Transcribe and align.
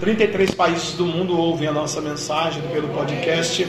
33 0.00 0.54
países 0.54 0.92
do 0.92 1.06
mundo 1.06 1.38
ouvem 1.38 1.66
a 1.66 1.72
nossa 1.72 2.00
mensagem 2.00 2.62
pelo 2.72 2.88
podcast. 2.88 3.66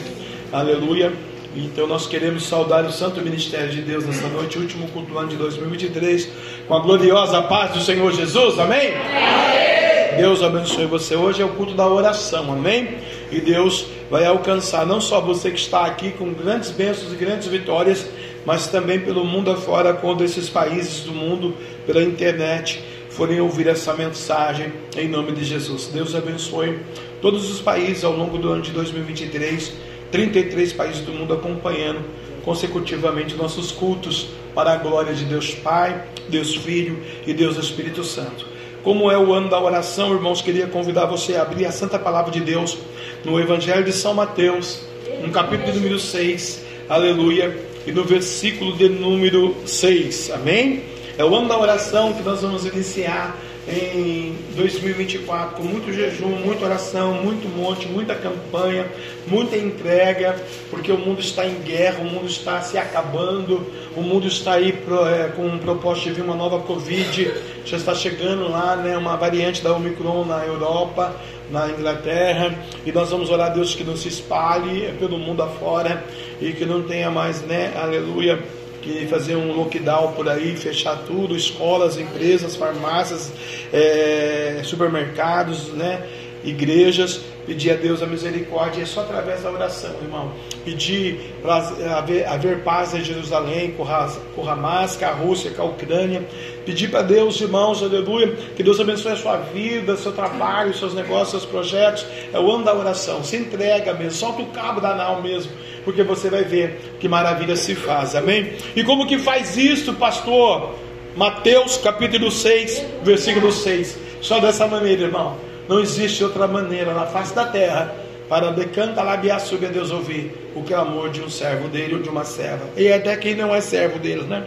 Aleluia. 0.52 1.12
Então 1.56 1.86
nós 1.86 2.06
queremos 2.06 2.46
saudar 2.46 2.84
o 2.84 2.92
Santo 2.92 3.20
Ministério 3.22 3.70
de 3.70 3.80
Deus 3.80 4.04
nesta 4.04 4.28
noite, 4.28 4.58
último 4.58 4.88
culto 4.88 5.10
do 5.10 5.18
ano 5.18 5.28
de 5.28 5.36
2023, 5.36 6.28
com 6.68 6.74
a 6.74 6.80
gloriosa 6.80 7.42
paz 7.42 7.72
do 7.72 7.80
Senhor 7.80 8.12
Jesus. 8.12 8.58
Amém? 8.58 8.92
Amém. 8.94 10.16
Deus 10.18 10.42
abençoe 10.42 10.84
você. 10.84 11.16
Hoje 11.16 11.40
é 11.40 11.44
o 11.44 11.50
culto 11.50 11.74
da 11.74 11.86
oração. 11.86 12.52
Amém? 12.52 12.98
E 13.32 13.40
Deus 13.40 13.86
vai 14.10 14.26
alcançar 14.26 14.86
não 14.86 15.00
só 15.00 15.20
você 15.20 15.50
que 15.50 15.58
está 15.58 15.86
aqui 15.86 16.10
com 16.10 16.32
grandes 16.32 16.70
bênçãos 16.70 17.12
e 17.12 17.16
grandes 17.16 17.48
vitórias, 17.48 18.06
mas 18.44 18.66
também 18.66 19.00
pelo 19.00 19.24
mundo 19.24 19.50
afora, 19.50 19.94
quando 19.94 20.22
esses 20.22 20.48
países 20.48 21.00
do 21.00 21.12
mundo, 21.12 21.54
pela 21.86 22.02
internet, 22.02 22.82
forem 23.18 23.40
ouvir 23.40 23.66
essa 23.66 23.94
mensagem 23.94 24.72
em 24.96 25.08
nome 25.08 25.32
de 25.32 25.44
Jesus. 25.44 25.90
Deus 25.92 26.14
abençoe 26.14 26.78
todos 27.20 27.50
os 27.50 27.60
países 27.60 28.04
ao 28.04 28.12
longo 28.12 28.38
do 28.38 28.48
ano 28.48 28.62
de 28.62 28.70
2023, 28.70 29.72
33 30.12 30.72
países 30.72 31.00
do 31.00 31.12
mundo 31.12 31.34
acompanhando 31.34 31.98
consecutivamente 32.44 33.34
nossos 33.34 33.72
cultos 33.72 34.28
para 34.54 34.72
a 34.72 34.76
glória 34.76 35.12
de 35.14 35.24
Deus 35.24 35.52
Pai, 35.52 36.00
Deus 36.28 36.54
Filho 36.54 37.02
e 37.26 37.34
Deus 37.34 37.56
Espírito 37.56 38.04
Santo. 38.04 38.46
Como 38.84 39.10
é 39.10 39.18
o 39.18 39.32
ano 39.32 39.50
da 39.50 39.60
oração, 39.60 40.14
irmãos, 40.14 40.40
queria 40.40 40.68
convidar 40.68 41.06
você 41.06 41.34
a 41.34 41.42
abrir 41.42 41.66
a 41.66 41.72
Santa 41.72 41.98
Palavra 41.98 42.30
de 42.30 42.40
Deus 42.40 42.78
no 43.24 43.40
Evangelho 43.40 43.82
de 43.82 43.92
São 43.92 44.14
Mateus, 44.14 44.82
no 45.20 45.32
capítulo 45.32 45.74
número 45.74 45.98
6, 45.98 46.62
aleluia, 46.88 47.66
e 47.84 47.90
no 47.90 48.04
versículo 48.04 48.76
de 48.76 48.88
número 48.88 49.56
6, 49.66 50.30
amém? 50.30 50.97
É 51.18 51.24
o 51.24 51.34
ano 51.34 51.48
da 51.48 51.58
oração 51.58 52.12
que 52.12 52.22
nós 52.22 52.42
vamos 52.42 52.64
iniciar 52.64 53.36
em 53.66 54.36
2024 54.54 55.56
com 55.56 55.64
muito 55.64 55.92
jejum, 55.92 56.28
muita 56.28 56.64
oração, 56.64 57.12
muito 57.12 57.48
monte, 57.48 57.88
muita 57.88 58.14
campanha, 58.14 58.86
muita 59.26 59.56
entrega, 59.56 60.36
porque 60.70 60.92
o 60.92 60.96
mundo 60.96 61.18
está 61.18 61.44
em 61.44 61.56
guerra, 61.56 61.98
o 62.02 62.04
mundo 62.04 62.28
está 62.28 62.60
se 62.60 62.78
acabando, 62.78 63.66
o 63.96 64.00
mundo 64.00 64.28
está 64.28 64.52
aí 64.52 64.68
é, 64.70 65.28
com 65.34 65.44
um 65.44 65.58
propósito 65.58 66.04
de 66.04 66.12
vir 66.12 66.22
uma 66.22 66.36
nova 66.36 66.60
Covid, 66.60 67.34
já 67.64 67.76
está 67.76 67.96
chegando 67.96 68.48
lá, 68.48 68.76
né, 68.76 68.96
uma 68.96 69.16
variante 69.16 69.60
da 69.60 69.72
Omicron 69.72 70.24
na 70.24 70.46
Europa, 70.46 71.16
na 71.50 71.68
Inglaterra, 71.68 72.56
e 72.86 72.92
nós 72.92 73.10
vamos 73.10 73.28
orar 73.28 73.48
a 73.48 73.54
Deus 73.54 73.74
que 73.74 73.82
não 73.82 73.96
se 73.96 74.06
espalhe 74.06 74.94
pelo 75.00 75.18
mundo 75.18 75.42
afora 75.42 76.04
e 76.40 76.52
que 76.52 76.64
não 76.64 76.84
tenha 76.84 77.10
mais, 77.10 77.42
né, 77.42 77.72
aleluia 77.76 78.38
que 78.82 79.06
fazer 79.06 79.36
um 79.36 79.52
lockdown 79.52 80.12
por 80.12 80.28
aí, 80.28 80.56
fechar 80.56 80.96
tudo, 81.06 81.36
escolas, 81.36 81.98
empresas, 81.98 82.56
farmácias, 82.56 83.32
é, 83.72 84.60
supermercados, 84.64 85.68
né, 85.68 86.02
igrejas, 86.44 87.20
pedir 87.46 87.70
a 87.70 87.74
Deus 87.74 88.02
a 88.02 88.06
misericórdia, 88.06 88.82
é 88.82 88.84
só 88.86 89.00
através 89.00 89.42
da 89.42 89.50
oração, 89.50 89.90
irmão. 90.02 90.32
Pedir 90.64 91.34
para 91.40 91.56
haver, 91.96 92.26
haver, 92.26 92.62
paz 92.62 92.94
em 92.94 93.02
Jerusalém, 93.02 93.72
com, 93.72 93.84
Hamas, 93.84 94.96
com 94.96 95.04
a 95.04 95.10
Rússia, 95.10 95.50
com 95.52 95.62
a 95.62 95.64
Ucrânia. 95.64 96.22
Pedir 96.66 96.90
para 96.90 97.02
Deus, 97.02 97.40
irmãos, 97.40 97.82
aleluia, 97.82 98.36
que 98.54 98.62
Deus 98.62 98.78
abençoe 98.78 99.12
a 99.12 99.16
sua 99.16 99.36
vida, 99.38 99.96
seu 99.96 100.12
trabalho, 100.12 100.74
seus 100.74 100.92
negócios, 100.92 101.30
seus 101.30 101.46
projetos. 101.46 102.04
É 102.32 102.38
o 102.38 102.50
ano 102.50 102.64
da 102.64 102.74
oração. 102.74 103.24
Se 103.24 103.36
entrega 103.36 103.94
mesmo, 103.94 104.12
solta 104.12 104.42
o 104.42 104.46
cabo 104.46 104.80
da 104.80 104.94
nau 104.94 105.22
mesmo 105.22 105.50
porque 105.84 106.02
você 106.02 106.28
vai 106.28 106.44
ver 106.44 106.96
que 107.00 107.08
maravilha 107.08 107.56
se 107.56 107.74
faz, 107.74 108.14
amém? 108.14 108.52
E 108.74 108.82
como 108.84 109.06
que 109.06 109.18
faz 109.18 109.56
isso, 109.56 109.94
pastor? 109.94 110.74
Mateus 111.16 111.76
capítulo 111.78 112.30
6, 112.30 112.84
versículo 113.02 113.50
6. 113.50 113.98
Só 114.20 114.38
dessa 114.38 114.66
maneira, 114.66 115.02
irmão. 115.02 115.36
Não 115.68 115.80
existe 115.80 116.24
outra 116.24 116.46
maneira 116.46 116.94
na 116.94 117.06
face 117.06 117.34
da 117.34 117.44
terra 117.44 117.94
para 118.28 118.50
decanta 118.50 119.02
labiar 119.02 119.40
sobre 119.40 119.66
a 119.66 119.68
Deus 119.70 119.90
ouvir 119.90 120.32
o 120.54 120.62
clamor 120.62 121.10
de 121.10 121.20
um 121.20 121.28
servo 121.28 121.68
dele 121.68 121.96
ou 121.96 122.02
de 122.02 122.08
uma 122.08 122.24
serva. 122.24 122.66
E 122.76 122.92
até 122.92 123.16
quem 123.16 123.34
não 123.34 123.54
é 123.54 123.60
servo 123.60 123.98
deles, 123.98 124.26
né? 124.26 124.44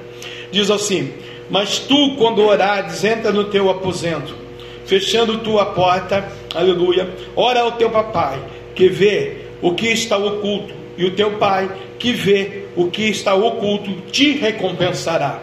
Diz 0.51 0.69
assim: 0.71 1.13
Mas 1.49 1.79
tu, 1.79 2.15
quando 2.17 2.41
orares, 2.41 3.03
entra 3.03 3.31
no 3.31 3.45
teu 3.45 3.69
aposento, 3.69 4.35
fechando 4.85 5.39
tua 5.39 5.65
porta, 5.65 6.27
aleluia, 6.55 7.09
ora 7.35 7.61
ao 7.61 7.73
teu 7.73 7.89
papai, 7.89 8.41
que 8.73 8.87
vê 8.87 9.37
o 9.61 9.73
que 9.73 9.87
está 9.87 10.17
oculto 10.17 10.80
e 11.01 11.05
o 11.05 11.15
teu 11.15 11.31
Pai, 11.31 11.67
que 11.97 12.13
vê 12.13 12.65
o 12.75 12.85
que 12.85 13.09
está 13.09 13.33
oculto, 13.33 13.91
te 14.11 14.33
recompensará. 14.33 15.41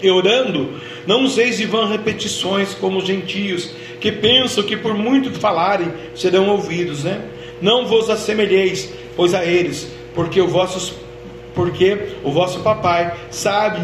E 0.00 0.08
orando, 0.08 0.74
não 1.04 1.24
useis 1.24 1.56
de 1.56 1.66
vã 1.66 1.88
repetições 1.88 2.74
como 2.74 2.98
os 2.98 3.04
gentios, 3.04 3.72
que 4.00 4.12
pensam 4.12 4.62
que 4.62 4.76
por 4.76 4.94
muito 4.94 5.32
falarem 5.32 5.92
serão 6.14 6.48
ouvidos, 6.50 7.02
né? 7.02 7.24
Não 7.60 7.86
vos 7.86 8.08
assemelheis, 8.08 8.88
pois 9.16 9.34
a 9.34 9.44
eles, 9.44 9.88
porque 10.14 10.40
o 10.40 10.46
vosso, 10.46 10.96
porque 11.56 12.10
o 12.22 12.30
vosso 12.30 12.60
papai 12.60 13.12
sabe 13.32 13.80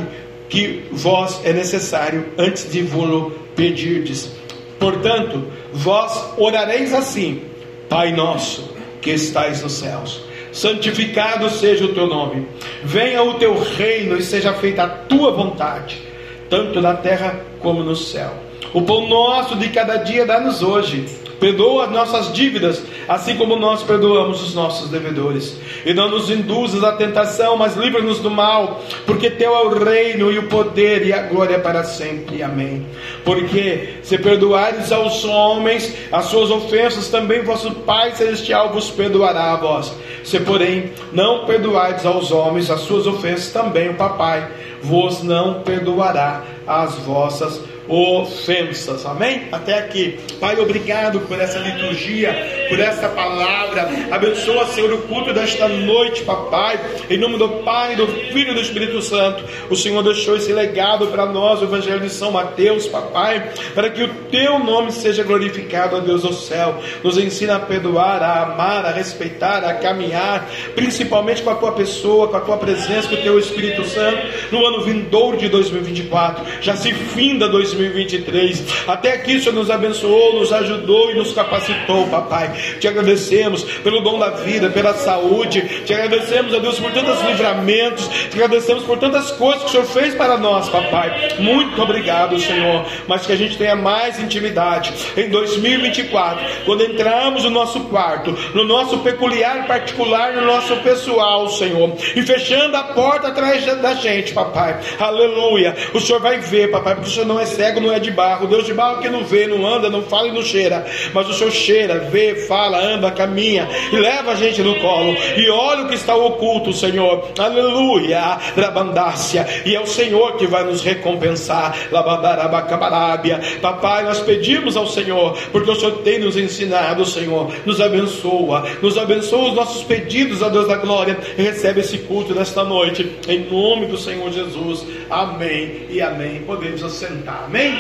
que 0.49 0.85
vós 0.93 1.41
é 1.43 1.53
necessário 1.53 2.27
antes 2.39 2.71
de 2.71 2.83
vos 2.83 3.33
pedirdes. 3.57 4.31
Portanto, 4.79 5.43
vós 5.73 6.35
orareis 6.37 6.95
assim: 6.95 7.43
Pai 7.89 8.13
nosso 8.13 8.73
que 9.03 9.11
estais 9.11 9.61
nos 9.61 9.73
céus 9.73 10.33
santificado 10.55 11.51
seja 11.51 11.85
o 11.85 11.93
teu 11.93 12.07
nome. 12.07 12.47
Venha 12.85 13.23
o 13.23 13.35
teu 13.35 13.61
reino 13.61 14.17
e 14.17 14.23
seja 14.23 14.55
feita 14.55 14.85
a 14.85 14.89
tua 14.89 15.33
vontade, 15.33 16.01
tanto 16.49 16.81
na 16.81 16.95
terra 16.95 17.41
como 17.59 17.83
no 17.83 17.97
céu. 17.97 18.33
O 18.73 18.81
pão 18.83 19.09
nosso 19.09 19.57
de 19.57 19.69
cada 19.69 19.97
dia 19.97 20.25
dá-nos 20.25 20.63
hoje 20.63 21.07
Perdoa 21.45 21.85
as 21.85 21.91
nossas 21.91 22.33
dívidas, 22.33 22.83
assim 23.07 23.37
como 23.37 23.55
nós 23.55 23.83
perdoamos 23.83 24.43
os 24.43 24.55
nossos 24.55 24.89
devedores. 24.89 25.55
E 25.85 25.93
não 25.93 26.09
nos 26.09 26.31
induzas 26.31 26.83
à 26.83 26.93
tentação, 26.93 27.55
mas 27.55 27.77
livra-nos 27.77 28.19
do 28.19 28.31
mal, 28.31 28.83
porque 29.05 29.29
teu 29.29 29.55
é 29.55 29.63
o 29.63 29.69
reino 29.69 30.33
e 30.33 30.39
o 30.39 30.49
poder 30.49 31.07
e 31.07 31.13
a 31.13 31.25
glória 31.25 31.59
para 31.59 31.85
sempre. 31.85 32.43
Amém. 32.43 32.87
Porque 33.27 33.97
se 34.03 34.17
perdoares 34.17 34.91
aos 34.91 35.23
homens 35.27 35.95
as 36.11 36.25
suas 36.25 36.51
ofensas, 36.51 37.09
também 37.09 37.43
vosso 37.43 37.71
Pai 37.73 38.13
celestial 38.13 38.73
vos 38.73 38.91
perdoará 38.91 39.53
a 39.53 39.57
vós. 39.57 39.93
Se 40.25 40.41
porém 40.41 40.93
não 41.13 41.45
perdoardes 41.45 42.07
aos 42.07 42.33
homens 42.33 42.71
as 42.71 42.81
suas 42.81 43.07
ofensas, 43.07 43.53
também 43.53 43.91
o 43.91 43.95
Papai 43.97 44.49
vos 44.83 45.23
não 45.23 45.61
perdoará 45.61 46.43
as 46.67 46.95
vossas 47.01 47.59
ofensas 47.59 47.74
ofensas. 47.89 49.05
Amém? 49.05 49.49
Até 49.53 49.79
aqui. 49.79 50.19
Pai, 50.41 50.59
obrigado 50.59 51.21
por 51.21 51.39
essa 51.41 51.59
liturgia, 51.59 52.67
por 52.69 52.79
essa 52.81 53.09
palavra. 53.09 53.89
Abençoa, 54.11 54.67
Senhor, 54.67 54.93
o 54.93 55.03
culto 55.03 55.33
desta 55.33 55.69
noite, 55.69 56.23
papai. 56.23 56.81
Em 57.11 57.19
nome 57.19 57.39
do 57.39 57.49
Pai, 57.63 57.97
do 57.97 58.07
Filho 58.07 58.53
e 58.53 58.55
do 58.55 58.61
Espírito 58.61 59.03
Santo. 59.03 59.45
O 59.71 59.77
Senhor 59.77 60.03
deixou 60.03 60.37
esse 60.37 60.53
legado 60.53 61.09
para 61.09 61.27
nós, 61.27 61.61
o 61.61 61.65
Evangelho 61.65 62.01
de 62.01 62.11
São 62.11 62.31
Mateus, 62.31 62.87
papai, 62.87 63.51
para 63.75 63.91
que 63.91 64.03
o 64.03 64.09
teu 64.31 64.59
nome 64.59 64.93
seja 64.93 65.23
glorificado, 65.23 65.97
ó 65.97 66.01
Deus 66.01 66.23
do 66.23 66.33
céu. 66.33 66.81
Nos 67.03 67.19
ensina 67.19 67.57
a 67.57 67.61
perdoar, 67.61 68.23
a 68.23 68.43
amar, 68.43 68.87
a 68.87 68.91
respeitar, 68.91 69.65
a 69.65 69.75
caminhar, 69.75 70.49
principalmente 70.75 71.43
com 71.43 71.51
a 71.51 71.55
tua 71.55 71.73
pessoa, 71.73 72.29
com 72.29 72.37
a 72.37 72.41
tua 72.41 72.57
presença, 72.57 73.09
com 73.09 73.15
o 73.15 73.23
teu 73.23 73.39
Espírito 73.39 73.85
Santo, 73.85 74.19
no 74.51 74.65
ano 74.65 74.85
vindouro 74.85 75.37
de 75.37 75.49
2024. 75.49 76.45
Já 76.63 76.77
se 76.77 76.93
finda 76.93 77.49
2024. 77.49 77.74
2023. 77.75 78.65
Até 78.87 79.13
aqui 79.13 79.37
o 79.37 79.41
Senhor 79.41 79.55
nos 79.55 79.71
abençoou, 79.71 80.39
nos 80.39 80.53
ajudou 80.53 81.11
e 81.11 81.15
nos 81.15 81.33
capacitou, 81.33 82.07
papai. 82.09 82.53
Te 82.81 82.89
agradecemos 82.89 83.63
pelo 83.83 84.01
dom 84.01 84.19
da 84.19 84.31
vida, 84.31 84.71
pela 84.71 84.95
saúde. 84.95 85.61
Te 85.85 85.93
agradecemos, 85.93 86.55
a 86.55 86.59
Deus, 86.59 86.79
por 86.79 86.93
tantos 86.93 87.21
livramentos. 87.23 88.09
Te 88.31 88.43
agradecemos 88.43 88.85
por 88.85 88.99
tantas 88.99 89.31
coisas 89.33 89.63
que 89.63 89.69
o 89.69 89.71
Senhor 89.71 89.87
fez 89.87 90.15
para 90.15 90.37
nós, 90.37 90.69
papai. 90.69 91.37
Muito 91.39 91.81
obrigado, 91.83 92.39
Senhor. 92.39 92.87
Mas 93.07 93.27
que 93.27 93.33
a 93.33 93.37
gente 93.37 93.57
tenha 93.57 93.77
mais 93.77 94.19
intimidade 94.19 94.93
em 95.17 95.29
2024, 95.29 96.45
quando 96.65 96.85
entramos 96.85 97.45
no 97.45 97.51
nosso 97.51 97.81
quarto, 97.85 98.37
no 98.55 98.65
nosso 98.65 98.99
peculiar 98.99 99.67
particular, 99.67 100.33
no 100.33 100.47
nosso 100.47 100.77
pessoal, 100.77 101.49
Senhor, 101.49 101.97
e 102.15 102.23
fechando 102.23 102.77
a 102.77 102.85
porta 102.85 103.29
atrás 103.29 103.65
da 103.65 103.95
gente, 103.95 104.33
papai. 104.33 104.79
Aleluia. 104.99 105.75
O 105.93 106.01
Senhor 106.01 106.21
vai 106.21 106.39
ver, 106.39 106.71
papai, 106.71 106.95
porque 106.95 107.09
o 107.09 107.13
Senhor 107.13 107.27
não 107.27 107.41
é 107.41 107.47
cego 107.47 107.64
não 107.73 107.93
é 107.93 107.99
de 107.99 108.11
barro. 108.11 108.47
Deus 108.47 108.67
de 108.67 108.75
barro 108.75 109.01
que 109.01 109.09
não 109.09 109.25
vê, 109.25 109.47
não 109.47 109.67
anda, 109.67 109.91
não 109.91 110.03
fala 110.03 110.29
e 110.29 110.33
não 110.33 110.43
cheira. 110.43 110.85
Mas 111.13 111.29
o 111.29 111.33
Senhor 111.33 111.51
cheira, 111.51 111.99
vê, 112.11 112.47
fala, 112.47 112.79
anda, 112.79 113.11
caminha 113.11 113.69
e 113.93 113.97
leva 113.97 114.33
a 114.33 114.35
gente 114.35 114.63
no 114.63 114.75
colo. 114.77 115.17
E 115.37 115.49
olha 115.51 115.85
o 115.85 115.89
que 115.89 115.95
está 115.95 116.15
oculto, 116.15 116.73
Senhor. 116.73 117.31
Aleluia. 117.39 118.39
Labandácia. 118.57 119.47
E 119.65 119.75
é 119.75 119.81
o 119.81 119.87
Senhor 119.87 120.37
que 120.37 120.47
vai 120.47 120.65
nos 120.65 120.83
recompensar. 120.83 121.77
Labandarabacabarábia. 121.91 123.41
Papai, 123.61 124.05
nós 124.05 124.21
pedimos 124.21 124.77
ao 124.77 124.87
Senhor, 124.87 125.37
porque 125.53 125.71
o 125.71 125.75
Senhor 125.75 125.99
tem 125.99 126.19
nos 126.19 126.37
ensinado, 126.37 127.05
Senhor. 127.05 127.53
Nos 127.65 127.81
abençoa. 127.81 128.65
Nos 128.83 128.99
abençoa 128.99 129.49
os 129.49 129.55
nossos 129.55 129.83
pedidos, 129.85 130.43
a 130.43 130.49
Deus 130.49 130.69
da 130.69 130.77
glória. 130.77 131.17
Recebe 131.37 131.81
esse 131.81 131.99
culto 131.99 132.35
nesta 132.35 132.65
noite. 132.65 133.11
Em 133.29 133.41
nome 133.51 133.87
do 133.87 133.97
Senhor 133.97 134.31
Jesus. 134.33 134.85
Amém 135.11 135.87
e 135.91 136.01
amém. 136.01 136.43
Podemos 136.47 136.83
assentar. 136.83 137.49
Amém? 137.55 137.73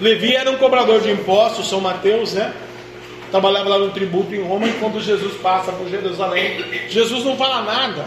Levi 0.00 0.34
era 0.34 0.50
um 0.50 0.56
cobrador 0.56 1.02
de 1.02 1.10
impostos, 1.10 1.68
São 1.68 1.78
Mateus, 1.78 2.32
né? 2.32 2.54
Trabalhava 3.30 3.68
lá 3.68 3.78
no 3.78 3.90
tributo 3.90 4.34
em 4.34 4.42
Roma, 4.42 4.66
e 4.66 4.72
quando 4.80 4.98
Jesus 4.98 5.34
passa 5.42 5.70
por 5.72 5.86
Jerusalém, 5.90 6.64
Jesus 6.88 7.22
não 7.22 7.36
fala 7.36 7.60
nada. 7.60 8.06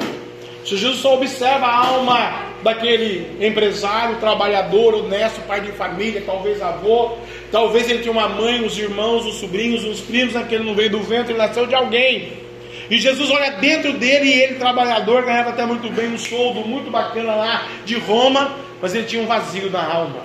Jesus 0.65 0.97
só 0.97 1.13
observa 1.13 1.67
a 1.67 1.87
alma 1.87 2.47
daquele 2.63 3.37
empresário, 3.45 4.15
trabalhador, 4.15 4.95
honesto, 4.95 5.39
pai 5.41 5.61
de 5.61 5.71
família, 5.73 6.23
talvez 6.25 6.59
avô, 6.63 7.11
talvez 7.51 7.87
ele 7.87 7.99
tinha 7.99 8.11
uma 8.11 8.27
mãe, 8.27 8.65
os 8.65 8.75
irmãos, 8.75 9.27
os 9.27 9.35
sobrinhos, 9.35 9.83
os 9.83 9.99
primos, 9.99 10.35
aquele 10.35 10.63
não 10.63 10.73
veio 10.73 10.89
do 10.89 10.99
ventre, 10.99 11.33
ele 11.33 11.37
nasceu 11.37 11.67
de 11.67 11.75
alguém. 11.75 12.42
E 12.93 12.99
Jesus 12.99 13.31
olha 13.31 13.53
dentro 13.53 13.93
dele 13.93 14.27
e 14.27 14.41
ele, 14.43 14.53
trabalhador, 14.53 15.25
ganhava 15.25 15.49
até 15.49 15.65
muito 15.65 15.89
bem 15.89 16.13
um 16.13 16.17
soldo 16.19 16.59
muito 16.59 16.91
bacana 16.91 17.33
lá 17.33 17.67
de 17.83 17.97
Roma, 17.97 18.55
mas 18.79 18.93
ele 18.93 19.07
tinha 19.07 19.19
um 19.19 19.25
vazio 19.25 19.71
na 19.71 19.83
alma. 19.83 20.21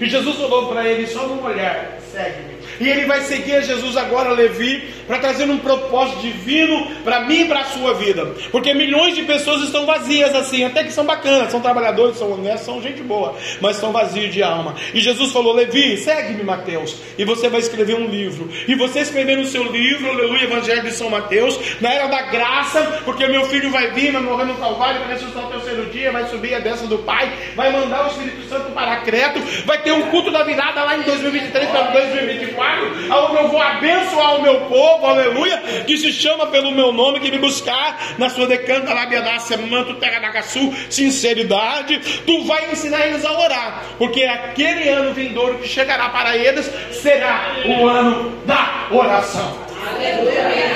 E 0.00 0.08
Jesus 0.08 0.38
olhou 0.38 0.68
para 0.68 0.88
ele 0.88 1.08
só 1.08 1.26
num 1.26 1.42
olhar, 1.42 1.98
segue-me. 2.12 2.53
E 2.80 2.88
ele 2.88 3.06
vai 3.06 3.20
seguir 3.22 3.54
a 3.56 3.60
Jesus 3.60 3.96
agora, 3.96 4.30
Levi, 4.30 4.82
para 5.06 5.18
trazer 5.18 5.44
um 5.44 5.58
propósito 5.58 6.20
divino 6.20 6.86
para 7.04 7.20
mim 7.20 7.42
e 7.42 7.44
para 7.44 7.60
a 7.60 7.64
sua 7.64 7.94
vida. 7.94 8.26
Porque 8.50 8.74
milhões 8.74 9.14
de 9.14 9.22
pessoas 9.22 9.62
estão 9.62 9.86
vazias 9.86 10.34
assim, 10.34 10.64
até 10.64 10.84
que 10.84 10.92
são 10.92 11.04
bacanas, 11.04 11.50
são 11.50 11.60
trabalhadores, 11.60 12.16
são 12.16 12.32
honestos, 12.32 12.66
são 12.66 12.82
gente 12.82 13.02
boa, 13.02 13.36
mas 13.60 13.76
estão 13.76 13.92
vazios 13.92 14.32
de 14.32 14.42
alma. 14.42 14.74
E 14.92 15.00
Jesus 15.00 15.32
falou: 15.32 15.54
Levi, 15.54 15.96
segue-me, 15.96 16.42
Mateus, 16.42 16.96
e 17.18 17.24
você 17.24 17.48
vai 17.48 17.60
escrever 17.60 17.94
um 17.94 18.06
livro. 18.06 18.48
E 18.66 18.74
você 18.74 19.00
escrever 19.00 19.36
no 19.36 19.46
seu 19.46 19.64
livro, 19.64 20.08
aleluia, 20.10 20.44
Evangelho 20.44 20.82
de 20.82 20.92
São 20.92 21.10
Mateus, 21.10 21.58
na 21.80 21.92
era 21.92 22.06
da 22.08 22.22
graça, 22.22 23.02
porque 23.04 23.26
meu 23.26 23.44
filho 23.46 23.70
vai 23.70 23.90
vir, 23.92 24.12
vai 24.12 24.22
morrer 24.22 24.44
no 24.44 24.54
Calvário, 24.54 25.00
vai 25.00 25.10
ressuscitar 25.10 25.44
no 25.44 25.50
terceiro 25.50 25.86
dia, 25.86 26.10
vai 26.10 26.26
subir 26.28 26.54
a 26.54 26.58
destra 26.58 26.86
do 26.88 26.98
Pai, 26.98 27.32
vai 27.54 27.70
mandar 27.70 28.04
o 28.04 28.08
Espírito 28.08 28.48
Santo 28.48 28.72
para 28.72 28.96
Creto, 28.96 29.40
vai 29.64 29.78
ter 29.82 29.92
um 29.92 30.10
culto 30.10 30.30
da 30.30 30.42
virada 30.42 30.82
lá 30.82 30.96
em 30.96 31.02
2023 31.02 31.68
para 31.68 31.82
2024 31.92 32.63
aonde 33.10 33.42
eu 33.42 33.48
vou 33.48 33.60
abençoar 33.60 34.36
o 34.36 34.42
meu 34.42 34.60
povo, 34.62 35.06
aleluia, 35.06 35.58
que 35.86 35.96
se 35.96 36.12
chama 36.12 36.46
pelo 36.46 36.72
meu 36.72 36.92
nome, 36.92 37.20
que 37.20 37.30
me 37.30 37.38
buscar 37.38 38.14
na 38.18 38.28
sua 38.28 38.46
decanta, 38.46 38.94
labiadácia, 38.94 39.56
manto, 39.56 39.94
terra 39.94 40.20
da 40.20 40.30
caçu, 40.30 40.72
sinceridade, 40.90 42.00
tu 42.26 42.44
vai 42.44 42.72
ensinar 42.72 43.06
eles 43.06 43.24
a 43.24 43.32
orar, 43.38 43.84
porque 43.98 44.24
aquele 44.24 44.88
ano 44.88 45.12
vindouro 45.12 45.58
que 45.58 45.68
chegará 45.68 46.08
para 46.08 46.36
eles 46.36 46.70
será 46.92 47.56
o 47.66 47.86
ano 47.86 48.38
da 48.46 48.88
oração. 48.90 49.64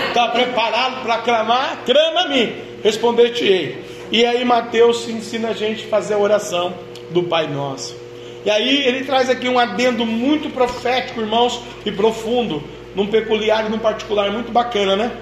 Está 0.08 0.28
preparado 0.28 1.02
para 1.02 1.18
clamar? 1.18 1.78
Clama 1.86 2.22
a 2.22 2.28
mim, 2.28 2.54
responder-te-ei. 2.82 3.82
E 4.10 4.24
aí 4.24 4.44
Mateus 4.44 5.08
ensina 5.08 5.50
a 5.50 5.52
gente 5.52 5.84
a 5.84 5.88
fazer 5.88 6.14
a 6.14 6.18
oração 6.18 6.74
do 7.10 7.22
Pai 7.22 7.46
Nosso. 7.46 8.07
E 8.48 8.50
aí 8.50 8.86
ele 8.86 9.04
traz 9.04 9.28
aqui 9.28 9.46
um 9.46 9.58
adendo 9.58 10.06
muito 10.06 10.48
profético, 10.48 11.20
irmãos, 11.20 11.60
e 11.84 11.92
profundo, 11.92 12.62
num 12.94 13.06
peculiar 13.06 13.66
e 13.66 13.68
num 13.68 13.78
particular 13.78 14.30
muito 14.30 14.50
bacana, 14.50 14.96
né? 14.96 15.12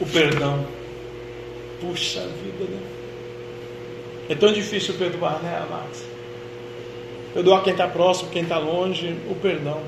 O 0.00 0.06
perdão. 0.06 0.66
Puxa 1.78 2.20
vida, 2.20 2.64
né? 2.64 2.80
É 4.30 4.34
tão 4.34 4.54
difícil 4.54 4.94
perdoar, 4.94 5.38
né, 5.42 5.54
amados? 5.68 6.02
Perdoar 7.34 7.62
quem 7.62 7.74
está 7.74 7.86
próximo, 7.86 8.30
quem 8.30 8.44
está 8.44 8.56
longe, 8.56 9.14
o 9.28 9.34
perdão. 9.34 9.82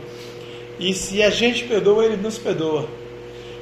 E 0.78 0.92
se 0.92 1.22
a 1.22 1.30
gente 1.30 1.64
perdoa, 1.64 2.04
ele 2.04 2.18
nos 2.18 2.36
perdoa. 2.36 2.86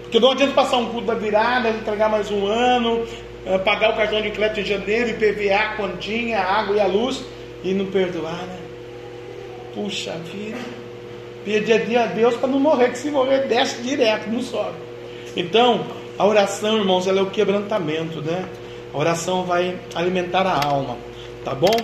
Porque 0.02 0.18
não 0.18 0.32
adianta 0.32 0.52
passar 0.52 0.78
um 0.78 0.86
culto 0.86 1.06
da 1.06 1.14
virada, 1.14 1.70
entregar 1.70 2.08
mais 2.08 2.28
um 2.32 2.44
ano, 2.44 3.06
eh, 3.46 3.56
pagar 3.58 3.92
o 3.92 3.96
cartão 3.96 4.20
de 4.20 4.32
crédito 4.32 4.62
em 4.62 4.64
janeiro, 4.64 5.10
IPVA, 5.10 5.76
continha, 5.76 6.40
água 6.40 6.76
e 6.76 6.80
a 6.80 6.88
luz 6.88 7.24
e 7.66 7.74
não 7.74 7.86
perdoar, 7.86 8.46
né? 8.46 8.58
Puxa 9.74 10.12
vida. 10.32 10.58
Pedir 11.44 11.96
a 11.96 12.06
Deus 12.06 12.34
para 12.36 12.48
não 12.48 12.58
morrer, 12.58 12.90
que 12.90 12.98
se 12.98 13.10
morrer 13.10 13.46
desce 13.46 13.82
direto, 13.82 14.28
não 14.28 14.40
sobe. 14.40 14.76
Então, 15.36 15.84
a 16.18 16.26
oração, 16.26 16.78
irmãos, 16.78 17.06
ela 17.06 17.20
é 17.20 17.22
o 17.22 17.30
quebrantamento, 17.30 18.20
né? 18.20 18.48
A 18.92 18.98
oração 18.98 19.44
vai 19.44 19.78
alimentar 19.94 20.46
a 20.46 20.64
alma, 20.64 20.96
tá 21.44 21.54
bom? 21.54 21.74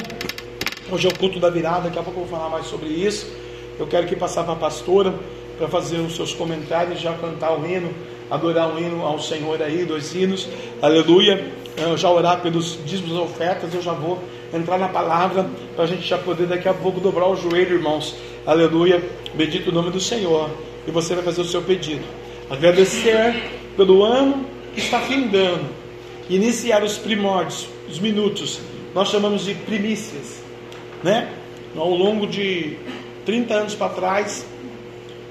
Hoje 0.90 1.06
é 1.06 1.10
o 1.10 1.18
culto 1.18 1.38
da 1.38 1.50
virada, 1.50 1.82
daqui 1.82 1.98
a 1.98 2.02
pouco 2.02 2.20
eu 2.20 2.26
vou 2.26 2.38
falar 2.38 2.48
mais 2.48 2.66
sobre 2.66 2.88
isso. 2.88 3.30
Eu 3.78 3.86
quero 3.86 4.06
que 4.06 4.16
passar 4.16 4.44
para 4.44 4.54
a 4.54 4.56
pastora 4.56 5.14
para 5.58 5.68
fazer 5.68 5.98
os 5.98 6.16
seus 6.16 6.32
comentários, 6.32 7.00
já 7.00 7.12
cantar 7.12 7.56
o 7.56 7.66
hino, 7.66 7.92
adorar 8.30 8.74
o 8.74 8.78
hino 8.78 9.04
ao 9.04 9.20
Senhor 9.20 9.62
aí, 9.62 9.84
dois 9.84 10.14
hinos, 10.14 10.48
aleluia. 10.80 11.52
Eu 11.76 11.96
já 11.96 12.10
orar 12.10 12.40
pelos 12.40 12.78
dízimos 12.84 13.16
ofertas, 13.16 13.72
eu 13.74 13.82
já 13.82 13.92
vou 13.92 14.18
entrar 14.52 14.78
na 14.78 14.88
palavra, 14.88 15.48
para 15.74 15.84
a 15.84 15.86
gente 15.86 16.06
já 16.06 16.18
poder 16.18 16.46
daqui 16.46 16.68
a 16.68 16.74
pouco 16.74 17.00
dobrar 17.00 17.26
o 17.26 17.36
joelho, 17.36 17.76
irmãos. 17.76 18.14
Aleluia. 18.46 19.02
Bendito 19.34 19.70
o 19.70 19.72
nome 19.72 19.90
do 19.90 20.00
Senhor. 20.00 20.50
E 20.86 20.90
você 20.90 21.14
vai 21.14 21.24
fazer 21.24 21.40
o 21.40 21.44
seu 21.44 21.62
pedido. 21.62 22.04
Agradecer 22.50 23.50
pelo 23.76 24.02
ano 24.04 24.44
que 24.74 24.80
está 24.80 25.00
findando. 25.00 25.64
Iniciar 26.28 26.82
os 26.82 26.98
primórdios, 26.98 27.68
os 27.88 27.98
minutos. 27.98 28.60
Nós 28.94 29.08
chamamos 29.08 29.44
de 29.44 29.54
primícias. 29.54 30.42
Né? 31.02 31.32
Ao 31.76 31.90
longo 31.90 32.26
de 32.26 32.76
30 33.24 33.54
anos 33.54 33.74
para 33.74 33.88
trás, 33.88 34.46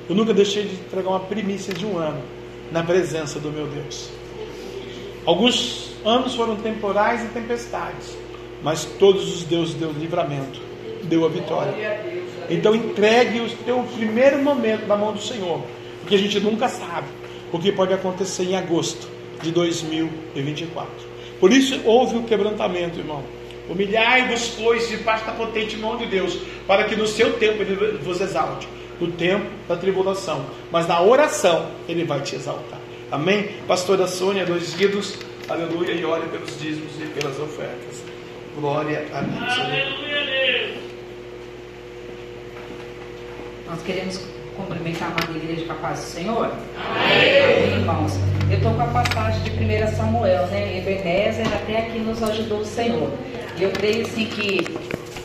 eu 0.09 0.15
nunca 0.15 0.33
deixei 0.33 0.63
de 0.63 0.73
entregar 0.75 1.09
uma 1.09 1.19
primícia 1.19 1.73
de 1.73 1.85
um 1.85 1.97
ano 1.97 2.21
na 2.71 2.83
presença 2.83 3.39
do 3.39 3.51
meu 3.51 3.67
Deus. 3.67 4.09
Alguns 5.25 5.91
anos 6.03 6.33
foram 6.33 6.55
temporais 6.55 7.23
e 7.23 7.27
tempestades 7.27 8.20
mas 8.63 8.85
todos 8.85 9.35
os 9.35 9.43
deuses 9.43 9.73
deu 9.75 9.91
livramento, 9.91 10.59
deu 11.03 11.25
a 11.25 11.29
vitória. 11.29 11.73
Então 12.49 12.75
entregue 12.75 13.41
o 13.41 13.49
teu 13.49 13.83
primeiro 13.95 14.41
momento 14.43 14.85
na 14.87 14.95
mão 14.95 15.13
do 15.13 15.21
Senhor, 15.21 15.61
porque 16.01 16.15
a 16.15 16.17
gente 16.17 16.39
nunca 16.39 16.67
sabe 16.67 17.07
o 17.51 17.59
que 17.59 17.71
pode 17.71 17.93
acontecer 17.93 18.43
em 18.43 18.55
agosto 18.55 19.07
de 19.41 19.51
2024. 19.51 20.87
Por 21.39 21.51
isso 21.51 21.79
houve 21.85 22.17
o 22.17 22.23
quebrantamento, 22.23 22.99
irmão. 22.99 23.23
Humilhai-vos, 23.69 24.49
pois, 24.49 24.89
debaixo 24.89 25.25
da 25.25 25.31
potente 25.31 25.77
mão 25.77 25.97
de 25.97 26.05
Deus, 26.05 26.37
para 26.67 26.83
que 26.83 26.95
no 26.95 27.07
seu 27.07 27.33
tempo 27.33 27.61
ele 27.61 27.97
vos 27.99 28.19
exalte. 28.19 28.67
No 28.99 29.07
tempo 29.13 29.45
da 29.67 29.75
tribulação, 29.75 30.45
mas 30.71 30.87
na 30.87 31.01
oração 31.01 31.67
ele 31.89 32.03
vai 32.03 32.21
te 32.21 32.35
exaltar. 32.35 32.79
Amém? 33.11 33.49
Pastora 33.67 34.07
Sônia, 34.07 34.45
dois 34.45 34.73
dedos, 34.73 35.17
aleluia, 35.49 35.93
e 35.93 36.05
ore 36.05 36.27
pelos 36.27 36.59
dízimos 36.59 36.91
e 36.99 37.05
pelas 37.07 37.39
ofertas. 37.39 37.90
Glória 38.59 39.07
a 39.13 39.21
Deus. 39.21 39.59
Aleluia, 39.59 40.77
Nós 43.67 43.81
queremos 43.83 44.19
cumprimentar 44.57 45.07
a 45.07 45.11
amada 45.11 45.37
igreja 45.37 45.65
com 45.65 45.71
a 45.71 45.75
paz 45.75 45.99
do 45.99 46.05
Senhor. 46.05 46.51
Amém. 46.75 47.79
irmãos. 47.79 48.13
Eu 48.49 48.57
estou 48.57 48.73
com 48.73 48.81
a 48.81 48.87
passagem 48.87 49.41
de 49.43 49.51
1 49.51 49.95
Samuel, 49.95 50.47
né? 50.47 50.77
Ebenezer, 50.77 51.47
até 51.47 51.77
aqui 51.77 51.99
nos 51.99 52.21
ajudou 52.21 52.59
o 52.59 52.65
Senhor. 52.65 53.09
E 53.57 53.63
eu 53.63 53.71
creio 53.71 54.05
assim 54.05 54.25
que 54.25 54.67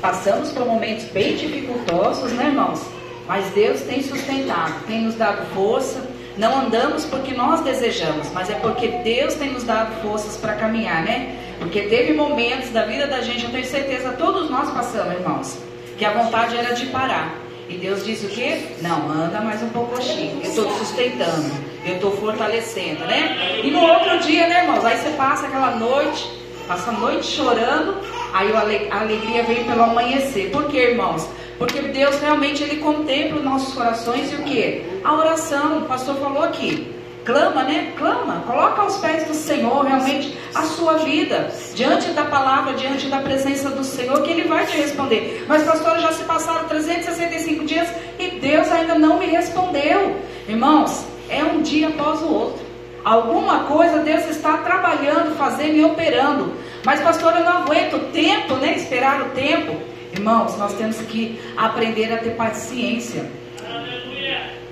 passamos 0.01 0.53
por 0.53 0.65
momentos 0.65 1.07
bem 1.07 1.35
dificultosos, 1.37 2.33
né, 2.33 2.47
irmãos? 2.47 2.81
Mas 3.27 3.45
Deus 3.53 3.81
tem 3.81 4.03
sustentado, 4.03 4.87
tem 4.87 5.03
nos 5.03 5.17
dado 5.17 5.45
força. 5.53 6.01
Não 6.39 6.67
andamos 6.67 7.05
porque 7.07 7.35
nós 7.35 7.63
desejamos, 7.63 8.31
mas 8.33 8.49
é 8.51 8.55
porque 8.55 8.89
Deus 9.03 9.35
tem 9.35 9.51
nos 9.53 9.65
dado 9.65 10.01
forças 10.03 10.37
para 10.37 10.55
caminhar, 10.55 11.03
né? 11.03 11.46
Porque 11.59 11.83
teve 11.83 12.13
momentos 12.13 12.71
da 12.71 12.85
vida 12.85 13.07
da 13.07 13.21
gente, 13.21 13.45
eu 13.45 13.51
tenho 13.51 13.65
certeza, 13.65 14.13
todos 14.13 14.51
nós 14.51 14.71
passamos, 14.71 15.15
irmãos, 15.15 15.59
que 15.97 16.05
a 16.05 16.13
vontade 16.13 16.57
era 16.57 16.75
de 16.75 16.87
parar. 16.87 17.35
E 17.69 17.77
Deus 17.77 18.05
diz 18.05 18.23
o 18.23 18.29
quê? 18.29 18.61
Não, 18.81 19.11
anda 19.11 19.41
mais 19.41 19.63
um 19.63 19.69
pouco 19.71 19.97
pouquinho. 19.97 20.41
Eu 20.43 20.49
estou 20.49 20.71
sustentando, 20.79 21.51
eu 21.85 21.97
estou 21.97 22.13
fortalecendo, 22.13 23.05
né? 23.07 23.61
E 23.65 23.71
no 23.71 23.81
outro 23.81 24.19
dia, 24.21 24.47
né, 24.47 24.65
irmãos? 24.65 24.85
Aí 24.85 24.97
você 24.97 25.11
passa 25.11 25.47
aquela 25.47 25.75
noite, 25.75 26.31
passa 26.69 26.91
a 26.91 26.93
noite 26.93 27.27
chorando, 27.27 27.97
aí 28.33 28.53
a 28.53 29.01
alegria 29.01 29.43
vem 29.43 29.65
pelo 29.65 29.83
amanhecer. 29.83 30.51
Por 30.51 30.69
quê, 30.69 30.91
irmãos? 30.91 31.29
Porque 31.59 31.81
Deus 31.81 32.21
realmente 32.21 32.63
ele 32.63 32.77
contempla 32.77 33.39
os 33.39 33.45
nossos 33.45 33.75
corações 33.75 34.31
e 34.33 34.37
o 34.37 34.43
que? 34.45 34.85
A 35.03 35.15
oração, 35.15 35.79
o 35.79 35.83
pastor 35.87 36.15
falou 36.17 36.45
aqui 36.45 36.96
clama, 37.27 37.65
né? 37.65 37.93
Clama, 37.99 38.45
coloca 38.47 38.83
aos 38.83 38.97
pés 38.99 39.25
do 39.25 39.35
Senhor 39.35 39.85
realmente 39.85 40.39
a 40.55 40.63
sua 40.63 40.95
vida, 40.95 41.51
diante 41.75 42.11
da 42.13 42.25
palavra, 42.25 42.73
diante 42.75 43.09
da 43.09 43.19
presença 43.19 43.69
do 43.69 43.85
Senhor, 43.85 44.23
que 44.23 44.31
Ele 44.31 44.49
vai 44.49 44.65
te 44.65 44.77
responder. 44.77 45.45
Mas, 45.49 45.65
pastora, 45.65 45.99
já 45.99 46.13
se 46.13 46.23
passaram 46.25 46.69
365 46.69 47.65
dias 47.65 47.89
e 48.19 48.39
Deus 48.39 48.71
ainda 48.71 48.95
não 48.95 49.19
me 49.19 49.27
respondeu. 49.27 50.17
Irmãos, 50.49 51.05
é 51.29 51.43
um 51.43 51.61
dia 51.61 51.89
após 51.89 52.23
o 52.23 52.33
outro. 52.33 52.65
Alguma 53.05 53.65
coisa 53.65 53.99
Deus 53.99 54.25
está 54.29 54.59
trabalhando, 54.59 55.37
fazendo 55.37 55.77
e 55.77 55.85
operando. 55.85 56.55
Mas, 56.85 57.01
pastor, 57.01 57.37
eu 57.37 57.45
não 57.45 57.59
aguento 57.59 57.97
o 57.97 58.01
tempo, 58.13 58.55
né? 58.55 58.77
Esperar 58.77 59.23
o 59.23 59.31
tempo. 59.31 59.77
Irmãos, 60.13 60.57
nós 60.57 60.73
temos 60.75 60.97
que 61.03 61.41
aprender 61.57 62.13
a 62.13 62.19
ter 62.19 62.31
paciência. 62.31 63.29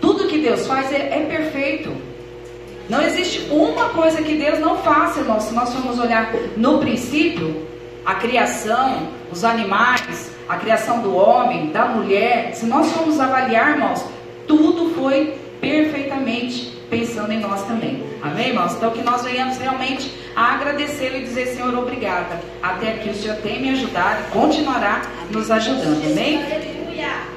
Tudo 0.00 0.28
que 0.28 0.38
Deus 0.38 0.66
faz 0.66 0.92
é, 0.92 1.18
é 1.18 1.26
perfeito. 1.28 2.03
Não 2.88 3.00
existe 3.00 3.48
uma 3.50 3.90
coisa 3.90 4.22
que 4.22 4.36
Deus 4.36 4.58
não 4.58 4.78
faça, 4.78 5.20
irmãos. 5.20 5.44
Se 5.44 5.54
nós 5.54 5.72
formos 5.72 5.98
olhar 5.98 6.32
no 6.56 6.78
princípio, 6.78 7.66
a 8.04 8.14
criação, 8.14 9.08
os 9.32 9.44
animais, 9.44 10.30
a 10.48 10.56
criação 10.56 11.00
do 11.00 11.16
homem, 11.16 11.70
da 11.70 11.86
mulher, 11.86 12.54
se 12.54 12.66
nós 12.66 12.92
formos 12.92 13.18
avaliar, 13.18 13.70
irmãos, 13.70 14.04
tudo 14.46 14.94
foi 14.94 15.34
perfeitamente 15.60 16.74
pensando 16.90 17.32
em 17.32 17.40
nós 17.40 17.62
também. 17.62 18.04
Amém, 18.22 18.48
irmãos? 18.48 18.74
Então 18.74 18.90
que 18.90 19.02
nós 19.02 19.22
venhamos 19.22 19.56
realmente 19.56 20.12
a 20.36 20.54
agradecê-lo 20.54 21.16
e 21.16 21.22
dizer, 21.22 21.46
Senhor, 21.46 21.74
obrigada. 21.76 22.40
Até 22.62 22.92
aqui 22.92 23.08
o 23.08 23.14
Senhor 23.14 23.36
tem 23.38 23.60
me 23.62 23.70
ajudado 23.70 24.24
e 24.28 24.30
continuará 24.30 25.02
nos 25.30 25.50
ajudando. 25.50 26.04
Amém? 26.04 26.42
Aleluia. 26.42 27.33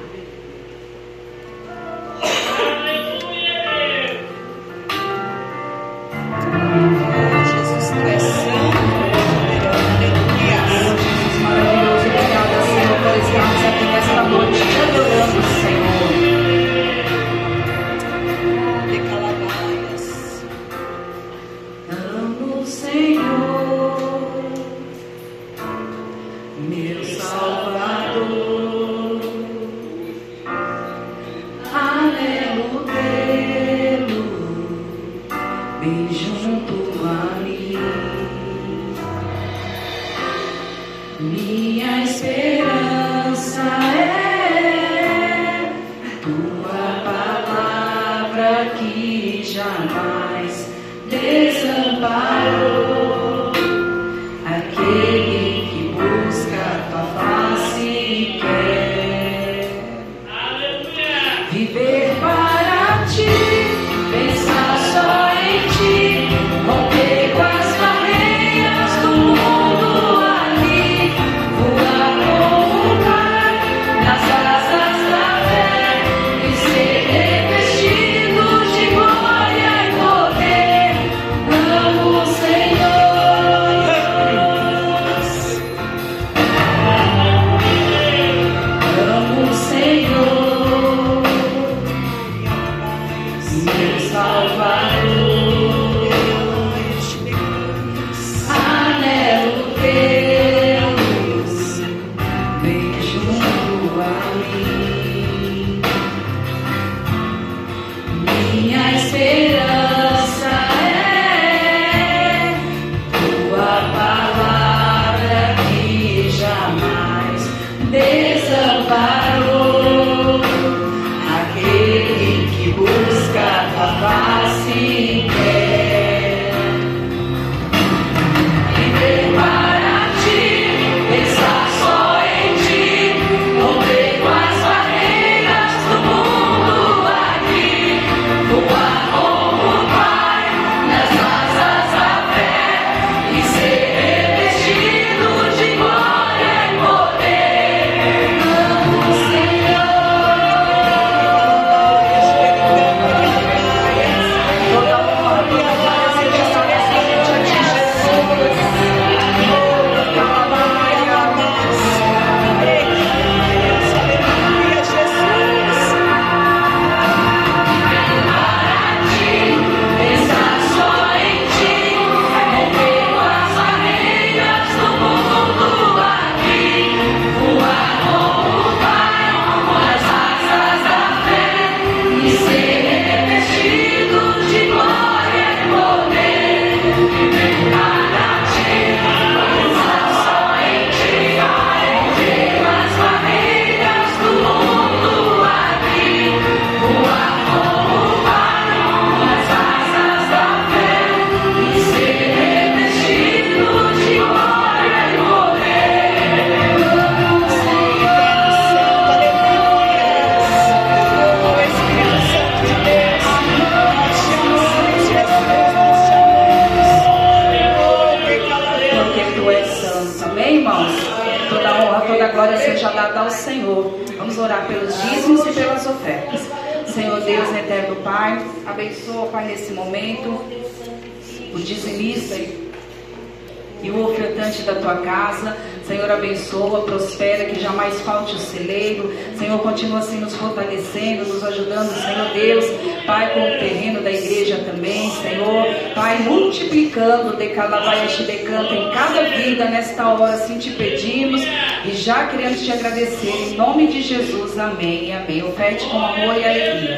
Senhor, 239.48 239.60
continua 239.60 240.00
assim 240.00 240.20
nos 240.20 240.36
fortalecendo, 240.36 241.24
nos 241.24 241.42
ajudando, 241.42 241.88
Senhor 241.94 242.28
Deus, 242.34 242.66
Pai, 243.06 243.32
com 243.32 243.40
o 243.40 243.58
terreno 243.58 244.02
da 244.02 244.10
igreja 244.10 244.58
também, 244.58 245.10
Senhor, 245.22 245.64
Pai, 245.94 246.18
multiplicando, 246.18 247.34
decalabaeste 247.34 248.24
decanta 248.24 248.74
em 248.74 248.90
cada 248.90 249.22
vida 249.22 249.64
nesta 249.64 250.06
hora, 250.06 250.34
assim 250.34 250.58
te 250.58 250.72
pedimos 250.72 251.40
e 251.86 251.92
já 251.92 252.26
queremos 252.26 252.62
te 252.62 252.70
agradecer, 252.70 253.52
em 253.52 253.56
nome 253.56 253.86
de 253.86 254.02
Jesus, 254.02 254.58
amém, 254.58 255.14
amém. 255.14 255.42
Oferte 255.42 255.86
com 255.86 255.96
amor 255.96 256.36
e 256.36 256.44
alegria. 256.44 256.97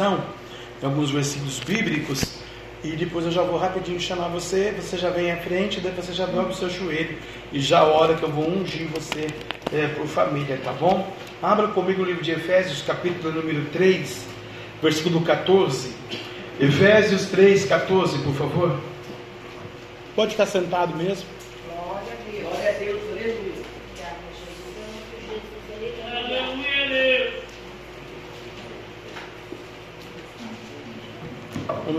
Da 0.00 0.08
oração, 0.08 0.24
alguns 0.82 1.10
versículos 1.10 1.60
bíblicos, 1.60 2.40
e 2.82 2.92
depois 2.92 3.26
eu 3.26 3.30
já 3.30 3.42
vou 3.42 3.58
rapidinho 3.58 4.00
chamar 4.00 4.28
você, 4.28 4.72
você 4.72 4.96
já 4.96 5.10
vem 5.10 5.30
à 5.30 5.36
frente, 5.36 5.80
depois 5.80 6.06
você 6.06 6.14
já 6.14 6.24
dobra 6.24 6.50
o 6.50 6.54
seu 6.54 6.70
joelho 6.70 7.18
e 7.52 7.60
já 7.60 7.84
ora 7.84 8.14
que 8.14 8.22
eu 8.22 8.30
vou 8.30 8.48
ungir 8.48 8.88
você 8.88 9.26
é, 9.70 9.88
por 9.88 10.06
família, 10.06 10.58
tá 10.64 10.72
bom? 10.72 11.06
Abra 11.42 11.68
comigo 11.68 12.02
o 12.02 12.06
livro 12.06 12.22
de 12.22 12.30
Efésios, 12.30 12.80
capítulo 12.80 13.30
número 13.34 13.66
3, 13.66 14.26
versículo 14.82 15.20
14. 15.20 15.92
Efésios 16.58 17.26
3, 17.26 17.66
14, 17.66 18.18
por 18.18 18.34
favor. 18.34 18.80
Pode 20.16 20.32
ficar 20.32 20.46
sentado 20.46 20.96
mesmo. 20.96 21.28
Glória 21.66 22.12
a 22.12 22.30
Deus. 22.30 22.42
Glória 22.42 22.70
a 22.70 22.78
Deus. 22.78 23.00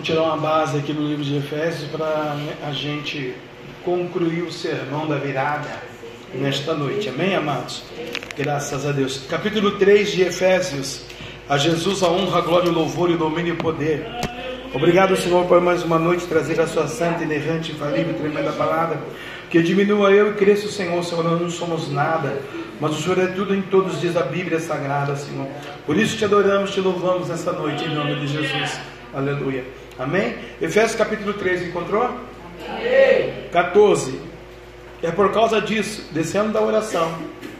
Vamos 0.02 0.16
tirar 0.16 0.24
uma 0.24 0.38
base 0.38 0.80
aqui 0.80 0.94
no 0.94 1.08
livro 1.08 1.24
de 1.24 1.38
Efésios 1.38 1.88
para 1.92 2.36
a 2.68 2.72
gente 2.72 3.36
concluir 3.86 4.42
o 4.42 4.52
sermão 4.52 5.08
da 5.08 5.18
virada 5.18 5.70
nesta 6.34 6.74
noite. 6.74 7.08
Amém, 7.08 7.36
amados? 7.36 7.84
Graças 8.36 8.84
a 8.84 8.92
Deus. 8.92 9.22
Capítulo 9.30 9.78
3 9.78 10.12
de 10.12 10.24
Efésios. 10.24 11.06
A 11.48 11.56
Jesus 11.56 12.02
a 12.02 12.10
honra, 12.10 12.40
a 12.40 12.42
glória, 12.42 12.72
o 12.72 12.74
louvor, 12.74 13.12
o 13.12 13.18
domínio 13.18 13.50
e 13.50 13.52
o 13.52 13.58
poder. 13.58 14.04
Obrigado, 14.74 15.16
Senhor, 15.16 15.46
por 15.46 15.62
mais 15.62 15.84
uma 15.84 16.00
noite 16.00 16.26
trazer 16.26 16.60
a 16.60 16.66
sua 16.66 16.88
santa, 16.88 17.24
inerrante, 17.24 17.72
infalível 17.72 18.16
e 18.16 18.18
tremenda 18.18 18.52
palavra. 18.54 19.00
Que 19.52 19.62
diminua 19.62 20.12
eu 20.12 20.32
e 20.32 20.34
cresça 20.34 20.66
o 20.66 20.72
Senhor, 20.72 21.04
Senhor, 21.04 21.24
nós 21.24 21.40
não 21.40 21.50
somos 21.52 21.92
nada, 21.92 22.42
mas 22.80 22.98
o 22.98 23.04
Senhor 23.04 23.20
é 23.20 23.28
tudo 23.28 23.54
em 23.54 23.62
todos, 23.62 24.02
diz 24.02 24.18
a 24.18 24.24
Bíblia 24.24 24.60
Sagrada, 24.60 25.16
Senhor. 25.16 25.46
Por 25.86 25.96
isso 25.96 26.18
te 26.18 26.26
adoramos, 26.26 26.72
te 26.72 26.82
louvamos 26.82 27.30
essa 27.30 27.52
noite, 27.52 27.86
em 27.86 27.94
nome 27.94 28.16
de 28.16 28.26
Jesus. 28.26 28.80
Aleluia. 29.14 29.64
Amém? 30.02 30.36
Efésios 30.60 30.96
capítulo 30.96 31.34
3, 31.34 31.68
encontrou? 31.68 32.04
Amém. 32.04 33.34
14. 33.52 34.20
É 35.04 35.12
por 35.12 35.32
causa 35.32 35.62
disso, 35.62 36.10
descendo 36.12 36.52
da 36.52 36.62
oração, 36.62 37.14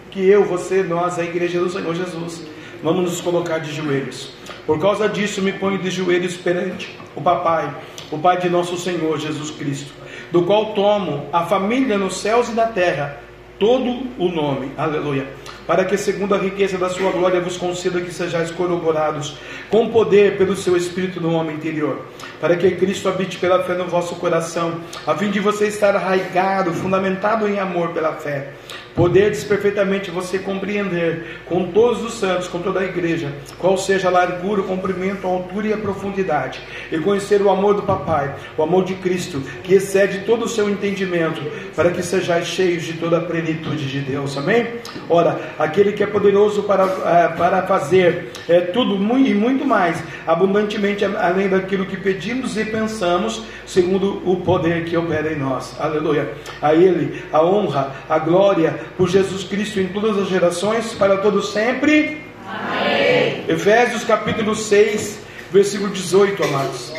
que 0.10 0.28
eu, 0.28 0.44
você, 0.44 0.82
nós, 0.82 1.20
a 1.20 1.24
igreja 1.24 1.60
do 1.60 1.70
Senhor 1.70 1.94
Jesus, 1.94 2.48
vamos 2.84 3.04
nos 3.04 3.22
colocar 3.22 3.60
de 3.60 3.72
joelhos. 3.72 4.34
Por 4.66 4.80
causa 4.80 5.08
disso, 5.08 5.42
me 5.42 5.54
ponho 5.54 5.78
de 5.78 5.92
joelhos 5.92 6.36
perante 6.36 6.98
o 7.16 7.22
Papai, 7.22 7.74
o 8.12 8.18
Pai 8.18 8.40
de 8.40 8.50
nosso 8.50 8.76
Senhor 8.76 9.20
Jesus 9.20 9.52
Cristo, 9.52 9.94
do 10.32 10.42
qual 10.42 10.74
tomo 10.74 11.28
a 11.32 11.46
família 11.46 11.98
nos 11.98 12.22
céus 12.22 12.50
e 12.50 12.54
na 12.54 12.66
terra, 12.66 13.20
todo 13.60 14.08
o 14.18 14.30
nome. 14.30 14.72
Aleluia 14.78 15.41
para 15.66 15.86
que, 15.86 15.98
segundo 15.98 16.36
a 16.36 16.38
riqueza 16.38 16.78
da 16.78 16.90
sua 16.90 17.12
glória, 17.12 17.40
vos 17.40 17.58
conceda 17.58 18.02
que 18.02 18.14
sejais 18.14 18.52
corroborados 18.52 19.38
com 19.70 19.90
poder 19.90 20.38
pelo 20.38 20.56
seu 20.56 20.76
Espírito 20.76 21.22
no 21.22 21.34
homem 21.34 21.56
interior, 21.56 22.06
para 22.40 22.56
que 22.56 22.72
Cristo 22.72 23.08
habite 23.08 23.38
pela 23.38 23.64
fé 23.64 23.74
no 23.74 23.86
vosso 23.86 24.16
coração, 24.16 24.82
a 25.06 25.16
fim 25.16 25.30
de 25.30 25.40
você 25.40 25.68
estar 25.68 25.96
arraigado, 25.96 26.74
fundamentado 26.74 27.48
em 27.48 27.60
amor 27.60 27.90
pela 27.90 28.14
fé 28.14 28.54
Poderes 28.96 29.44
perfeitamente 29.44 30.12
você 30.12 30.38
compreender 30.38 31.42
com 31.46 31.72
todos 31.72 32.04
os 32.04 32.14
santos, 32.16 32.48
com 32.48 32.60
toda 32.60 32.82
a 32.82 32.86
igreja, 32.86 33.32
qual 33.58 33.78
seja 33.78 34.08
a 34.08 34.12
largura, 34.12 34.62
o 34.62 34.66
comprimento, 34.66 35.26
a 35.26 35.30
altura 35.30 35.68
e 35.68 35.74
a 35.74 35.78
profundidade, 35.78 36.62
e 36.92 37.00
conhecer 37.00 37.42
o 37.42 37.50
amor 37.50 37.74
do 37.74 37.84
Papai, 37.84 38.36
o 38.58 38.64
amor 38.64 38.84
de 38.84 38.96
Cristo, 38.96 39.42
que 39.64 39.76
excede 39.76 40.20
todo 40.26 40.46
o 40.46 40.50
seu 40.50 40.70
entendimento, 40.70 41.42
para 41.76 41.92
que 41.92 42.04
sejais 42.04 42.48
cheios 42.48 42.84
de 42.84 42.94
toda 42.94 43.18
a 43.18 43.22
plenitude 43.22 43.88
de 43.88 44.00
Deus. 44.00 44.38
Amém? 44.38 44.68
Ora, 45.10 45.40
aquele 45.58 45.94
que 45.94 46.04
é 46.04 46.08
poderoso 46.08 46.64
para, 46.64 46.84
é, 46.84 47.28
para 47.30 47.64
fazer 47.64 48.32
é, 48.48 48.62
tudo 48.62 48.96
e 49.18 49.34
muito 49.34 49.66
mais, 49.66 50.02
abundantemente 50.28 51.04
além 51.06 51.48
daquilo 51.48 51.86
que 51.86 51.98
pedimos 51.98 52.58
e 52.58 52.66
pensamos, 52.66 53.44
segundo 53.66 54.22
o 54.30 54.38
poder 54.42 54.86
que 54.86 54.98
opera 54.98 55.32
em 55.32 55.38
nós. 55.38 55.76
Aleluia. 55.80 56.34
A 56.62 56.74
Ele 56.74 57.22
a 57.32 57.44
honra, 57.44 57.92
a 58.10 58.20
glória, 58.20 58.80
por 58.98 59.10
Jesus 59.10 59.44
Cristo 59.44 59.80
em 59.80 59.88
todas 59.88 60.18
as 60.18 60.28
gerações, 60.28 60.94
para 60.94 61.18
todos 61.18 61.52
sempre. 61.52 62.22
Amém. 62.48 63.46
Efésios 63.48 64.04
capítulo 64.04 64.56
6, 64.56 65.20
versículo 65.52 65.92
18, 65.92 66.44
amados. 66.44 66.94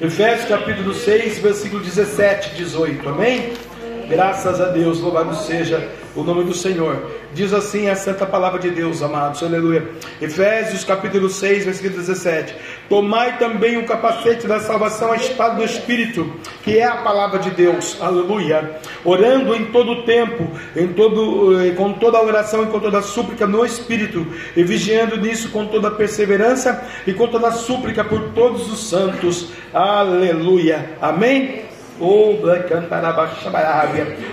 Efésios 0.00 0.48
capítulo 0.48 0.94
6, 0.94 1.38
versículo 1.38 1.82
17, 1.82 2.54
18. 2.56 3.08
Amém? 3.08 3.52
Graças 4.08 4.58
a 4.58 4.68
Deus, 4.68 5.00
louvado 5.00 5.34
seja 5.34 5.86
o 6.16 6.22
nome 6.22 6.42
do 6.42 6.54
Senhor. 6.54 7.10
Diz 7.34 7.52
assim 7.52 7.90
a 7.90 7.94
santa 7.94 8.24
palavra 8.24 8.58
de 8.58 8.70
Deus, 8.70 9.02
amados, 9.02 9.42
aleluia. 9.42 9.86
Efésios 10.18 10.82
capítulo 10.82 11.28
6, 11.28 11.66
versículo 11.66 11.96
17: 11.96 12.54
Tomai 12.88 13.36
também 13.36 13.76
o 13.76 13.84
capacete 13.84 14.46
da 14.46 14.60
salvação, 14.60 15.12
a 15.12 15.16
espada 15.16 15.56
do 15.56 15.64
Espírito, 15.64 16.32
que 16.64 16.78
é 16.78 16.84
a 16.84 16.96
palavra 16.96 17.38
de 17.38 17.50
Deus, 17.50 17.98
aleluia. 18.00 18.80
Orando 19.04 19.54
em 19.54 19.66
todo 19.66 19.90
o 19.92 20.02
tempo, 20.04 20.48
em 20.74 20.88
todo, 20.88 21.60
eh, 21.60 21.72
com 21.72 21.92
toda 21.92 22.16
a 22.16 22.22
oração 22.22 22.64
e 22.64 22.68
com 22.68 22.80
toda 22.80 23.00
a 23.00 23.02
súplica 23.02 23.46
no 23.46 23.62
Espírito, 23.62 24.26
e 24.56 24.64
vigiando 24.64 25.18
nisso 25.18 25.50
com 25.50 25.66
toda 25.66 25.88
a 25.88 25.90
perseverança 25.90 26.82
e 27.06 27.12
com 27.12 27.28
toda 27.28 27.48
a 27.48 27.52
súplica 27.52 28.02
por 28.02 28.30
todos 28.30 28.72
os 28.72 28.88
santos, 28.88 29.50
aleluia. 29.74 30.92
Amém? 30.98 31.67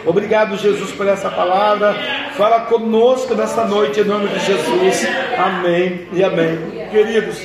Obrigado, 0.05 0.57
Jesus, 0.57 0.91
por 0.91 1.07
essa 1.07 1.29
palavra. 1.29 1.95
Fala 2.35 2.61
conosco 2.61 3.33
nessa 3.35 3.65
noite, 3.65 3.99
em 4.01 4.03
nome 4.03 4.27
de 4.27 4.39
Jesus. 4.39 5.07
Amém 5.37 6.07
e 6.11 6.23
amém. 6.23 6.87
Queridos, 6.91 7.41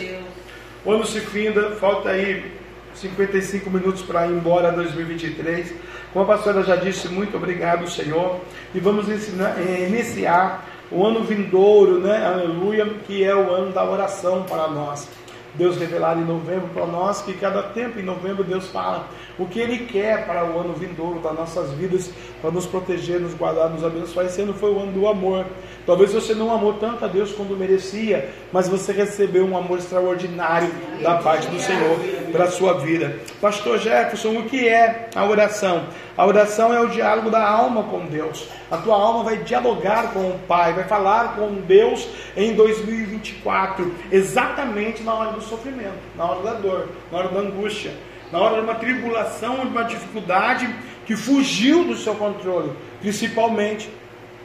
o 0.84 0.92
ano 0.92 1.06
se 1.06 1.20
finda, 1.20 1.70
falta 1.72 2.10
aí 2.10 2.52
55 2.94 3.70
minutos 3.70 4.02
para 4.02 4.26
ir 4.26 4.32
embora 4.32 4.72
2023. 4.72 5.72
Como 6.12 6.24
a 6.24 6.28
pastora 6.28 6.62
já 6.62 6.76
disse, 6.76 7.08
muito 7.08 7.36
obrigado, 7.36 7.88
Senhor. 7.88 8.40
E 8.74 8.80
vamos 8.80 9.08
ensinar, 9.08 9.56
eh, 9.58 9.86
iniciar 9.88 10.66
o 10.90 11.06
ano 11.06 11.22
vindouro, 11.22 12.00
né? 12.00 12.26
Aleluia, 12.26 12.84
que 13.06 13.24
é 13.24 13.34
o 13.34 13.50
ano 13.50 13.72
da 13.72 13.84
oração 13.84 14.42
para 14.42 14.66
nós. 14.68 15.08
Deus 15.54 15.76
revelar 15.76 16.16
em 16.16 16.24
novembro 16.24 16.68
para 16.72 16.86
nós 16.86 17.22
que 17.22 17.34
cada 17.34 17.62
tempo 17.62 17.98
em 17.98 18.02
novembro 18.02 18.44
Deus 18.44 18.68
fala 18.68 19.08
o 19.38 19.46
que 19.46 19.58
Ele 19.58 19.86
quer 19.86 20.26
para 20.26 20.44
o 20.44 20.58
ano 20.58 20.74
vindouro 20.74 21.20
das 21.20 21.34
nossas 21.34 21.70
vidas, 21.72 22.10
para 22.40 22.50
nos 22.50 22.66
proteger, 22.66 23.20
nos 23.20 23.34
guardar, 23.34 23.70
nos 23.70 23.84
abençoar. 23.84 24.26
Esse 24.26 24.42
ano 24.42 24.54
foi 24.54 24.70
o 24.70 24.78
ano 24.78 24.92
do 24.92 25.08
amor. 25.08 25.46
Talvez 25.86 26.12
você 26.12 26.34
não 26.34 26.54
amou 26.54 26.74
tanto 26.74 27.04
a 27.04 27.08
Deus 27.08 27.32
quando 27.32 27.56
merecia, 27.56 28.30
mas 28.52 28.68
você 28.68 28.92
recebeu 28.92 29.44
um 29.44 29.56
amor 29.56 29.78
extraordinário 29.78 30.70
da 31.02 31.16
parte 31.16 31.48
do 31.48 31.58
Senhor 31.58 31.98
para 32.30 32.44
a 32.44 32.50
sua 32.50 32.74
vida. 32.74 33.16
Pastor 33.40 33.78
Jefferson, 33.78 34.38
o 34.38 34.44
que 34.44 34.68
é 34.68 35.08
a 35.14 35.24
oração? 35.24 35.86
A 36.16 36.26
oração 36.26 36.72
é 36.72 36.80
o 36.80 36.88
diálogo 36.88 37.30
da 37.30 37.46
alma 37.46 37.84
com 37.84 38.06
Deus. 38.06 38.48
A 38.70 38.76
tua 38.76 38.94
alma 38.94 39.24
vai 39.24 39.36
dialogar 39.38 40.12
com 40.12 40.30
o 40.30 40.38
Pai, 40.46 40.72
vai 40.72 40.84
falar 40.84 41.36
com 41.36 41.54
Deus 41.54 42.08
em 42.36 42.54
2024, 42.54 43.94
exatamente 44.10 45.02
na 45.02 45.14
hora 45.14 45.32
do 45.32 45.40
sofrimento, 45.40 45.98
na 46.16 46.24
hora 46.24 46.42
da 46.42 46.54
dor, 46.54 46.88
na 47.10 47.18
hora 47.18 47.28
da 47.28 47.40
angústia 47.40 47.92
na 48.32 48.38
hora 48.38 48.56
de 48.56 48.60
uma 48.60 48.74
tribulação, 48.74 49.56
de 49.60 49.68
uma 49.68 49.82
dificuldade 49.82 50.72
que 51.06 51.16
fugiu 51.16 51.84
do 51.84 51.96
seu 51.96 52.14
controle, 52.14 52.72
principalmente 53.00 53.90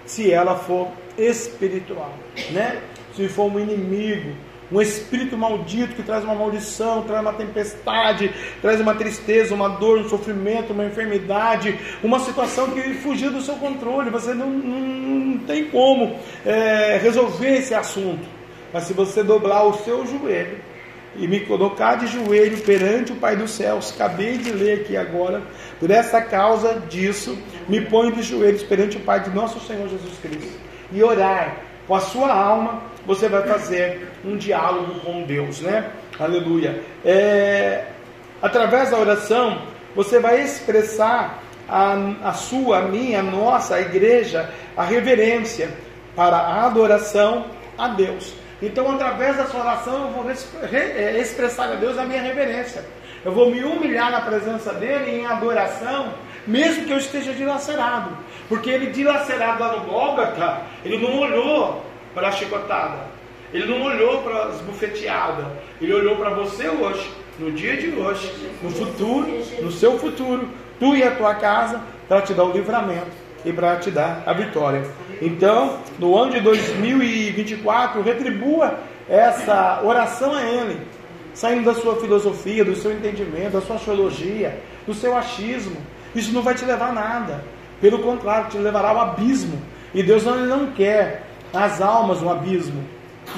se 0.05 0.31
ela 0.31 0.55
for 0.55 0.89
espiritual, 1.17 2.13
né? 2.51 2.81
Se 3.15 3.27
for 3.29 3.45
um 3.45 3.59
inimigo, 3.59 4.35
um 4.71 4.81
espírito 4.81 5.37
maldito 5.37 5.95
que 5.95 6.03
traz 6.03 6.23
uma 6.23 6.33
maldição, 6.33 7.03
traz 7.03 7.21
uma 7.21 7.33
tempestade, 7.33 8.33
traz 8.61 8.79
uma 8.79 8.95
tristeza, 8.95 9.53
uma 9.53 9.69
dor, 9.69 9.99
um 9.99 10.09
sofrimento, 10.09 10.73
uma 10.73 10.85
enfermidade, 10.85 11.79
uma 12.03 12.19
situação 12.19 12.71
que 12.71 12.81
fugiu 12.95 13.31
do 13.31 13.41
seu 13.41 13.55
controle, 13.55 14.09
você 14.09 14.33
não, 14.33 14.49
não, 14.49 14.79
não 14.79 15.37
tem 15.39 15.65
como 15.65 16.17
é, 16.45 16.99
resolver 17.01 17.57
esse 17.57 17.73
assunto. 17.73 18.25
Mas 18.73 18.83
se 18.83 18.93
você 18.93 19.23
dobrar 19.23 19.63
o 19.63 19.73
seu 19.73 20.05
joelho 20.05 20.57
e 21.17 21.27
me 21.27 21.41
colocar 21.41 21.95
de 21.95 22.07
joelho 22.07 22.57
perante 22.61 23.13
o 23.13 23.15
Pai 23.15 23.35
dos 23.35 23.51
céus. 23.51 23.93
Acabei 23.93 24.37
de 24.37 24.51
ler 24.51 24.81
aqui 24.81 24.97
agora. 24.97 25.41
Por 25.79 25.89
essa 25.89 26.21
causa 26.21 26.81
disso, 26.89 27.37
me 27.67 27.81
ponho 27.81 28.11
de 28.11 28.21
joelhos 28.21 28.63
perante 28.63 28.97
o 28.97 28.99
Pai 28.99 29.21
de 29.21 29.29
nosso 29.29 29.59
Senhor 29.65 29.87
Jesus 29.87 30.17
Cristo. 30.21 30.59
E 30.91 31.01
orar 31.03 31.64
com 31.87 31.95
a 31.95 31.99
sua 31.99 32.33
alma, 32.33 32.81
você 33.05 33.27
vai 33.29 33.43
fazer 33.43 34.09
um 34.23 34.35
diálogo 34.37 34.99
com 35.01 35.23
Deus, 35.23 35.61
né? 35.61 35.91
Aleluia. 36.19 36.81
É, 37.03 37.85
através 38.41 38.89
da 38.89 38.97
oração, 38.97 39.61
você 39.95 40.19
vai 40.19 40.41
expressar 40.41 41.43
a, 41.69 41.93
a 42.23 42.33
sua, 42.33 42.79
a 42.79 42.81
minha, 42.83 43.19
a 43.19 43.23
nossa, 43.23 43.75
a 43.75 43.81
igreja, 43.81 44.49
a 44.75 44.83
reverência 44.83 45.69
para 46.15 46.37
a 46.37 46.65
adoração 46.65 47.45
a 47.77 47.89
Deus. 47.89 48.33
Então, 48.61 48.91
através 48.91 49.37
da 49.37 49.45
sua 49.45 49.61
oração, 49.61 50.07
eu 50.07 50.09
vou 50.11 50.31
é, 50.71 51.19
expressar 51.19 51.71
a 51.71 51.75
Deus 51.75 51.97
a 51.97 52.05
minha 52.05 52.21
reverência. 52.21 52.83
Eu 53.23 53.31
vou 53.31 53.49
me 53.49 53.63
humilhar 53.63 54.11
na 54.11 54.21
presença 54.21 54.73
dele 54.73 55.19
em 55.19 55.25
adoração, 55.25 56.13
mesmo 56.47 56.85
que 56.85 56.91
eu 56.91 56.97
esteja 56.97 57.33
dilacerado. 57.33 58.17
Porque 58.47 58.69
ele 58.69 58.87
dilacerado 58.87 59.59
lá 59.61 59.73
no 59.73 59.85
Gólgota, 59.85 60.61
ele 60.83 60.97
não 60.97 61.19
olhou 61.19 61.83
para 62.13 62.29
a 62.29 62.31
chicotada, 62.31 63.07
ele 63.53 63.65
não 63.65 63.81
olhou 63.83 64.21
para 64.21 64.45
as 64.45 64.61
bufeteadas, 64.61 65.45
ele 65.81 65.93
olhou 65.93 66.15
para 66.15 66.29
você 66.31 66.67
hoje, 66.67 67.09
no 67.39 67.51
dia 67.51 67.75
de 67.75 67.89
hoje, 67.89 68.31
no 68.61 68.69
futuro, 68.69 69.27
no 69.61 69.71
seu 69.71 69.97
futuro, 69.97 70.47
tu 70.79 70.95
e 70.95 71.03
a 71.03 71.11
tua 71.11 71.35
casa, 71.35 71.81
para 72.07 72.21
te 72.21 72.33
dar 72.33 72.43
o 72.43 72.51
livramento 72.51 73.25
e 73.43 73.51
para 73.51 73.75
te 73.77 73.91
dar 73.91 74.23
a 74.25 74.33
vitória. 74.33 74.83
Então, 75.21 75.79
no 75.99 76.17
ano 76.17 76.31
de 76.33 76.41
2024, 76.41 78.01
retribua 78.01 78.79
essa 79.09 79.81
oração 79.83 80.33
a 80.33 80.41
Ele, 80.41 80.79
saindo 81.33 81.65
da 81.65 81.73
sua 81.73 81.95
filosofia, 81.97 82.65
do 82.65 82.75
seu 82.75 82.91
entendimento, 82.91 83.51
da 83.51 83.61
sua 83.61 83.77
teologia, 83.77 84.59
do 84.85 84.93
seu 84.93 85.15
achismo. 85.15 85.77
Isso 86.15 86.33
não 86.33 86.41
vai 86.41 86.55
te 86.55 86.65
levar 86.65 86.89
a 86.89 86.93
nada. 86.93 87.43
Pelo 87.81 87.99
contrário, 87.99 88.49
te 88.49 88.57
levará 88.57 88.89
ao 88.89 88.99
abismo. 88.99 89.61
E 89.93 90.01
Deus 90.01 90.23
não, 90.23 90.37
não 90.45 90.71
quer 90.71 91.23
as 91.53 91.81
almas 91.81 92.21
no 92.21 92.29
abismo. 92.29 92.83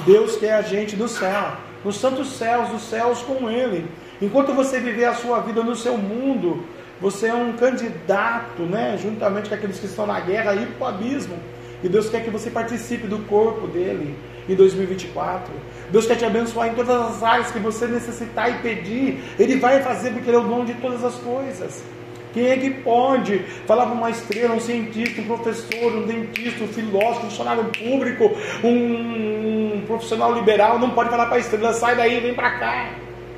Deus 0.06 0.36
quer 0.36 0.54
a 0.54 0.62
gente 0.62 0.96
no 0.96 1.08
céu, 1.08 1.52
nos 1.84 1.96
santos 1.96 2.32
céus, 2.32 2.68
dos 2.68 2.82
céus 2.82 3.22
com 3.22 3.50
Ele. 3.50 3.86
Enquanto 4.20 4.52
você 4.52 4.80
viver 4.80 5.04
a 5.04 5.14
sua 5.14 5.40
vida 5.40 5.62
no 5.62 5.76
seu 5.76 5.96
mundo, 5.96 6.64
você 7.00 7.28
é 7.28 7.34
um 7.34 7.52
candidato, 7.52 8.62
né, 8.62 8.98
juntamente 9.00 9.48
com 9.48 9.54
aqueles 9.54 9.78
que 9.78 9.86
estão 9.86 10.06
na 10.06 10.20
guerra, 10.20 10.54
ir 10.54 10.66
para 10.78 10.86
o 10.86 10.88
abismo. 10.88 11.38
E 11.82 11.88
Deus 11.88 12.08
quer 12.10 12.24
que 12.24 12.30
você 12.30 12.50
participe 12.50 13.06
do 13.06 13.18
corpo 13.20 13.68
dele 13.68 14.16
em 14.48 14.54
2024. 14.56 15.52
Deus 15.90 16.06
quer 16.06 16.16
te 16.16 16.24
abençoar 16.24 16.68
em 16.68 16.74
todas 16.74 16.90
as 16.90 17.22
áreas 17.22 17.50
que 17.52 17.58
você 17.60 17.86
necessitar 17.86 18.50
e 18.50 18.54
pedir. 18.58 19.22
Ele 19.38 19.56
vai 19.56 19.80
fazer 19.80 20.10
porque 20.10 20.28
Ele 20.28 20.36
é 20.36 20.40
o 20.40 20.44
dono 20.44 20.64
de 20.64 20.74
todas 20.74 21.04
as 21.04 21.14
coisas. 21.14 21.84
Quem 22.32 22.46
é 22.48 22.56
que 22.56 22.70
pode 22.70 23.38
falar 23.66 23.86
para 23.86 23.94
uma 23.94 24.10
estrela, 24.10 24.54
um 24.54 24.60
cientista, 24.60 25.20
um 25.20 25.24
professor, 25.24 25.92
um 25.96 26.06
dentista, 26.06 26.64
um 26.64 26.68
filósofo, 26.68 27.26
um 27.26 27.30
funcionário 27.30 27.64
público, 27.64 28.36
um, 28.62 29.82
profissional 29.86 30.34
liberal, 30.34 30.78
não 30.78 30.90
pode 30.90 31.10
falar 31.10 31.26
para 31.26 31.36
a 31.36 31.40
estrela, 31.40 31.72
sai 31.72 31.96
daí, 31.96 32.20
vem 32.20 32.34
para 32.34 32.50
cá. 32.58 32.90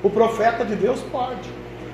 O 0.03 0.11
profeta 0.11 0.65
de 0.65 0.75
Deus 0.75 1.01
pode. 1.13 1.49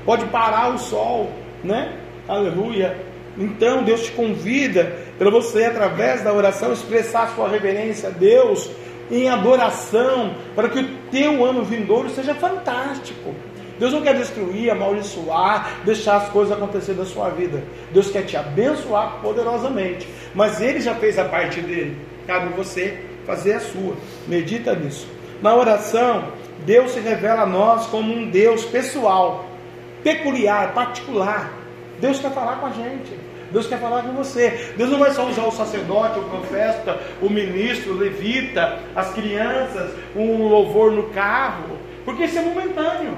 Pode 0.05 0.25
parar 0.27 0.75
o 0.75 0.79
sol, 0.79 1.31
né? 1.63 1.93
Aleluia. 2.27 2.97
Então 3.37 3.83
Deus 3.83 4.05
te 4.05 4.13
convida 4.13 4.97
para 5.19 5.31
você, 5.31 5.65
através 5.65 6.23
da 6.23 6.33
oração, 6.33 6.73
expressar 6.73 7.35
sua 7.35 7.49
reverência 7.49 8.09
a 8.09 8.13
Deus 8.13 8.71
em 9.11 9.29
adoração, 9.29 10.35
para 10.55 10.69
que 10.69 10.81
o 10.81 10.89
teu 11.11 11.45
ano 11.45 11.63
vindouro 11.63 12.11
seja 12.11 12.35
fantástico. 12.35 13.35
Deus 13.79 13.93
não 13.93 14.03
quer 14.03 14.15
destruir, 14.15 14.71
amaldiçoar, 14.71 15.81
deixar 15.85 16.17
as 16.17 16.29
coisas 16.31 16.57
acontecer 16.57 16.95
na 16.95 17.05
sua 17.05 17.29
vida. 17.31 17.63
Deus 17.93 18.11
quer 18.11 18.23
te 18.23 18.37
abençoar 18.37 19.21
poderosamente. 19.21 20.09
Mas 20.35 20.61
Ele 20.61 20.81
já 20.81 20.95
fez 20.95 21.19
a 21.19 21.25
parte 21.25 21.61
dele. 21.61 21.97
Cabe 22.27 22.55
você 22.55 22.99
fazer 23.27 23.55
a 23.55 23.61
sua. 23.61 23.95
Medita 24.27 24.75
nisso. 24.75 25.07
Na 25.43 25.55
oração, 25.55 26.33
Deus 26.65 26.93
se 26.93 27.01
revela 27.01 27.43
a 27.43 27.47
nós 27.47 27.87
como 27.87 28.13
um 28.13 28.31
Deus 28.31 28.65
pessoal, 28.65 29.45
peculiar, 30.03 30.73
particular. 30.73 31.53
Deus 32.01 32.19
quer 32.19 32.31
falar 32.33 32.57
com 32.57 32.67
a 32.67 32.71
gente. 32.71 33.27
Deus 33.51 33.67
quer 33.67 33.79
falar 33.79 34.03
com 34.03 34.13
você. 34.13 34.73
Deus 34.77 34.91
não 34.91 34.99
vai 34.99 35.11
só 35.13 35.27
usar 35.27 35.45
o 35.45 35.53
sacerdote, 35.53 36.19
o 36.19 36.25
profeta, 36.25 36.99
o 37.21 37.29
ministro, 37.29 37.93
o 37.93 37.97
levita, 37.97 38.79
as 38.95 39.13
crianças, 39.13 39.93
um 40.15 40.49
louvor 40.49 40.93
no 40.93 41.05
carro, 41.11 41.79
porque 42.05 42.25
isso 42.25 42.39
é 42.39 42.43
momentâneo. 42.43 43.17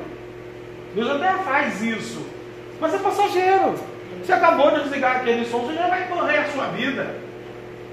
Deus 0.99 1.11
até 1.13 1.33
faz 1.45 1.81
isso, 1.81 2.27
mas 2.81 2.93
é 2.93 2.99
passageiro. 2.99 3.77
Você 4.21 4.33
acabou 4.33 4.73
de 4.73 4.83
desligar 4.83 5.19
aquele 5.19 5.45
som, 5.45 5.61
você 5.61 5.75
já 5.75 5.87
vai 5.87 6.09
correr 6.09 6.39
a 6.39 6.51
sua 6.51 6.67
vida. 6.69 7.15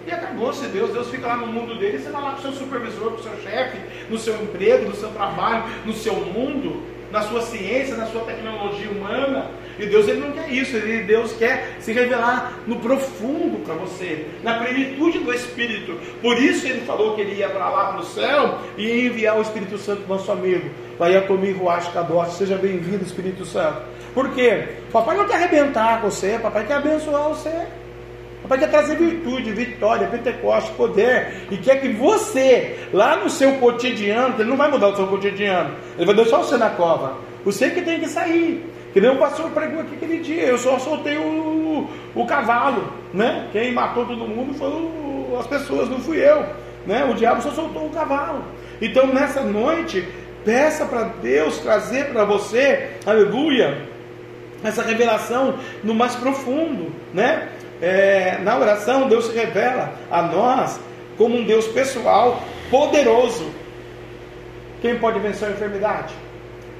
E 0.07 0.11
acabou-se 0.11 0.65
Deus, 0.69 0.91
Deus 0.91 1.11
fica 1.11 1.27
lá 1.27 1.37
no 1.37 1.45
mundo 1.45 1.77
dele, 1.77 1.99
você 1.99 2.09
vai 2.09 2.23
lá 2.23 2.31
com 2.31 2.39
o 2.39 2.41
seu 2.41 2.53
supervisor, 2.53 3.11
com 3.11 3.19
o 3.19 3.23
seu 3.23 3.37
chefe, 3.43 3.77
no 4.09 4.17
seu 4.17 4.33
emprego, 4.41 4.89
no 4.89 4.95
seu 4.95 5.09
trabalho, 5.09 5.65
no 5.85 5.93
seu 5.93 6.15
mundo, 6.15 6.81
na 7.11 7.21
sua 7.21 7.43
ciência, 7.43 7.95
na 7.95 8.07
sua 8.07 8.21
tecnologia 8.21 8.89
humana. 8.89 9.51
E 9.77 9.85
Deus 9.85 10.07
ele 10.07 10.21
não 10.21 10.31
quer 10.31 10.51
isso, 10.51 10.75
ele, 10.75 11.03
Deus 11.03 11.31
quer 11.33 11.77
se 11.79 11.93
revelar 11.93 12.53
no 12.65 12.77
profundo 12.77 13.63
para 13.63 13.75
você, 13.75 14.25
na 14.41 14.55
plenitude 14.55 15.19
do 15.19 15.31
Espírito. 15.31 15.99
Por 16.23 16.39
isso 16.39 16.65
ele 16.65 16.81
falou 16.87 17.13
que 17.13 17.21
ele 17.21 17.35
ia 17.35 17.49
para 17.49 17.69
lá 17.69 17.91
para 17.91 18.01
o 18.01 18.05
céu 18.05 18.61
e 18.77 19.05
enviar 19.05 19.37
o 19.37 19.43
Espírito 19.43 19.77
Santo 19.77 20.07
nosso 20.07 20.31
amigo. 20.31 20.71
Vai 20.97 21.19
comigo, 21.27 21.67
acho 21.69 21.91
Kadosh, 21.91 22.33
seja 22.33 22.55
bem-vindo, 22.55 23.03
Espírito 23.03 23.45
Santo. 23.45 23.81
Por 24.13 24.33
quê? 24.33 24.69
Papai 24.93 25.17
não 25.17 25.27
quer 25.27 25.35
arrebentar 25.35 26.01
com 26.01 26.09
você, 26.09 26.39
papai 26.41 26.65
quer 26.65 26.75
abençoar 26.75 27.29
você. 27.29 27.51
Papai 28.43 28.59
quer 28.59 28.69
trazer 28.69 28.95
virtude, 28.95 29.51
vitória, 29.51 30.07
Pentecoste, 30.07 30.71
poder. 30.73 31.47
E 31.51 31.57
quer 31.57 31.81
que 31.81 31.89
você, 31.89 32.79
lá 32.93 33.17
no 33.17 33.29
seu 33.29 33.55
cotidiano, 33.55 34.35
ele 34.39 34.49
não 34.49 34.55
vai 34.55 34.71
mudar 34.71 34.89
o 34.89 34.95
seu 34.95 35.07
cotidiano, 35.07 35.75
ele 35.97 36.05
vai 36.05 36.15
deixar 36.15 36.37
você 36.37 36.55
na 36.55 36.69
cova. 36.69 37.17
Você 37.43 37.69
que 37.71 37.81
tem 37.81 37.99
que 37.99 38.07
sair. 38.07 38.71
Que 38.93 39.01
nem 39.01 39.11
o 39.11 39.17
pastor 39.17 39.49
pregou 39.49 39.81
aqui 39.81 39.95
aquele 39.95 40.19
dia, 40.19 40.43
eu 40.43 40.57
só 40.57 40.79
soltei 40.79 41.17
o, 41.17 41.89
o 42.15 42.25
cavalo, 42.25 42.93
né? 43.13 43.49
Quem 43.51 43.73
matou 43.73 44.05
todo 44.05 44.25
mundo 44.25 44.53
foi 44.53 44.69
o, 44.69 45.37
as 45.37 45.45
pessoas, 45.45 45.89
não 45.89 45.99
fui 45.99 46.17
eu. 46.17 46.45
Né? 46.87 47.03
O 47.03 47.13
diabo 47.13 47.41
só 47.41 47.51
soltou 47.51 47.87
o 47.87 47.89
cavalo. 47.89 48.43
Então 48.81 49.07
nessa 49.07 49.41
noite, 49.41 50.07
peça 50.45 50.85
para 50.85 51.03
Deus 51.21 51.57
trazer 51.57 52.05
para 52.11 52.23
você, 52.23 52.91
aleluia, 53.05 53.81
essa 54.63 54.83
revelação 54.83 55.55
no 55.83 55.93
mais 55.93 56.15
profundo, 56.15 56.93
né? 57.13 57.49
É, 57.81 58.37
na 58.41 58.57
oração, 58.57 59.09
Deus 59.09 59.25
se 59.25 59.35
revela 59.35 59.93
a 60.09 60.21
nós 60.21 60.79
como 61.17 61.35
um 61.35 61.43
Deus 61.43 61.67
pessoal, 61.67 62.41
poderoso. 62.69 63.51
Quem 64.81 64.97
pode 64.97 65.19
vencer 65.19 65.49
a 65.49 65.51
enfermidade? 65.51 66.13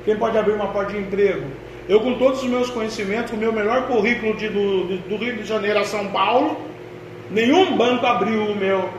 Quem 0.06 0.16
pode 0.16 0.38
abrir 0.38 0.54
uma 0.54 0.68
porta 0.68 0.94
de 0.94 1.00
emprego? 1.00 1.46
Eu, 1.88 2.00
com 2.02 2.16
todos 2.16 2.42
os 2.42 2.50
meus 2.50 2.70
conhecimentos, 2.70 3.34
o 3.34 3.38
meu 3.38 3.52
melhor 3.52 3.88
currículo 3.88 4.36
de, 4.36 4.50
do, 4.50 4.98
do, 4.98 5.18
Rio 5.18 5.38
de 5.38 5.44
Janeiro 5.44 5.80
a 5.80 5.84
São 5.84 6.08
Paulo, 6.08 6.58
nenhum 7.30 7.78
banco 7.78 8.06
abriu 8.06 8.44
o 8.44 8.56
meu, 8.56 8.90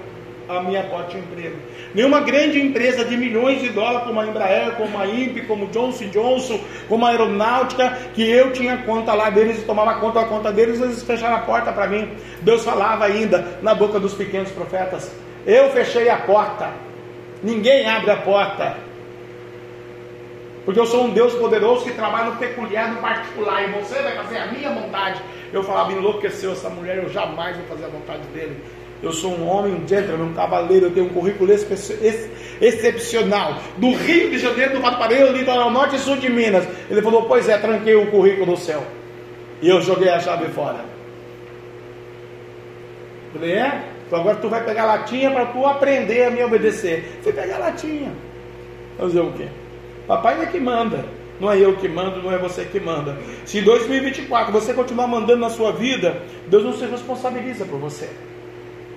a 0.49 0.61
minha 0.63 0.83
porta 0.85 1.13
de 1.13 1.19
emprego. 1.19 1.57
Nenhuma 1.97 2.21
grande 2.21 2.61
empresa 2.61 3.07
de 3.07 3.17
milhões 3.17 3.63
de 3.63 3.71
dólares, 3.71 4.07
como 4.07 4.21
a 4.21 4.27
Embraer, 4.27 4.73
como 4.73 4.99
a 4.99 5.07
INPE, 5.07 5.47
como 5.47 5.67
Johnson 5.69 6.09
Johnson, 6.11 6.61
como 6.91 7.07
a 7.07 7.09
Aeronáutica, 7.09 7.89
que 8.13 8.31
eu 8.31 8.53
tinha 8.53 8.77
conta 8.83 9.15
lá 9.15 9.31
deles 9.31 9.61
e 9.61 9.65
tomava 9.65 9.99
conta 9.99 10.21
da 10.21 10.27
conta 10.27 10.53
deles, 10.53 10.79
eles 10.79 11.03
fecharam 11.03 11.37
a 11.37 11.41
porta 11.41 11.73
para 11.73 11.87
mim. 11.87 12.07
Deus 12.43 12.63
falava 12.63 13.07
ainda 13.07 13.59
na 13.63 13.75
boca 13.75 13.99
dos 13.99 14.13
pequenos 14.13 14.51
profetas: 14.51 15.11
Eu 15.47 15.71
fechei 15.71 16.11
a 16.11 16.19
porta, 16.19 16.69
ninguém 17.43 17.89
abre 17.89 18.11
a 18.11 18.17
porta. 18.19 18.77
Porque 20.67 20.79
eu 20.79 20.87
sou 20.87 21.05
um 21.05 21.11
Deus 21.15 21.33
poderoso 21.33 21.85
que 21.85 21.93
trabalha 21.93 22.27
no 22.27 22.37
peculiar, 22.37 22.93
no 22.93 23.01
particular, 23.01 23.67
e 23.67 23.73
você 23.73 24.03
vai 24.03 24.17
fazer 24.17 24.37
a 24.37 24.47
minha 24.49 24.69
vontade. 24.69 25.23
Eu 25.51 25.63
falava, 25.63 25.93
enlouqueceu 25.93 26.53
essa 26.53 26.69
mulher, 26.69 26.99
eu 26.99 27.09
jamais 27.09 27.57
vou 27.57 27.67
fazer 27.67 27.87
a 27.87 27.89
vontade 27.89 28.27
dele. 28.35 28.61
Eu 29.03 29.13
sou 29.13 29.33
um 29.33 29.47
homem, 29.47 29.75
um 29.75 29.87
gentleman, 29.87 30.27
um 30.27 30.35
cavaleiro, 30.35 30.87
eu 30.87 30.91
tenho 30.91 31.07
um 31.07 31.11
currículo 31.11 31.53
ex 31.53 32.31
excepcional. 32.61 33.59
Do 33.77 33.93
Rio 33.93 34.31
de 34.31 34.39
Janeiro, 34.39 34.75
do 34.75 34.81
Mato 34.81 35.03
litoral 35.33 35.71
norte 35.71 35.97
e 35.97 35.99
sul 35.99 36.17
de 36.17 36.31
Minas. 36.31 36.67
Ele 36.91 37.03
falou, 37.03 37.25
pois 37.25 37.49
é, 37.49 37.59
tranquei 37.59 37.95
o 37.95 38.11
currículo 38.11 38.53
no 38.53 38.57
céu. 38.57 38.83
E 39.61 39.69
eu 39.69 39.81
joguei 39.83 40.09
a 40.09 40.19
chave 40.19 40.47
fora. 40.49 40.85
Falei, 43.33 43.53
é? 43.53 43.83
Então 44.07 44.21
agora 44.21 44.37
tu 44.37 44.49
vai 44.49 44.65
pegar 44.65 44.85
latinha 44.87 45.31
para 45.31 45.47
tu 45.47 45.67
aprender 45.67 46.25
a 46.25 46.31
me 46.31 46.43
obedecer. 46.43 47.19
Fui 47.23 47.33
pegar 47.33 47.59
latinha. 47.59 48.13
Fazer 48.99 49.21
o 49.21 49.33
quê? 49.33 49.49
Papai 50.07 50.41
é 50.43 50.47
que 50.47 50.61
manda. 50.61 51.05
Não 51.39 51.53
é 51.53 51.59
eu 51.59 51.77
que 51.77 51.87
mando, 51.87 52.23
não 52.23 52.33
é 52.33 52.39
você 52.39 52.65
que 52.65 52.81
manda. 52.81 53.19
Se 53.45 53.59
em 53.59 53.63
2024 53.63 54.51
você 54.53 54.73
continuar 54.73 55.07
mandando 55.07 55.41
na 55.41 55.51
sua 55.51 55.71
vida, 55.71 56.23
Deus 56.47 56.65
não 56.65 56.73
se 56.73 56.87
responsabiliza 56.87 57.67
por 57.67 57.79
você. 57.79 58.09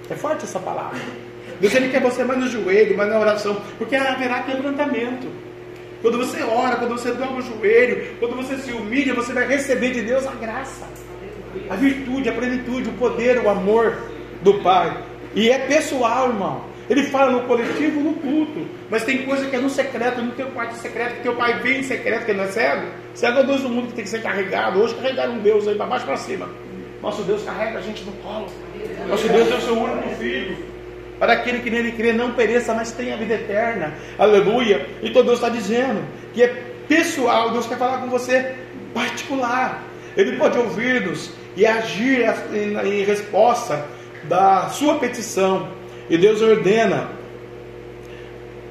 É 0.09 0.15
forte 0.15 0.43
essa 0.43 0.59
palavra. 0.59 0.99
Deus 1.59 1.75
ele 1.75 1.89
quer 1.89 2.01
você 2.01 2.23
mais 2.23 2.39
no 2.39 2.47
joelho, 2.47 2.97
mais 2.97 3.09
na 3.09 3.19
oração, 3.19 3.61
porque 3.77 3.95
haverá 3.95 4.43
quebrantamento. 4.43 5.27
Quando 6.01 6.17
você 6.17 6.41
ora, 6.41 6.77
quando 6.77 6.91
você 6.91 7.11
dobra 7.11 7.35
o 7.35 7.41
joelho, 7.41 8.15
quando 8.19 8.35
você 8.35 8.57
se 8.57 8.71
humilha, 8.71 9.13
você 9.13 9.33
vai 9.33 9.45
receber 9.45 9.91
de 9.91 10.01
Deus 10.01 10.25
a 10.25 10.31
graça, 10.31 10.87
a 11.69 11.75
virtude, 11.75 12.29
a 12.29 12.33
plenitude, 12.33 12.89
o 12.89 12.93
poder, 12.93 13.39
o 13.39 13.49
amor 13.49 13.97
do 14.41 14.55
Pai. 14.61 15.03
E 15.35 15.49
é 15.49 15.59
pessoal, 15.59 16.29
irmão. 16.29 16.69
Ele 16.89 17.03
fala 17.03 17.31
no 17.31 17.45
coletivo, 17.45 17.99
no 17.99 18.13
culto. 18.15 18.65
Mas 18.89 19.03
tem 19.03 19.23
coisa 19.23 19.47
que 19.47 19.55
é 19.55 19.59
no 19.59 19.69
secreto, 19.69 20.21
no 20.21 20.31
teu 20.31 20.47
quarto 20.47 20.73
secreto, 20.75 21.17
que 21.17 21.23
teu 21.23 21.35
pai 21.35 21.59
vem 21.59 21.81
em 21.81 21.83
secreto, 21.83 22.25
que 22.25 22.31
ele 22.31 22.39
não 22.39 22.45
é 22.45 22.51
cego. 22.51 22.87
Cego 23.13 23.37
é 23.37 23.43
o 23.43 23.45
Deus 23.45 23.61
do 23.61 23.69
mundo 23.69 23.87
que 23.89 23.93
tem 23.93 24.03
que 24.03 24.09
ser 24.09 24.23
carregado. 24.23 24.81
Hoje 24.81 24.95
carregaram 24.95 25.33
um 25.33 25.39
Deus 25.39 25.67
aí 25.67 25.75
para 25.75 25.85
baixo 25.85 26.05
para 26.05 26.17
cima. 26.17 26.49
Nosso 26.99 27.21
Deus 27.23 27.43
carrega 27.43 27.77
a 27.77 27.81
gente 27.81 28.03
no 28.03 28.11
colo. 28.13 28.47
Nosso 29.07 29.27
Deus 29.27 29.51
é 29.51 29.55
o 29.55 29.61
seu 29.61 29.77
único 29.77 30.09
filho. 30.15 30.57
Para 31.17 31.33
aquele 31.33 31.59
que 31.59 31.69
nele 31.69 31.91
crê, 31.91 32.13
não 32.13 32.31
pereça, 32.31 32.73
mas 32.73 32.91
tenha 32.91 33.17
vida 33.17 33.33
eterna. 33.33 33.93
Aleluia. 34.17 34.87
Então 35.03 35.23
Deus 35.23 35.35
está 35.35 35.49
dizendo 35.49 36.01
que 36.33 36.43
é 36.43 36.47
pessoal. 36.87 37.51
Deus 37.51 37.67
quer 37.67 37.77
falar 37.77 37.97
com 37.97 38.09
você 38.09 38.55
particular. 38.93 39.83
Ele 40.15 40.37
pode 40.37 40.57
ouvir-nos 40.57 41.31
e 41.57 41.65
agir 41.65 42.25
em 42.53 43.03
resposta 43.03 43.85
da 44.23 44.69
sua 44.69 44.95
petição. 44.95 45.69
E 46.09 46.17
Deus 46.17 46.41
ordena 46.41 47.09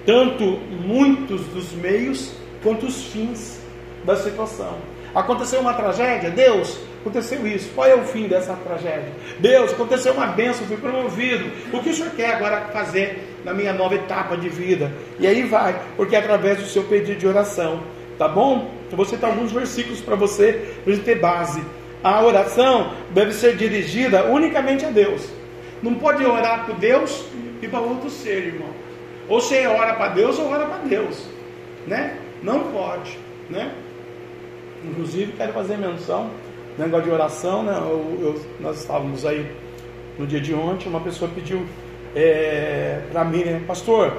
tanto 0.06 0.58
muitos 0.86 1.42
dos 1.48 1.72
meios 1.72 2.32
quanto 2.62 2.86
os 2.86 3.04
fins 3.04 3.60
da 4.04 4.16
situação. 4.16 4.78
Aconteceu 5.14 5.60
uma 5.60 5.74
tragédia, 5.74 6.30
Deus, 6.30 6.78
aconteceu 7.00 7.46
isso. 7.46 7.70
Qual 7.74 7.87
é 7.87 7.94
o 7.94 8.04
fim 8.04 8.28
dessa 8.28 8.54
tragédia? 8.54 9.12
Deus, 9.38 9.72
aconteceu 9.72 10.12
uma 10.12 10.26
bênção, 10.26 10.66
fui 10.66 10.76
promovido. 10.76 11.50
O 11.72 11.80
que 11.80 11.90
o 11.90 11.94
Senhor 11.94 12.11
quer 12.12 12.34
agora 12.34 12.68
fazer 12.72 13.37
na 13.44 13.54
minha 13.54 13.72
nova 13.72 13.94
etapa 13.94 14.37
de 14.37 14.48
vida? 14.48 14.92
E 15.18 15.26
aí 15.26 15.42
vai, 15.42 15.80
porque 15.96 16.16
é 16.16 16.18
através 16.18 16.58
do 16.58 16.66
seu 16.66 16.84
pedido 16.84 17.18
de 17.18 17.26
oração, 17.26 17.82
tá 18.18 18.28
bom? 18.28 18.70
Então 18.87 18.96
vou 18.96 19.06
citar 19.06 19.30
alguns 19.30 19.52
versículos 19.52 20.00
para 20.00 20.16
você, 20.16 20.76
para 20.84 20.92
gente 20.92 21.04
ter 21.04 21.18
base. 21.18 21.62
A 22.02 22.22
oração 22.22 22.92
deve 23.11 23.32
ser 23.32 23.56
dirigida 23.56 24.24
unicamente 24.24 24.84
a 24.84 24.90
Deus. 24.90 25.28
Não 25.82 25.94
pode 25.94 26.24
orar 26.24 26.64
para 26.64 26.74
Deus 26.74 27.24
e 27.62 27.68
para 27.68 27.80
outro 27.80 28.11
ser, 28.11 28.46
irmão. 28.46 28.70
Ou 29.28 29.40
você 29.40 29.66
ora 29.66 29.94
para 29.94 30.08
Deus 30.08 30.38
ou 30.38 30.50
ora 30.50 30.64
para 30.64 30.78
Deus, 30.78 31.24
né? 31.87 32.16
Não 32.42 32.70
pode, 32.70 33.18
né? 33.50 33.72
Inclusive 34.84 35.32
quero 35.32 35.52
fazer 35.52 35.76
menção, 35.76 36.30
negócio 36.78 37.06
de 37.06 37.10
oração, 37.10 37.62
né? 37.62 37.76
Eu, 37.76 38.18
eu, 38.20 38.40
nós 38.60 38.80
estávamos 38.80 39.26
aí 39.26 39.50
no 40.18 40.26
dia 40.26 40.40
de 40.40 40.54
ontem, 40.54 40.88
uma 40.88 41.00
pessoa 41.00 41.30
pediu 41.32 41.64
é, 42.14 43.00
para 43.12 43.24
mim, 43.24 43.44
né, 43.44 43.62
pastor, 43.66 44.16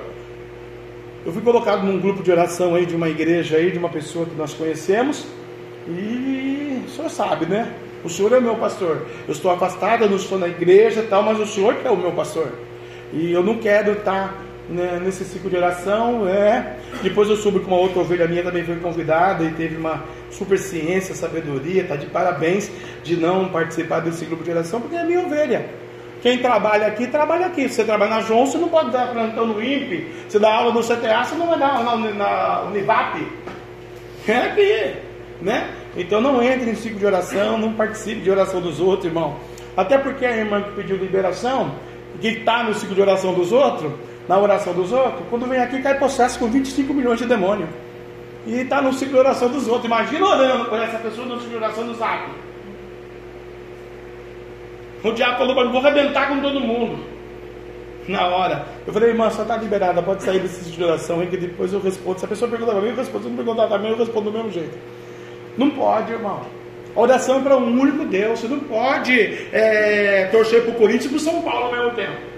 eu 1.26 1.34
fui 1.34 1.42
colocado 1.42 1.84
num 1.84 2.00
grupo 2.00 2.24
de 2.24 2.32
oração 2.32 2.76
aí 2.76 2.86
de 2.86 2.96
uma 2.96 3.10
igreja 3.10 3.58
aí, 3.58 3.72
de 3.72 3.78
uma 3.78 3.90
pessoa 3.90 4.26
que 4.26 4.36
nós 4.36 4.54
conhecemos, 4.54 5.26
e 5.88 6.84
o 6.86 6.90
senhor 6.90 7.10
sabe, 7.10 7.46
né? 7.46 7.74
O 8.04 8.10
senhor 8.10 8.32
é 8.32 8.40
meu 8.40 8.56
pastor. 8.56 9.06
Eu 9.28 9.34
estou 9.34 9.52
afastada, 9.52 10.08
não 10.08 10.16
estou 10.16 10.40
na 10.40 10.48
igreja 10.48 11.06
tal, 11.10 11.24
mas 11.24 11.40
o 11.40 11.46
senhor 11.46 11.76
que 11.76 11.88
é 11.88 11.92
o 11.92 11.98
meu 11.98 12.14
pastor. 12.14 12.54
E 13.12 13.32
eu 13.32 13.44
não 13.44 13.58
quero 13.58 13.94
estar 13.94 14.34
né, 14.70 15.00
nesse 15.04 15.24
ciclo 15.26 15.50
de 15.50 15.58
oração. 15.58 16.28
É. 16.28 16.78
Depois 17.02 17.30
eu 17.30 17.36
soube 17.36 17.60
que 17.60 17.68
uma 17.68 17.78
outra 17.78 18.00
ovelha 18.00 18.28
minha 18.28 18.44
também 18.44 18.64
foi 18.64 18.76
convidada 18.78 19.44
e 19.44 19.52
teve 19.52 19.76
uma 19.76 20.04
super 20.30 20.58
ciência, 20.58 21.16
sabedoria. 21.16 21.82
Está 21.82 21.96
de 21.96 22.06
parabéns 22.06 22.72
de 23.04 23.18
não 23.18 23.50
participar 23.50 24.00
desse 24.02 24.26
grupo 24.26 24.44
de 24.44 24.52
oração, 24.52 24.80
porque 24.80 24.96
é 24.96 25.04
minha 25.04 25.22
ovelha. 25.22 25.66
Quem 26.22 26.40
trabalha 26.40 26.88
aqui, 26.88 27.08
trabalha 27.08 27.46
aqui. 27.46 27.70
Se 27.70 27.76
você 27.76 27.84
trabalha 27.84 28.16
na 28.16 28.22
João, 28.22 28.46
você 28.46 28.58
não 28.58 28.68
pode 28.68 28.92
dar 28.92 29.12
plantão 29.12 29.46
no 29.46 29.64
INPE. 29.64 30.08
Você 30.28 30.38
dá 30.38 30.54
aula 30.54 30.74
no 30.74 30.82
CTA, 30.82 31.24
você 31.24 31.36
não 31.36 31.48
vai 31.48 31.58
dar 31.58 31.84
na, 31.84 31.96
na 31.96 32.62
Univap. 32.64 33.26
É 34.28 34.36
aqui, 34.36 34.94
né? 35.42 35.70
Então 35.98 36.22
não 36.22 36.44
entre 36.44 36.70
em 36.70 36.76
ciclo 36.76 37.00
de 37.00 37.06
oração, 37.06 37.58
não 37.58 37.74
participe 37.74 38.22
de 38.22 38.30
oração 38.30 38.62
dos 38.62 38.80
outros, 38.80 39.06
irmão. 39.06 39.38
Até 39.76 39.98
porque 39.98 40.26
a 40.26 40.36
irmã 40.36 40.62
que 40.62 40.72
pediu 40.74 40.98
liberação, 40.98 41.74
que 42.20 42.28
está 42.28 42.64
no 42.64 42.74
ciclo 42.74 42.96
de 42.96 43.02
oração 43.02 43.34
dos 43.34 43.52
outros, 43.52 43.94
na 44.30 44.38
oração 44.38 44.74
dos 44.74 44.92
outros, 44.92 45.24
quando 45.28 45.48
vem 45.48 45.60
aqui 45.60 45.82
cai 45.82 45.98
processo 45.98 46.38
com 46.38 46.46
25 46.46 46.94
milhões 46.94 47.18
de 47.18 47.26
demônios. 47.26 47.68
E 48.46 48.62
está 48.62 48.80
no 48.80 48.94
ciclo 48.94 49.16
de 49.16 49.20
oração 49.22 49.50
dos 49.50 49.68
outros. 49.68 49.86
Imagina 49.86 50.24
orando 50.24 50.66
com 50.66 50.76
essa 50.76 51.00
pessoa 51.00 51.26
no 51.26 51.38
ciclo 51.38 51.50
de 51.50 51.56
oração 51.56 51.88
dos 51.88 51.98
zap. 51.98 52.30
O 55.04 55.12
diabo 55.14 55.40
falou 55.40 55.56
para 55.56 55.66
mim, 55.66 55.72
vou 55.72 55.82
arrebentar 55.82 56.30
com 56.30 56.40
todo 56.42 56.60
mundo. 56.60 57.04
Na 58.08 58.28
hora. 58.28 58.68
Eu 58.86 58.94
falei, 58.94 59.10
irmã, 59.10 59.32
só 59.32 59.42
está 59.42 59.58
liberada, 59.58 60.00
pode 60.04 60.22
sair 60.22 60.40
desse 60.40 60.64
ciclo 60.64 60.78
de 60.78 60.84
oração 60.84 61.26
que 61.26 61.36
depois 61.36 61.74
eu 61.74 61.80
respondo. 61.80 62.20
Se 62.20 62.26
a 62.26 62.28
pessoa 62.28 62.52
perguntar 62.52 62.74
para 62.74 62.82
mim, 62.82 62.90
eu 62.90 62.96
respondo. 62.96 63.24
Se 63.24 63.30
não 63.32 63.36
perguntar 63.36 63.68
também, 63.68 63.90
eu 63.90 63.98
respondo 63.98 64.30
do 64.30 64.38
mesmo 64.38 64.52
jeito. 64.52 64.78
Não 65.58 65.72
pode, 65.72 66.12
irmão. 66.12 66.42
A 66.96 67.00
oração 67.00 67.40
é 67.40 67.42
para 67.42 67.58
um 67.58 67.80
único 67.80 68.06
Deus. 68.06 68.40
Você 68.40 68.48
não 68.48 68.60
pode 68.60 69.20
é, 69.52 70.30
torcer 70.32 70.62
para 70.62 70.72
o 70.72 70.76
Corinthians 70.76 71.06
e 71.06 71.10
para 71.10 71.18
o 71.18 71.20
São 71.20 71.42
Paulo 71.42 71.66
ao 71.66 71.72
mesmo 71.72 71.92
tempo. 71.96 72.29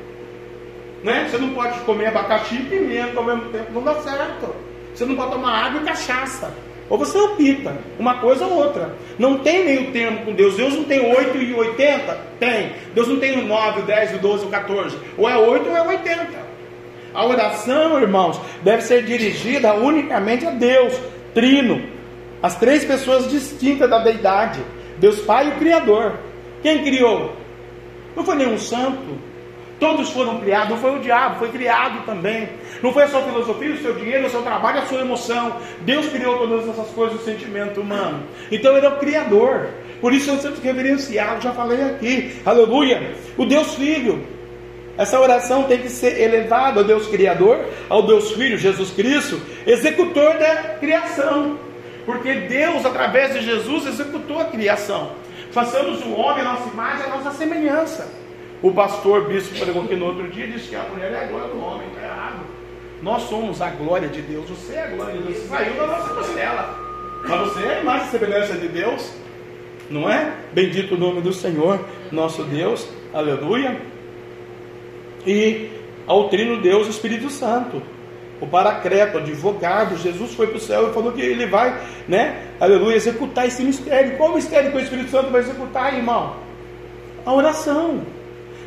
Né? 1.04 1.28
Você 1.30 1.38
não 1.38 1.50
pode 1.50 1.80
comer 1.82 2.08
abacaxi 2.08 2.56
e 2.56 2.66
pimenta 2.66 3.18
ao 3.18 3.24
mesmo 3.24 3.46
tempo. 3.46 3.72
Não 3.74 3.84
dá 3.84 3.96
certo. 3.96 4.56
Você 4.94 5.06
não 5.06 5.16
pode 5.16 5.32
tomar 5.32 5.66
água 5.66 5.82
e 5.82 5.86
cachaça. 5.86 6.54
Ou 6.90 6.98
você 6.98 7.18
opta, 7.18 7.78
uma 7.98 8.16
coisa 8.16 8.46
ou 8.46 8.54
outra. 8.54 8.94
Não 9.18 9.38
tem 9.38 9.64
meio 9.64 9.92
termo 9.92 10.26
com 10.26 10.34
Deus. 10.34 10.58
Deus 10.58 10.74
não 10.74 10.84
tem 10.84 11.00
8 11.00 11.38
e 11.38 11.54
80? 11.54 12.18
Tem. 12.38 12.74
Deus 12.94 13.08
não 13.08 13.18
tem 13.18 13.40
o 13.40 13.48
9, 13.48 13.80
o 13.80 13.84
10, 13.84 14.16
o 14.16 14.18
12, 14.20 14.46
o 14.46 14.50
14. 14.50 14.98
Ou 15.18 15.30
é 15.30 15.38
8 15.38 15.70
ou 15.70 15.78
é 15.78 15.82
80. 15.88 16.52
A 17.14 17.26
oração, 17.26 18.00
irmãos, 18.00 18.40
deve 18.62 18.82
ser 18.84 19.04
dirigida 19.06 19.74
unicamente 19.74 20.46
a 20.46 20.52
Deus, 20.52 20.94
Trino, 21.34 21.82
as 22.42 22.56
três 22.56 22.84
pessoas 22.84 23.30
distintas 23.30 23.90
da 23.90 24.00
deidade: 24.00 24.62
Deus 24.98 25.20
Pai 25.22 25.48
e 25.48 25.50
o 25.52 25.56
Criador. 25.58 26.20
Quem 26.62 26.84
criou? 26.84 27.34
Não 28.16 28.24
foi 28.24 28.36
nenhum 28.36 28.58
santo. 28.58 29.31
Todos 29.82 30.12
foram 30.12 30.40
criados, 30.40 30.70
não 30.70 30.78
foi 30.78 30.96
o 30.96 31.00
diabo, 31.00 31.40
foi 31.40 31.50
criado 31.50 32.06
também. 32.06 32.48
Não 32.84 32.94
foi 32.94 33.02
a 33.02 33.08
sua 33.08 33.24
filosofia, 33.24 33.74
o 33.74 33.78
seu 33.80 33.96
dinheiro, 33.96 34.28
o 34.28 34.30
seu 34.30 34.44
trabalho, 34.44 34.78
a 34.78 34.86
sua 34.86 35.02
emoção. 35.02 35.56
Deus 35.80 36.06
criou 36.10 36.38
todas 36.38 36.70
essas 36.70 36.88
coisas, 36.90 37.20
o 37.20 37.24
sentimento 37.26 37.82
humano. 37.82 38.22
Então 38.52 38.78
ele 38.78 38.86
é 38.86 38.90
o 38.90 39.00
Criador. 39.00 39.70
Por 40.00 40.14
isso 40.14 40.30
eu 40.30 40.38
sempre 40.38 40.62
reverenciado, 40.62 41.42
já 41.42 41.52
falei 41.52 41.82
aqui. 41.82 42.40
Aleluia. 42.46 43.16
O 43.36 43.44
Deus 43.44 43.74
Filho. 43.74 44.24
Essa 45.00 45.20
oração 45.20 45.64
tem 45.64 45.80
que 45.80 45.90
ser 45.90 46.22
elevada 46.22 46.82
ao 46.82 46.86
Deus 46.86 47.08
Criador, 47.08 47.66
ao 47.90 48.04
Deus 48.04 48.34
Filho, 48.34 48.60
Jesus 48.60 48.92
Cristo, 48.92 49.42
executor 49.66 50.38
da 50.38 50.76
criação. 50.80 51.58
Porque 52.06 52.32
Deus, 52.32 52.86
através 52.86 53.34
de 53.34 53.42
Jesus, 53.42 53.88
executou 53.88 54.40
a 54.40 54.46
criação. 54.46 55.14
Façamos 55.52 56.06
o 56.06 56.12
homem 56.12 56.46
a 56.46 56.54
nossa 56.54 56.70
imagem, 56.70 57.06
a 57.08 57.10
nossa 57.10 57.32
semelhança. 57.32 58.21
O 58.62 58.72
pastor 58.72 59.28
bispo 59.28 59.60
pregou 59.60 59.84
aqui 59.84 59.96
no 59.96 60.06
outro 60.06 60.28
dia 60.30 60.48
disse 60.48 60.70
que 60.70 60.76
a 60.76 60.84
mulher 60.84 61.12
é 61.12 61.24
a 61.24 61.28
glória 61.28 61.48
do 61.48 61.60
homem, 61.60 61.88
está 61.88 62.02
errado. 62.02 62.46
Nós 63.02 63.24
somos 63.24 63.62
a 63.62 63.70
glória 63.72 64.08
de 64.08 64.22
Deus, 64.22 64.48
você 64.50 64.74
é 64.76 64.84
a 64.84 64.88
glória 64.88 65.18
de 65.18 65.24
Deus, 65.24 65.38
você 65.38 65.48
saiu 65.48 65.74
da 65.74 65.88
nossa 65.88 66.14
costela. 66.14 66.80
Mas 67.28 67.40
você 67.42 67.64
é 67.64 67.78
a 67.78 67.82
imagem 67.82 68.08
e 68.08 68.12
semelhança 68.12 68.54
de 68.58 68.68
Deus, 68.68 69.14
não 69.90 70.10
é? 70.10 70.34
Bendito 70.54 70.96
o 70.96 70.98
nome 70.98 71.22
do 71.22 71.34
Senhor, 71.34 71.84
nosso 72.12 72.44
Deus, 72.44 72.88
aleluia. 73.12 73.82
E 75.26 75.70
ao 76.06 76.30
trino 76.30 76.62
Deus, 76.62 76.88
Espírito 76.88 77.30
Santo 77.30 77.82
o 78.42 78.48
paracreto, 78.48 79.18
o 79.18 79.22
advogado, 79.22 79.96
Jesus 79.98 80.34
foi 80.34 80.48
para 80.48 80.58
o 80.58 80.60
céu 80.60 80.90
e 80.90 80.94
falou 80.94 81.12
que 81.12 81.22
ele 81.22 81.46
vai, 81.46 81.80
né, 82.08 82.48
aleluia, 82.60 82.96
executar 82.96 83.46
esse 83.46 83.64
mistério. 83.64 84.18
Qual 84.18 84.34
mistério 84.34 84.72
que 84.72 84.78
o 84.78 84.80
Espírito 84.80 85.12
Santo 85.12 85.30
vai 85.30 85.42
executar, 85.42 85.94
irmão? 85.94 86.36
A 87.24 87.32
oração. 87.32 88.02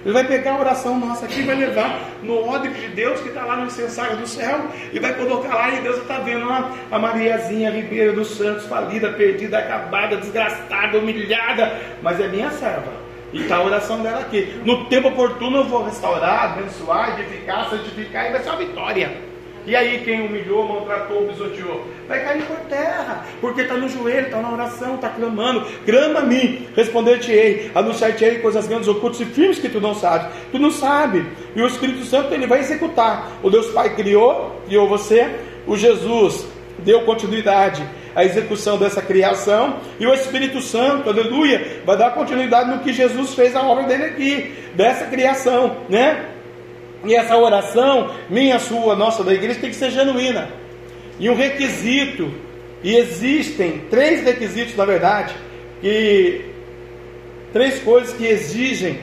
Ele 0.04 0.12
vai 0.12 0.24
pegar 0.24 0.52
a 0.52 0.60
oração 0.60 0.98
nossa 0.98 1.24
aqui 1.24 1.42
vai 1.42 1.56
levar 1.56 1.98
no 2.22 2.46
ódio 2.46 2.70
de 2.72 2.88
Deus 2.88 3.20
que 3.20 3.28
está 3.28 3.44
lá 3.44 3.56
no 3.56 3.66
incensário 3.66 4.18
do 4.18 4.26
céu 4.26 4.60
e 4.92 4.98
vai 4.98 5.14
colocar 5.14 5.54
lá 5.54 5.70
e 5.70 5.80
Deus 5.80 5.96
está 5.96 6.18
vendo 6.18 6.46
lá 6.46 6.72
a 6.90 6.98
Mariazinha 6.98 7.70
Ribeira 7.70 8.12
dos 8.12 8.36
Santos, 8.36 8.66
falida, 8.66 9.12
perdida, 9.12 9.58
acabada, 9.58 10.18
desgastada, 10.18 10.98
humilhada, 10.98 11.72
mas 12.02 12.20
é 12.20 12.28
minha 12.28 12.50
serva. 12.50 12.92
E 13.32 13.42
está 13.42 13.56
a 13.56 13.64
oração 13.64 14.02
dela 14.02 14.20
aqui. 14.20 14.60
No 14.64 14.84
tempo 14.84 15.08
oportuno 15.08 15.58
eu 15.58 15.64
vou 15.64 15.84
restaurar, 15.84 16.52
abençoar, 16.52 17.18
edificar, 17.18 17.70
santificar 17.70 18.28
e 18.28 18.32
vai 18.32 18.42
ser 18.42 18.50
uma 18.50 18.58
vitória. 18.58 19.33
E 19.66 19.74
aí 19.74 20.02
quem 20.04 20.26
humilhou, 20.26 20.68
maltratou, 20.68 21.22
pisoteou? 21.28 21.86
Vai 22.06 22.22
cair 22.22 22.42
por 22.42 22.56
terra, 22.68 23.24
porque 23.40 23.62
está 23.62 23.74
no 23.74 23.88
joelho, 23.88 24.26
está 24.26 24.40
na 24.40 24.52
oração, 24.52 24.96
está 24.96 25.08
clamando. 25.08 25.66
Clama 25.86 26.20
a 26.20 26.22
mim, 26.22 26.66
responder-te-ei, 26.76 27.70
anunciar-te-ei 27.74 28.40
coisas 28.40 28.66
grandes, 28.66 28.88
ocultas 28.88 29.20
e 29.20 29.24
firmes 29.24 29.58
que 29.58 29.70
tu 29.70 29.80
não 29.80 29.94
sabes. 29.94 30.28
Tu 30.52 30.58
não 30.58 30.70
sabe. 30.70 31.24
E 31.56 31.62
o 31.62 31.66
Espírito 31.66 32.04
Santo 32.04 32.34
ele 32.34 32.46
vai 32.46 32.60
executar. 32.60 33.32
O 33.42 33.48
Deus 33.48 33.68
Pai 33.68 33.94
criou, 33.94 34.60
criou 34.66 34.86
você. 34.86 35.30
O 35.66 35.76
Jesus 35.76 36.46
deu 36.80 37.02
continuidade 37.02 37.82
à 38.14 38.22
execução 38.22 38.76
dessa 38.76 39.00
criação. 39.00 39.78
E 39.98 40.06
o 40.06 40.12
Espírito 40.12 40.60
Santo, 40.60 41.08
aleluia, 41.08 41.80
vai 41.86 41.96
dar 41.96 42.10
continuidade 42.10 42.70
no 42.70 42.80
que 42.80 42.92
Jesus 42.92 43.34
fez 43.34 43.56
a 43.56 43.62
obra 43.62 43.84
dele 43.84 44.04
aqui, 44.04 44.54
dessa 44.74 45.06
criação, 45.06 45.78
né? 45.88 46.33
E 47.04 47.14
essa 47.14 47.36
oração, 47.36 48.10
minha, 48.28 48.58
sua, 48.58 48.96
nossa, 48.96 49.22
da 49.22 49.32
igreja, 49.32 49.60
tem 49.60 49.70
que 49.70 49.76
ser 49.76 49.90
genuína. 49.90 50.48
E 51.18 51.28
um 51.30 51.34
requisito, 51.34 52.32
e 52.82 52.96
existem 52.96 53.82
três 53.90 54.24
requisitos, 54.24 54.76
na 54.76 54.84
verdade, 54.84 55.34
que 55.80 56.44
três 57.52 57.80
coisas 57.82 58.12
que 58.14 58.26
exigem 58.26 58.98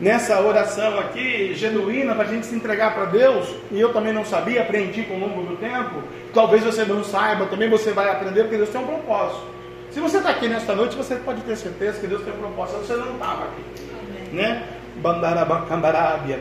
nessa 0.00 0.40
oração 0.40 0.98
aqui, 0.98 1.54
genuína, 1.54 2.14
para 2.14 2.24
a 2.24 2.26
gente 2.26 2.46
se 2.46 2.54
entregar 2.54 2.94
para 2.94 3.04
Deus, 3.06 3.54
e 3.70 3.78
eu 3.78 3.92
também 3.92 4.12
não 4.12 4.24
sabia, 4.24 4.62
aprendi 4.62 5.02
com 5.02 5.14
o 5.14 5.20
longo 5.20 5.42
do 5.42 5.56
tempo, 5.56 6.02
talvez 6.32 6.64
você 6.64 6.84
não 6.84 7.04
saiba, 7.04 7.46
também 7.46 7.68
você 7.68 7.92
vai 7.92 8.08
aprender, 8.08 8.42
porque 8.42 8.56
Deus 8.56 8.70
tem 8.70 8.80
um 8.80 8.86
propósito. 8.86 9.42
Se 9.90 10.00
você 10.00 10.18
está 10.18 10.30
aqui 10.30 10.48
nesta 10.48 10.74
noite, 10.74 10.96
você 10.96 11.16
pode 11.16 11.42
ter 11.42 11.56
certeza 11.56 12.00
que 12.00 12.06
Deus 12.06 12.22
tem 12.22 12.32
um 12.32 12.38
propósito, 12.38 12.78
você 12.78 12.94
não 12.94 13.12
estava 13.12 13.44
aqui. 13.44 13.62
Amém. 13.92 14.32
Né? 14.32 14.62
Bandarabacambarábia. 14.96 16.38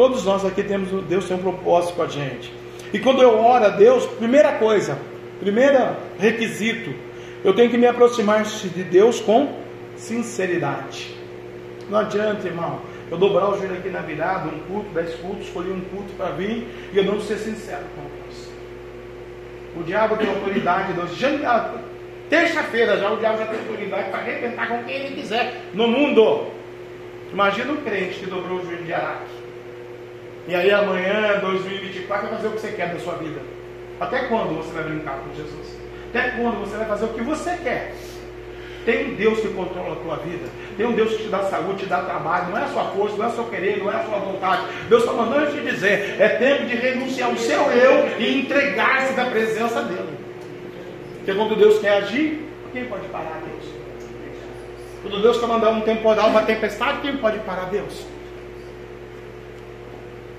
Todos 0.00 0.24
nós 0.24 0.46
aqui 0.46 0.62
temos, 0.62 0.88
Deus 1.04 1.28
tem 1.28 1.36
um 1.36 1.42
propósito 1.42 1.92
com 1.92 2.02
a 2.04 2.08
gente. 2.08 2.50
E 2.90 2.98
quando 2.98 3.20
eu 3.20 3.38
oro 3.38 3.66
a 3.66 3.68
Deus, 3.68 4.06
primeira 4.06 4.52
coisa, 4.52 4.98
primeiro 5.38 5.76
requisito, 6.18 6.94
eu 7.44 7.52
tenho 7.52 7.68
que 7.68 7.76
me 7.76 7.86
aproximar 7.86 8.42
de 8.42 8.82
Deus 8.82 9.20
com 9.20 9.60
sinceridade. 9.96 11.14
Não 11.90 11.98
adianta, 11.98 12.48
irmão, 12.48 12.80
eu 13.10 13.18
dobrar 13.18 13.50
o 13.50 13.58
joelho 13.58 13.74
aqui 13.74 13.90
na 13.90 14.00
virada, 14.00 14.48
um 14.48 14.60
culto, 14.60 14.88
dez 14.94 15.16
cultos, 15.16 15.48
escolhi 15.48 15.70
um 15.70 15.82
culto 15.82 16.14
para 16.14 16.30
vir 16.30 16.66
e 16.94 16.96
eu 16.96 17.04
não 17.04 17.20
ser 17.20 17.36
sincero 17.36 17.84
com 17.94 18.00
Deus. 18.00 18.48
O 19.76 19.82
diabo 19.82 20.16
tem 20.16 20.30
autoridade, 20.30 20.94
Deus. 20.94 21.14
Já, 21.14 21.74
terça-feira 22.30 22.96
já 22.96 23.10
o 23.10 23.18
diabo 23.18 23.36
já 23.36 23.44
tem 23.44 23.58
autoridade 23.58 24.08
para 24.08 24.20
arrebentar 24.20 24.66
com 24.66 24.82
quem 24.82 24.94
ele 24.94 25.16
quiser 25.16 25.60
no 25.74 25.86
mundo. 25.86 26.46
Imagina 27.30 27.70
um 27.70 27.82
crente 27.82 28.20
que 28.20 28.30
dobrou 28.30 28.60
o 28.60 28.64
joelho 28.64 28.84
de 28.84 28.94
Araque. 28.94 29.39
E 30.48 30.54
aí 30.54 30.70
amanhã, 30.70 31.38
2024, 31.40 32.28
vai 32.28 32.36
fazer 32.36 32.48
o 32.48 32.52
que 32.52 32.60
você 32.60 32.72
quer 32.72 32.92
da 32.92 32.98
sua 32.98 33.14
vida. 33.14 33.40
Até 34.00 34.20
quando 34.24 34.56
você 34.56 34.72
vai 34.72 34.84
brincar 34.84 35.18
com 35.18 35.34
Jesus? 35.34 35.78
Até 36.08 36.30
quando 36.30 36.60
você 36.60 36.76
vai 36.76 36.86
fazer 36.86 37.04
o 37.04 37.08
que 37.08 37.20
você 37.20 37.56
quer? 37.62 37.94
Tem 38.84 39.12
um 39.12 39.14
Deus 39.14 39.40
que 39.40 39.48
controla 39.48 39.92
a 39.92 39.96
tua 39.96 40.16
vida. 40.16 40.46
Tem 40.76 40.86
um 40.86 40.92
Deus 40.92 41.12
que 41.12 41.24
te 41.24 41.28
dá 41.28 41.42
saúde, 41.44 41.80
te 41.80 41.86
dá 41.86 41.98
trabalho. 41.98 42.50
Não 42.50 42.58
é 42.58 42.62
a 42.62 42.68
sua 42.68 42.84
força, 42.84 43.16
não 43.16 43.26
é 43.26 43.28
o 43.28 43.32
seu 43.32 43.44
querer, 43.44 43.78
não 43.78 43.92
é 43.92 43.96
a 43.96 44.04
sua 44.04 44.18
vontade. 44.18 44.62
Deus 44.88 45.02
está 45.02 45.12
mandando 45.12 45.52
te 45.52 45.60
dizer: 45.60 46.16
é 46.18 46.28
tempo 46.30 46.64
de 46.64 46.76
renunciar 46.76 47.28
ao 47.28 47.36
seu 47.36 47.60
eu 47.70 48.18
e 48.18 48.40
entregar-se 48.40 49.12
da 49.12 49.26
presença 49.26 49.82
dele. 49.82 50.18
Porque 51.16 51.34
quando 51.34 51.56
Deus 51.56 51.78
quer 51.78 51.98
agir, 51.98 52.48
quem 52.72 52.86
pode 52.86 53.06
parar 53.08 53.42
Deus? 53.46 53.70
Quando 55.02 55.22
Deus 55.22 55.36
está 55.36 55.46
mandando 55.46 55.78
um 55.78 55.82
temporal, 55.82 56.30
uma 56.30 56.42
tempestade, 56.42 57.00
quem 57.02 57.18
pode 57.18 57.38
parar 57.40 57.66
Deus? 57.66 58.06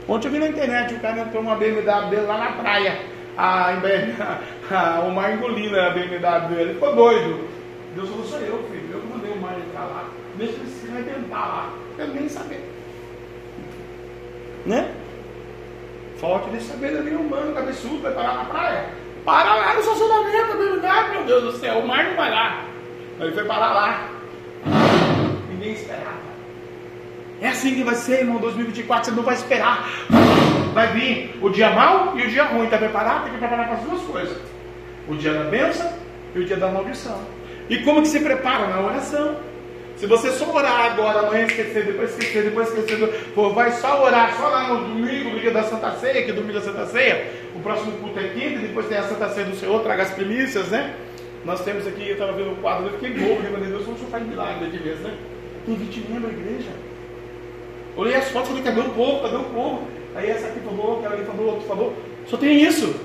Ontem 0.07 0.27
eu 0.27 0.31
vi 0.31 0.39
na 0.39 0.47
internet, 0.47 0.93
o 0.93 0.99
cara 0.99 1.21
entrou 1.21 1.41
uma 1.41 1.55
BMW 1.55 2.09
dele 2.09 2.25
lá 2.25 2.37
na 2.37 2.51
praia. 2.53 2.99
A, 3.37 3.69
a, 3.69 3.73
a, 4.71 4.99
o 5.01 5.11
mar 5.11 5.33
engolindo 5.33 5.79
a 5.79 5.91
BMW 5.91 6.47
dele. 6.49 6.61
Ele 6.61 6.73
ficou 6.73 6.95
doido. 6.95 7.47
Deus 7.95 8.09
falou, 8.09 8.25
sou 8.25 8.39
eu, 8.39 8.63
filho. 8.69 8.89
Eu 8.93 9.01
que 9.01 9.07
mandei 9.07 9.31
o 9.31 9.39
mar 9.39 9.55
entrar 9.57 9.85
lá. 9.85 10.09
Deixa 10.35 10.53
ele 10.53 10.69
se 10.69 10.89
arrebentar 10.89 11.47
lá. 11.47 11.73
Eu 11.97 12.07
nem 12.07 12.27
saber. 12.27 12.63
Né? 14.65 14.91
Falta 16.17 16.49
de 16.51 16.61
sabedoria 16.61 17.17
humana, 17.17 17.51
cabeçudo, 17.53 18.01
vai 18.01 18.13
parar 18.13 18.35
na 18.35 18.45
praia. 18.45 18.89
Para 19.25 19.55
lá 19.55 19.73
no 19.73 19.79
estacionamento 19.79 20.47
da 20.47 20.55
BMW, 20.55 21.11
meu 21.11 21.23
Deus 21.25 21.43
do 21.43 21.59
céu. 21.59 21.79
O 21.79 21.87
mar 21.87 22.05
não 22.05 22.15
vai 22.15 22.31
lá. 22.31 22.65
Ele 23.19 23.31
foi 23.31 23.45
parar 23.45 23.73
lá. 23.73 24.09
Ninguém 25.49 25.73
esperava. 25.73 26.30
É 27.41 27.47
assim 27.47 27.73
que 27.73 27.83
vai 27.83 27.95
ser, 27.95 28.19
irmão, 28.19 28.37
2024, 28.37 29.05
você 29.05 29.11
não 29.17 29.23
vai 29.23 29.33
esperar. 29.33 29.89
Vai 30.73 30.93
vir 30.93 31.39
o 31.41 31.49
dia 31.49 31.71
mau 31.71 32.17
e 32.17 32.21
o 32.21 32.29
dia 32.29 32.43
ruim. 32.43 32.65
Está 32.65 32.77
preparado? 32.77 33.23
Tem 33.23 33.33
que 33.33 33.39
preparar 33.39 33.67
para 33.67 33.77
as 33.77 33.83
duas 33.83 34.01
coisas. 34.03 34.37
O 35.07 35.15
dia 35.15 35.33
da 35.33 35.45
bênção 35.45 35.91
e 36.35 36.39
o 36.39 36.45
dia 36.45 36.55
da 36.55 36.67
maldição. 36.67 37.19
E 37.67 37.79
como 37.79 38.03
que 38.03 38.09
se 38.09 38.19
prepara? 38.19 38.67
Na 38.67 38.81
oração. 38.81 39.35
Se 39.97 40.05
você 40.05 40.31
só 40.31 40.51
orar 40.53 40.91
agora, 40.91 41.19
amanhã 41.19 41.45
esquecer, 41.45 41.85
depois 41.85 42.11
esquecer, 42.11 42.43
depois 42.43 42.67
esquecer, 42.69 42.97
vai 43.53 43.71
só 43.71 44.03
orar 44.03 44.35
só 44.35 44.47
lá 44.47 44.67
no 44.69 44.87
domingo, 44.87 45.31
no 45.31 45.39
dia 45.39 45.51
da 45.51 45.63
Santa 45.63 45.91
Ceia, 45.91 46.23
que 46.23 46.31
é 46.31 46.33
domingo 46.33 46.53
da 46.53 46.61
Santa 46.61 46.87
Ceia, 46.87 47.29
o 47.55 47.59
próximo 47.59 47.91
culto 47.99 48.19
é 48.19 48.29
quinta, 48.29 48.59
depois 48.59 48.87
tem 48.87 48.97
a 48.97 49.03
Santa 49.03 49.29
Ceia 49.29 49.45
do 49.45 49.55
Senhor, 49.55 49.79
traga 49.83 50.03
as 50.03 50.11
primícias, 50.11 50.69
né? 50.69 50.95
Nós 51.45 51.63
temos 51.63 51.85
aqui, 51.85 52.07
eu 52.07 52.13
estava 52.13 52.33
vendo 52.33 52.51
o 52.51 52.55
quadro, 52.55 52.87
eu 52.87 52.93
fiquei 52.93 53.11
bobo, 53.11 53.41
né? 53.41 53.67
Deus, 53.67 53.81
o 53.81 53.95
senhor 53.95 54.09
faz 54.09 54.25
milagre 54.25 54.69
de 54.71 54.77
vez, 54.77 54.99
né? 55.01 55.13
Tem 55.65 55.75
20 55.75 55.99
membros 56.09 56.33
na 56.33 56.39
igreja. 56.39 56.69
Olhei 57.95 58.15
as 58.15 58.29
fotos 58.29 58.49
e 58.49 58.61
falei, 58.61 58.63
cadê 58.63 58.79
o 58.81 58.93
povo? 58.93 59.21
Cadê 59.21 59.35
o 59.35 59.43
povo? 59.45 59.87
Aí 60.15 60.29
essa 60.29 60.47
aqui 60.47 60.59
falou, 60.61 60.99
aquela 60.99 61.15
ali 61.15 61.25
falou, 61.25 61.47
outro 61.47 61.67
falou. 61.67 61.93
Só 62.27 62.37
tem 62.37 62.61
isso. 62.63 62.95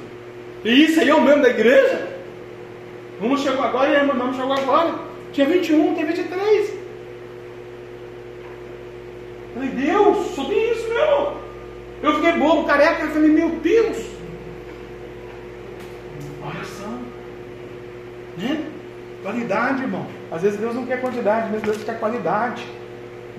E 0.64 0.84
isso 0.84 1.01
aí 1.01 1.09
é 1.09 1.14
o 1.14 1.20
mesmo 1.20 1.43
da 1.43 1.51
igreja? 1.51 2.16
Um 3.20 3.37
chegou 3.37 3.64
agora 3.64 3.91
e 3.91 3.97
a 3.97 4.05
irmã 4.05 4.32
chegou 4.32 4.53
agora. 4.53 4.95
Tinha 5.32 5.47
21, 5.47 5.95
tem 5.95 6.05
23. 6.05 6.74
Falei, 9.55 9.68
Deus, 9.70 10.26
só 10.34 10.45
tem 10.45 10.70
isso 10.70 10.89
mesmo. 10.89 11.37
Eu 12.03 12.14
fiquei 12.14 12.32
bobo, 12.32 12.64
careca, 12.64 13.05
eu 13.05 13.11
falei, 13.11 13.30
meu 13.30 13.49
Deus. 13.51 13.97
Oração. 16.47 16.99
Né? 18.37 18.66
Qualidade, 19.22 19.82
irmão. 19.82 20.07
Às 20.30 20.43
vezes 20.43 20.59
Deus 20.59 20.74
não 20.74 20.87
quer 20.87 21.01
quantidade, 21.01 21.49
mas 21.51 21.62
Deus 21.62 21.82
quer 21.82 21.99
qualidade 21.99 22.62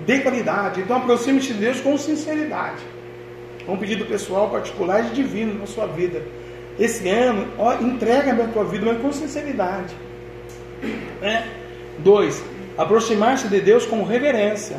de 0.06 0.20
qualidade. 0.20 0.80
Então 0.80 0.96
aproxime-se 0.96 1.52
de 1.52 1.60
Deus 1.60 1.80
com 1.80 1.96
sinceridade. 1.98 2.82
É 3.66 3.70
um 3.70 3.76
pedido 3.76 4.06
pessoal, 4.06 4.50
particular 4.50 5.06
e 5.06 5.10
divino 5.10 5.58
na 5.58 5.66
sua 5.66 5.86
vida. 5.86 6.22
Esse 6.78 7.08
ano, 7.08 7.48
ó, 7.58 7.74
entrega 7.74 8.32
a 8.32 8.48
tua 8.48 8.64
vida, 8.64 8.86
mas 8.86 9.02
com 9.02 9.12
sinceridade. 9.12 9.94
É. 11.20 11.42
Dois, 11.98 12.42
aproximar-se 12.76 13.48
de 13.48 13.60
Deus 13.60 13.84
com 13.84 14.04
reverência, 14.04 14.76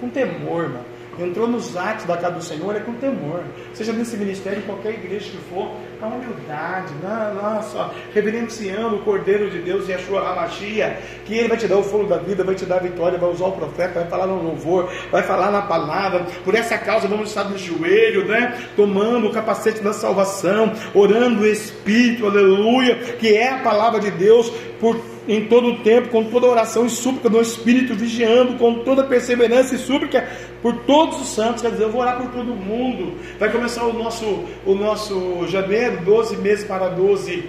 com 0.00 0.08
temor, 0.08 0.64
irmão 0.64 0.85
entrou 1.18 1.48
nos 1.48 1.76
atos 1.76 2.04
da 2.04 2.16
casa 2.16 2.34
do 2.34 2.42
Senhor 2.42 2.76
é 2.76 2.80
com 2.80 2.92
temor. 2.94 3.42
Seja 3.72 3.92
nesse 3.92 4.16
ministério, 4.16 4.58
em 4.58 4.62
qualquer 4.62 4.94
igreja 4.94 5.30
que 5.30 5.36
for, 5.48 5.70
com 6.00 6.06
humildade, 6.06 6.92
né? 7.02 7.32
nossa, 7.34 7.90
reverenciando 8.12 8.96
o 8.96 9.02
Cordeiro 9.02 9.50
de 9.50 9.60
Deus 9.60 9.88
e 9.88 9.94
a 9.94 9.98
sua 9.98 10.22
Ramachia, 10.22 10.98
que 11.24 11.34
Ele 11.34 11.48
vai 11.48 11.56
te 11.56 11.66
dar 11.66 11.76
o 11.76 11.82
fogo 11.82 12.04
da 12.04 12.18
vida, 12.18 12.44
vai 12.44 12.54
te 12.54 12.64
dar 12.64 12.76
a 12.76 12.80
vitória, 12.80 13.18
vai 13.18 13.30
usar 13.30 13.46
o 13.46 13.52
profeta, 13.52 14.00
vai 14.00 14.08
falar 14.08 14.26
no 14.26 14.42
louvor, 14.42 14.90
vai 15.10 15.22
falar 15.22 15.50
na 15.50 15.62
palavra. 15.62 16.26
Por 16.44 16.54
essa 16.54 16.78
causa 16.78 17.08
vamos 17.08 17.28
estar 17.28 17.44
de 17.44 17.58
joelho, 17.58 18.26
né? 18.26 18.58
Tomando 18.76 19.26
o 19.26 19.32
capacete 19.32 19.80
da 19.80 19.92
salvação, 19.92 20.72
orando 20.94 21.42
o 21.42 21.46
Espírito, 21.46 22.26
aleluia, 22.26 22.96
que 23.18 23.34
é 23.34 23.50
a 23.50 23.58
palavra 23.58 24.00
de 24.00 24.10
Deus, 24.10 24.50
por 24.80 25.15
em 25.28 25.46
todo 25.46 25.68
o 25.68 25.78
tempo, 25.78 26.08
com 26.08 26.24
toda 26.24 26.46
oração 26.46 26.86
e 26.86 26.90
súplica 26.90 27.28
do 27.28 27.40
Espírito, 27.40 27.94
vigiando 27.94 28.54
com 28.54 28.80
toda 28.80 29.04
perseverança 29.04 29.74
e 29.74 29.78
súplica 29.78 30.28
por 30.62 30.84
todos 30.84 31.20
os 31.20 31.28
santos. 31.28 31.62
Quer 31.62 31.70
dizer, 31.70 31.84
eu 31.84 31.90
vou 31.90 32.00
orar 32.00 32.16
por 32.16 32.30
todo 32.30 32.54
mundo. 32.54 33.18
Vai 33.38 33.50
começar 33.50 33.84
o 33.84 33.92
nosso, 33.92 34.44
o 34.64 34.74
nosso 34.74 35.46
janeiro, 35.48 36.04
12 36.04 36.36
meses 36.36 36.64
para 36.64 36.88
12, 36.88 37.44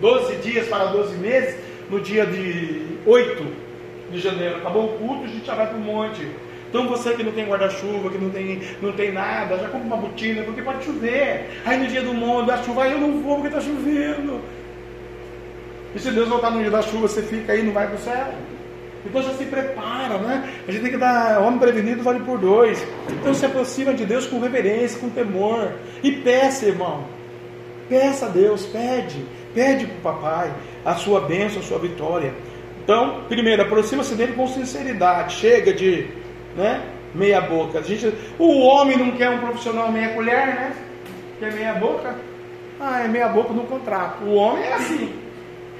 12 0.00 0.36
dias 0.36 0.68
para 0.68 0.86
12 0.86 1.16
meses, 1.16 1.56
no 1.90 2.00
dia 2.00 2.26
de 2.26 2.82
8 3.06 3.46
de 4.12 4.20
janeiro. 4.20 4.56
Acabou 4.56 4.84
o 4.84 4.98
culto, 4.98 5.24
a 5.24 5.28
gente 5.28 5.46
já 5.46 5.54
vai 5.54 5.66
para 5.66 5.76
o 5.76 5.80
monte. 5.80 6.26
Então 6.68 6.86
você 6.86 7.14
que 7.14 7.22
não 7.22 7.32
tem 7.32 7.46
guarda-chuva, 7.46 8.10
que 8.10 8.18
não 8.18 8.28
tem, 8.28 8.60
não 8.82 8.92
tem 8.92 9.10
nada, 9.10 9.56
já 9.56 9.68
compra 9.68 9.86
uma 9.86 9.96
botina, 9.96 10.42
porque 10.42 10.60
pode 10.60 10.84
chover. 10.84 11.48
Aí 11.64 11.78
no 11.78 11.86
dia 11.86 12.02
do 12.02 12.12
mundo, 12.12 12.50
a 12.50 12.62
chuva, 12.62 12.86
eu 12.86 13.00
não 13.00 13.22
vou 13.22 13.36
porque 13.36 13.48
está 13.48 13.60
chovendo. 13.60 14.42
E 15.98 16.00
se 16.00 16.12
Deus 16.12 16.28
voltar 16.28 16.52
no 16.52 16.60
dia 16.60 16.70
da 16.70 16.80
chuva, 16.80 17.08
você 17.08 17.22
fica 17.22 17.52
aí, 17.52 17.60
não 17.60 17.72
vai 17.72 17.88
para 17.88 17.96
o 17.96 17.98
céu. 17.98 18.28
Então 19.04 19.20
já 19.20 19.30
se 19.30 19.44
prepara, 19.46 20.16
né? 20.18 20.48
A 20.68 20.70
gente 20.70 20.82
tem 20.82 20.92
que 20.92 20.96
dar 20.96 21.40
homem 21.40 21.58
prevenido 21.58 22.04
vale 22.04 22.20
por 22.20 22.38
dois. 22.38 22.86
Então 23.10 23.34
se 23.34 23.44
aproxima 23.44 23.92
de 23.92 24.04
Deus 24.04 24.24
com 24.24 24.38
reverência, 24.38 25.00
com 25.00 25.10
temor. 25.10 25.72
E 26.00 26.12
peça, 26.12 26.66
irmão. 26.66 27.04
Peça 27.88 28.26
a 28.26 28.28
Deus, 28.28 28.64
pede. 28.66 29.26
Pede 29.52 29.86
para 29.86 29.96
o 29.96 30.14
papai 30.14 30.52
a 30.84 30.94
sua 30.94 31.22
bênção, 31.22 31.60
a 31.60 31.64
sua 31.64 31.80
vitória. 31.80 32.32
Então, 32.84 33.24
primeiro, 33.28 33.62
aproxima-se 33.62 34.14
dele 34.14 34.34
com 34.34 34.46
sinceridade. 34.46 35.34
Chega 35.34 35.72
de 35.72 36.06
né, 36.56 36.80
meia 37.12 37.40
boca. 37.40 37.80
A 37.80 37.82
gente, 37.82 38.14
o 38.38 38.60
homem 38.60 38.96
não 38.96 39.10
quer 39.10 39.30
um 39.30 39.38
profissional 39.40 39.90
meia 39.90 40.10
colher, 40.10 40.46
né? 40.46 40.72
Quer 41.40 41.52
meia 41.52 41.74
boca? 41.74 42.14
Ah, 42.78 43.02
é 43.02 43.08
meia 43.08 43.28
boca 43.28 43.52
no 43.52 43.64
contrato. 43.64 44.22
O 44.22 44.34
homem 44.34 44.62
é 44.62 44.74
assim. 44.74 45.27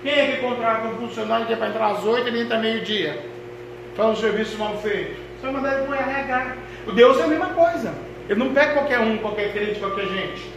Quem 0.03 0.13
é 0.13 0.27
que 0.27 0.43
contrata 0.43 0.87
um 0.87 0.97
funcionário 0.97 1.47
que 1.47 1.53
é 1.53 1.57
para 1.57 1.69
entrar 1.69 1.89
às 1.89 2.05
8 2.05 2.29
e 2.29 2.41
entra 2.41 2.59
meio-dia? 2.59 3.19
Faz 3.97 4.11
um 4.11 4.17
serviço 4.17 4.57
mal 4.59 4.77
feito. 4.79 5.17
Vai 5.43 5.53
mandar 5.53 5.79
ele 5.79 5.87
para 5.87 5.97
RH. 5.97 6.57
O 6.87 6.93
Deus 6.93 7.19
é 7.19 7.25
a 7.25 7.27
mesma 7.27 7.49
coisa. 7.49 7.93
Ele 8.29 8.39
não 8.39 8.53
pega 8.53 8.75
qualquer 8.75 9.01
um, 9.01 9.19
qualquer 9.19 9.53
crente, 9.53 9.81
qualquer 9.81 10.07
gente. 10.07 10.49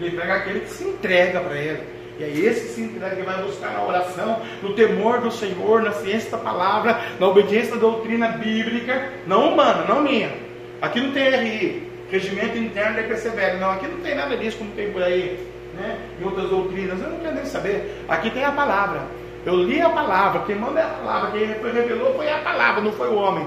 Ele 0.00 0.16
pega 0.16 0.34
aquele 0.34 0.60
que 0.60 0.70
se 0.70 0.84
entrega 0.84 1.40
para 1.40 1.56
ele. 1.56 1.82
E 2.18 2.24
é 2.24 2.28
esse 2.28 2.74
se 2.74 2.80
entrega, 2.80 3.16
que 3.16 3.22
vai 3.22 3.42
buscar 3.42 3.72
na 3.72 3.84
oração, 3.84 4.40
no 4.62 4.72
temor 4.72 5.20
do 5.20 5.30
Senhor, 5.30 5.82
na 5.82 5.92
ciência 5.92 6.30
da 6.30 6.38
palavra, 6.38 6.98
na 7.20 7.28
obediência 7.28 7.74
da 7.74 7.80
doutrina 7.80 8.28
bíblica, 8.28 9.12
não 9.26 9.52
humana, 9.52 9.84
não 9.86 10.02
minha. 10.02 10.32
Aqui 10.80 11.00
não 11.00 11.12
tem 11.12 11.28
RI, 11.28 11.92
regimento 12.10 12.56
interno 12.56 12.96
da 12.96 13.02
IPCBL, 13.02 13.58
não, 13.60 13.72
aqui 13.72 13.86
não 13.86 13.98
tem 13.98 14.14
nada 14.14 14.36
disso 14.36 14.58
como 14.58 14.70
tem 14.72 14.90
por 14.90 15.02
aí 15.02 15.55
né, 15.76 15.98
em 16.20 16.24
outras 16.24 16.48
doutrinas, 16.48 17.00
eu 17.00 17.10
não 17.10 17.18
quero 17.18 17.34
nem 17.34 17.44
saber. 17.44 18.04
Aqui 18.08 18.30
tem 18.30 18.44
a 18.44 18.52
palavra. 18.52 19.02
Eu 19.44 19.54
li 19.62 19.80
a 19.80 19.90
palavra, 19.90 20.42
quem 20.44 20.56
manda 20.56 20.80
é 20.80 20.82
a 20.82 20.88
palavra, 20.88 21.30
quem 21.30 21.46
revelou 21.46 22.14
foi 22.14 22.28
a 22.28 22.38
palavra, 22.38 22.80
não 22.82 22.92
foi 22.92 23.08
o 23.08 23.14
homem. 23.14 23.46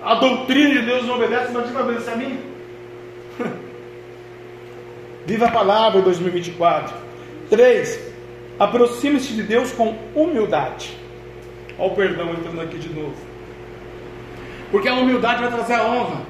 a 0.00 0.14
doutrina 0.14 0.70
de 0.80 0.82
Deus 0.82 1.04
não 1.06 1.16
obedece, 1.16 1.52
mas 1.52 1.70
vai 1.70 1.82
obedecer 1.82 2.12
a 2.12 2.16
mim? 2.16 2.38
Viva 5.26 5.46
a 5.46 5.50
palavra 5.50 6.00
em 6.00 6.02
2024. 6.02 6.94
3. 7.50 8.12
Aproxime-se 8.58 9.32
de 9.32 9.42
Deus 9.42 9.72
com 9.72 9.96
humildade. 10.14 10.96
Olha 11.78 11.92
o 11.92 11.96
perdão 11.96 12.30
entrando 12.30 12.60
aqui 12.60 12.78
de 12.78 12.88
novo. 12.88 13.16
Porque 14.70 14.88
a 14.88 14.94
humildade 14.94 15.42
vai 15.42 15.50
trazer 15.50 15.74
a 15.74 15.84
honra. 15.84 16.22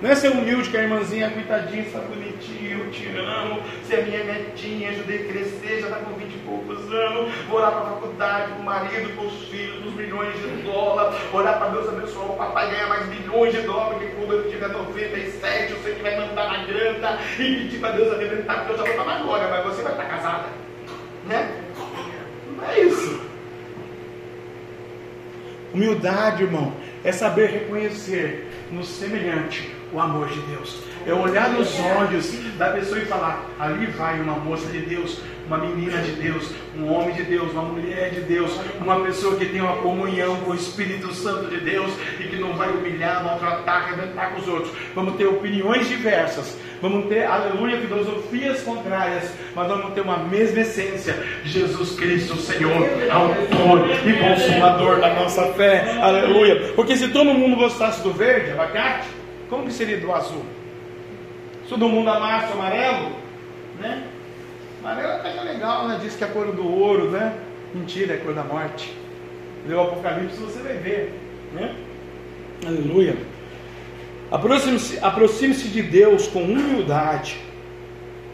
Não 0.00 0.10
é 0.10 0.14
ser 0.14 0.28
humilde 0.28 0.70
que 0.70 0.76
a 0.76 0.82
irmãzinha, 0.82 1.28
coitadinha, 1.28 1.82
está 1.82 1.98
bonitinha, 1.98 2.76
eu 2.76 2.88
te 2.88 3.08
amo, 3.08 3.60
você 3.82 3.96
é 3.96 4.02
minha 4.02 4.22
netinha, 4.22 4.90
ajudei 4.90 5.24
a 5.24 5.32
crescer, 5.32 5.80
já 5.80 5.88
está 5.88 5.96
com 5.96 6.14
20 6.14 6.34
e 6.34 6.38
poucos 6.46 6.92
anos, 6.92 7.34
vou 7.48 7.58
orar 7.58 7.72
para 7.72 7.80
a 7.80 7.84
faculdade, 7.86 8.52
para 8.52 8.60
o 8.60 8.64
marido, 8.64 9.16
para 9.16 9.24
os 9.24 9.48
filhos, 9.48 9.84
os 9.84 9.94
milhões 9.94 10.34
de 10.34 10.62
dólares, 10.62 11.18
orar 11.32 11.58
para 11.58 11.70
Deus 11.70 11.88
abençoar 11.88 12.30
o 12.30 12.36
papai 12.36 12.70
ganhar 12.70 12.86
mais 12.86 13.08
milhões 13.08 13.52
de 13.52 13.62
dólares, 13.62 13.98
porque 13.98 14.14
quando 14.14 14.34
ele 14.34 14.50
tiver 14.50 14.68
97, 14.68 15.72
eu 15.72 15.82
sei 15.82 15.94
que 15.96 16.02
vai 16.02 16.16
mandar 16.16 16.46
na 16.46 16.64
grana 16.64 17.18
e 17.36 17.56
pedir 17.56 17.80
para 17.80 17.90
Deus 17.90 18.14
arrebentar, 18.14 18.58
porque 18.58 18.72
eu 18.74 18.76
já 18.76 18.82
vou 18.84 18.92
estar 18.92 19.04
na 19.04 19.18
glória, 19.24 19.48
mas 19.48 19.64
você 19.64 19.82
vai 19.82 19.92
estar 19.92 20.04
casada. 20.04 20.44
Né? 21.26 21.60
Não 22.56 22.70
é 22.70 22.80
isso. 22.82 23.20
Humildade, 25.74 26.44
irmão, 26.44 26.72
é 27.02 27.10
saber 27.10 27.50
reconhecer 27.50 28.48
no 28.70 28.84
semelhante 28.84 29.77
o 29.92 30.00
amor 30.00 30.28
de 30.28 30.40
Deus. 30.40 30.76
É 31.06 31.12
olhar 31.12 31.50
nos 31.50 31.68
olhos 31.98 32.30
da 32.58 32.70
pessoa 32.70 32.98
e 33.00 33.06
falar: 33.06 33.46
ali 33.58 33.86
vai 33.86 34.20
uma 34.20 34.34
moça 34.34 34.70
de 34.70 34.80
Deus, 34.80 35.20
uma 35.46 35.58
menina 35.58 35.98
de 36.02 36.12
Deus, 36.12 36.50
um 36.76 36.92
homem 36.92 37.14
de 37.14 37.22
Deus, 37.22 37.50
uma 37.52 37.62
mulher 37.62 38.10
de 38.10 38.20
Deus, 38.20 38.52
uma 38.80 39.00
pessoa 39.00 39.36
que 39.36 39.46
tem 39.46 39.60
uma 39.60 39.76
comunhão 39.76 40.36
com 40.40 40.50
o 40.50 40.54
Espírito 40.54 41.12
Santo 41.14 41.48
de 41.48 41.60
Deus 41.60 41.90
e 42.20 42.24
que 42.24 42.36
não 42.36 42.52
vai 42.52 42.68
humilhar, 42.68 43.24
maltratar, 43.24 43.84
arrebentar 43.84 44.32
com 44.32 44.40
os 44.40 44.48
outros. 44.48 44.72
Vamos 44.94 45.16
ter 45.16 45.26
opiniões 45.26 45.88
diversas, 45.88 46.58
vamos 46.82 47.06
ter, 47.08 47.24
aleluia, 47.24 47.80
filosofias 47.80 48.62
contrárias, 48.62 49.32
mas 49.54 49.68
vamos 49.68 49.94
ter 49.94 50.02
uma 50.02 50.18
mesma 50.18 50.60
essência: 50.60 51.14
Jesus 51.44 51.96
Cristo, 51.96 52.36
Senhor, 52.36 52.86
autor 53.10 53.88
e 54.06 54.12
consumador 54.12 55.00
da 55.00 55.14
nossa 55.14 55.46
fé, 55.54 55.98
aleluia. 56.02 56.72
Porque 56.74 56.94
se 56.96 57.08
todo 57.08 57.32
mundo 57.32 57.56
gostasse 57.56 58.02
do 58.02 58.12
verde, 58.12 58.50
abacate, 58.50 59.17
como 59.48 59.64
que 59.64 59.72
seria 59.72 59.98
do 59.98 60.12
azul? 60.12 60.44
Se 61.64 61.70
todo 61.70 61.88
mundo 61.88 62.08
amasse 62.10 62.50
o 62.50 62.54
amarelo, 62.54 63.12
né? 63.80 64.04
Amarelo 64.80 65.12
até 65.12 65.40
legal, 65.42 65.88
né? 65.88 65.98
Diz 66.02 66.16
que 66.16 66.24
é 66.24 66.26
a 66.26 66.30
cor 66.30 66.52
do 66.52 66.66
ouro, 66.66 67.10
né? 67.10 67.34
Mentira, 67.74 68.14
é 68.14 68.16
a 68.16 68.20
cor 68.20 68.34
da 68.34 68.44
morte. 68.44 68.96
Leu 69.66 69.78
o 69.78 69.82
Apocalipse, 69.82 70.38
você 70.38 70.60
vai 70.60 70.74
ver, 70.74 71.18
né? 71.52 71.74
Aleluia. 72.66 73.16
Aproxime-se 74.30 74.98
aproxime 75.02 75.54
de 75.54 75.82
Deus 75.82 76.26
com 76.28 76.42
humildade. 76.42 77.38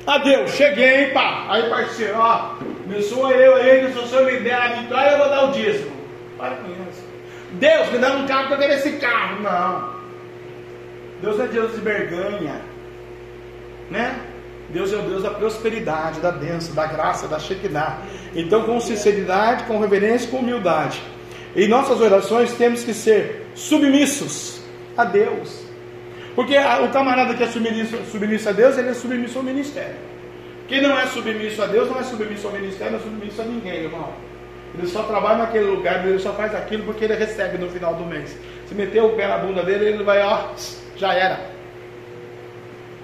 Ah, 0.07 0.19
Deus, 0.19 0.51
cheguei, 0.51 1.07
pá. 1.09 1.47
Aí, 1.49 1.69
parceiro, 1.71 2.19
ó, 2.19 2.57
abençoa 2.85 3.31
eu 3.33 3.55
aí, 3.57 3.87
que 3.87 3.93
se 3.93 4.09
senhor 4.09 4.31
me 4.31 4.41
der 4.41 4.55
a 4.55 4.69
vitória, 4.69 5.11
eu 5.13 5.19
vou 5.19 5.29
dar 5.29 5.49
o 5.49 5.53
dízimo. 5.53 5.93
Para 6.37 6.57
com 6.57 6.69
isso. 6.69 7.05
Deus, 7.53 7.91
me 7.91 7.99
dá 7.99 8.13
um 8.13 8.27
carro 8.27 8.49
para 8.49 8.57
eu 8.57 8.61
quero 8.61 8.73
esse 8.75 8.93
carro. 8.99 9.41
Não. 9.41 9.95
Deus 11.21 11.41
é 11.41 11.47
Deus 11.47 11.75
de 11.75 11.81
berganha, 11.81 12.61
né? 13.91 14.21
Deus 14.71 14.93
é 14.93 14.97
o 14.97 15.03
Deus 15.03 15.23
da 15.23 15.31
prosperidade, 15.31 16.21
da 16.21 16.33
bênção, 16.33 16.75
da 16.75 16.87
graça, 16.87 17.29
da 17.29 17.39
Shekinah. 17.39 17.99
Então, 18.35 18.65
com 18.65 18.81
sinceridade, 18.81 19.65
com 19.65 19.79
reverência, 19.79 20.31
com 20.31 20.39
humildade. 20.39 21.01
Em 21.55 21.69
nossas 21.69 22.01
orações 22.01 22.53
temos 22.55 22.83
que 22.83 22.93
ser 22.93 23.47
submissos 23.55 24.61
a 24.97 25.05
Deus. 25.05 25.65
Porque 26.35 26.57
o 26.59 26.89
camarada 26.91 27.35
que 27.35 27.45
é 27.45 27.47
submisso, 27.47 27.97
submisso 28.11 28.49
a 28.49 28.53
Deus, 28.53 28.77
ele 28.77 28.89
é 28.89 28.95
submisso 28.95 29.39
ao 29.39 29.45
ministério. 29.45 29.95
Quem 30.67 30.81
não 30.81 30.99
é 30.99 31.07
submisso 31.07 31.63
a 31.63 31.67
Deus, 31.67 31.89
não 31.89 32.01
é 32.01 32.03
submisso 32.03 32.47
ao 32.47 32.53
ministério, 32.53 32.93
não 32.93 32.99
é 32.99 33.03
submisso 33.03 33.43
a 33.43 33.45
ninguém, 33.45 33.85
irmão. 33.85 34.13
Ele 34.77 34.89
só 34.89 35.05
trabalha 35.05 35.39
naquele 35.39 35.67
lugar, 35.67 36.05
ele 36.05 36.19
só 36.19 36.33
faz 36.33 36.53
aquilo 36.55 36.83
porque 36.85 37.05
ele 37.05 37.15
recebe 37.15 37.59
no 37.59 37.69
final 37.69 37.95
do 37.95 38.05
mês. 38.05 38.37
Se 38.67 38.75
meter 38.75 39.03
o 39.03 39.11
pé 39.11 39.29
na 39.29 39.39
bunda 39.39 39.63
dele, 39.63 39.85
ele 39.85 40.03
vai, 40.03 40.21
ó, 40.21 40.49
já 40.97 41.13
era. 41.15 41.41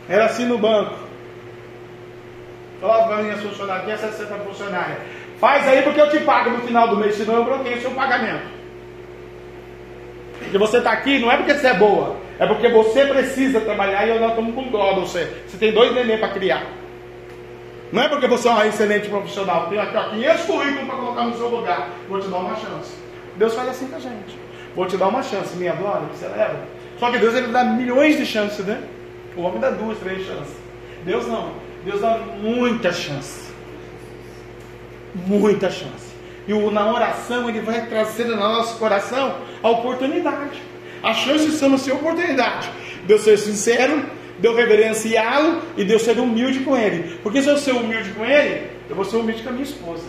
Era 0.09 0.26
assim 0.26 0.47
no 0.47 0.59
banco. 0.59 0.95
Falava 2.80 3.09
para 3.09 3.22
minha 3.22 3.36
funcionária, 3.36 3.84
tinha 3.84 3.99
60 3.99 4.34
funcionária. 4.38 4.99
Faz 5.38 5.66
aí 5.68 5.82
porque 5.82 6.01
eu 6.01 6.11
te 6.11 6.20
pago 6.20 6.51
no 6.51 6.61
final 6.61 6.88
do 6.88 6.97
mês, 6.97 7.14
senão 7.14 7.36
eu 7.36 7.45
bloqueio 7.45 7.76
o 7.76 7.80
seu 7.80 7.91
pagamento. 7.91 8.61
Porque 10.38 10.59
você 10.59 10.78
está 10.78 10.93
aqui 10.93 11.18
não 11.18 11.30
é 11.30 11.36
porque 11.36 11.55
você 11.55 11.68
é 11.68 11.74
boa, 11.74 12.16
é 12.38 12.47
porque 12.47 12.68
você 12.68 13.05
precisa 13.05 13.61
trabalhar 13.61 14.07
e 14.07 14.11
eu 14.11 14.20
não 14.20 14.30
estou 14.30 14.53
com 14.53 14.70
dó 14.70 14.95
de 14.95 15.01
você. 15.01 15.30
Você 15.47 15.59
tem 15.59 15.72
dois 15.72 15.95
neném 15.95 16.18
para 16.18 16.30
criar. 16.30 16.66
Não 17.93 18.03
é 18.03 18.09
porque 18.09 18.26
você 18.26 18.49
é 18.49 18.53
um 18.53 18.64
excelente 18.64 19.09
profissional. 19.09 19.66
Tem 19.68 19.78
aqui 19.78 19.97
ó, 19.97 20.11
500 20.11 20.45
currículos 20.45 20.86
para 20.86 20.97
colocar 20.97 21.24
no 21.24 21.36
seu 21.36 21.49
lugar. 21.49 21.88
Vou 22.09 22.20
te 22.20 22.28
dar 22.28 22.38
uma 22.38 22.55
chance. 22.55 22.95
Deus 23.36 23.55
faz 23.55 23.68
assim 23.68 23.88
com 23.88 23.97
a 23.97 24.01
gente. 24.01 24.38
Vou 24.74 24.86
te 24.86 24.97
dar 24.97 25.09
uma 25.09 25.22
chance. 25.22 25.57
Me 25.57 25.68
adora, 25.68 26.01
me 26.01 26.16
celebra. 26.16 26.61
Só 27.01 27.11
que 27.11 27.18
Deus 27.18 27.34
ele 27.34 27.48
dá 27.48 27.64
milhões 27.64 28.18
de 28.18 28.26
chances, 28.26 28.64
né? 28.66 28.78
O 29.34 29.40
homem 29.40 29.59
dá 29.59 29.70
duas, 29.70 29.98
três 29.98 30.26
chances. 30.26 30.55
Deus 31.03 31.26
não. 31.26 31.55
Deus 31.82 32.03
dá 32.03 32.18
muita 32.42 32.92
chance. 32.92 33.51
Muita 35.26 35.70
chance. 35.70 36.11
E 36.46 36.53
na 36.53 36.92
oração 36.92 37.48
ele 37.48 37.61
vai 37.61 37.86
trazer 37.86 38.24
no 38.24 38.36
nosso 38.36 38.78
coração 38.78 39.34
a 39.62 39.70
oportunidade. 39.70 40.61
As 41.03 41.16
chances 41.16 41.55
são 41.55 41.72
a 41.72 41.78
sua 41.78 41.94
oportunidade. 41.94 42.70
Deus 43.07 43.22
ser 43.22 43.38
sincero, 43.38 44.05
Deus 44.38 44.55
reverenciá-lo 44.55 45.62
e 45.78 45.84
Deus 45.84 46.03
ser 46.03 46.18
humilde 46.18 46.61
com 46.61 46.76
ele. 46.76 47.18
Porque 47.22 47.40
se 47.40 47.48
eu 47.48 47.57
ser 47.57 47.72
humilde 47.72 48.11
com 48.11 48.26
ele, 48.26 48.68
eu 48.90 48.94
vou 48.94 49.07
ser 49.07 49.16
humilde 49.16 49.42
com 49.42 49.48
a 49.48 49.53
minha 49.53 49.64
esposa. 49.64 50.09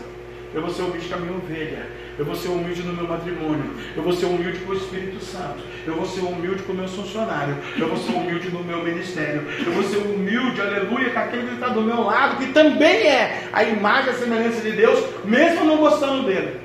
Eu 0.53 0.61
vou 0.61 0.69
ser 0.71 0.81
humilde 0.81 1.07
com 1.07 1.15
a 1.15 1.17
minha 1.17 1.37
ovelha. 1.37 1.87
Eu 2.17 2.25
vou 2.25 2.35
ser 2.35 2.49
humilde 2.49 2.83
no 2.83 2.93
meu 2.93 3.07
matrimônio. 3.07 3.71
Eu 3.95 4.03
vou 4.03 4.13
ser 4.13 4.25
humilde 4.25 4.59
com 4.59 4.73
o 4.73 4.75
Espírito 4.75 5.23
Santo. 5.23 5.63
Eu 5.85 5.95
vou 5.95 6.05
ser 6.05 6.21
humilde 6.21 6.61
com 6.63 6.73
o 6.73 6.75
meu 6.75 6.87
funcionário. 6.87 7.57
Eu 7.77 7.87
vou 7.87 7.97
ser 7.97 8.11
humilde 8.11 8.49
no 8.49 8.63
meu 8.63 8.83
ministério. 8.83 9.43
Eu 9.65 9.71
vou 9.71 9.83
ser 9.83 9.97
humilde, 9.97 10.61
aleluia, 10.61 11.09
com 11.09 11.19
aquele 11.19 11.47
que 11.47 11.53
está 11.53 11.69
do 11.69 11.81
meu 11.81 12.01
lado, 12.01 12.37
que 12.37 12.51
também 12.51 13.07
é 13.07 13.47
a 13.51 13.63
imagem 13.63 14.07
e 14.07 14.09
a 14.09 14.19
semelhança 14.19 14.61
de 14.61 14.71
Deus, 14.73 15.03
mesmo 15.23 15.65
não 15.65 15.77
gostando 15.77 16.23
dele. 16.23 16.59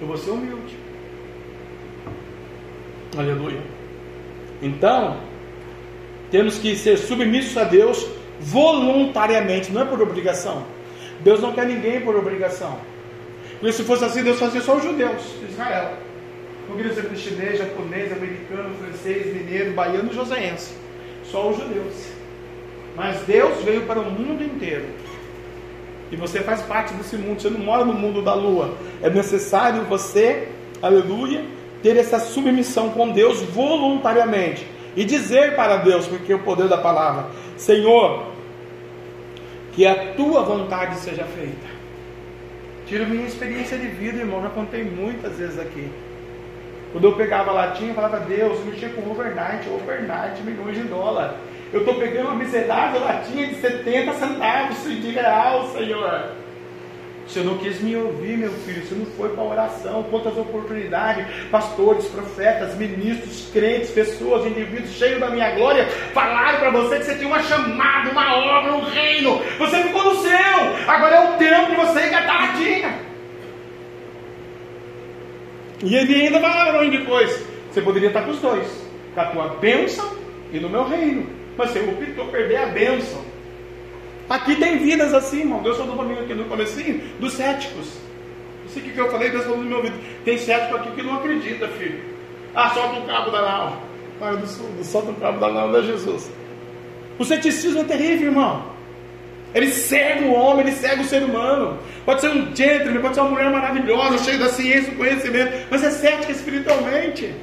Eu 0.00 0.06
vou 0.06 0.16
ser 0.16 0.30
humilde. 0.30 0.76
Aleluia. 3.16 3.60
Então, 4.62 5.20
temos 6.30 6.58
que 6.58 6.76
ser 6.76 6.96
submissos 6.96 7.56
a 7.56 7.64
Deus 7.64 8.06
voluntariamente, 8.40 9.72
não 9.72 9.82
é 9.82 9.84
por 9.84 10.00
obrigação. 10.00 10.64
Deus 11.20 11.40
não 11.40 11.52
quer 11.52 11.66
ninguém 11.66 12.00
por 12.00 12.16
obrigação. 12.16 12.78
Porque 13.60 13.72
se 13.74 13.84
fosse 13.84 14.04
assim, 14.04 14.22
Deus 14.22 14.38
fazia 14.38 14.62
só 14.62 14.76
os 14.76 14.82
judeus, 14.82 15.22
Israel. 15.46 15.92
Não 16.66 16.76
queria 16.76 16.94
ser 16.94 17.14
chinês, 17.14 17.58
japonês, 17.58 18.10
americano, 18.10 18.74
francês, 18.76 19.34
mineiro, 19.34 19.72
baiano, 19.72 20.12
joseense. 20.12 20.72
Só 21.24 21.50
os 21.50 21.58
judeus. 21.58 21.94
Mas 22.96 23.20
Deus 23.26 23.62
veio 23.62 23.82
para 23.82 24.00
o 24.00 24.10
mundo 24.10 24.42
inteiro. 24.42 24.86
E 26.10 26.16
você 26.16 26.40
faz 26.40 26.62
parte 26.62 26.94
desse 26.94 27.16
mundo. 27.16 27.42
Você 27.42 27.50
não 27.50 27.60
mora 27.60 27.84
no 27.84 27.92
mundo 27.92 28.22
da 28.22 28.34
lua. 28.34 28.74
É 29.02 29.10
necessário 29.10 29.84
você, 29.84 30.48
aleluia, 30.80 31.44
ter 31.82 31.96
essa 31.96 32.18
submissão 32.18 32.90
com 32.90 33.10
Deus 33.10 33.42
voluntariamente. 33.42 34.66
E 34.96 35.04
dizer 35.04 35.54
para 35.54 35.76
Deus, 35.76 36.06
porque 36.06 36.32
é 36.32 36.36
o 36.36 36.40
poder 36.40 36.66
da 36.66 36.78
palavra: 36.78 37.30
Senhor, 37.56 38.26
que 39.72 39.86
a 39.86 40.14
tua 40.14 40.42
vontade 40.42 40.96
seja 40.96 41.24
feita. 41.24 41.69
Tiro 42.90 43.06
minha 43.06 43.24
experiência 43.24 43.78
de 43.78 43.86
vida, 43.86 44.18
irmão, 44.18 44.42
já 44.42 44.48
contei 44.48 44.82
muitas 44.82 45.38
vezes 45.38 45.60
aqui. 45.60 45.88
Quando 46.90 47.04
eu 47.04 47.12
pegava 47.12 47.52
latinha, 47.52 47.90
eu 47.90 47.94
falava, 47.94 48.18
Deus, 48.18 48.64
mexia 48.64 48.88
com 48.88 49.08
overnight, 49.08 49.70
overnight, 49.70 50.42
milhões 50.42 50.76
de 50.76 50.82
dólares. 50.88 51.36
Eu 51.72 51.82
estou 51.82 51.94
pegando 51.94 52.30
uma 52.30 52.34
miserável 52.34 53.00
latinha 53.00 53.46
de 53.46 53.54
70 53.60 54.12
centavos 54.14 54.82
de 54.82 55.08
real, 55.08 55.68
Senhor. 55.68 56.32
Você 57.30 57.42
não 57.42 57.58
quis 57.58 57.80
me 57.80 57.94
ouvir, 57.94 58.36
meu 58.36 58.50
filho. 58.50 58.84
Você 58.84 58.94
não 58.96 59.06
foi 59.06 59.28
para 59.28 59.40
a 59.40 59.46
oração. 59.46 60.02
Quantas 60.10 60.36
oportunidades, 60.36 61.24
pastores, 61.48 62.06
profetas, 62.06 62.74
ministros, 62.74 63.48
crentes, 63.52 63.90
pessoas, 63.90 64.44
indivíduos 64.46 64.90
cheios 64.90 65.20
da 65.20 65.30
minha 65.30 65.48
glória, 65.52 65.86
falaram 66.12 66.58
para 66.58 66.70
você 66.70 66.98
que 66.98 67.04
você 67.04 67.14
tinha 67.14 67.28
uma 67.28 67.40
chamada, 67.44 68.10
uma 68.10 68.36
obra, 68.36 68.74
um 68.74 68.80
reino. 68.80 69.40
Você 69.60 69.80
ficou 69.84 70.12
no 70.12 70.20
céu. 70.22 70.58
Agora 70.88 71.14
é 71.14 71.30
o 71.30 71.38
tempo 71.38 71.70
de 71.70 71.76
você 71.76 72.08
engatar 72.08 72.34
a 72.34 72.46
radinha. 72.46 72.98
E 75.84 75.94
ele 75.94 76.22
ainda 76.22 76.40
falaram 76.40 76.90
depois. 76.90 77.46
Você 77.70 77.80
poderia 77.80 78.08
estar 78.08 78.22
com 78.22 78.32
os 78.32 78.40
dois. 78.40 78.66
Com 79.14 79.20
a 79.20 79.26
tua 79.26 79.48
bênção 79.60 80.16
e 80.52 80.58
no 80.58 80.68
meu 80.68 80.82
reino. 80.82 81.30
Mas 81.56 81.70
você 81.70 81.78
optou 81.78 82.26
perder 82.26 82.56
a 82.56 82.66
bênção 82.66 83.29
Aqui 84.30 84.54
tem 84.54 84.78
vidas 84.78 85.12
assim, 85.12 85.40
irmão. 85.40 85.60
Deus 85.60 85.76
falou 85.76 86.04
mim 86.04 86.14
aqui 86.14 86.34
no 86.34 86.44
comecinho 86.44 87.02
dos 87.18 87.32
céticos. 87.32 87.98
Não 88.62 88.72
sei 88.72 88.82
o 88.82 88.86
que 88.86 88.96
eu 88.96 89.10
falei, 89.10 89.28
Deus 89.28 89.42
falou 89.42 89.58
no 89.58 89.64
meu 89.64 89.78
ouvido. 89.78 89.96
Tem 90.24 90.38
cético 90.38 90.76
aqui 90.76 90.92
que 90.92 91.02
não 91.02 91.16
acredita, 91.16 91.66
filho. 91.66 92.00
Ah, 92.54 92.70
solta 92.70 93.00
um 93.00 93.06
cabo 93.06 93.30
da 93.32 93.42
nau. 93.42 93.82
Olha, 94.20 94.36
do, 94.36 94.84
solta 94.84 95.10
um 95.10 95.14
cabo 95.14 95.40
da 95.40 95.48
nau 95.48 95.76
é 95.76 95.82
Jesus. 95.82 96.30
O 97.18 97.24
ceticismo 97.24 97.80
é 97.80 97.84
terrível, 97.84 98.28
irmão. 98.28 98.70
Ele 99.52 99.68
cega 99.68 100.24
o 100.24 100.32
homem, 100.32 100.64
ele 100.64 100.76
cega 100.76 101.02
o 101.02 101.04
ser 101.04 101.24
humano. 101.24 101.76
Pode 102.04 102.20
ser 102.20 102.28
um 102.28 102.54
gentleman, 102.54 103.00
pode 103.00 103.14
ser 103.16 103.22
uma 103.22 103.30
mulher 103.30 103.50
maravilhosa, 103.50 104.18
cheia 104.18 104.38
da 104.38 104.48
ciência, 104.48 104.92
do 104.92 104.96
conhecimento, 104.96 105.66
mas 105.68 105.82
é 105.82 105.90
cética 105.90 106.30
espiritualmente. 106.30 107.34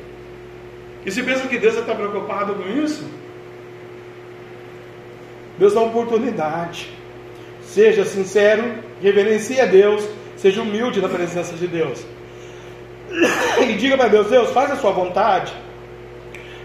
E 1.06 1.12
se 1.12 1.22
pensa 1.22 1.48
que 1.50 1.58
Deus 1.58 1.76
está 1.76 1.94
preocupado 1.94 2.56
com 2.56 2.68
isso? 2.82 3.06
Deus 5.58 5.74
dá 5.74 5.82
oportunidade. 5.82 6.90
Seja 7.62 8.06
sincero, 8.06 8.76
reverencie 9.02 9.60
a 9.60 9.66
Deus, 9.66 10.08
seja 10.36 10.62
humilde 10.62 11.02
na 11.02 11.10
presença 11.10 11.56
de 11.56 11.68
Deus. 11.68 12.06
E 13.62 13.74
diga 13.74 13.98
para 13.98 14.08
Deus: 14.08 14.28
Deus, 14.28 14.52
faz 14.52 14.72
a 14.72 14.76
sua 14.76 14.92
vontade. 14.92 15.54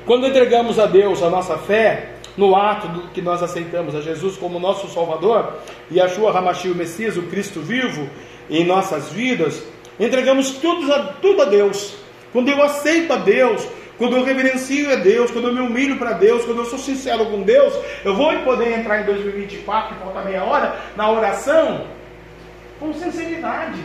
Quando 0.05 0.26
entregamos 0.26 0.78
a 0.78 0.86
Deus 0.86 1.22
a 1.22 1.30
nossa 1.30 1.57
fé, 1.59 2.12
no 2.36 2.57
ato 2.57 2.88
do 2.88 3.09
que 3.09 3.20
nós 3.20 3.43
aceitamos 3.43 3.95
a 3.95 4.01
Jesus 4.01 4.36
como 4.36 4.59
nosso 4.59 4.88
Salvador 4.88 5.55
e 5.90 6.01
a 6.01 6.09
sua 6.09 6.32
Ramachi, 6.32 6.68
o 6.68 6.74
Messias, 6.74 7.16
o 7.16 7.22
Cristo 7.22 7.61
vivo 7.61 8.09
em 8.49 8.64
nossas 8.64 9.11
vidas, 9.11 9.62
entregamos 10.01 10.53
tudo 10.53 10.93
a, 10.93 10.99
tudo 11.20 11.43
a 11.43 11.45
Deus. 11.45 11.95
Quando 12.32 12.49
eu 12.49 12.62
aceito 12.62 13.12
a 13.12 13.16
Deus, 13.16 13.66
quando 13.99 14.16
eu 14.16 14.24
reverencio 14.24 14.93
a 14.93 14.97
Deus, 14.97 15.30
quando 15.30 15.49
eu 15.49 15.55
me 15.55 15.61
humilho 15.61 15.99
para 15.99 16.12
Deus, 16.12 16.45
quando 16.45 16.59
eu 16.59 16.64
sou 16.64 16.78
sincero 16.78 17.26
com 17.26 17.43
Deus, 17.43 17.74
eu 18.05 18.14
vou 18.14 18.36
poder 18.40 18.78
entrar 18.78 19.01
em 19.01 19.05
2024, 19.05 19.95
que 19.95 20.03
falta 20.03 20.22
meia 20.22 20.45
hora, 20.45 20.76
na 20.97 21.11
oração, 21.11 21.86
com 22.80 22.93
sinceridade. 22.95 23.82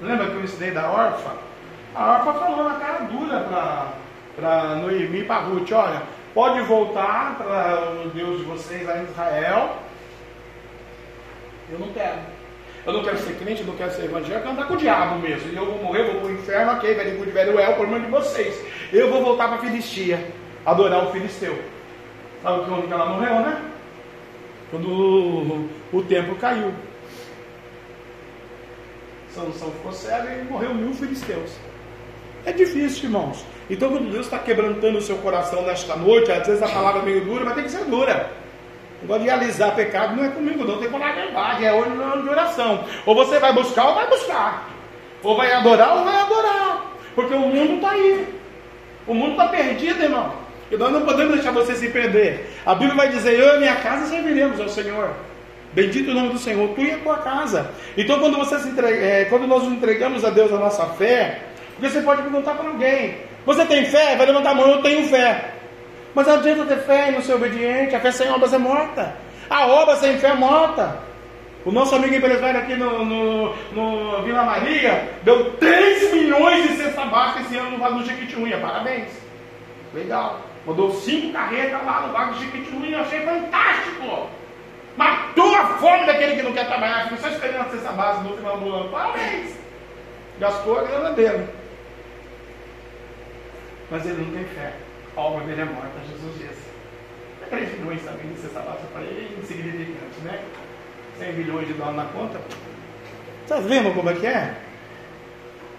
Lembra 0.00 0.26
que 0.26 0.34
eu 0.34 0.44
ensinei 0.44 0.70
da 0.70 0.90
órfã? 0.90 1.32
A 1.94 2.12
órfã 2.12 2.32
falou 2.34 2.64
na 2.68 2.76
cara 2.76 3.04
dura 3.04 3.94
para 4.36 4.76
Noemi 4.76 5.20
e 5.20 5.24
para 5.24 5.42
Ruth: 5.42 5.70
olha, 5.72 6.02
pode 6.32 6.60
voltar 6.62 7.36
para 7.36 8.02
o 8.04 8.08
Deus 8.10 8.38
de 8.38 8.44
vocês 8.44 8.86
lá 8.86 8.98
em 8.98 9.04
Israel. 9.04 9.76
Eu 11.70 11.78
não 11.78 11.88
quero. 11.92 12.31
Eu 12.84 12.92
não 12.92 13.04
quero 13.04 13.18
ser 13.18 13.34
crente, 13.34 13.60
eu 13.60 13.66
não 13.66 13.76
quero 13.76 13.92
ser 13.92 14.04
evangélico, 14.04 14.46
eu 14.46 14.52
andar 14.52 14.66
com 14.66 14.74
o 14.74 14.76
diabo 14.76 15.20
mesmo. 15.20 15.52
E 15.52 15.56
eu 15.56 15.66
vou 15.66 15.78
morrer, 15.78 16.02
vou 16.04 16.20
para 16.20 16.28
o 16.28 16.32
inferno, 16.32 16.72
ok, 16.72 16.94
very 16.94 17.10
good, 17.12 17.30
very 17.30 17.50
well, 17.50 17.74
por 17.74 17.86
mão 17.86 18.00
de 18.00 18.08
vocês. 18.08 18.60
Eu 18.92 19.08
vou 19.08 19.22
voltar 19.22 19.46
para 19.48 19.56
a 19.56 19.60
Filistia, 19.60 20.32
adorar 20.66 21.06
o 21.06 21.12
Filisteu. 21.12 21.56
Sabe 22.42 22.64
quando 22.64 22.88
que 22.88 22.92
ela 22.92 23.06
morreu, 23.06 23.34
né? 23.36 23.62
Quando 24.70 24.88
o, 24.88 25.68
o 25.92 26.02
templo 26.02 26.34
caiu. 26.36 26.72
Sansão 29.28 29.70
ficou 29.70 29.92
cego 29.92 30.28
e 30.28 30.44
morreu 30.44 30.74
mil 30.74 30.92
filisteus. 30.92 31.52
É 32.44 32.52
difícil, 32.52 33.04
irmãos. 33.04 33.44
Então, 33.70 33.90
quando 33.90 34.10
Deus 34.10 34.26
está 34.26 34.38
quebrantando 34.38 34.98
o 34.98 35.02
seu 35.02 35.16
coração 35.18 35.62
nesta 35.62 35.96
noite, 35.96 36.32
às 36.32 36.46
vezes 36.46 36.62
a 36.62 36.68
palavra 36.68 37.00
é 37.02 37.04
meio 37.04 37.24
dura, 37.24 37.44
mas 37.44 37.54
tem 37.54 37.64
que 37.64 37.70
ser 37.70 37.84
dura. 37.84 38.30
Negócio 39.02 39.24
de 39.24 39.30
alisar 39.30 39.74
pecado 39.74 40.16
não 40.16 40.24
é 40.24 40.28
comigo, 40.28 40.64
não. 40.64 40.78
Tem 40.78 40.88
falar 40.88 41.10
a 41.10 41.14
verdade. 41.14 41.64
É 41.64 41.72
olho 41.72 42.22
de 42.22 42.28
oração. 42.28 42.84
Ou 43.04 43.14
você 43.14 43.38
vai 43.38 43.52
buscar 43.52 43.88
ou 43.88 43.94
vai 43.94 44.08
buscar. 44.08 44.68
Ou 45.22 45.36
vai 45.36 45.52
adorar 45.52 45.98
ou 45.98 46.04
vai 46.04 46.20
adorar. 46.20 46.92
Porque 47.14 47.34
o 47.34 47.40
mundo 47.40 47.74
está 47.74 47.90
aí. 47.90 48.26
O 49.06 49.14
mundo 49.14 49.32
está 49.32 49.48
perdido, 49.48 50.02
irmão. 50.02 50.32
E 50.70 50.76
nós 50.76 50.92
não 50.92 51.02
podemos 51.02 51.34
deixar 51.34 51.50
você 51.50 51.74
se 51.74 51.88
perder. 51.88 52.48
A 52.64 52.74
Bíblia 52.74 52.94
vai 52.94 53.08
dizer: 53.08 53.38
Eu 53.38 53.56
e 53.56 53.58
minha 53.58 53.76
casa 53.76 54.06
serviremos 54.06 54.60
ao 54.60 54.68
Senhor. 54.68 55.10
Bendito 55.72 56.10
o 56.10 56.14
nome 56.14 56.30
do 56.30 56.38
Senhor, 56.38 56.68
tu 56.74 56.82
e 56.82 56.92
a 56.92 56.98
tua 56.98 57.18
casa. 57.18 57.70
Então, 57.96 58.20
quando, 58.20 58.36
você 58.36 58.58
se 58.58 58.68
entrega, 58.68 58.96
é, 58.96 59.24
quando 59.24 59.46
nós 59.46 59.64
entregamos 59.64 60.24
a 60.24 60.30
Deus 60.30 60.52
a 60.52 60.58
nossa 60.58 60.86
fé, 60.86 61.40
você 61.78 62.00
pode 62.02 62.22
perguntar 62.22 62.54
para 62.54 62.68
alguém: 62.68 63.16
Você 63.44 63.66
tem 63.66 63.84
fé? 63.86 64.16
Vai 64.16 64.26
levantar 64.26 64.50
a 64.50 64.54
mão, 64.54 64.70
eu 64.70 64.82
tenho 64.82 65.08
fé. 65.08 65.52
Mas 66.14 66.26
não 66.26 66.34
adianta 66.34 66.66
ter 66.66 66.82
fé 66.82 67.08
e 67.08 67.12
não 67.12 67.22
ser 67.22 67.34
obediente. 67.34 67.94
A 67.94 68.00
fé 68.00 68.10
sem 68.10 68.30
obras 68.30 68.52
é 68.52 68.58
morta. 68.58 69.16
A 69.48 69.66
obra 69.66 69.96
sem 69.96 70.18
fé 70.18 70.28
é 70.28 70.34
morta. 70.34 70.98
O 71.64 71.70
nosso 71.70 71.94
amigo 71.94 72.14
empresário 72.14 72.60
aqui 72.60 72.74
no, 72.74 73.04
no, 73.04 73.54
no 73.72 74.22
Vila 74.22 74.42
Maria 74.42 75.08
deu 75.22 75.52
3 75.54 76.12
milhões 76.12 76.68
de 76.68 76.76
cesta 76.76 77.04
básica 77.06 77.40
esse 77.40 77.56
ano 77.56 77.70
no 77.70 77.78
Vale 77.78 77.98
do 77.98 78.04
Jequitinhonha. 78.04 78.58
Parabéns. 78.58 79.10
Legal. 79.94 80.40
Mandou 80.66 80.92
cinco 80.92 81.32
carretas 81.32 81.84
lá 81.84 82.06
no 82.06 82.12
Vale 82.12 82.32
do 82.32 82.40
Jequitinhonha. 82.40 83.00
Achei 83.00 83.20
fantástico. 83.20 84.28
Matou 84.96 85.54
a 85.54 85.66
fome 85.78 86.04
daquele 86.04 86.36
que 86.36 86.42
não 86.42 86.52
quer 86.52 86.66
trabalhar. 86.66 87.04
Ficou 87.04 87.18
só 87.18 87.28
esperando 87.28 87.62
a 87.62 87.70
cesta 87.70 87.92
básica 87.92 88.28
no 88.28 88.36
final 88.36 88.58
do 88.58 88.74
ano. 88.74 88.88
Parabéns. 88.90 89.56
Gastou 90.38 90.78
a 90.78 90.82
grana 90.82 91.12
dele. 91.12 91.48
Mas 93.90 94.04
ele 94.04 94.22
não 94.22 94.32
tem 94.32 94.44
fé 94.44 94.72
a 95.16 95.20
obra 95.20 95.44
dele 95.46 95.60
é 95.60 95.64
morta, 95.64 95.92
Jesus 96.08 96.34
disse. 96.38 96.62
3 97.50 97.78
milhões 97.78 98.00
de 98.00 98.40
cesta 98.40 98.60
básica 98.60 98.86
para 98.92 99.02
ele 99.02 99.28
é 99.36 99.42
insignificante, 99.42 100.20
né? 100.24 100.40
100 101.18 101.32
milhões 101.34 101.66
de 101.66 101.74
dólares 101.74 101.96
na 101.96 102.04
conta. 102.06 102.40
Está 103.42 103.60
vendo 103.60 103.94
como 103.94 104.08
é 104.08 104.14
que 104.14 104.26
é? 104.26 104.54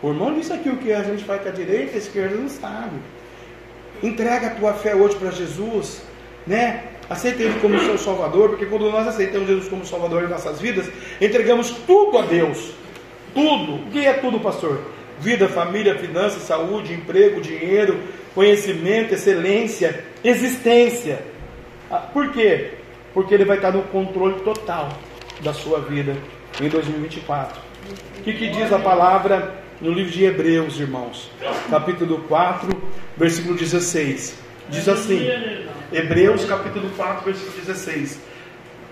O 0.02 0.10
irmão 0.10 0.34
disse 0.34 0.54
aqui 0.54 0.70
o 0.70 0.78
que 0.78 0.94
a 0.94 1.02
gente 1.02 1.24
faz 1.24 1.42
com 1.42 1.50
a 1.50 1.52
direita, 1.52 1.96
a 1.96 1.98
esquerda 1.98 2.36
não 2.36 2.50
sabe. 2.50 2.98
Entrega 4.04 4.48
a 4.48 4.50
tua 4.52 4.74
fé 4.74 4.94
hoje 4.94 5.16
para 5.16 5.32
Jesus, 5.32 6.04
né? 6.46 6.84
Aceita 7.10 7.42
Ele 7.42 7.60
como 7.60 7.80
seu 7.80 7.98
Salvador, 7.98 8.50
porque 8.50 8.66
quando 8.66 8.92
nós 8.92 9.08
aceitamos 9.08 9.48
Jesus 9.48 9.68
como 9.68 9.86
Salvador 9.86 10.24
em 10.24 10.28
nossas 10.28 10.62
vidas, 10.62 10.90
entregamos 11.20 11.72
tudo 11.88 12.18
a 12.18 12.22
Deus. 12.24 12.74
Tudo. 13.34 13.76
O 13.76 13.92
que 13.92 14.06
é 14.06 14.14
tudo, 14.14 14.40
pastor? 14.40 14.80
Vida, 15.20 15.48
família, 15.48 15.98
finanças, 15.98 16.44
saúde, 16.44 16.94
emprego, 16.94 17.42
dinheiro, 17.42 18.00
conhecimento, 18.34 19.14
excelência, 19.14 20.04
existência. 20.24 21.20
Ah, 21.90 21.98
por 21.98 22.32
quê? 22.32 22.72
Porque 23.14 23.34
ele 23.34 23.46
vai 23.46 23.58
estar 23.58 23.72
no 23.72 23.84
controle 23.84 24.40
total 24.42 24.90
da 25.42 25.54
sua 25.54 25.80
vida 25.80 26.16
em 26.60 26.68
2024. 26.68 27.62
O 28.20 28.24
que, 28.24 28.34
que 28.34 28.50
diz 28.50 28.72
a 28.72 28.80
palavra 28.80 29.64
no 29.82 29.92
livro 29.92 30.12
de 30.12 30.24
Hebreus, 30.24 30.80
irmãos? 30.80 31.30
Capítulo 31.70 32.24
4, 32.28 32.70
versículo 33.18 33.56
16. 33.56 34.36
Diz 34.70 34.88
assim: 34.88 35.28
Hebreus, 35.92 36.46
capítulo 36.46 36.90
4, 36.96 37.26
versículo 37.26 37.58
16. 37.58 38.20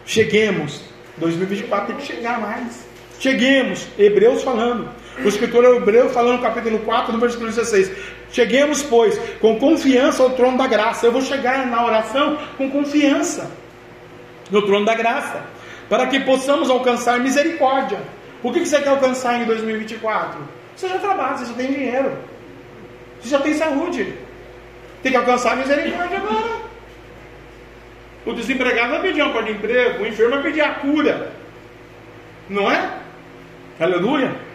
Cheguemos, 0.05 0.81
2024 1.17 1.87
tem 1.87 1.95
que 1.95 2.05
chegar 2.05 2.39
mais. 2.39 2.85
Cheguemos, 3.19 3.87
Hebreus 3.97 4.43
falando. 4.43 4.89
O 5.23 5.27
escritor 5.27 5.63
Hebreu 5.63 6.09
falando 6.09 6.37
no 6.37 6.41
capítulo 6.41 6.79
4, 6.79 7.13
no 7.13 7.19
versículo 7.19 7.49
16. 7.49 7.91
Cheguemos, 8.31 8.81
pois, 8.81 9.17
com 9.39 9.59
confiança 9.59 10.23
ao 10.23 10.29
trono 10.31 10.57
da 10.57 10.65
graça. 10.65 11.05
Eu 11.05 11.11
vou 11.11 11.21
chegar 11.21 11.65
na 11.67 11.85
oração 11.85 12.37
com 12.57 12.69
confiança 12.69 13.51
no 14.49 14.61
trono 14.61 14.85
da 14.85 14.95
graça, 14.95 15.43
para 15.89 16.07
que 16.07 16.19
possamos 16.21 16.69
alcançar 16.69 17.19
misericórdia. 17.19 17.99
O 18.41 18.51
que 18.51 18.65
você 18.65 18.81
quer 18.81 18.89
alcançar 18.89 19.41
em 19.41 19.45
2024? 19.45 20.39
Você 20.75 20.87
já 20.87 20.97
trabalha, 20.97 21.37
você 21.37 21.45
já 21.45 21.53
tem 21.53 21.73
dinheiro, 21.73 22.17
você 23.19 23.29
já 23.29 23.39
tem 23.39 23.53
saúde. 23.53 24.13
Tem 25.03 25.11
que 25.11 25.17
alcançar 25.17 25.57
misericórdia 25.57 26.17
agora. 26.17 26.61
O 28.25 28.33
desempregado 28.33 28.91
vai 28.91 29.01
pedir 29.01 29.21
uma 29.23 29.33
porta 29.33 29.51
de 29.51 29.57
emprego, 29.57 30.03
o 30.03 30.07
enfermo 30.07 30.35
vai 30.35 30.43
pedir 30.43 30.61
a 30.61 30.75
cura. 30.75 31.31
Não 32.49 32.71
é? 32.71 32.89
Aleluia 33.79 34.50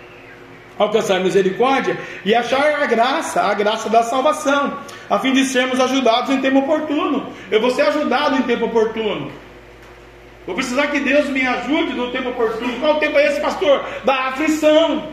alcançar 0.78 1.20
misericórdia 1.20 1.98
e 2.24 2.34
achar 2.34 2.82
a 2.82 2.86
graça, 2.86 3.42
a 3.42 3.54
graça 3.54 3.88
da 3.88 4.02
salvação, 4.02 4.78
a 5.08 5.18
fim 5.18 5.32
de 5.32 5.44
sermos 5.44 5.80
ajudados 5.80 6.30
em 6.30 6.40
tempo 6.40 6.58
oportuno. 6.58 7.32
Eu 7.50 7.60
vou 7.60 7.70
ser 7.70 7.82
ajudado 7.82 8.36
em 8.36 8.42
tempo 8.42 8.66
oportuno. 8.66 9.30
Vou 10.46 10.54
precisar 10.54 10.86
que 10.88 11.00
Deus 11.00 11.28
me 11.28 11.44
ajude 11.44 11.92
no 11.94 12.10
tempo 12.12 12.28
oportuno. 12.28 12.78
Qual 12.78 13.00
tempo 13.00 13.18
é 13.18 13.26
esse, 13.26 13.40
pastor? 13.40 13.84
Da 14.04 14.28
aflição. 14.28 15.08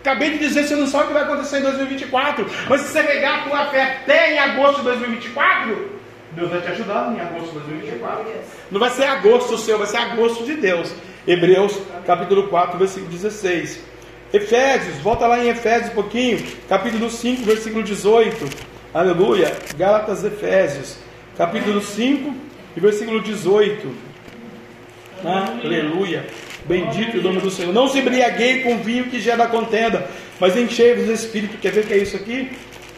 Acabei 0.00 0.30
de 0.30 0.38
dizer, 0.38 0.64
você 0.64 0.76
não 0.76 0.86
sabe 0.86 1.04
o 1.04 1.06
que 1.08 1.12
vai 1.12 1.24
acontecer 1.24 1.58
em 1.58 1.62
2024. 1.62 2.46
Mas 2.68 2.80
se 2.80 2.92
você 2.92 3.02
pegar 3.02 3.34
a 3.34 3.42
tua 3.42 3.66
fé 3.66 3.98
até 4.02 4.34
em 4.34 4.38
agosto 4.38 4.78
de 4.78 4.84
2024, 4.84 5.98
Deus 6.32 6.50
vai 6.50 6.60
te 6.62 6.68
ajudar 6.68 7.12
em 7.14 7.20
agosto 7.20 7.52
de 7.52 7.58
2024. 7.58 8.24
Não 8.70 8.80
vai 8.80 8.90
ser 8.90 9.04
agosto 9.04 9.58
seu, 9.58 9.76
vai 9.76 9.86
ser 9.86 9.98
agosto 9.98 10.44
de 10.44 10.54
Deus. 10.54 10.94
Hebreus 11.26 11.78
capítulo 12.06 12.48
4, 12.48 12.78
versículo 12.78 13.10
16. 13.10 13.84
Efésios, 14.32 14.98
volta 14.98 15.26
lá 15.26 15.42
em 15.42 15.48
Efésios 15.48 15.90
um 15.90 15.94
pouquinho, 15.94 16.44
capítulo 16.68 17.08
5, 17.10 17.42
versículo 17.44 17.82
18. 17.82 18.68
Aleluia. 18.92 19.52
Gálatas, 19.76 20.22
Efésios, 20.22 20.98
capítulo 21.36 21.80
5 21.80 22.34
e 22.76 22.80
versículo 22.80 23.22
18. 23.22 23.88
Aleluia. 25.24 26.26
Bendito 26.66 27.18
o 27.18 27.22
nome 27.22 27.40
do 27.40 27.50
Senhor. 27.50 27.72
Não 27.72 27.88
se 27.88 28.00
embriaguei 28.00 28.62
com 28.62 28.76
vinho 28.78 29.04
que 29.04 29.18
gera 29.18 29.46
contenda, 29.46 30.06
mas 30.38 30.54
enchei-vos 30.56 31.06
do 31.06 31.12
Espírito. 31.12 31.56
Quer 31.56 31.72
ver 31.72 31.84
o 31.84 31.86
que 31.86 31.94
é 31.94 31.98
isso 31.98 32.16
aqui? 32.16 32.50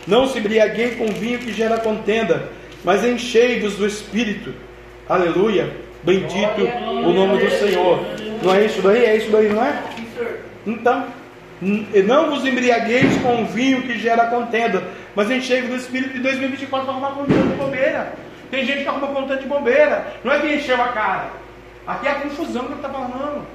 Não 0.08 0.26
se 0.26 0.38
embriaguei 0.38 0.96
com 0.96 1.06
vinho 1.06 1.38
que 1.38 1.52
gera 1.52 1.78
contenda, 1.78 2.48
mas 2.82 3.04
enchei-vos 3.04 3.76
do 3.76 3.86
Espírito. 3.86 4.52
Aleluia. 5.08 5.70
Bendito 6.02 6.62
o 7.04 7.12
nome 7.12 7.44
do 7.44 7.50
Senhor. 7.52 8.00
Não 8.42 8.52
é 8.52 8.64
isso 8.64 8.82
daí? 8.82 9.04
É 9.04 9.16
isso 9.16 9.30
daí, 9.30 9.48
não 9.48 9.64
é? 9.64 9.80
Então, 10.66 11.06
Não 11.60 12.30
vos 12.30 12.44
embriagueis 12.46 13.20
com 13.20 13.42
o 13.42 13.46
vinho 13.46 13.82
que 13.82 13.98
gera 13.98 14.26
contenda, 14.26 14.82
mas 15.14 15.30
enchei 15.30 15.62
do 15.62 15.76
Espírito 15.76 16.14
de 16.14 16.20
2024 16.20 16.86
para 16.86 16.94
arrumar 16.94 17.10
contenda 17.10 17.42
de 17.42 17.54
bobeira. 17.54 18.12
Tem 18.50 18.64
gente 18.64 18.82
que 18.82 18.88
arruma 18.88 19.08
contenda 19.08 19.36
de 19.36 19.46
bobeira. 19.46 20.06
Não 20.24 20.32
é 20.32 20.40
que 20.40 20.54
encheu 20.54 20.80
a 20.82 20.88
cara. 20.88 21.30
Aqui 21.86 22.08
é 22.08 22.10
a 22.10 22.14
confusão 22.16 22.62
que 22.62 22.72
ele 22.72 22.76
está 22.76 22.88
falando. 22.88 23.46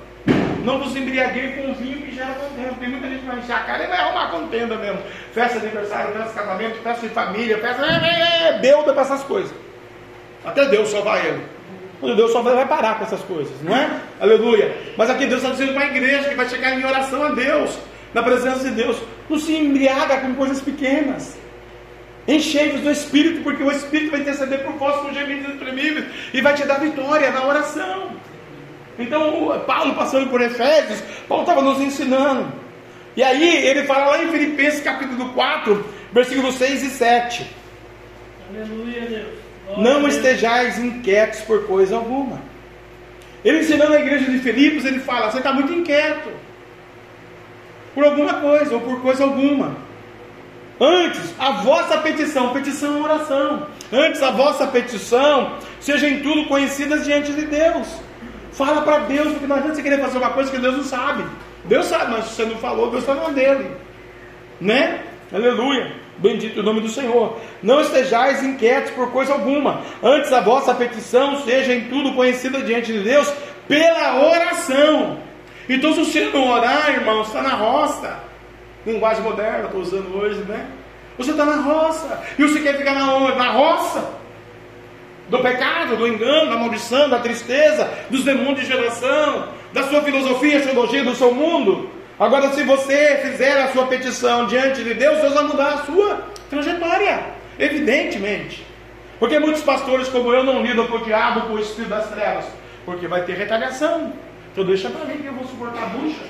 Não 0.64 0.80
vos 0.80 0.96
embriaguei 0.96 1.54
com 1.54 1.72
o 1.72 1.74
vinho 1.76 2.02
que 2.02 2.16
gera 2.16 2.34
contenda. 2.34 2.74
Tem 2.80 2.90
muita 2.90 3.08
gente 3.08 3.20
que 3.20 3.28
vai 3.28 3.40
encher 3.40 3.56
a 3.56 3.60
cara 3.60 3.84
e 3.84 3.88
vai 3.88 3.98
arrumar 3.98 4.30
contenda 4.30 4.76
mesmo. 4.76 5.00
Festa 5.34 5.60
de 5.60 5.66
aniversário, 5.66 6.14
festa 6.14 6.30
de 6.30 6.34
casamento, 6.34 6.76
festa 6.82 7.08
de 7.08 7.14
família, 7.14 7.58
festa. 7.58 7.86
É, 7.86 7.90
é, 7.90 8.48
é, 8.48 8.60
beuda 8.60 8.94
para 8.94 9.02
essas 9.02 9.24
coisas. 9.24 9.54
Até 10.44 10.66
Deus 10.66 10.90
só 10.90 11.02
vai 11.02 11.26
ele. 11.28 11.44
Quando 12.00 12.16
Deus 12.16 12.32
só 12.32 12.42
vai 12.42 12.68
parar 12.68 12.98
com 12.98 13.04
essas 13.04 13.22
coisas, 13.22 13.54
não 13.62 13.76
é? 13.76 13.90
Aleluia. 14.20 14.76
Mas 14.98 15.10
aqui 15.10 15.26
Deus 15.26 15.42
está 15.42 15.54
dizendo 15.54 15.74
para 15.74 15.84
a 15.84 15.88
igreja 15.88 16.30
que 16.30 16.36
vai 16.36 16.48
chegar 16.48 16.78
em 16.78 16.86
oração 16.86 17.24
a 17.24 17.30
Deus 17.30 17.78
na 18.16 18.24
presença 18.24 18.64
de 18.64 18.72
Deus. 18.72 18.98
Não 19.30 19.38
se 19.38 19.54
embriaga 19.54 20.22
com 20.22 20.34
coisas 20.36 20.62
pequenas. 20.62 21.38
Enchei-vos 22.26 22.82
do 22.82 22.90
Espírito, 22.90 23.44
porque 23.44 23.62
o 23.62 23.70
Espírito 23.70 24.12
vai 24.12 24.22
interceder 24.22 24.64
por 24.64 24.74
vós 24.74 25.02
com 25.02 25.14
gemidos 25.14 25.46
inexprimíveis 25.46 26.06
e 26.34 26.42
vai 26.42 26.54
te 26.56 26.64
dar 26.64 26.80
vitória 26.80 27.30
na 27.30 27.46
oração. 27.46 28.12
Então, 28.98 29.62
Paulo 29.68 29.94
passando 29.94 30.30
por 30.30 30.42
Efésios, 30.42 31.04
Paulo 31.28 31.44
estava 31.44 31.62
nos 31.62 31.82
ensinando. 31.82 32.52
E 33.18 33.22
aí, 33.22 33.68
ele 33.68 33.84
fala 33.84 34.06
lá 34.08 34.24
em 34.24 34.32
Filipenses 34.32 34.82
capítulo 34.82 35.34
4, 35.34 35.86
versículos 36.14 36.56
6 36.56 36.84
e 36.84 36.90
7. 36.92 37.52
Aleluia, 38.50 39.02
Deus. 39.02 39.78
Não 39.78 40.08
estejais 40.08 40.80
inquietos 40.80 41.42
por 41.42 41.68
coisa 41.68 41.98
alguma. 41.98 42.42
Ele 43.44 43.60
ensinando 43.60 43.94
a 43.94 44.00
igreja 44.00 44.32
de 44.32 44.40
Filipos, 44.40 44.86
ele 44.86 45.00
fala: 45.00 45.30
você 45.30 45.40
está 45.40 45.52
muito 45.52 45.74
inquieto 45.74 46.45
por 47.96 48.04
alguma 48.04 48.34
coisa 48.36 48.76
ou 48.76 48.82
por 48.82 49.02
coisa 49.02 49.24
alguma. 49.24 49.78
Antes, 50.80 51.34
a 51.40 51.52
vossa 51.52 51.98
petição, 52.00 52.50
petição 52.50 52.98
é 52.98 53.02
oração. 53.02 53.68
Antes, 53.92 54.22
a 54.22 54.30
vossa 54.32 54.68
petição 54.68 55.54
seja 55.80 56.08
em 56.08 56.20
tudo 56.20 56.46
conhecidas 56.48 57.06
diante 57.06 57.32
de 57.32 57.46
Deus. 57.46 57.88
Fala 58.52 58.82
para 58.82 59.00
Deus, 59.00 59.30
porque 59.30 59.48
não 59.48 59.56
adianta 59.56 59.76
você 59.76 59.84
querer 59.84 60.02
fazer 60.02 60.18
uma 60.18 60.32
coisa 60.32 60.52
que 60.52 60.58
Deus 60.58 60.76
não 60.76 60.84
sabe. 60.84 61.24
Deus 61.64 61.86
sabe, 61.86 62.12
mas 62.12 62.26
se 62.26 62.36
você 62.36 62.46
não 62.46 62.58
falou, 62.58 62.92
Deus 62.92 63.04
está 63.04 63.16
na 63.16 63.30
dele. 63.30 63.72
Né? 64.60 65.02
Aleluia. 65.34 65.94
Bendito 66.18 66.60
o 66.60 66.64
nome 66.64 66.82
do 66.82 66.90
Senhor. 66.90 67.38
Não 67.64 67.82
estejais 67.82 68.44
inquietos 68.44 68.92
por 68.92 69.12
coisa 69.12 69.34
alguma. 69.34 69.82
Antes, 70.04 70.32
a 70.32 70.42
vossa 70.42 70.74
petição 70.74 71.42
seja 71.44 71.74
em 71.74 71.86
tudo 71.86 72.14
conhecida 72.14 72.62
diante 72.62 72.92
de 72.92 73.00
Deus 73.00 73.32
pela 73.68 74.26
oração 74.26 75.25
então, 75.68 75.94
se 75.94 76.06
você 76.06 76.26
não 76.26 76.50
orar, 76.50 76.90
irmão, 76.90 77.22
está 77.22 77.42
na 77.42 77.56
roça. 77.56 78.20
Linguagem 78.86 79.24
moderna, 79.24 79.66
estou 79.66 79.82
usando 79.82 80.16
hoje, 80.16 80.40
né? 80.42 80.68
Você 81.18 81.32
está 81.32 81.46
na 81.46 81.62
roça. 81.62 82.22
E 82.38 82.44
você 82.44 82.60
quer 82.60 82.78
ficar 82.78 82.94
na? 82.94 83.36
Na 83.36 83.52
roça. 83.52 84.08
Do 85.30 85.40
pecado, 85.40 85.98
do 85.98 86.08
engano, 86.08 86.52
da 86.52 86.58
maldição, 86.58 87.10
da 87.10 87.18
tristeza, 87.18 87.90
dos 88.12 88.24
demônios 88.24 88.60
de 88.60 88.68
geração, 88.68 89.48
da 89.74 89.84
sua 89.84 90.04
filosofia, 90.04 90.62
teologia, 90.62 91.04
do 91.04 91.16
seu 91.16 91.34
mundo. 91.34 91.90
Agora, 92.20 92.54
se 92.54 92.64
você 92.64 93.20
fizer 93.24 93.60
a 93.60 93.72
sua 93.72 93.88
petição 93.88 94.46
diante 94.46 94.84
de 94.84 94.94
Deus, 94.94 95.20
Deus 95.20 95.34
vai 95.34 95.44
mudar 95.46 95.74
a 95.74 95.78
sua 95.80 96.26
trajetória. 96.50 97.26
Evidentemente. 97.58 98.66
Porque 99.20 99.40
muitos 99.40 99.64
pastores 99.64 100.08
como 100.10 100.32
eu 100.32 100.44
não 100.44 100.62
lidam 100.62 100.88
com 100.88 100.98
o 100.98 101.04
diabo, 101.04 101.42
com 101.48 101.54
o 101.54 101.60
espírito 101.60 101.90
das 101.90 102.10
trevas. 102.10 102.46
Porque 102.86 103.08
vai 103.08 103.24
ter 103.24 103.34
retaliação. 103.34 104.14
Então 104.56 104.64
deixa 104.64 104.90
para 104.90 105.04
mim 105.04 105.18
que 105.18 105.26
eu 105.26 105.34
vou 105.34 105.46
suportar 105.46 105.84
a 105.84 105.88
bucha. 105.88 106.24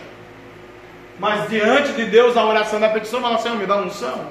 Mas 1.20 1.48
diante 1.48 1.94
de 1.94 2.06
Deus, 2.06 2.36
a 2.36 2.44
oração 2.44 2.80
da 2.80 2.90
petição, 2.90 3.22
fala, 3.22 3.38
Senhor, 3.38 3.56
me 3.56 3.68
dá 3.68 3.78
unção 3.78 4.30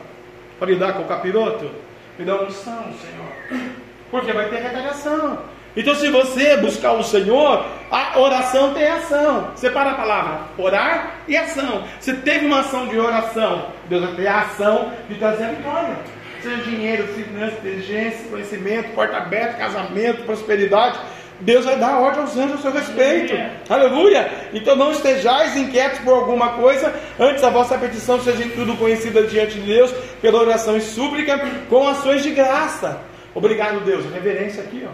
para 0.58 0.66
lidar 0.72 0.94
com 0.94 1.02
o 1.02 1.06
capiroto. 1.06 1.70
Me 2.18 2.24
dá 2.24 2.42
unção, 2.42 2.86
Senhor. 3.00 3.70
Porque 4.10 4.32
vai 4.32 4.48
ter 4.48 4.62
retaliação. 4.62 5.38
Então, 5.76 5.94
se 5.94 6.10
você 6.10 6.56
buscar 6.56 6.94
o 6.94 7.04
Senhor, 7.04 7.64
a 7.88 8.18
oração 8.18 8.74
tem 8.74 8.88
ação. 8.88 9.52
Separa 9.54 9.92
a 9.92 9.94
palavra 9.94 10.40
orar 10.58 11.20
e 11.28 11.36
ação. 11.36 11.84
Se 12.00 12.14
teve 12.14 12.46
uma 12.46 12.60
ação 12.60 12.88
de 12.88 12.98
oração, 12.98 13.68
Deus 13.88 14.02
vai 14.02 14.14
ter 14.14 14.26
a 14.26 14.40
ação 14.40 14.92
de 15.08 15.14
trazer 15.14 15.44
a 15.44 15.50
vitória. 15.50 15.96
Seja 16.42 16.62
dinheiro, 16.62 17.06
finanças, 17.06 17.58
inteligência, 17.60 18.28
conhecimento, 18.28 18.92
porta 18.92 19.18
aberta, 19.18 19.54
casamento, 19.54 20.24
prosperidade. 20.24 20.98
Deus 21.40 21.64
vai 21.64 21.76
dar 21.76 21.98
ordem 21.98 22.20
aos 22.20 22.36
anjos 22.36 22.58
a 22.58 22.62
seu 22.62 22.72
respeito. 22.72 23.34
Aleluia. 23.68 24.30
Então 24.52 24.76
não 24.76 24.92
estejais 24.92 25.56
inquietos 25.56 25.98
por 26.00 26.14
alguma 26.14 26.50
coisa, 26.50 26.94
antes 27.18 27.42
a 27.42 27.50
vossa 27.50 27.76
petição 27.76 28.20
seja 28.20 28.44
em 28.44 28.50
tudo 28.50 28.76
conhecida 28.76 29.22
diante 29.24 29.58
de 29.58 29.66
Deus, 29.66 29.92
pela 30.22 30.40
oração 30.40 30.76
e 30.76 30.80
súplica, 30.80 31.38
com 31.68 31.86
ações 31.86 32.22
de 32.22 32.30
graça. 32.30 33.00
Obrigado, 33.34 33.80
Deus. 33.84 34.04
Reverência 34.12 34.62
aqui, 34.62 34.86
ó. 34.86 34.92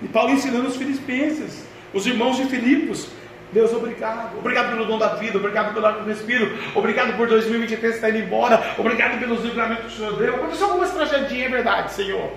E 0.00 0.08
Paulo 0.08 0.30
ensinando 0.30 0.68
os 0.68 0.76
filipenses, 0.76 1.64
os 1.92 2.06
irmãos 2.06 2.36
de 2.36 2.44
Filipos. 2.44 3.08
Deus, 3.52 3.72
obrigado. 3.72 4.38
Obrigado 4.38 4.70
pelo 4.70 4.86
dom 4.86 4.98
da 4.98 5.08
vida, 5.08 5.36
obrigado 5.36 5.74
pelo 5.74 5.84
ar 5.84 5.96
que 5.96 6.08
respiro, 6.08 6.50
obrigado 6.74 7.16
por 7.18 7.28
2023 7.28 7.96
estar 7.96 8.08
indo 8.08 8.20
embora, 8.20 8.74
obrigado 8.78 9.18
pelos 9.18 9.44
livramentos 9.44 9.84
que 9.84 9.88
o 9.88 9.96
Senhor 9.96 10.18
deu. 10.18 10.36
Aconteceu 10.36 10.66
algumas 10.68 10.90
tragedias, 10.90 11.46
é 11.46 11.48
verdade, 11.50 11.92
Senhor. 11.92 12.30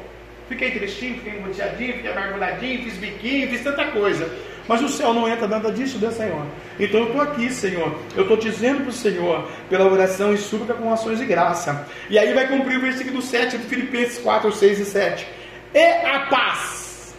Fiquei 0.47 0.71
tristinho, 0.71 1.15
fiquei 1.15 1.39
embuteadinho, 1.39 1.93
fiquei 1.93 2.13
mergulhadinho, 2.13 2.83
fiz 2.83 2.97
biquinho, 2.97 3.49
fiz 3.49 3.63
tanta 3.63 3.85
coisa. 3.85 4.31
Mas 4.67 4.81
o 4.81 4.89
céu 4.89 5.13
não 5.13 5.27
entra 5.27 5.47
nada 5.47 5.71
disso, 5.71 5.97
né, 5.99 6.11
Senhor? 6.11 6.45
Então 6.79 7.01
eu 7.01 7.07
estou 7.07 7.21
aqui, 7.21 7.49
Senhor. 7.49 7.99
Eu 8.15 8.23
estou 8.23 8.37
dizendo 8.37 8.81
para 8.81 8.89
o 8.89 8.93
Senhor, 8.93 9.49
pela 9.69 9.91
oração 9.91 10.33
e 10.33 10.37
súplica 10.37 10.73
com 10.75 10.91
ações 10.91 11.19
de 11.19 11.25
graça. 11.25 11.87
E 12.09 12.17
aí 12.17 12.33
vai 12.33 12.47
cumprir 12.47 12.77
o 12.77 12.81
versículo 12.81 13.21
7 13.21 13.57
de 13.57 13.65
Filipenses 13.65 14.19
4, 14.19 14.51
6 14.51 14.79
e 14.79 14.85
7. 14.85 15.27
E 15.73 15.79
a 15.79 16.27
paz. 16.27 17.15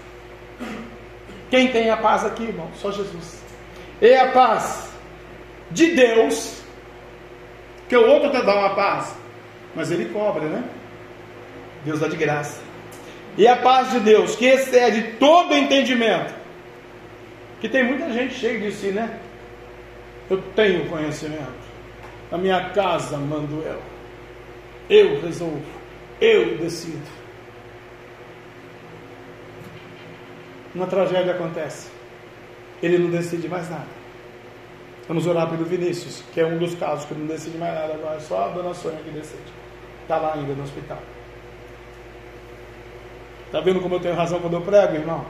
Quem 1.51 1.69
tem 1.69 1.91
a 1.91 1.97
paz 1.97 2.25
aqui, 2.25 2.45
irmão? 2.45 2.71
Só 2.77 2.93
Jesus. 2.93 3.43
E 4.01 4.15
a 4.15 4.31
paz 4.31 4.91
de 5.71 5.95
Deus, 5.95 6.63
que 7.89 7.97
o 7.97 8.09
outro 8.09 8.31
te 8.31 8.45
dá 8.45 8.55
uma 8.55 8.75
paz, 8.75 9.15
mas 9.75 9.91
ele 9.91 10.07
cobra, 10.07 10.45
né? 10.45 10.65
Deus 11.85 12.01
dá 12.01 12.09
de 12.09 12.17
graça 12.17 12.66
e 13.37 13.47
a 13.47 13.57
paz 13.57 13.91
de 13.93 14.01
Deus, 14.01 14.35
que 14.35 14.47
excede 14.47 15.15
todo 15.19 15.55
entendimento, 15.55 16.35
que 17.61 17.69
tem 17.69 17.85
muita 17.85 18.11
gente 18.13 18.35
cheia 18.35 18.59
de 18.59 18.73
si, 18.73 18.89
né? 18.89 19.19
Eu 20.29 20.43
tenho 20.55 20.89
conhecimento, 20.89 21.53
a 22.33 22.39
minha 22.39 22.71
casa 22.71 23.17
mando 23.17 23.63
eu, 23.63 23.81
eu 24.89 25.21
resolvo, 25.21 25.63
eu 26.21 26.59
decido. 26.59 27.17
Uma 30.75 30.87
tragédia 30.87 31.33
acontece, 31.33 31.91
ele 32.83 32.99
não 32.99 33.11
decide 33.11 33.49
mais 33.49 33.69
nada. 33.71 33.97
Vamos 35.09 35.27
orar 35.27 35.49
pelo 35.49 35.65
Vinícius, 35.65 36.23
que 36.35 36.41
é 36.41 36.47
um 36.47 36.59
dos 36.59 36.75
casos 36.75 37.05
que 37.05 37.15
não 37.15 37.27
decide 37.27 37.57
mais 37.59 37.75
nada 37.75 37.95
agora, 37.95 38.17
é 38.17 38.21
só 38.21 38.47
a 38.47 38.49
dona 38.49 38.75
Sônia 38.75 38.99
que 39.05 39.11
decide. 39.11 39.43
Está 40.03 40.17
lá 40.17 40.35
ainda 40.35 40.53
no 40.53 40.65
hospital. 40.65 40.99
Está 43.47 43.61
vendo 43.61 43.81
como 43.81 43.95
eu 43.95 44.01
tenho 44.01 44.15
razão 44.15 44.41
quando 44.41 44.55
eu 44.55 44.61
prego, 44.61 44.95
irmão? 44.95 45.25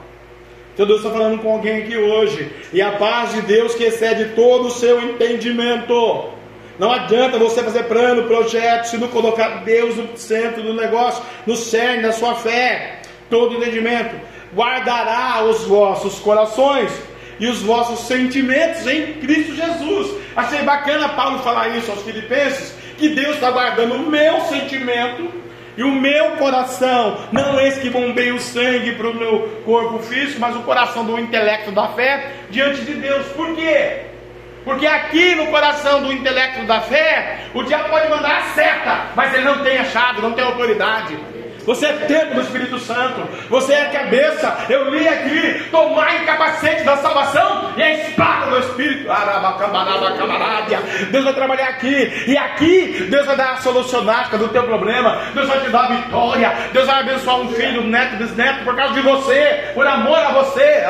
Então 0.74 0.86
Deus 0.86 0.98
está 1.00 1.10
falando 1.10 1.40
com 1.40 1.52
alguém 1.52 1.82
aqui 1.82 1.96
hoje. 1.96 2.50
E 2.72 2.82
a 2.82 2.92
paz 2.92 3.32
de 3.32 3.42
Deus 3.42 3.74
que 3.74 3.84
excede 3.84 4.34
todo 4.34 4.68
o 4.68 4.70
seu 4.70 5.02
entendimento. 5.02 6.30
Não 6.78 6.92
adianta 6.92 7.38
você 7.38 7.62
fazer 7.62 7.84
plano, 7.84 8.24
projeto, 8.24 8.84
se 8.84 8.98
não 8.98 9.08
colocar 9.08 9.64
Deus 9.64 9.96
no 9.96 10.16
centro 10.18 10.62
do 10.62 10.74
negócio, 10.74 11.22
no 11.46 11.56
cerne 11.56 12.02
da 12.02 12.12
sua 12.12 12.34
fé. 12.34 13.00
Todo 13.30 13.54
entendimento. 13.54 14.14
Guardará 14.54 15.44
os 15.44 15.64
vossos 15.64 16.18
corações 16.18 16.92
e 17.40 17.46
os 17.46 17.62
vossos 17.62 18.00
sentimentos 18.00 18.86
em 18.86 19.14
Cristo 19.14 19.54
Jesus. 19.54 20.14
Achei 20.36 20.62
bacana 20.62 21.08
Paulo 21.10 21.38
falar 21.38 21.68
isso 21.76 21.90
aos 21.90 22.02
Filipenses, 22.02 22.74
que 22.98 23.08
Deus 23.08 23.36
está 23.36 23.50
guardando 23.50 23.94
o 23.94 24.10
meu 24.10 24.42
sentimento 24.42 25.45
e 25.76 25.82
o 25.82 25.92
meu 25.92 26.32
coração, 26.36 27.18
não 27.30 27.60
esse 27.60 27.80
que 27.80 27.90
bombeia 27.90 28.34
o 28.34 28.40
sangue 28.40 28.92
para 28.92 29.10
o 29.10 29.14
meu 29.14 29.60
corpo 29.64 29.98
físico, 29.98 30.40
mas 30.40 30.56
o 30.56 30.62
coração 30.62 31.04
do 31.04 31.18
intelecto 31.18 31.70
da 31.70 31.88
fé 31.88 32.32
diante 32.50 32.80
de 32.82 32.94
Deus. 32.94 33.26
Por 33.28 33.54
quê? 33.54 34.00
Porque 34.64 34.86
aqui 34.86 35.34
no 35.34 35.46
coração 35.46 36.02
do 36.02 36.12
intelecto 36.12 36.64
da 36.64 36.80
fé, 36.80 37.40
o 37.54 37.62
diabo 37.62 37.90
pode 37.90 38.08
mandar 38.08 38.38
a 38.38 38.42
seta, 38.54 39.06
mas 39.14 39.32
ele 39.34 39.44
não 39.44 39.62
tem 39.62 39.78
a 39.78 39.84
chave, 39.84 40.22
não 40.22 40.32
tem 40.32 40.44
autoridade. 40.44 41.16
Você 41.66 41.86
é 41.86 41.92
templo 41.92 42.36
do 42.36 42.40
Espírito 42.42 42.78
Santo. 42.78 43.28
Você 43.50 43.72
é 43.72 43.82
a 43.82 43.90
cabeça. 43.90 44.56
Eu 44.68 44.90
li 44.90 45.06
aqui: 45.06 45.68
tomar 45.70 46.22
o 46.22 46.26
capacete 46.26 46.84
da 46.84 46.96
salvação 46.96 47.72
e 47.76 47.82
a 47.82 47.92
espada 47.92 48.50
do 48.50 48.58
Espírito. 48.60 49.10
Deus 51.10 51.24
vai 51.24 51.34
trabalhar 51.34 51.68
aqui. 51.68 52.24
E 52.28 52.36
aqui 52.36 53.08
Deus 53.10 53.26
vai 53.26 53.36
dar 53.36 53.52
a 53.54 53.56
solucionática 53.56 54.38
do 54.38 54.48
teu 54.48 54.62
problema. 54.62 55.20
Deus 55.34 55.48
vai 55.48 55.60
te 55.60 55.68
dar 55.70 55.84
a 55.84 55.88
vitória. 55.88 56.52
Deus 56.72 56.86
vai 56.86 57.00
abençoar 57.00 57.40
um 57.40 57.48
filho, 57.48 57.82
um 57.82 57.88
neto, 57.88 58.16
bisneto 58.16 58.64
por 58.64 58.76
causa 58.76 58.94
de 58.94 59.00
você, 59.00 59.70
por 59.74 59.86
amor 59.86 60.18
a 60.18 60.32
você. 60.32 60.84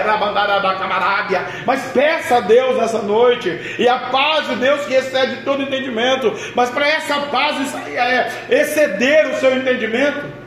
Mas 1.65 1.83
peça 1.93 2.37
a 2.37 2.41
Deus 2.41 2.77
nessa 2.77 3.01
noite. 3.01 3.77
E 3.79 3.89
a 3.89 3.99
paz 4.11 4.47
de 4.49 4.57
Deus 4.57 4.85
que 4.85 4.95
excede 4.95 5.43
todo 5.43 5.63
entendimento. 5.63 6.33
Mas 6.55 6.69
para 6.71 6.87
essa 6.87 7.21
paz 7.21 7.75
é, 7.89 8.29
exceder 8.51 9.29
o 9.29 9.35
seu 9.37 9.57
entendimento, 9.57 10.46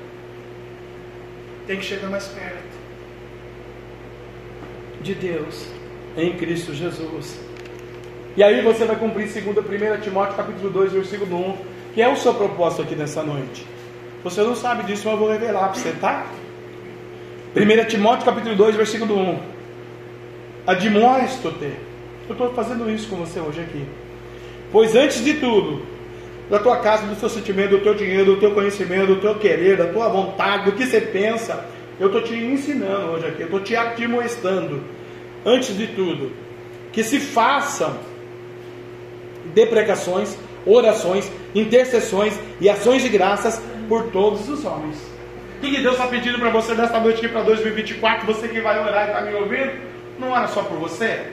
tem 1.69 1.77
que 1.77 1.85
chegar 1.85 2.09
mais 2.09 2.25
perto 2.25 2.79
de 5.03 5.13
Deus 5.13 5.67
em 6.17 6.35
Cristo 6.35 6.73
Jesus. 6.73 7.39
E 8.35 8.41
aí 8.41 8.63
você 8.63 8.85
vai 8.85 8.95
cumprir 8.95 9.27
segundo 9.27 9.61
1 9.61 10.01
Timóteo 10.01 10.35
capítulo 10.35 10.71
2, 10.71 10.93
versículo 10.93 11.37
1, 11.51 11.57
que 11.93 12.01
é 12.01 12.11
o 12.11 12.15
seu 12.15 12.33
propósito 12.33 12.81
aqui 12.81 12.95
nessa 12.95 13.21
noite. 13.21 13.67
Você 14.23 14.41
não 14.41 14.55
sabe 14.55 14.81
disso, 14.81 15.03
mas 15.05 15.13
eu 15.13 15.19
vou 15.19 15.31
revelar 15.31 15.69
para 15.69 15.75
você, 15.75 15.91
tá? 15.91 16.25
1 17.55 17.85
Timóteo 17.87 18.25
capítulo 18.25 18.55
2, 18.55 18.75
versículo 18.75 19.15
1. 19.15 19.39
Admoesto-te. 20.65 21.71
Eu 22.27 22.31
estou 22.31 22.51
fazendo 22.55 22.89
isso 22.89 23.07
com 23.09 23.17
você 23.17 23.39
hoje 23.39 23.61
aqui. 23.61 23.85
Pois 24.71 24.95
antes 24.95 25.23
de 25.23 25.35
tudo, 25.35 25.85
da 26.49 26.59
tua 26.59 26.77
casa, 26.77 27.05
do 27.05 27.15
teu 27.15 27.29
sentimento, 27.29 27.71
do 27.71 27.79
teu 27.79 27.93
dinheiro, 27.93 28.25
do 28.25 28.39
teu 28.39 28.51
conhecimento, 28.51 29.07
do 29.07 29.21
teu 29.21 29.35
querer, 29.35 29.77
da 29.77 29.87
tua 29.87 30.09
vontade, 30.09 30.65
do 30.65 30.71
que 30.71 30.85
você 30.85 30.99
pensa, 30.99 31.65
eu 31.99 32.07
estou 32.07 32.23
te 32.23 32.33
ensinando 32.33 33.11
hoje 33.11 33.27
aqui, 33.27 33.41
eu 33.41 33.45
estou 33.45 33.59
te 33.59 33.75
admoestando. 33.75 34.83
Antes 35.45 35.77
de 35.77 35.87
tudo, 35.87 36.31
que 36.91 37.03
se 37.03 37.19
façam 37.19 37.97
deprecações, 39.53 40.37
orações, 40.65 41.31
intercessões 41.53 42.39
e 42.59 42.69
ações 42.69 43.03
de 43.03 43.09
graças 43.09 43.61
por 43.87 44.11
todos 44.11 44.49
os 44.49 44.65
homens. 44.65 44.97
O 45.57 45.61
que 45.61 45.81
Deus 45.81 45.95
está 45.95 46.07
pedindo 46.07 46.39
para 46.39 46.49
você 46.49 46.73
nesta 46.73 46.99
noite 46.99 47.17
aqui 47.17 47.27
para 47.27 47.43
2024? 47.43 48.25
Você 48.25 48.47
que 48.47 48.61
vai 48.61 48.79
orar 48.79 49.07
e 49.07 49.11
está 49.11 49.21
me 49.21 49.33
ouvindo, 49.35 49.73
não 50.17 50.31
ora 50.31 50.47
só 50.47 50.63
por 50.63 50.77
você, 50.77 51.25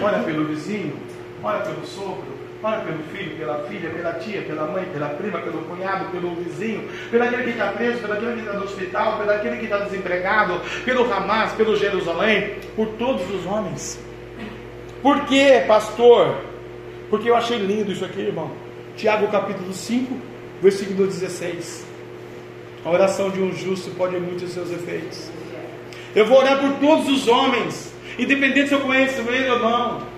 ora 0.00 0.18
pelo 0.20 0.44
vizinho, 0.44 0.94
ora 1.42 1.60
pelo 1.60 1.84
sogro, 1.86 2.41
ora 2.62 2.80
pelo 2.80 3.02
filho, 3.12 3.36
pela 3.36 3.58
filha, 3.64 3.90
pela 3.90 4.12
tia, 4.14 4.42
pela 4.42 4.66
mãe, 4.66 4.84
pela 4.92 5.08
prima, 5.08 5.38
pelo 5.40 5.64
cunhado, 5.64 6.10
pelo 6.12 6.34
vizinho, 6.36 6.88
pelo 7.10 7.24
aquele 7.24 7.42
que 7.42 7.50
está 7.50 7.68
preso, 7.72 7.98
pelo 7.98 8.12
aquele 8.12 8.32
que 8.34 8.40
está 8.40 8.52
no 8.52 8.64
hospital, 8.64 9.18
pelo 9.18 9.30
aquele 9.30 9.56
que 9.56 9.64
está 9.64 9.78
desempregado, 9.78 10.60
pelo 10.84 11.12
Hamas, 11.12 11.52
pelo 11.52 11.76
Jerusalém, 11.76 12.54
por 12.76 12.86
todos 12.98 13.28
os 13.34 13.44
homens. 13.46 13.98
Por 15.02 15.24
quê, 15.24 15.64
pastor? 15.66 16.36
Porque 17.10 17.28
eu 17.28 17.36
achei 17.36 17.58
lindo 17.58 17.90
isso 17.90 18.04
aqui, 18.04 18.20
irmão. 18.20 18.52
Tiago 18.96 19.26
capítulo 19.28 19.72
5, 19.72 20.16
versículo 20.62 21.06
16. 21.06 21.84
A 22.84 22.90
oração 22.90 23.30
de 23.30 23.40
um 23.40 23.52
justo 23.52 23.90
pode 23.92 24.16
muitos 24.16 24.52
seus 24.52 24.70
efeitos. 24.70 25.30
Eu 26.14 26.26
vou 26.26 26.38
orar 26.38 26.60
por 26.60 26.72
todos 26.74 27.08
os 27.08 27.26
homens, 27.26 27.92
independente 28.18 28.68
se 28.68 28.74
eu 28.74 28.80
conheço 28.80 29.20
ele 29.22 29.50
ou 29.50 29.58
não. 29.58 30.11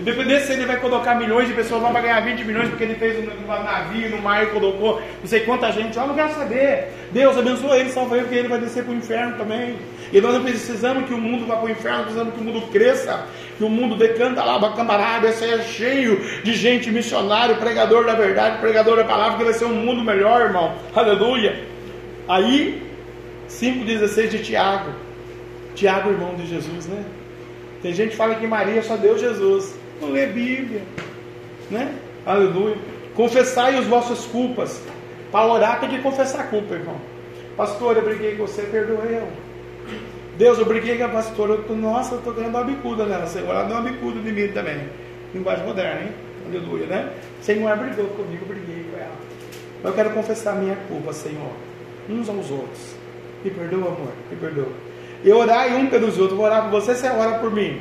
Independente 0.00 0.46
se 0.46 0.52
ele 0.54 0.64
vai 0.64 0.78
colocar 0.78 1.14
milhões 1.14 1.46
de 1.46 1.52
pessoas 1.52 1.82
lá 1.82 1.90
para 1.90 2.00
ganhar 2.00 2.20
20 2.20 2.44
milhões 2.44 2.68
porque 2.70 2.84
ele 2.84 2.94
fez 2.94 3.18
um 3.18 3.46
navio 3.46 4.10
no 4.10 4.22
mar 4.22 4.42
e 4.42 4.46
colocou 4.46 5.02
não 5.20 5.26
sei 5.26 5.40
quanta 5.40 5.70
gente, 5.70 5.96
eu 5.96 6.06
não 6.06 6.14
quero 6.14 6.32
saber. 6.34 6.88
Deus 7.12 7.36
abençoa 7.36 7.76
ele, 7.76 7.90
salva 7.90 8.16
ele, 8.16 8.24
porque 8.24 8.38
ele 8.38 8.48
vai 8.48 8.58
descer 8.58 8.82
para 8.84 8.94
o 8.94 8.96
inferno 8.96 9.36
também. 9.36 9.76
E 10.10 10.18
nós 10.18 10.32
não 10.34 10.42
precisamos 10.42 11.04
que 11.04 11.12
o 11.12 11.18
mundo 11.18 11.46
vá 11.46 11.56
para 11.56 11.66
o 11.66 11.70
inferno, 11.70 12.04
precisamos 12.04 12.34
que 12.34 12.40
o 12.40 12.44
mundo 12.44 12.66
cresça, 12.72 13.26
que 13.58 13.62
o 13.62 13.68
mundo 13.68 13.94
decanta 13.94 14.42
lá, 14.42 14.72
camarada, 14.72 15.30
seja 15.32 15.62
cheio 15.62 16.18
de 16.42 16.54
gente 16.54 16.90
missionário, 16.90 17.56
pregador 17.56 18.06
da 18.06 18.14
verdade, 18.14 18.58
pregador 18.58 18.96
da 18.96 19.04
palavra, 19.04 19.36
que 19.36 19.44
vai 19.44 19.52
ser 19.52 19.66
um 19.66 19.74
mundo 19.74 20.02
melhor, 20.02 20.40
irmão. 20.40 20.74
Aleluia. 20.94 21.62
Aí, 22.26 22.82
5,16 23.50 24.28
de 24.28 24.38
Tiago. 24.38 24.92
Tiago, 25.74 26.10
irmão 26.10 26.34
de 26.34 26.46
Jesus, 26.46 26.86
né? 26.86 27.04
Tem 27.82 27.92
gente 27.92 28.10
que 28.10 28.16
fala 28.16 28.34
que 28.34 28.46
Maria 28.46 28.82
só 28.82 28.96
deu 28.96 29.18
Jesus 29.18 29.79
não 30.00 30.10
lê 30.10 30.26
Bíblia, 30.26 30.82
né? 31.70 31.94
Aleluia. 32.24 32.76
Confessai 33.14 33.76
as 33.76 33.86
vossas 33.86 34.26
culpas. 34.26 34.80
Para 35.30 35.52
orar 35.52 35.80
tem 35.80 35.90
que 35.90 35.98
confessar 35.98 36.40
a 36.40 36.44
culpa, 36.44 36.74
irmão. 36.74 36.96
Pastor, 37.56 37.96
eu 37.96 38.04
briguei 38.04 38.36
com 38.36 38.46
você, 38.46 38.62
perdoa 38.62 39.04
eu. 39.04 39.28
Deus, 40.36 40.58
eu 40.58 40.64
briguei 40.64 40.96
com 40.96 41.04
a 41.04 41.08
pastora. 41.08 41.52
Eu 41.52 41.64
tô, 41.64 41.74
nossa, 41.74 42.14
eu 42.14 42.18
estou 42.18 42.32
ganhando 42.32 42.54
uma 42.54 42.64
bicuda 42.64 43.04
nela. 43.04 43.26
Senhor, 43.26 43.50
ela 43.50 43.64
deu 43.64 43.76
uma 43.76 43.90
bicuda 43.90 44.20
de 44.20 44.32
mim 44.32 44.48
também. 44.48 44.88
Linguagem 45.34 45.66
moderna, 45.66 46.02
hein? 46.02 46.12
Aleluia, 46.48 46.86
né? 46.86 47.12
Senhor, 47.42 47.76
brigou 47.76 48.06
comigo, 48.06 48.42
eu 48.42 48.48
briguei 48.48 48.86
com 48.90 48.98
ela. 48.98 49.12
Eu 49.84 49.92
quero 49.92 50.10
confessar 50.10 50.52
a 50.52 50.56
minha 50.56 50.76
culpa, 50.88 51.12
Senhor. 51.12 51.52
Uns 52.08 52.28
aos 52.28 52.50
outros. 52.50 52.94
Me 53.44 53.50
perdoa, 53.50 53.88
amor, 53.88 54.12
me 54.30 54.36
perdoa. 54.36 54.72
E 55.22 55.32
orar 55.32 55.74
um 55.76 55.86
pelos 55.86 56.18
outros. 56.18 56.36
Vou 56.36 56.46
orar 56.46 56.62
por 56.62 56.70
você, 56.70 56.94
você 56.94 57.08
ora 57.08 57.38
por 57.38 57.52
mim. 57.52 57.80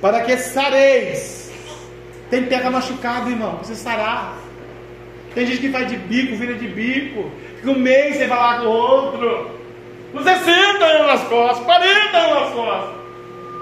Para 0.00 0.20
que 0.20 0.36
sareis 0.36 1.43
tem 2.34 2.46
terra 2.46 2.68
machucada, 2.68 3.30
irmão, 3.30 3.56
precisa 3.56 3.80
sarar. 3.80 4.36
Tem 5.36 5.46
gente 5.46 5.60
que 5.60 5.68
faz 5.70 5.88
de 5.88 5.96
bico, 5.96 6.34
vira 6.34 6.54
de 6.54 6.66
bico. 6.66 7.30
Fica 7.58 7.70
um 7.70 7.78
mês 7.78 8.16
sem 8.16 8.26
falar 8.26 8.58
com 8.58 8.66
o 8.66 8.70
outro. 8.70 9.50
Você 10.12 10.30
60 10.30 10.84
anos 10.84 11.06
nas 11.06 11.22
costas, 11.28 11.64
40 11.64 12.16
anos 12.16 12.40
nas 12.40 12.50
costas. 12.50 12.94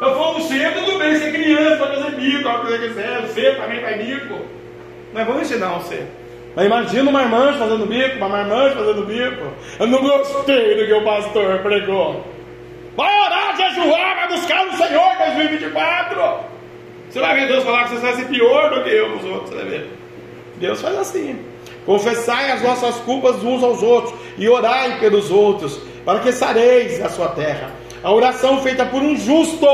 Eu 0.00 0.14
falo 0.16 0.34
você, 0.34 0.70
tudo 0.70 0.98
bem, 0.98 1.14
você 1.14 1.24
é 1.24 1.32
criança, 1.32 1.76
pode 1.76 2.02
fazer 2.02 2.16
bico, 2.16 2.42
pode 2.42 2.62
fazer 2.62 2.88
quiser, 2.88 3.20
você 3.20 3.50
também 3.52 3.80
faz 3.82 4.06
bico. 4.06 4.38
Mas 5.12 5.26
vamos 5.26 5.42
ensinar 5.42 5.68
você. 5.74 6.06
Mas 6.56 6.66
imagina 6.66 7.10
uma 7.10 7.22
irmã 7.22 7.52
fazendo 7.58 7.86
bico, 7.86 8.16
uma 8.16 8.28
marmanjo 8.28 8.74
fazendo 8.74 9.06
bico. 9.06 9.52
Eu 9.78 9.86
não 9.86 10.00
gostei 10.00 10.76
do 10.76 10.86
que 10.86 10.92
o 10.94 11.04
pastor 11.04 11.58
pregou. 11.58 12.26
Vai 12.96 13.20
orar, 13.20 13.54
jejuar, 13.54 14.16
vai 14.16 14.28
buscar 14.28 14.66
o 14.66 14.76
Senhor 14.76 15.16
2024. 15.18 16.51
Você 17.12 17.20
vai 17.20 17.34
ver 17.34 17.48
Deus 17.48 17.62
falar 17.64 17.84
que 17.84 17.90
você 17.90 18.00
vai 18.00 18.14
ser 18.14 18.24
pior 18.28 18.70
do 18.70 18.84
que 18.84 18.88
eu 18.88 19.10
nos 19.10 19.22
outros, 19.22 19.50
você 19.50 19.56
vai 19.56 19.64
ver. 19.66 19.90
Deus 20.56 20.80
faz 20.80 20.96
assim. 20.96 21.44
Confessai 21.84 22.52
as 22.52 22.62
vossas 22.62 22.96
culpas 23.00 23.36
uns 23.44 23.62
aos 23.62 23.82
outros 23.82 24.14
e 24.38 24.48
orai 24.48 24.98
pelos 24.98 25.30
outros, 25.30 25.78
para 26.06 26.20
que 26.20 26.32
sareis 26.32 27.02
a 27.02 27.10
sua 27.10 27.28
terra. 27.28 27.70
A 28.02 28.10
oração 28.10 28.62
feita 28.62 28.86
por 28.86 29.02
um 29.02 29.14
justo. 29.14 29.66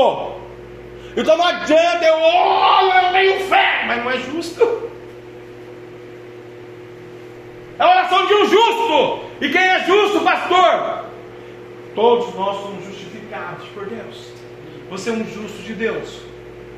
Então 1.15 1.37
não 1.37 1.45
adianta 1.45 2.05
eu 2.05 2.15
oro, 2.15 2.91
eu 3.05 3.11
tenho 3.13 3.39
fé, 3.47 3.85
mas 3.87 4.03
não 4.03 4.11
é 4.11 4.17
justo. 4.17 4.89
É 7.79 7.83
a 7.83 7.89
oração 7.89 8.25
de 8.27 8.33
um 8.33 8.45
justo. 8.49 9.19
E 9.39 9.47
quem 9.47 9.61
é 9.61 9.85
justo, 9.85 10.19
pastor? 10.25 11.05
Todos 11.95 12.35
nós 12.35 12.57
somos 12.63 12.83
justificados 12.83 13.65
por 13.73 13.85
Deus. 13.85 14.33
Você 14.89 15.09
é 15.09 15.13
um 15.13 15.25
justo 15.25 15.61
de 15.63 15.73
Deus. 15.73 16.28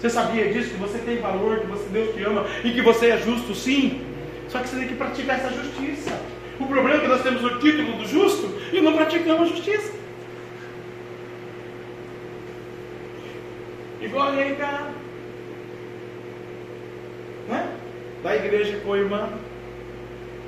Você 0.02 0.10
sabia 0.10 0.52
disso? 0.52 0.72
Que 0.72 0.80
você 0.80 0.97
tem 0.97 1.18
valor, 1.18 1.60
que 1.60 1.68
você 1.68 1.88
Deus 1.89 2.16
te 2.16 2.24
ama 2.24 2.43
e 2.64 2.72
que 2.72 2.82
você 2.82 3.12
é 3.12 3.18
justo, 3.20 3.54
sim. 3.54 4.02
Só 4.49 4.58
que 4.58 4.68
você 4.68 4.78
tem 4.78 4.88
que 4.88 4.95
praticar 4.95 5.38
essa 5.38 5.49
justiça. 5.54 6.20
O 6.60 6.66
problema 6.66 6.97
é 6.97 7.02
que 7.02 7.08
nós 7.08 7.22
temos 7.22 7.43
o 7.43 7.60
título 7.60 7.93
do 7.99 8.08
justo 8.08 8.52
e 8.74 8.82
não 8.82 8.93
praticamos 8.93 9.43
a 9.43 9.56
justiça. 9.56 9.93
Igual 14.02 14.30
aí, 14.30 14.56
cara. 14.56 14.89
Né? 17.47 17.78
Da 18.24 18.36
igreja 18.36 18.82
com 18.84 18.93
a 18.93 18.97
irmã. 18.97 19.30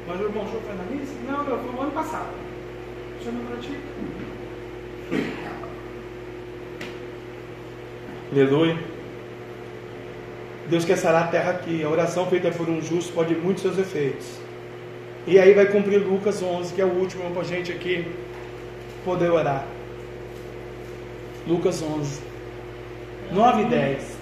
Mas 0.07 0.19
o 0.19 0.23
irmão 0.23 0.47
foi 0.47 0.75
na 0.75 0.83
missa? 0.85 1.13
Não, 1.27 1.47
eu 1.47 1.59
fui 1.59 1.75
o 1.77 1.81
ano 1.81 1.91
passado. 1.91 2.33
Você 3.21 3.29
não 3.29 3.45
pratica? 3.45 3.77
Aleluia. 8.31 8.92
Deus 10.69 10.85
quer 10.85 10.97
sarar 10.97 11.23
a 11.23 11.27
terra 11.27 11.51
aqui. 11.51 11.83
A 11.83 11.89
oração 11.89 12.25
feita 12.27 12.51
por 12.51 12.69
um 12.69 12.81
justo 12.81 13.13
pode 13.13 13.35
muitos 13.35 13.63
seus 13.63 13.77
efeitos. 13.77 14.27
E 15.27 15.39
aí 15.39 15.53
vai 15.53 15.65
cumprir 15.65 15.99
Lucas 15.99 16.41
11, 16.41 16.73
que 16.73 16.81
é 16.81 16.85
o 16.85 16.89
último 16.89 17.29
para 17.31 17.41
a 17.41 17.45
gente 17.45 17.71
aqui 17.71 18.07
poder 19.05 19.29
orar. 19.29 19.65
Lucas 21.47 21.81
11, 21.81 22.21
9 23.31 23.61
e 23.61 23.65
10. 23.65 24.17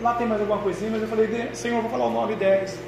Lá 0.00 0.14
tem 0.14 0.26
mais 0.26 0.40
alguma 0.40 0.58
coisinha, 0.58 0.90
mas 0.90 1.02
eu 1.02 1.08
falei, 1.08 1.28
Senhor, 1.52 1.80
vou 1.80 1.90
falar 1.90 2.06
o 2.06 2.10
9 2.10 2.32
e 2.32 2.36
10. 2.36 2.78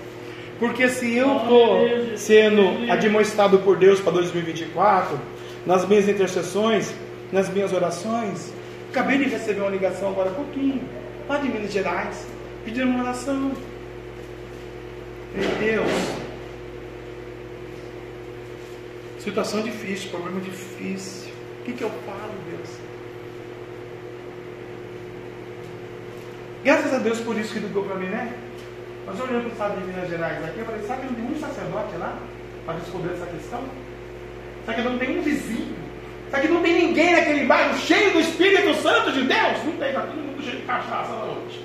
Porque 0.59 0.89
se 0.89 1.17
eu 1.17 1.37
estou 1.37 2.17
sendo 2.17 2.91
admoestado 2.91 3.59
por 3.59 3.77
Deus 3.77 4.01
para 4.01 4.13
2024, 4.13 5.19
nas 5.67 5.87
minhas 5.87 6.09
intercessões, 6.09 6.93
nas 7.33 7.49
minhas 7.49 7.73
orações, 7.73 8.53
acabei 8.91 9.19
de 9.19 9.25
receber 9.25 9.61
uma 9.61 9.71
ligação 9.71 10.11
agora 10.11 10.31
há 10.31 10.35
pouquinho, 10.35 10.83
lá 11.29 11.39
de 11.39 11.49
Minas 11.49 11.73
Gerais 11.73 12.34
pedindo 12.65 12.89
uma 12.89 13.05
oração. 13.05 13.53
Deus, 15.59 15.91
Situação 19.25 19.63
difícil, 19.63 20.11
problema 20.11 20.39
difícil. 20.39 21.33
O 21.61 21.65
que, 21.65 21.73
que 21.73 21.83
eu 21.83 21.89
falo, 22.05 22.31
Deus? 22.51 22.69
Graças 26.63 26.93
a 26.93 26.99
Deus 26.99 27.21
por 27.21 27.35
isso 27.39 27.55
que 27.55 27.59
ligou 27.59 27.85
para 27.85 27.95
mim, 27.95 28.09
né? 28.09 28.35
Mas 29.07 29.19
olhando 29.19 29.45
para 29.45 29.49
o 29.49 29.53
estado 29.53 29.81
de 29.81 29.87
Minas 29.87 30.11
Gerais 30.11 30.45
aqui, 30.45 30.59
eu 30.59 30.67
falei, 30.67 30.83
sabe 30.83 31.01
que 31.01 31.07
não 31.07 31.15
tem 31.15 31.37
um 31.37 31.41
sacerdote 31.41 31.97
lá 31.97 32.19
para 32.67 32.75
responder 32.75 33.15
essa 33.15 33.25
questão? 33.25 33.65
Sabe 34.67 34.83
que 34.83 34.89
não 34.89 34.99
tem 34.99 35.19
um 35.19 35.23
vizinho? 35.23 35.75
Sabe 36.31 36.47
que 36.47 36.53
não 36.53 36.63
tem 36.63 36.87
ninguém 36.87 37.13
naquele 37.13 37.47
bairro 37.47 37.79
cheio 37.79 38.13
do 38.13 38.21
Espírito 38.21 38.75
Santo 38.83 39.11
de 39.11 39.23
Deus? 39.23 39.65
Não 39.65 39.73
tem, 39.79 39.89
está 39.89 40.03
todo 40.03 40.17
mundo 40.17 40.43
cheio 40.43 40.59
de 40.59 40.67
cachaça 40.67 41.13
lá 41.13 41.33
hoje. 41.33 41.64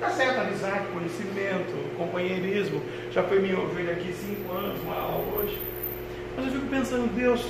Tá 0.00 0.08
certo, 0.08 0.40
amizade, 0.40 0.86
conhecimento, 0.94 1.96
companheirismo. 1.98 2.80
Já 3.12 3.22
foi 3.22 3.38
minha 3.40 3.58
ovelha 3.58 3.92
aqui 3.92 4.14
cinco 4.14 4.50
anos, 4.50 4.80
uma 4.82 4.94
aula 4.94 5.26
hoje. 5.38 5.60
Mas 6.34 6.46
eu 6.46 6.52
fico 6.52 6.66
pensando, 6.68 7.14
Deus, 7.14 7.44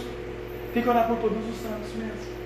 tem 0.74 0.82
que 0.82 0.88
orar 0.88 1.07
por 1.07 1.18
todos 1.18 1.38
os 1.48 1.57
santos 1.62 1.94
mesmo. 1.94 2.40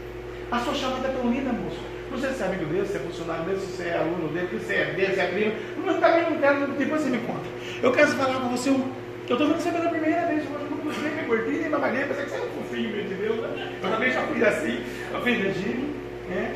A 0.50 0.60
sua 0.60 0.74
chamada 0.74 1.08
é 1.08 1.12
tão 1.12 1.32
linda, 1.32 1.50
moço. 1.52 1.80
Não 2.10 2.18
sei 2.18 2.30
se 2.32 2.42
é 2.42 2.46
amigo 2.46 2.66
dele, 2.66 2.86
se 2.86 2.96
é 2.96 3.00
funcionário 3.00 3.44
dele, 3.44 3.60
se 3.60 3.66
você 3.66 3.84
é 3.84 3.96
aluno 3.96 4.28
dele, 4.28 4.60
se 4.60 4.74
é 4.74 4.84
dele, 4.92 5.14
se 5.14 5.20
é 5.20 5.26
primo. 5.26 5.52
Mas 5.86 5.98
também 5.98 6.30
não 6.30 6.38
quero, 6.38 6.66
depois 6.66 7.00
você 7.00 7.08
me 7.08 7.18
conta. 7.18 7.48
Eu 7.82 7.90
quero 7.90 8.08
falar 8.08 8.40
com 8.40 8.48
você, 8.50 8.68
eu 8.68 8.84
estou 9.22 9.38
vendo 9.38 9.56
você 9.56 9.70
pela 9.70 9.88
primeira 9.88 10.26
vez, 10.26 10.42
hoje 10.44 10.66
eu 10.70 10.76
gostei, 10.84 11.10
me 11.12 11.22
gordinho, 11.22 11.62
me 11.62 11.68
mamalhei, 11.70 12.04
pensei 12.04 12.24
que 12.24 12.30
você 12.30 12.36
é 12.36 12.42
um 12.42 12.62
fofinho 12.62 13.08
de 13.08 13.14
Deus, 13.14 13.36
né? 13.40 13.72
Eu 13.82 13.90
também 13.90 14.12
já 14.12 14.20
fui 14.20 14.44
assim, 14.44 14.84
eu 15.14 15.22
fiz 15.22 15.42
regime, 15.42 15.94
né? 16.28 16.54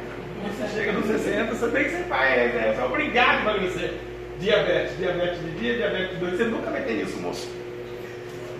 Você 0.58 0.80
chega 0.80 0.92
nos 0.92 1.06
60, 1.06 1.54
você 1.54 1.68
tem 1.68 1.84
que 1.84 1.90
ser 1.90 2.04
pai, 2.08 2.36
né? 2.36 2.72
Você 2.74 2.80
é 2.80 2.84
obrigado 2.84 3.38
a 3.38 3.40
emagrecer. 3.42 3.94
Diabetes, 4.40 4.98
diabetes 4.98 5.40
de 5.40 5.50
dia, 5.52 5.76
diabetes 5.76 6.10
de 6.10 6.16
dois. 6.16 6.36
Você 6.36 6.44
nunca 6.44 6.70
vai 6.70 6.82
ter 6.82 6.94
isso, 6.94 7.16
moço. 7.20 7.48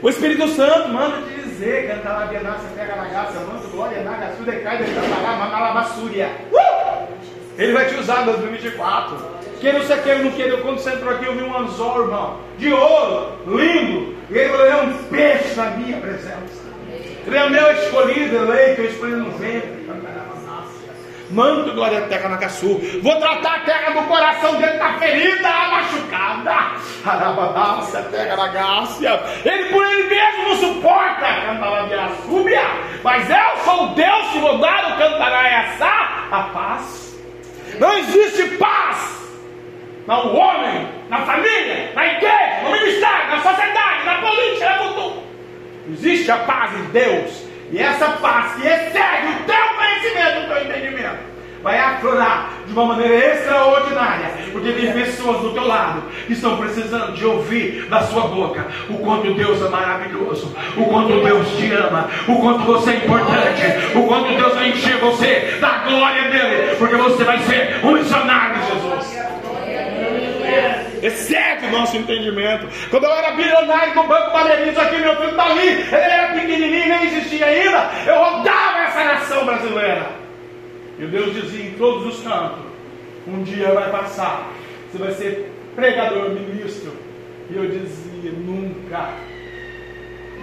O 0.01 0.09
Espírito 0.09 0.46
Santo 0.46 0.90
manda 0.90 1.22
te 1.22 1.34
dizer, 1.42 1.88
canta 1.88 2.09
lá, 2.11 2.26
Benassa, 2.26 2.68
pega 2.76 2.94
na 2.94 3.05
graça, 3.07 3.40
manda 3.40 3.66
glória, 3.66 4.01
na 4.03 4.12
gaçu, 4.12 4.44
decai, 4.44 4.78
decai, 4.78 5.09
mandalabassúria. 5.09 6.30
Uh! 6.53 7.09
Ele 7.59 7.72
vai 7.72 7.86
te 7.86 7.96
usar 7.96 8.22
em 8.22 8.26
2024. 8.26 9.16
Queira 9.61 9.80
você 9.80 9.96
queira 9.96 10.22
não 10.22 10.30
queira, 10.30 10.57
quando 10.59 10.78
você 10.78 10.90
entrou 10.90 11.12
aqui, 11.12 11.26
eu 11.26 11.34
vi 11.34 11.42
um 11.42 11.59
anzol, 11.59 12.03
irmão, 12.03 12.38
de 12.59 12.72
ouro, 12.72 13.38
lindo. 13.44 14.14
E 14.30 14.38
ele 14.38 14.51
falou: 14.51 14.66
é 14.66 14.76
um 14.82 14.92
peixe 15.05 15.55
na 15.57 15.70
minha 15.70 15.96
presença. 15.96 16.68
Ele 17.26 17.36
é 17.36 17.51
meu 17.51 17.72
escolhido, 17.72 18.36
eleito, 18.36 18.82
eu 18.82 18.88
escolhi 18.88 19.16
no 19.16 19.32
ventre. 19.32 19.78
Mando 21.31 21.74
glória 21.74 21.99
à 21.99 22.03
terra 22.03 22.31
na 22.31 22.39
caçu. 22.39 22.81
Vou 23.03 23.16
tratar 23.20 23.57
a 23.57 23.61
terra 23.61 23.91
do 23.91 24.07
coração 24.07 24.55
dele 24.57 24.79
tá 24.79 24.95
ferida, 24.99 25.49
machucada. 25.49 26.55
Arabadácia, 27.05 28.03
terra 28.05 28.37
da 28.37 28.49
gácia. 28.49 29.20
Ele 29.45 29.64
por 29.66 29.85
ele 29.85 30.09
mesmo 30.09 30.49
não 30.49 30.57
suporta. 30.57 31.26
Cantará 31.26 32.11
súbia. 32.24 32.62
Mas 33.05 33.29
eu 33.29 33.64
sou 33.64 33.85
o 33.85 33.95
Deus 33.95 34.29
que 34.33 34.39
vou 34.39 34.59
dar 34.59 34.97
o 34.97 35.03
essa 35.47 36.29
a 36.31 36.43
paz. 36.55 37.18
Não 37.79 37.93
existe 37.99 38.57
paz 38.57 39.18
no 40.07 40.35
homem, 40.35 40.89
na 41.11 41.18
família, 41.18 41.93
na 41.95 42.07
igreja, 42.07 42.62
no 42.64 42.70
ministério, 42.70 43.29
na 43.29 43.43
sociedade, 43.43 44.05
na 44.07 44.18
política, 44.22 44.76
no 44.76 44.95
mundo. 44.95 45.22
Existe 45.91 46.31
a 46.31 46.39
paz 46.39 46.70
de 46.70 46.83
Deus. 46.85 47.47
E 47.70 47.78
essa 47.78 48.08
paz 48.12 48.54
que 48.54 48.66
excede 48.66 49.26
o 49.28 49.44
teu 49.44 49.68
conhecimento, 49.76 50.40
o 50.40 50.54
teu 50.54 50.64
entendimento, 50.64 51.18
vai 51.62 51.78
aflorar 51.78 52.52
de 52.66 52.72
uma 52.72 52.86
maneira 52.86 53.34
extraordinária, 53.34 54.30
porque 54.52 54.72
tem 54.72 54.92
pessoas 54.92 55.40
do 55.40 55.52
teu 55.52 55.66
lado 55.66 56.02
que 56.26 56.32
estão 56.32 56.56
precisando 56.56 57.12
de 57.12 57.24
ouvir 57.26 57.86
da 57.90 58.02
sua 58.02 58.28
boca 58.28 58.66
o 58.88 58.98
quanto 58.98 59.34
Deus 59.34 59.60
é 59.60 59.68
maravilhoso, 59.68 60.54
o 60.76 60.84
quanto 60.84 61.20
Deus 61.20 61.48
te 61.56 61.72
ama, 61.72 62.08
o 62.26 62.36
quanto 62.36 62.64
você 62.64 62.90
é 62.92 62.96
importante, 62.96 63.96
o 63.96 64.06
quanto 64.06 64.34
Deus 64.34 64.54
vai 64.54 64.68
encher 64.70 64.98
você 64.98 65.58
da 65.60 65.78
glória 65.78 66.30
dele, 66.30 66.76
porque 66.78 66.96
você 66.96 67.24
vai 67.24 67.38
ser 67.40 67.80
um 67.84 67.92
missionário 67.92 68.56
Jesus 68.62 69.28
excede 71.03 71.66
o 71.66 71.70
nosso 71.70 71.96
entendimento. 71.96 72.68
Quando 72.90 73.05
eu 73.05 73.12
era 73.12 73.32
bilionário 73.32 73.94
no 73.94 74.07
Banco 74.07 74.32
Baleirinhos, 74.32 74.78
aqui 74.78 74.96
meu 74.99 75.16
filho 75.16 75.30
está 75.30 75.46
ali, 75.46 75.68
ele 75.68 75.94
era 75.94 76.32
pequenininho, 76.34 76.88
nem 76.88 77.07
existia 77.07 77.46
ainda, 77.46 77.90
eu 78.07 78.18
rodava 78.18 78.78
essa 78.80 79.05
nação 79.05 79.44
brasileira. 79.44 80.11
E 80.99 81.07
Deus 81.07 81.34
dizia 81.34 81.66
em 81.66 81.72
todos 81.74 82.07
os 82.07 82.22
cantos: 82.22 82.59
um 83.26 83.42
dia 83.42 83.72
vai 83.72 83.90
passar, 83.90 84.51
você 84.90 84.99
vai 84.99 85.12
ser 85.12 85.53
pregador, 85.76 86.30
ministro. 86.30 86.92
E 87.51 87.57
eu 87.57 87.68
dizia: 87.68 88.32
nunca. 88.32 89.11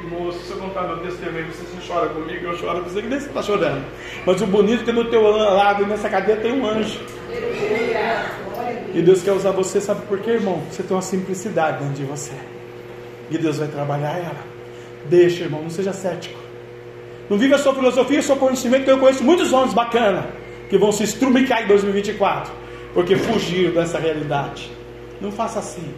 Moço, 0.06 0.38
se 0.46 0.52
eu 0.52 0.58
contar 0.58 0.84
meu 0.84 0.98
testemunho, 0.98 1.48
você 1.48 1.66
se 1.66 1.88
chora 1.88 2.10
comigo, 2.10 2.46
eu 2.46 2.56
choro 2.56 2.84
com 2.84 2.90
você, 2.90 3.02
que 3.02 3.08
nem 3.08 3.20
você 3.20 3.28
está 3.28 3.42
chorando. 3.42 3.84
Mas 4.24 4.40
o 4.40 4.46
bonito 4.46 4.84
é 4.84 4.86
que 4.86 4.92
no 4.92 5.06
teu 5.06 5.24
lado, 5.32 5.88
nessa 5.88 6.08
cadeia, 6.08 6.38
tem 6.38 6.52
um 6.52 6.64
anjo. 6.64 7.00
E 8.94 9.02
Deus 9.02 9.22
quer 9.22 9.34
usar 9.34 9.52
você, 9.52 9.82
sabe 9.82 10.06
por 10.06 10.20
quê, 10.20 10.32
irmão? 10.32 10.62
Você 10.72 10.82
tem 10.82 10.96
uma 10.96 11.02
simplicidade 11.02 11.80
dentro 11.80 11.96
de 11.96 12.04
você. 12.04 12.32
E 13.30 13.38
Deus 13.38 13.58
vai 13.58 13.68
trabalhar 13.68 14.18
ela. 14.18 14.44
Deixa, 15.10 15.44
irmão, 15.44 15.62
não 15.62 15.70
seja 15.70 15.92
cético. 15.92 16.40
Não 17.30 17.38
viva 17.38 17.56
a 17.56 17.58
sua 17.58 17.74
filosofia, 17.74 18.20
o 18.20 18.24
seu 18.24 18.36
conhecimento, 18.38 18.86
que 18.86 18.92
eu 18.92 19.00
conheço 19.00 19.24
muitos 19.24 19.52
homens 19.52 19.74
bacanas 19.74 20.26
que 20.70 20.78
vão 20.78 20.92
se 20.92 21.04
estrumicar 21.04 21.64
em 21.64 21.68
2024, 21.68 22.54
porque 22.94 23.16
fugiram 23.16 23.74
dessa 23.74 24.00
realidade. 24.00 24.72
Não 25.20 25.32
faça 25.32 25.60
assim. 25.60 25.94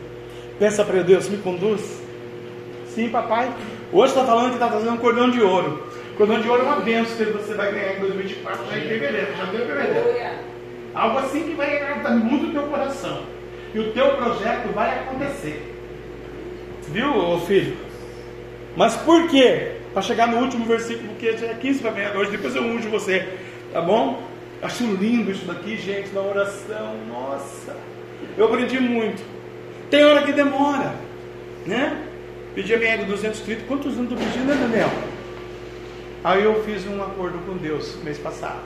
Peça 0.58 0.84
para 0.84 1.04
Deus, 1.04 1.30
me 1.30 1.38
conduz. 1.38 1.82
Sim, 2.96 3.10
papai. 3.10 3.54
Hoje 3.92 4.14
está 4.14 4.26
falando 4.26 4.50
que 4.50 4.56
está 4.56 4.70
fazendo 4.70 4.94
um 4.94 4.98
cordão 4.98 5.30
de 5.30 5.42
ouro. 5.42 5.84
Cordão 6.18 6.42
de 6.42 6.50
ouro 6.50 6.64
é 6.64 6.66
uma 6.66 6.78
benção 6.78 7.26
que 7.26 7.32
você 7.32 7.54
vai 7.54 7.72
ganhar 7.72 7.98
em 7.98 8.00
2024, 8.00 8.66
já 8.72 8.78
em 8.78 8.82
fevereiro. 8.82 9.28
Já. 10.18 10.47
Algo 10.98 11.20
assim 11.20 11.44
que 11.44 11.54
vai 11.54 11.78
agradar 11.78 12.16
muito 12.18 12.48
o 12.48 12.52
teu 12.52 12.64
coração. 12.64 13.22
E 13.74 13.80
o 13.80 13.92
teu 13.92 14.16
projeto 14.16 14.74
vai 14.74 15.00
acontecer. 15.00 15.76
Viu, 16.90 17.40
filho? 17.46 17.78
Mas 18.76 18.96
por 18.98 19.28
quê? 19.30 19.74
Para 19.94 20.02
chegar 20.02 20.28
no 20.28 20.38
último 20.38 20.66
versículo, 20.66 21.14
que 21.20 21.28
é 21.28 21.58
15 21.62 21.80
para 21.80 21.92
meia-noite, 21.92 22.32
depois 22.32 22.56
eu 22.56 22.64
unjo 22.64 22.90
você. 22.90 23.28
Tá 23.72 23.82
bom? 23.82 24.24
Acho 24.62 24.86
lindo 24.86 25.30
isso 25.30 25.46
daqui, 25.46 25.78
gente, 25.78 26.10
na 26.10 26.22
oração. 26.22 26.96
Nossa, 27.08 27.76
eu 28.36 28.46
aprendi 28.46 28.80
muito. 28.80 29.22
Tem 29.92 30.04
hora 30.04 30.24
que 30.24 30.32
demora, 30.32 30.96
né? 31.66 32.06
Pedi 32.56 32.74
a 32.74 32.78
minha 32.80 33.06
230. 33.06 33.66
Quantos 33.68 33.98
anos 33.98 34.12
estou 34.12 34.18
pedindo, 34.18 34.46
né, 34.46 34.58
Daniel? 34.60 34.90
Aí 36.24 36.44
eu 36.44 36.64
fiz 36.64 36.88
um 36.88 37.04
acordo 37.04 37.38
com 37.46 37.56
Deus 37.56 37.96
mês 38.04 38.18
passado, 38.18 38.64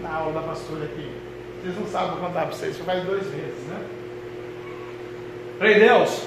na 0.00 0.14
aula 0.14 0.40
da 0.40 0.46
pastora 0.46 0.84
aqui. 0.84 1.10
Vocês 1.66 1.80
não 1.80 1.86
sabem 1.88 2.18
contar 2.18 2.42
para 2.42 2.54
vocês, 2.54 2.78
faz 2.78 3.02
dois 3.02 3.24
meses, 3.24 3.58
né? 3.68 3.80
Falei, 5.58 5.80
Deus, 5.80 6.22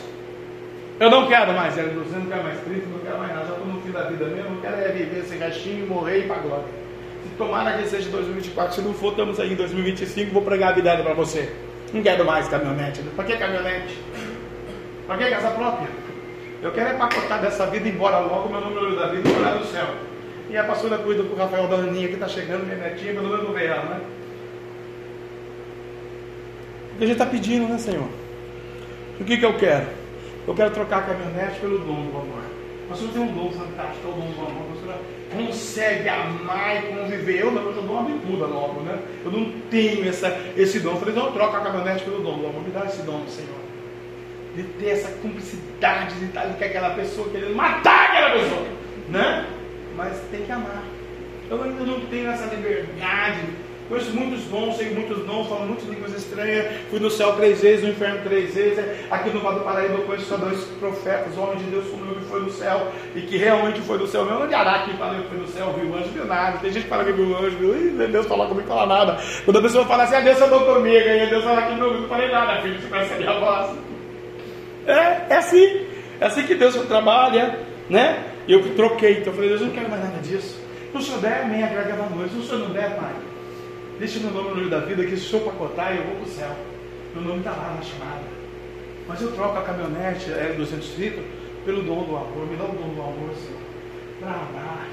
eu 0.99 1.09
não 1.09 1.29
quero 1.29 1.53
mais 1.53 1.77
L200, 1.77 2.11
não 2.11 2.25
quero 2.25 2.43
mais 2.43 2.59
30, 2.59 2.85
não 2.87 2.99
quero 2.99 3.17
mais 3.19 3.33
nada, 3.33 3.45
já 3.45 3.53
estou 3.53 3.67
no 3.67 3.81
fim 3.81 3.91
da 3.91 4.01
vida 4.03 4.25
mesmo, 4.25 4.49
não 4.49 4.61
quero 4.61 4.75
é 4.75 4.89
viver 4.89 5.23
sem 5.23 5.39
restinho, 5.39 5.87
morrer 5.87 6.17
e 6.17 6.19
ir 6.23 6.27
para 6.27 6.39
glória. 6.39 6.65
Se 7.23 7.29
tomara 7.37 7.77
que 7.77 7.87
seja 7.87 8.09
2024, 8.09 8.75
se 8.75 8.81
não 8.81 8.93
for, 8.93 9.11
estamos 9.11 9.39
aí 9.39 9.53
em 9.53 9.55
2025, 9.55 10.33
vou 10.33 10.41
pregar 10.41 10.71
a 10.71 10.73
vida 10.73 10.97
para 10.97 11.13
você. 11.13 11.49
Não 11.93 12.03
quero 12.03 12.25
mais 12.25 12.49
caminhonete. 12.49 13.01
Para 13.15 13.23
que 13.23 13.37
caminhonete? 13.37 13.97
Para 15.07 15.17
que 15.19 15.29
casa 15.29 15.51
própria? 15.51 15.87
Eu 16.61 16.71
quero 16.73 16.89
é 16.89 16.93
pacotar 16.95 17.39
dessa 17.39 17.65
vida 17.67 17.87
e 17.87 17.91
embora 17.91 18.19
logo, 18.19 18.49
meu 18.49 18.59
número 18.59 18.93
da 18.93 19.07
vida 19.07 19.29
e 19.29 19.31
morar 19.31 19.55
no 19.55 19.63
céu. 19.63 19.87
E 20.49 20.57
a 20.57 20.65
pastora 20.65 20.97
cuida 20.97 21.23
com 21.23 21.33
o 21.33 21.37
Rafael 21.37 21.69
da 21.69 21.77
Aninha 21.77 22.09
que 22.09 22.15
está 22.15 22.27
chegando, 22.27 22.65
minha 22.65 22.75
netinha, 22.75 23.13
pelo 23.13 23.29
menos 23.29 23.45
não 23.45 23.53
veio 23.53 23.71
ela, 23.71 23.85
né? 23.85 24.01
Que 26.99 27.05
a 27.05 27.07
gente 27.07 27.15
está 27.15 27.25
pedindo, 27.25 27.67
né, 27.67 27.77
Senhor? 27.77 28.07
O 29.19 29.23
que, 29.23 29.37
que 29.37 29.45
eu 29.45 29.57
quero? 29.57 29.87
Eu 30.45 30.53
quero 30.53 30.71
trocar 30.71 30.99
a 30.99 31.01
caminhonete 31.03 31.59
pelo 31.59 31.79
dom 31.79 32.05
do 32.05 32.17
amor. 32.17 32.43
O 32.91 32.95
senhor 32.95 33.13
tem 33.13 33.21
um 33.21 33.33
dom 33.33 33.51
fantástico, 33.51 34.07
é 34.07 34.11
o 34.11 34.13
dom 34.13 34.31
do 34.31 34.41
amor. 34.41 34.77
Senhor 34.81 34.99
consegue 35.31 36.09
amar 36.09 36.77
e 36.77 36.87
conviver. 36.87 37.39
Eu 37.39 37.55
eu 37.55 37.73
dou 37.73 37.83
uma 37.83 38.03
bicuda 38.03 38.45
logo, 38.45 38.81
né? 38.81 38.99
Eu 39.23 39.31
não 39.31 39.51
tenho 39.69 40.09
essa, 40.09 40.37
esse 40.57 40.79
dom. 40.79 40.91
Eu 40.91 40.97
falei, 40.97 41.15
não, 41.15 41.27
eu 41.27 41.31
troco 41.31 41.55
a 41.55 41.61
caminhonete 41.61 42.03
pelo 42.03 42.21
dom 42.21 42.39
do 42.39 42.47
amor. 42.47 42.63
Me 42.63 42.71
dá 42.71 42.85
esse 42.85 43.01
dom, 43.03 43.23
Senhor. 43.27 43.59
De 44.55 44.63
ter 44.63 44.89
essa 44.89 45.09
cumplicidade, 45.21 46.15
de 46.15 46.25
estar 46.25 46.41
com 46.41 46.63
aquela 46.63 46.89
pessoa, 46.95 47.29
querendo 47.29 47.55
matar 47.55 48.09
aquela 48.09 48.31
pessoa, 48.31 48.67
né? 49.07 49.45
Mas 49.95 50.17
tem 50.31 50.43
que 50.43 50.51
amar. 50.51 50.83
Eu 51.49 51.63
ainda 51.63 51.83
não 51.83 52.01
tenho 52.07 52.29
essa 52.29 52.53
liberdade 52.53 53.39
Conheço 53.89 54.11
muitos 54.11 54.43
dons, 54.43 54.77
sei 54.77 54.91
muitos 54.91 55.25
dons, 55.25 55.47
falo 55.47 55.65
muitas 55.65 55.89
línguas 55.89 56.13
estranhas. 56.13 56.67
Fui 56.91 56.99
no 56.99 57.09
céu 57.09 57.33
três 57.33 57.59
vezes, 57.59 57.83
no 57.83 57.89
inferno 57.89 58.21
três 58.23 58.53
vezes. 58.53 58.85
Aqui 59.09 59.31
no 59.31 59.39
Vale 59.39 59.57
do 59.57 59.65
Paraíba 59.65 59.95
eu 59.95 60.03
conheço 60.03 60.25
só 60.25 60.37
dois 60.37 60.63
profetas, 60.79 61.35
homens 61.35 61.65
de 61.65 61.71
Deus 61.71 61.85
eu 61.87 62.15
que 62.15 62.25
foi 62.25 62.39
no 62.41 62.51
céu 62.51 62.87
e 63.15 63.21
que 63.21 63.37
realmente 63.37 63.81
foi 63.81 63.97
no 63.97 64.05
céu. 64.05 64.25
Meu 64.25 64.45
de 64.45 64.53
Araque 64.53 64.95
falou 64.95 65.23
que 65.23 65.29
foi 65.29 65.37
no 65.39 65.47
céu, 65.47 65.73
viu 65.75 65.95
anjo, 65.95 66.09
viu 66.09 66.25
nada. 66.25 66.59
Tem 66.59 66.71
gente 66.71 66.83
que 66.83 66.89
fala 66.89 67.03
que 67.03 67.13
viu 67.13 67.35
anjo, 67.35 67.57
viu, 67.57 68.07
Deus 68.07 68.27
falar 68.27 68.45
comigo, 68.45 68.67
fala 68.67 68.85
nada. 68.85 69.17
Quando 69.43 69.57
a 69.57 69.61
pessoa 69.63 69.85
fala 69.85 70.03
assim, 70.03 70.15
a 70.15 70.17
ah, 70.19 70.21
Deus 70.21 70.39
andou 70.39 70.59
comigo, 70.61 71.09
e 71.09 71.25
Deus 71.27 71.43
fala 71.43 71.63
que 71.63 71.75
não, 71.75 72.01
não 72.01 72.07
falei 72.07 72.31
nada, 72.31 72.61
filho, 72.61 72.79
você 72.79 72.87
percebe 72.87 73.27
a 73.27 73.39
voz. 73.39 73.77
É, 74.85 75.33
é 75.33 75.35
assim. 75.35 75.87
É 76.21 76.25
assim 76.25 76.43
que 76.43 76.53
Deus 76.53 76.75
trabalha, 76.85 77.59
né? 77.89 78.23
Eu 78.47 78.75
troquei, 78.75 79.13
então 79.13 79.27
eu 79.27 79.33
falei, 79.33 79.49
Deus, 79.49 79.61
eu 79.61 79.67
não 79.67 79.73
quero 79.73 79.89
mais 79.89 80.03
nada 80.03 80.21
disso. 80.21 80.59
Se 80.91 80.97
o 80.97 81.01
senhor 81.01 81.21
der, 81.21 81.41
amém, 81.43 81.63
agrada 81.63 81.93
a 81.93 82.09
nós. 82.09 82.31
Se 82.31 82.37
o 82.37 82.43
senhor 82.43 82.59
não 82.59 82.69
der, 82.71 82.95
pai, 82.95 83.13
deixa 83.99 84.19
meu 84.19 84.31
nome 84.31 84.49
no 84.49 84.55
livro 84.55 84.69
da 84.69 84.79
vida, 84.79 85.03
que 85.03 85.17
se 85.17 85.29
senhor 85.29 85.43
pacotar, 85.43 85.95
eu 85.95 86.03
vou 86.03 86.15
para 86.15 86.23
o 86.23 86.29
céu. 86.29 86.55
Meu 87.13 87.23
nome 87.23 87.39
está 87.39 87.51
lá 87.51 87.75
na 87.77 87.81
chamada. 87.81 88.23
Mas 89.07 89.21
eu 89.21 89.31
troco 89.33 89.57
a 89.57 89.61
caminhonete 89.61 90.29
L200 90.29 90.97
litros 90.97 91.25
pelo 91.65 91.83
dom 91.83 92.03
do 92.03 92.15
amor. 92.15 92.47
Me 92.49 92.55
dá 92.55 92.63
o 92.63 92.67
dom 92.67 92.93
do 92.93 93.01
amor, 93.01 93.35
Senhor. 93.35 93.59
Para 94.19 94.29
amar. 94.29 94.87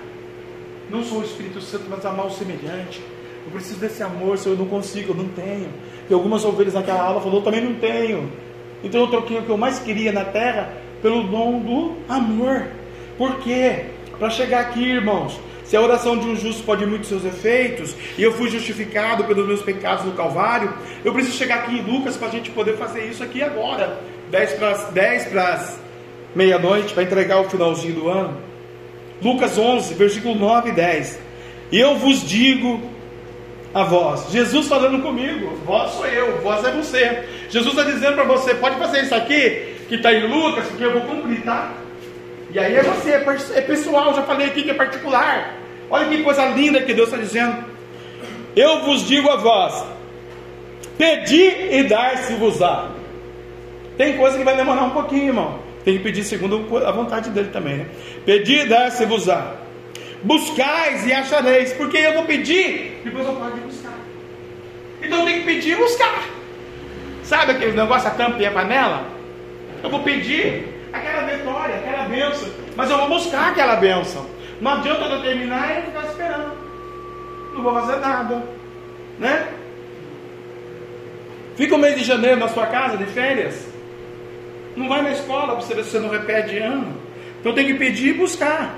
Não 0.90 1.04
sou 1.04 1.20
o 1.20 1.24
Espírito 1.24 1.60
Santo, 1.60 1.84
mas 1.88 2.04
amar 2.04 2.26
o 2.26 2.30
semelhante. 2.30 3.00
Eu 3.44 3.52
preciso 3.52 3.78
desse 3.78 4.02
amor, 4.02 4.38
Senhor. 4.38 4.54
Eu 4.54 4.58
não 4.58 4.66
consigo, 4.66 5.12
eu 5.12 5.16
não 5.16 5.28
tenho. 5.28 5.68
E 6.08 6.14
algumas 6.14 6.44
ovelhas 6.44 6.74
naquela 6.74 7.02
aula 7.02 7.20
falou, 7.20 7.38
eu 7.38 7.44
também 7.44 7.60
não 7.60 7.74
tenho. 7.74 8.30
Então 8.82 9.02
eu 9.02 9.06
troquei 9.08 9.38
o 9.38 9.42
que 9.42 9.50
eu 9.50 9.56
mais 9.56 9.78
queria 9.78 10.12
na 10.12 10.24
terra 10.24 10.72
pelo 11.02 11.22
dom 11.24 11.60
do 11.60 11.96
amor. 12.08 12.66
Por 13.18 13.38
quê? 13.38 13.86
Para 14.18 14.30
chegar 14.30 14.60
aqui, 14.60 14.82
irmãos, 14.82 15.38
se 15.66 15.76
a 15.76 15.80
oração 15.80 16.16
de 16.16 16.26
um 16.26 16.36
justo 16.36 16.62
pode 16.62 16.86
muitos 16.86 17.08
seus 17.08 17.24
efeitos, 17.24 17.94
e 18.16 18.22
eu 18.22 18.32
fui 18.32 18.48
justificado 18.48 19.24
pelos 19.24 19.46
meus 19.46 19.62
pecados 19.62 20.04
no 20.04 20.12
Calvário, 20.12 20.72
eu 21.04 21.12
preciso 21.12 21.36
chegar 21.36 21.56
aqui 21.56 21.78
em 21.78 21.82
Lucas 21.82 22.16
para 22.16 22.28
a 22.28 22.30
gente 22.30 22.50
poder 22.50 22.76
fazer 22.76 23.04
isso 23.06 23.22
aqui 23.22 23.42
agora. 23.42 23.98
10 24.30 24.52
para 24.54 24.72
10 24.90 25.24
para 25.26 25.74
meia-noite, 26.34 26.94
para 26.94 27.02
entregar 27.02 27.40
o 27.40 27.50
finalzinho 27.50 27.94
do 27.94 28.08
ano. 28.08 28.40
Lucas 29.22 29.58
11, 29.58 29.94
versículo 29.94 30.34
9 30.34 30.70
e 30.70 30.72
10. 30.72 31.18
E 31.72 31.80
eu 31.80 31.96
vos 31.96 32.22
digo 32.22 32.80
a 33.74 33.82
vós, 33.82 34.30
Jesus 34.30 34.68
falando 34.68 35.02
comigo, 35.02 35.58
vós 35.64 35.90
sou 35.92 36.06
eu, 36.06 36.40
vós 36.40 36.64
é 36.64 36.70
você. 36.70 37.24
Jesus 37.50 37.76
está 37.76 37.82
dizendo 37.82 38.14
para 38.14 38.24
você: 38.24 38.54
pode 38.54 38.76
fazer 38.76 39.02
isso 39.02 39.14
aqui, 39.14 39.74
que 39.88 39.96
está 39.96 40.12
em 40.12 40.26
Lucas, 40.28 40.66
porque 40.66 40.84
eu 40.84 40.92
vou 40.92 41.02
cumprir, 41.02 41.42
tá? 41.42 41.72
E 42.50 42.58
aí 42.58 42.76
é 42.76 42.82
você, 42.82 43.12
é 43.54 43.60
pessoal, 43.60 44.14
já 44.14 44.22
falei 44.22 44.46
aqui 44.46 44.62
que 44.62 44.70
é 44.70 44.74
particular. 44.74 45.54
Olha 45.90 46.08
que 46.08 46.22
coisa 46.22 46.46
linda 46.46 46.82
que 46.82 46.94
Deus 46.94 47.08
está 47.08 47.20
dizendo. 47.20 47.64
Eu 48.54 48.80
vos 48.82 49.06
digo 49.06 49.28
a 49.28 49.36
vós: 49.36 49.84
pedi 50.96 51.44
e 51.70 51.84
dar-se-vos-á. 51.84 52.90
Tem 53.96 54.16
coisa 54.16 54.38
que 54.38 54.44
vai 54.44 54.56
demorar 54.56 54.82
um 54.84 54.90
pouquinho, 54.90 55.28
irmão. 55.28 55.58
Tem 55.84 55.98
que 55.98 56.02
pedir 56.02 56.24
segundo 56.24 56.66
a 56.84 56.90
vontade 56.90 57.30
dele 57.30 57.50
também, 57.52 57.76
né? 57.76 57.86
Pedir 58.24 58.66
e 58.66 58.68
dar-se-vos-á. 58.68 59.54
Buscais 60.22 61.06
e 61.06 61.12
achareis, 61.12 61.72
porque 61.74 61.98
eu 61.98 62.14
vou 62.14 62.24
pedir, 62.24 63.00
depois 63.04 63.26
eu 63.26 63.34
pode 63.34 63.60
buscar. 63.60 63.94
Então 65.02 65.24
tem 65.24 65.40
que 65.40 65.44
pedir 65.44 65.72
e 65.72 65.76
buscar. 65.76 66.24
Sabe 67.22 67.52
aquele 67.52 67.72
negócio, 67.72 68.08
a 68.08 68.10
tampa 68.12 68.42
e 68.42 68.46
a 68.46 68.50
panela? 68.50 69.04
Eu 69.82 69.90
vou 69.90 70.00
pedir, 70.00 70.66
aquela 70.96 71.22
vitória, 71.22 71.74
aquela 71.76 72.04
bênção. 72.08 72.48
Mas 72.76 72.90
eu 72.90 72.98
vou 72.98 73.08
buscar 73.08 73.50
aquela 73.50 73.76
bênção. 73.76 74.26
Não 74.60 74.72
adianta 74.72 75.04
eu 75.04 75.22
terminar 75.22 75.78
e 75.78 75.82
ficar 75.82 76.06
esperando. 76.06 76.52
Não 77.54 77.62
vou 77.62 77.74
fazer 77.74 77.96
nada. 77.96 78.42
Né? 79.18 79.48
Fica 81.56 81.74
o 81.74 81.78
mês 81.78 81.96
de 81.96 82.04
janeiro 82.04 82.38
na 82.38 82.48
sua 82.48 82.66
casa, 82.66 82.96
de 82.96 83.06
férias. 83.06 83.66
Não 84.76 84.88
vai 84.88 85.02
na 85.02 85.12
escola 85.12 85.54
para 85.54 85.54
você 85.56 85.74
ver 85.74 85.84
se 85.84 85.90
você 85.90 85.98
não 85.98 86.10
repete 86.10 86.58
ano. 86.58 87.00
Então 87.40 87.54
tem 87.54 87.66
que 87.66 87.74
pedir 87.74 88.10
e 88.10 88.14
buscar. 88.14 88.74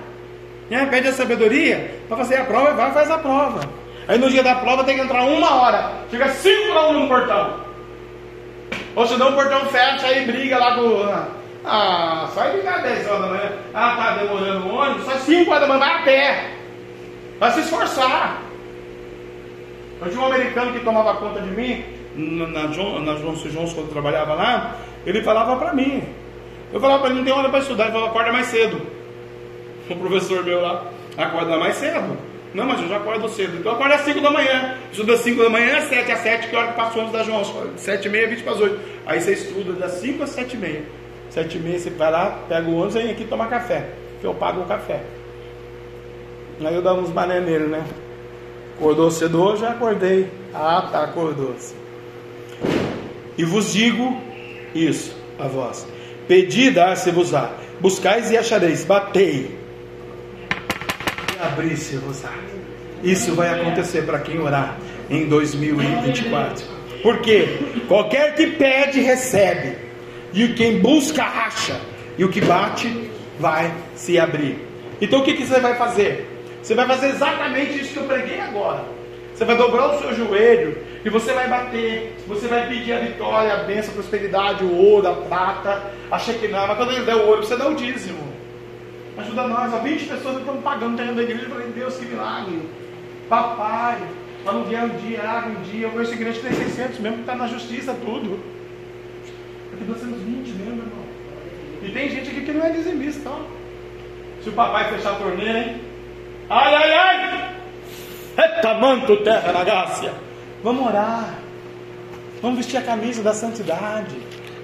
Né? 0.71 0.87
Pede 0.87 1.09
a 1.09 1.13
sabedoria 1.13 1.91
para 2.07 2.19
fazer 2.19 2.37
a 2.37 2.45
prova 2.45 2.71
e 2.71 2.75
vai 2.75 2.93
faz 2.93 3.11
a 3.11 3.19
prova. 3.19 3.61
Aí 4.07 4.19
no 4.19 4.31
dia 4.31 4.43
da 4.43 4.55
prova 4.55 4.85
tem 4.85 4.97
que 4.97 5.03
entrar 5.03 5.25
uma 5.25 5.55
hora. 5.55 5.93
Chega 6.11 6.29
cinco 6.29 6.73
para 6.73 6.89
um 6.89 7.01
no 7.01 7.09
portão. 7.09 7.61
Ou 8.95 9.07
senão 9.07 9.31
o 9.31 9.35
portão 9.35 9.67
fecha 9.67 10.13
e 10.13 10.25
briga 10.25 10.59
lá 10.59 10.75
com. 10.75 11.38
Ah, 11.71 12.31
sai 12.35 12.57
de 12.57 12.63
cá 12.63 12.79
10 12.79 13.07
horas 13.07 13.21
da 13.21 13.29
manhã. 13.29 13.53
Ah, 13.75 13.95
tá 13.95 14.17
demorando 14.23 14.67
o 14.69 14.75
ônibus, 14.75 15.05
sai 15.05 15.19
5 15.19 15.51
horas 15.51 15.61
da 15.61 15.69
manhã, 15.69 15.81
vai 15.81 15.95
a 15.95 16.03
pé. 16.03 16.51
Vai 17.39 17.51
se 17.51 17.61
esforçar. 17.61 18.43
Eu 20.01 20.11
tinha 20.11 20.23
um 20.23 20.33
americano 20.33 20.73
que 20.73 20.81
tomava 20.81 21.15
conta 21.17 21.43
de 21.43 21.51
mim, 21.51 21.85
na, 22.17 22.69
John, 22.69 23.01
na 23.01 23.15
Johnson 23.15 23.49
Johnson, 23.49 23.75
quando 23.75 23.87
eu 23.89 23.93
trabalhava 23.93 24.35
lá, 24.35 24.77
ele 25.05 25.23
falava 25.23 25.57
para 25.57 25.75
mim. 25.75 26.03
Eu 26.73 26.81
falava 26.81 27.01
para 27.01 27.11
ele, 27.11 27.19
não 27.19 27.25
tem 27.25 27.35
hora 27.35 27.51
para 27.51 27.59
estudar, 27.59 27.85
ele 27.85 27.93
falava, 27.93 28.11
acorda 28.11 28.33
mais 28.33 28.47
cedo. 28.47 28.81
O 29.91 29.97
professor 29.97 30.45
meu 30.45 30.63
lá, 30.63 30.85
acorda 31.19 31.59
mais 31.59 31.77
cedo. 31.77 32.17
Não, 32.55 32.65
mas 32.65 32.81
eu 32.81 32.89
já 32.89 32.97
acordo 32.97 33.29
cedo. 33.29 33.59
Então 33.59 33.73
acorda 33.73 33.97
às 33.97 34.03
5 34.03 34.21
da 34.23 34.31
manhã. 34.31 34.75
Estuda 34.91 35.13
às 35.13 35.21
5 35.21 35.43
da 35.43 35.51
manhã, 35.51 35.83
7 35.83 36.13
às 36.13 36.19
7, 36.21 36.49
que 36.49 36.57
hora 36.57 36.69
que 36.69 36.75
passou 36.75 37.03
antes 37.03 37.13
da 37.13 37.23
João? 37.23 37.43
7 37.77 38.07
e 38.07 38.11
meia, 38.11 38.29
20 38.29 38.43
para 38.43 38.53
as 38.53 38.61
8. 38.61 38.81
Aí 39.07 39.21
você 39.21 39.33
estuda 39.33 39.73
das 39.75 39.93
5 39.93 40.23
às 40.23 40.31
7 40.31 40.55
e 40.55 40.57
meia. 40.57 40.98
Sete 41.39 41.57
e 41.57 41.61
meia 41.61 41.79
você 41.79 41.91
vai 41.91 42.11
lá, 42.11 42.37
pega 42.49 42.69
o 42.69 42.75
ônibus 42.75 42.97
e 42.97 42.99
vem 42.99 43.13
aqui 43.13 43.25
tomar 43.25 43.49
café. 43.49 43.91
Que 44.21 44.27
eu 44.27 44.35
pago 44.35 44.63
o 44.63 44.67
café. 44.67 45.03
Aí 46.61 46.75
eu 46.75 46.83
dava 46.83 47.01
uns 47.01 47.13
mané 47.13 47.39
nele, 47.39 47.69
né? 47.69 47.85
Acordou 48.77 49.09
cedo 49.09 49.41
hoje? 49.41 49.61
Já 49.61 49.71
acordei. 49.71 50.29
Ah, 50.53 50.89
tá, 50.91 51.05
acordou-se. 51.05 51.77
E 53.37 53.45
vos 53.45 53.73
digo 53.73 54.21
isso 54.75 55.15
a 55.39 55.47
vós: 55.47 55.87
Pedi, 56.27 56.73
dar-se-vos-á. 56.73 57.53
Buscais 57.79 58.33
e 58.33 58.37
achareis. 58.37 58.85
Batei. 58.85 59.57
E 61.37 61.41
abri-se-vos-á. 61.41 62.35
Isso 63.05 63.37
vai 63.37 63.61
acontecer 63.61 64.03
para 64.03 64.19
quem 64.19 64.41
orar 64.41 64.77
em 65.09 65.29
2024. 65.29 66.67
Porque 67.01 67.61
qualquer 67.87 68.35
que 68.35 68.49
pede, 68.49 68.99
recebe 68.99 69.88
e 70.33 70.49
quem 70.49 70.79
busca, 70.81 71.23
acha. 71.23 71.81
E 72.17 72.25
o 72.25 72.29
que 72.29 72.41
bate, 72.41 73.11
vai 73.39 73.73
se 73.95 74.19
abrir. 74.19 74.59
Então 75.01 75.21
o 75.21 75.25
que, 75.25 75.35
que 75.35 75.47
você 75.47 75.61
vai 75.61 75.77
fazer? 75.77 76.27
Você 76.63 76.75
vai 76.75 76.87
fazer 76.87 77.09
exatamente 77.11 77.81
isso 77.81 77.93
que 77.93 77.99
eu 77.99 78.05
preguei 78.05 78.41
agora. 78.41 78.85
Você 79.35 79.45
vai 79.45 79.57
dobrar 79.57 79.95
o 79.95 79.99
seu 80.01 80.15
joelho 80.15 80.77
e 81.05 81.09
você 81.09 81.33
vai 81.33 81.49
bater. 81.49 82.17
Você 82.27 82.49
vai 82.49 82.69
pedir 82.69 82.93
a 82.93 82.99
vitória, 82.99 83.55
a 83.55 83.63
bênção, 83.63 83.93
a 83.93 83.95
prosperidade, 83.95 84.65
o 84.65 84.75
ouro, 84.75 85.09
a 85.09 85.15
prata, 85.15 85.83
a 86.11 86.19
Shekinah. 86.19 86.67
Mas 86.67 86.77
quando 86.77 86.93
ele 86.93 87.05
der 87.05 87.15
o 87.15 87.27
ouro, 87.27 87.45
você 87.45 87.57
dá 87.57 87.69
o 87.69 87.75
dízimo. 87.75 88.19
Ajuda 89.17 89.47
nós. 89.47 89.73
Há 89.73 89.79
20 89.79 90.07
pessoas 90.07 90.39
estão 90.39 90.57
pagando 90.57 90.97
terreno 90.97 91.17
da 91.17 91.23
igreja. 91.23 91.45
Eu 91.45 91.51
falei, 91.51 91.69
Deus, 91.69 91.97
que 91.97 92.07
milagre. 92.07 92.69
Papai, 93.29 93.99
vier 94.69 94.85
um 94.85 94.97
dia, 94.97 95.23
água 95.23 95.53
um 95.53 95.63
dia. 95.63 95.87
Eu 95.87 95.91
conheço 95.91 96.15
igreja 96.15 96.41
que 96.41 96.49
tem 96.49 96.57
600 96.57 96.99
mesmo, 96.99 97.17
que 97.19 97.23
está 97.23 97.37
na 97.37 97.47
justiça 97.47 97.97
tudo. 98.05 98.58
Aqui 99.73 99.85
nós 99.87 100.01
temos 100.01 100.21
20 100.21 100.49
mesmo, 100.51 100.83
irmão. 100.83 101.05
E 101.83 101.91
tem 101.91 102.11
gente 102.11 102.31
aqui 102.31 102.41
que 102.41 102.53
não 102.53 102.65
é 102.65 102.71
dizimista, 102.71 103.31
ó. 103.31 103.41
Se 104.43 104.49
o 104.49 104.53
papai 104.53 104.93
fechar 104.93 105.13
a 105.13 105.17
torneira, 105.17 105.59
hein? 105.59 105.81
Ai, 106.49 106.75
ai, 106.75 106.93
ai! 106.93 107.55
Eita 108.39 108.75
manto 108.75 109.17
terra 109.19 109.53
na 109.53 109.65
Gácia! 109.65 110.13
Vamos 110.63 110.87
orar. 110.87 111.35
Vamos 112.41 112.59
vestir 112.59 112.79
a 112.79 112.83
camisa 112.83 113.23
da 113.23 113.35
santidade. 113.35 114.17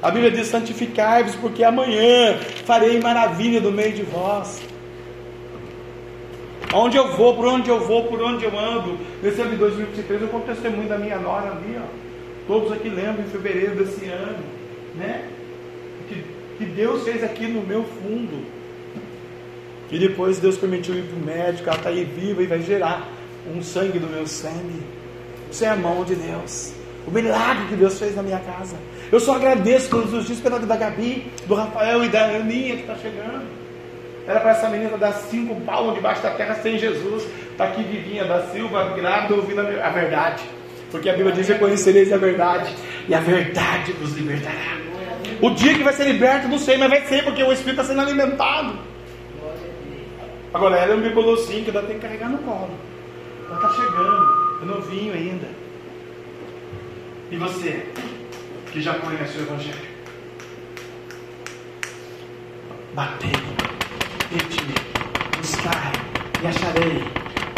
A 0.03 0.11
Bíblia 0.11 0.31
diz: 0.31 0.47
santificai-vos, 0.49 1.35
porque 1.37 1.63
amanhã 1.63 2.39
farei 2.65 3.01
maravilha 3.01 3.61
no 3.61 3.71
meio 3.71 3.93
de 3.93 4.03
vós. 4.03 4.63
Onde 6.73 6.97
eu 6.97 7.17
vou, 7.17 7.37
por 7.37 7.47
onde 7.47 7.71
eu 7.71 7.81
vou, 7.81 8.05
por 8.05 8.21
onde 8.21 8.45
eu 8.45 8.59
ando. 8.59 8.99
Nesse 9.23 9.41
ano 9.41 9.51
de 9.51 9.57
2023, 9.57 10.23
eu 10.23 10.29
conto 10.29 10.47
testemunho 10.47 10.89
da 10.89 10.99
minha 10.99 11.19
nora 11.19 11.53
ali, 11.53 11.79
ó. 11.79 11.87
Todos 12.47 12.73
aqui 12.73 12.89
lembram 12.89 13.25
em 13.25 13.29
fevereiro 13.29 13.77
desse 13.77 14.07
ano 14.07 14.64
né? 14.97 15.29
Que, 16.09 16.25
que 16.59 16.65
Deus 16.65 17.03
fez 17.05 17.23
aqui 17.23 17.47
no 17.47 17.63
meu 17.63 17.85
fundo. 17.85 18.45
E 19.91 19.99
depois 19.99 20.39
Deus 20.39 20.57
permitiu 20.57 20.95
ir 20.95 21.03
para 21.03 21.17
o 21.17 21.25
médico, 21.25 21.69
ela 21.69 21.79
está 21.79 21.91
aí 21.91 22.05
viva 22.05 22.43
e 22.43 22.47
vai 22.47 22.61
gerar 22.61 23.09
um 23.55 23.63
sangue 23.63 23.99
do 23.99 24.07
meu 24.07 24.27
sangue. 24.27 24.83
Isso 25.51 25.65
é 25.65 25.69
a 25.69 25.77
mão 25.77 26.05
de 26.05 26.15
Deus. 26.15 26.73
O 27.07 27.11
milagre 27.11 27.67
que 27.69 27.77
Deus 27.77 27.99
fez 27.99 28.17
na 28.17 28.23
minha 28.23 28.39
casa. 28.39 28.77
Eu 29.13 29.21
só 29.21 29.35
agradeço 29.35 29.91
todos 29.91 30.13
os 30.13 30.27
dias 30.27 30.41
pela 30.41 30.59
da 30.59 30.77
Gabi, 30.77 31.31
do 31.47 31.55
Rafael 31.55 32.03
e 32.03 32.09
da 32.09 32.25
Aninha 32.25 32.77
que 32.77 32.81
está 32.81 32.97
chegando. 32.97 33.45
Era 34.27 34.41
para 34.41 34.53
essa 34.53 34.69
menina 34.69 34.97
dar 34.97 35.13
cinco 35.13 35.55
palmos 35.61 35.95
debaixo 35.95 36.23
da 36.23 36.31
terra 36.31 36.55
sem 36.63 36.79
Jesus. 36.79 37.27
Está 37.51 37.65
aqui 37.65 37.83
Vivinha 37.83 38.25
da 38.25 38.47
Silva, 38.49 38.95
grávida, 38.97 39.35
ouvindo 39.35 39.61
a 39.61 39.91
verdade. 39.91 40.43
Porque 40.91 41.11
a 41.11 41.13
Bíblia 41.13 41.35
diz: 41.35 41.47
Reconhecereis 41.47 42.13
a 42.13 42.17
verdade, 42.17 42.75
e 43.07 43.15
a 43.15 43.21
verdade 43.21 43.93
vos 43.93 44.15
libertará. 44.17 44.84
O 45.45 45.51
dia 45.51 45.75
que 45.75 45.83
vai 45.83 45.93
ser 45.93 46.05
liberto, 46.05 46.49
não 46.49 46.59
sei, 46.59 46.79
mas 46.79 46.89
vai 46.89 47.05
ser, 47.05 47.23
porque 47.23 47.43
o 47.43 47.53
Espírito 47.53 47.83
está 47.83 47.85
sendo 47.85 48.01
alimentado. 48.01 48.79
Agora, 50.55 50.79
ela 50.79 50.95
é 50.95 50.97
um 50.97 51.03
bibelôzinho 51.03 51.65
que 51.65 51.71
ainda 51.71 51.83
tem 51.83 51.97
que 51.97 52.01
carregar 52.01 52.31
no 52.31 52.39
colo. 52.39 52.71
Ela 53.47 53.57
está 53.57 53.69
chegando, 53.75 54.63
é 54.63 54.65
novinho 54.65 55.13
ainda. 55.13 55.47
E 57.31 57.37
você, 57.37 57.87
que 58.73 58.81
já 58.81 58.95
conhece 58.95 59.37
o 59.37 59.43
Evangelho? 59.43 59.89
Batei, 62.95 63.33
pedi, 64.31 64.75
buscai 65.37 65.93
e 66.43 66.47
acharei, 66.47 67.05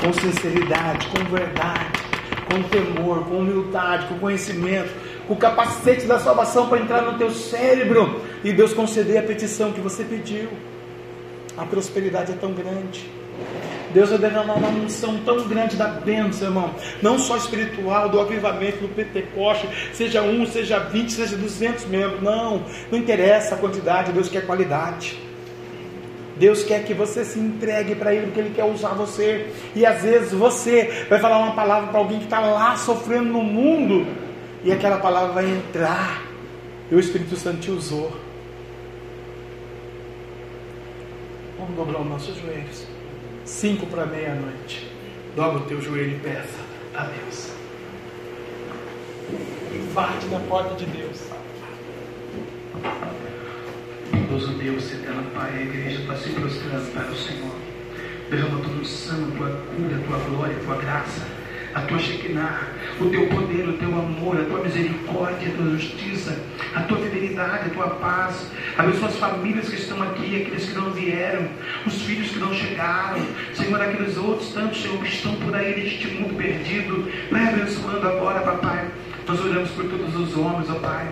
com 0.03 0.13
sinceridade, 0.13 1.07
com 1.07 1.25
verdade, 1.27 2.03
com 2.51 2.63
temor, 2.65 3.25
com 3.27 3.39
humildade, 3.39 4.09
com 4.09 4.19
conhecimento 4.19 5.06
o 5.29 5.37
capacete 5.37 6.07
da 6.07 6.19
salvação 6.19 6.69
para 6.69 6.79
entrar 6.79 7.03
no 7.03 7.19
teu 7.19 7.31
cérebro 7.31 8.21
e 8.45 8.53
Deus 8.53 8.73
conceder 8.73 9.19
a 9.19 9.23
petição 9.23 9.73
que 9.73 9.81
você 9.81 10.05
pediu. 10.05 10.49
A 11.57 11.65
prosperidade 11.65 12.33
é 12.33 12.35
tão 12.35 12.53
grande. 12.53 13.11
Deus 13.93 14.11
vai 14.11 14.19
derramar 14.19 14.55
uma 14.55 14.69
unção 14.69 15.19
tão 15.25 15.47
grande 15.49 15.77
da 15.77 15.87
bênção, 15.87 16.49
irmão. 16.49 16.71
Não 17.01 17.19
só 17.19 17.37
espiritual, 17.37 18.09
do 18.09 18.21
avivamento, 18.21 18.79
do 18.79 18.89
Pentecoste, 18.89 19.69
seja 19.93 20.23
um, 20.23 20.47
seja 20.47 20.79
vinte, 20.79 21.13
seja 21.13 21.37
duzentos 21.37 21.87
membros. 21.87 22.23
Não, 22.23 22.63
não 22.91 22.99
interessa 22.99 23.55
a 23.55 23.59
quantidade, 23.59 24.13
Deus 24.13 24.29
quer 24.29 24.45
qualidade. 24.45 25.19
Deus 26.37 26.63
quer 26.63 26.85
que 26.85 26.93
você 26.93 27.25
se 27.25 27.39
entregue 27.39 27.95
para 27.95 28.15
Ele, 28.15 28.27
porque 28.27 28.41
Ele 28.41 28.53
quer 28.55 28.65
usar 28.65 28.91
você. 28.91 29.47
E 29.75 29.87
às 29.87 30.03
vezes 30.03 30.33
você 30.33 31.07
vai 31.09 31.19
falar 31.19 31.39
uma 31.39 31.55
palavra 31.55 31.89
para 31.89 31.99
alguém 31.99 32.19
que 32.19 32.25
está 32.25 32.41
lá 32.41 32.77
sofrendo 32.77 33.33
no 33.33 33.43
mundo, 33.43 34.07
e 34.67 34.73
aquela 34.73 34.99
palavra 34.99 35.33
vai 35.33 35.49
entrar, 35.49 36.25
e 36.91 36.95
o 36.97 36.99
Espírito 36.99 37.37
Santo 37.37 37.61
te 37.61 37.71
usou. 37.71 38.13
Vamos 41.57 41.77
dobrar 41.77 42.01
os 42.01 42.07
nossos 42.09 42.37
joelhos. 42.37 42.85
Cinco 43.45 43.87
para 43.87 44.05
meia-noite. 44.07 44.91
Dobra 45.37 45.59
o 45.59 45.67
teu 45.67 45.81
joelho 45.81 46.17
e 46.17 46.19
peça 46.19 46.59
a 46.97 47.05
Deus. 47.05 47.53
Bate 49.95 50.27
na 50.27 50.41
porta 50.41 50.75
de 50.75 50.87
Deus. 50.87 51.23
Bondoso 54.11 54.53
Deus, 54.55 54.93
eterno 54.93 55.31
Pai, 55.33 55.59
a 55.59 55.63
igreja 55.63 56.01
está 56.01 56.17
se 56.17 56.31
prostrando 56.31 56.93
para 56.93 57.13
o 57.13 57.17
Senhor. 57.17 57.55
Derrama 58.29 58.65
tua 58.65 58.73
unção, 58.73 59.31
tua 59.31 59.49
cura, 59.49 60.03
tua 60.09 60.19
glória, 60.29 60.57
tua 60.65 60.77
graça, 60.79 61.25
a 61.77 61.83
tua 61.83 61.99
Shekinah, 61.99 62.69
o 62.99 63.11
teu 63.11 63.27
poder, 63.27 63.69
o 63.69 63.75
teu 63.75 63.89
amor, 63.89 64.41
a 64.41 64.45
tua 64.47 64.61
misericórdia, 64.61 65.49
a 65.49 65.57
tua 65.57 65.71
justiça, 65.73 66.41
a 66.75 66.81
tua 66.81 66.97
fidelidade, 66.97 67.67
a 67.67 67.69
tua 67.69 67.89
paz. 67.97 68.51
Abençoa 68.79 69.09
as 69.09 69.17
famílias 69.17 69.69
que 69.69 69.75
estão 69.75 70.03
aqui, 70.03 70.41
aqueles 70.41 70.71
que 70.71 70.75
não 70.75 70.91
vieram, 70.93 71.47
os 71.85 72.01
filhos 72.01 72.31
que 72.31 72.39
não 72.39 72.55
chegaram, 72.55 73.21
Senhor, 73.53 73.79
aqueles 73.79 74.17
outros 74.17 74.55
tantos, 74.55 74.81
Senhor, 74.81 74.99
que 75.03 75.09
estão 75.09 75.35
por 75.35 75.55
aí 75.55 75.79
neste 75.79 76.07
mundo 76.15 76.35
perdido. 76.35 77.13
Vai 77.31 77.47
abençoando 77.47 78.09
agora, 78.09 78.41
papai. 78.41 78.89
Nós 79.29 79.39
oramos 79.45 79.71
por 79.73 79.85
todos 79.85 80.17
os 80.17 80.35
homens, 80.35 80.71
ó 80.71 80.77
Pai. 80.77 81.09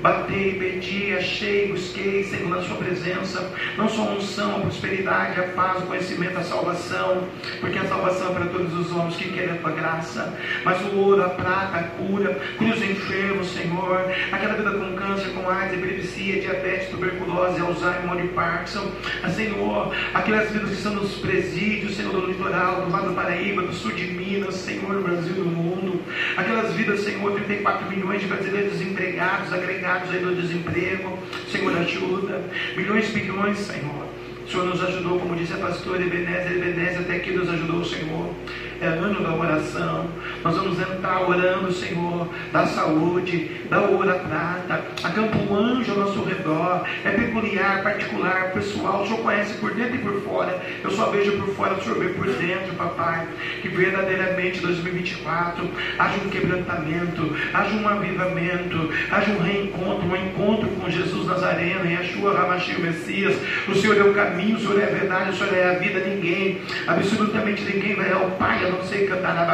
Batei, 0.00 0.54
pedi, 0.54 1.12
achei, 1.16 1.68
busquei, 1.68 2.22
Senhor, 2.22 2.48
na 2.48 2.62
Sua 2.62 2.76
presença. 2.76 3.52
Não 3.76 3.88
só 3.88 4.02
a 4.02 4.12
unção, 4.12 4.56
a 4.56 4.60
prosperidade, 4.60 5.40
a 5.40 5.44
paz, 5.48 5.82
o 5.82 5.86
conhecimento, 5.86 6.38
a 6.38 6.44
salvação. 6.44 7.24
Porque 7.60 7.78
a 7.78 7.84
salvação 7.84 8.30
é 8.30 8.34
para 8.34 8.46
todos 8.46 8.72
os 8.74 8.92
homens 8.92 9.16
que 9.16 9.32
querem 9.32 9.50
a 9.50 9.56
Tua 9.56 9.72
graça. 9.72 10.38
Mas 10.64 10.80
o 10.82 10.96
ouro, 10.98 11.24
a 11.24 11.30
prata, 11.30 11.78
a 11.78 11.82
cura, 11.82 12.40
os 12.60 12.82
enfermos, 12.82 13.48
Senhor. 13.48 14.04
Aquela 14.30 14.54
vida 14.54 14.70
com 14.70 14.94
câncer, 14.94 15.30
com 15.30 15.50
AIDS, 15.50 15.76
epilepsia, 15.76 16.40
diabetes, 16.42 16.90
tuberculose, 16.90 17.60
Alzheimer 17.60 18.24
e 18.24 18.28
Parkinson. 18.28 18.92
A 19.24 19.30
Senhor, 19.30 19.92
aquelas 20.14 20.50
vidas 20.52 20.70
que 20.70 20.76
estão 20.76 20.94
nos 20.94 21.16
presídios, 21.16 21.96
Senhor, 21.96 22.12
do 22.12 22.26
litoral, 22.26 22.82
do 22.82 22.92
lado 22.92 23.08
do 23.08 23.14
Paraíba, 23.14 23.62
do 23.62 23.72
sul 23.72 23.90
de 23.92 24.04
Minas, 24.04 24.54
Senhor, 24.54 24.94
do 24.94 25.02
Brasil, 25.02 25.34
do 25.34 25.44
mundo. 25.44 26.00
Aquelas 26.36 26.72
vidas, 26.74 27.00
Senhor, 27.00 27.32
34 27.32 27.90
milhões 27.90 28.20
de 28.20 28.28
brasileiros 28.28 28.72
desempregados, 28.74 29.52
agregados 29.52 29.87
aí 29.90 30.20
do 30.20 30.34
desemprego. 30.34 31.18
Senhor, 31.50 31.76
ajuda. 31.78 32.42
Milhões, 32.76 33.08
bilhões, 33.08 33.58
Senhor. 33.58 34.08
O 34.46 34.50
Senhor 34.50 34.66
nos 34.66 34.82
ajudou, 34.82 35.18
como 35.18 35.36
disse 35.36 35.52
a 35.52 35.58
pastora 35.58 36.02
Ebenezer, 36.02 36.52
Ebenezer 36.52 37.00
até 37.00 37.16
aqui 37.16 37.32
nos 37.32 37.48
ajudou, 37.48 37.84
Senhor 37.84 38.34
é 38.80 38.86
ano 38.86 39.22
da 39.22 39.34
oração. 39.34 40.06
Nós 40.44 40.56
vamos 40.56 40.78
entrar 40.78 41.28
orando, 41.28 41.72
Senhor, 41.72 42.28
da 42.52 42.66
saúde, 42.66 43.50
da 43.68 43.80
ouro 43.82 44.08
prata. 44.20 44.84
Acampa 45.02 45.36
um 45.36 45.54
anjo 45.54 45.92
ao 45.92 45.98
nosso 45.98 46.22
redor. 46.22 46.84
É 47.04 47.10
peculiar, 47.10 47.82
particular, 47.82 48.52
pessoal. 48.52 49.02
O 49.02 49.06
Senhor 49.06 49.20
conhece 49.20 49.54
por 49.54 49.74
dentro 49.74 49.96
e 49.96 49.98
por 49.98 50.20
fora. 50.22 50.60
Eu 50.82 50.90
só 50.90 51.06
vejo 51.06 51.32
por 51.38 51.54
fora, 51.54 51.74
o 51.74 51.82
Senhor 51.82 51.98
vê 51.98 52.08
por 52.10 52.26
dentro, 52.26 52.74
papai. 52.76 53.26
Que 53.60 53.68
verdadeiramente 53.68 54.60
2024 54.60 55.68
haja 55.98 56.16
um 56.24 56.30
quebrantamento, 56.30 57.36
haja 57.52 57.74
um 57.74 57.88
avivamento, 57.88 58.90
haja 59.10 59.32
um 59.32 59.42
reencontro, 59.42 60.08
um 60.08 60.16
encontro 60.16 60.68
com 60.68 60.88
Jesus 60.88 61.26
Nazareno, 61.26 61.84
e 61.84 61.94
Yeshua 61.94 62.34
Ramachim, 62.34 62.80
Messias. 62.80 63.36
O 63.66 63.74
Senhor 63.74 63.96
é 63.96 64.02
o 64.02 64.14
caminho, 64.14 64.56
o 64.56 64.60
Senhor 64.60 64.80
é 64.80 64.84
a 64.84 64.98
verdade, 64.98 65.30
o 65.30 65.36
Senhor 65.36 65.54
é 65.54 65.70
a 65.70 65.78
vida. 65.78 65.98
Ninguém, 65.98 66.60
absolutamente 66.86 67.62
ninguém 67.62 67.94
vai 67.94 68.12
ao 68.12 68.30
Pai 68.32 68.58
eu 68.62 68.72
não 68.72 68.82
sei 68.82 69.06
cantar 69.06 69.34
na 69.34 69.44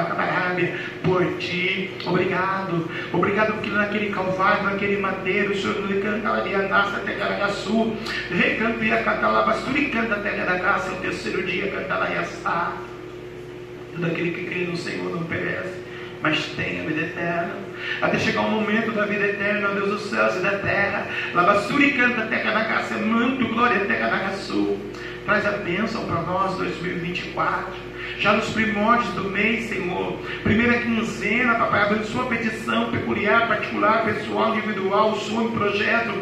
por 1.02 1.24
ti. 1.38 1.90
Obrigado. 2.04 2.88
Obrigado 3.12 3.52
porque 3.54 3.70
naquele 3.70 4.10
calvário, 4.10 4.64
naquele 4.64 5.00
madeiro, 5.00 5.52
o 5.52 5.56
Senhor 5.56 5.80
nos 5.80 6.02
canta 6.02 6.30
ali 6.30 6.54
a 6.54 6.68
nossa 6.68 7.00
Tegaragaçu. 7.00 7.96
Recanto 8.30 8.84
e 8.84 8.92
a 8.92 9.02
Catalabastura 9.02 9.78
e 9.78 9.90
canta 9.90 10.16
da 10.16 10.56
Graça. 10.56 10.92
O 10.92 10.96
terceiro 10.96 11.42
dia 11.42 11.70
canta 11.70 11.94
lá 11.96 12.06
assá. 12.20 12.72
Tudo 13.94 14.06
aquele 14.06 14.32
que 14.32 14.44
crê 14.44 14.64
no 14.64 14.76
Senhor 14.76 15.10
não 15.10 15.24
perece 15.24 15.84
mas 16.24 16.42
tem 16.56 16.80
a 16.80 16.84
vida 16.84 17.02
eterna. 17.02 17.54
Até 18.00 18.18
chegar 18.18 18.40
o 18.40 18.50
momento 18.50 18.92
da 18.92 19.04
vida 19.04 19.26
eterna, 19.26 19.68
Deus 19.74 19.90
dos 19.90 20.02
céus 20.08 20.36
e 20.36 20.38
da 20.38 20.58
terra. 20.58 21.06
Lavassuri 21.34 21.92
canta 21.92 22.22
da 22.24 22.64
Caça, 22.64 22.94
manto, 22.96 23.46
glória, 23.48 23.80
Teca 23.80 24.08
da 24.08 24.20
Caçu. 24.20 24.78
Traz 25.26 25.44
a 25.44 25.50
bênção 25.50 26.06
para 26.06 26.22
nós 26.22 26.56
2024 26.56 27.93
já 28.18 28.32
nos 28.32 28.48
primórdios 28.50 29.12
do 29.14 29.24
mês, 29.24 29.68
Senhor. 29.68 30.18
Primeira 30.42 30.78
quinzena, 30.78 31.54
papai, 31.56 31.82
abençoa 31.82 32.24
a 32.24 32.26
petição 32.26 32.90
peculiar, 32.90 33.48
particular, 33.48 34.04
pessoal, 34.04 34.56
individual, 34.56 35.12
o 35.12 35.20
sonho, 35.20 35.50
projeto 35.50 36.12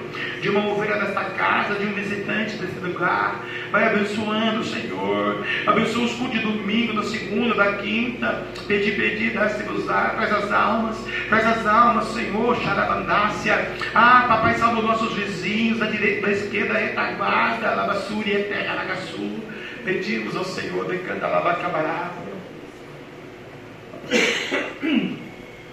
de 0.41 0.49
uma 0.49 0.67
ovelha 0.67 0.97
desta 0.97 1.25
casa, 1.25 1.75
de 1.75 1.87
um 1.87 1.93
visitante 1.93 2.57
desse 2.57 2.79
lugar. 2.81 3.45
Vai 3.71 3.87
abençoando, 3.87 4.65
Senhor. 4.65 5.47
Abençoa 5.67 6.05
os 6.05 6.13
cultos 6.15 6.41
de 6.41 6.47
domingo, 6.47 6.95
da 6.95 7.03
segunda, 7.05 7.55
da 7.55 7.75
quinta. 7.75 8.47
Pedi, 8.67 8.93
pedi, 8.93 9.31
dá-se 9.31 9.63
usar. 9.71 10.17
Traz 10.17 10.33
as 10.33 10.53
almas, 10.53 11.05
traz 11.29 11.47
as 11.47 11.67
almas, 11.67 12.05
Senhor. 12.09 12.57
Xarabandácia. 12.57 13.71
Ah, 13.95 14.25
papai, 14.29 14.55
salva 14.55 14.81
os 14.81 14.85
nossos 14.85 15.13
vizinhos, 15.15 15.79
da 15.79 15.87
direita, 15.87 16.27
da 16.27 16.33
esquerda, 16.33 16.75
retaguarda, 16.75 17.75
lavassuri, 17.75 18.33
eterna, 18.33 18.75
lagaçu. 18.75 19.52
Pedimos 19.85 20.37
ao 20.37 20.45
Senhor 20.45 20.87
Candalabacabará. 20.99 22.13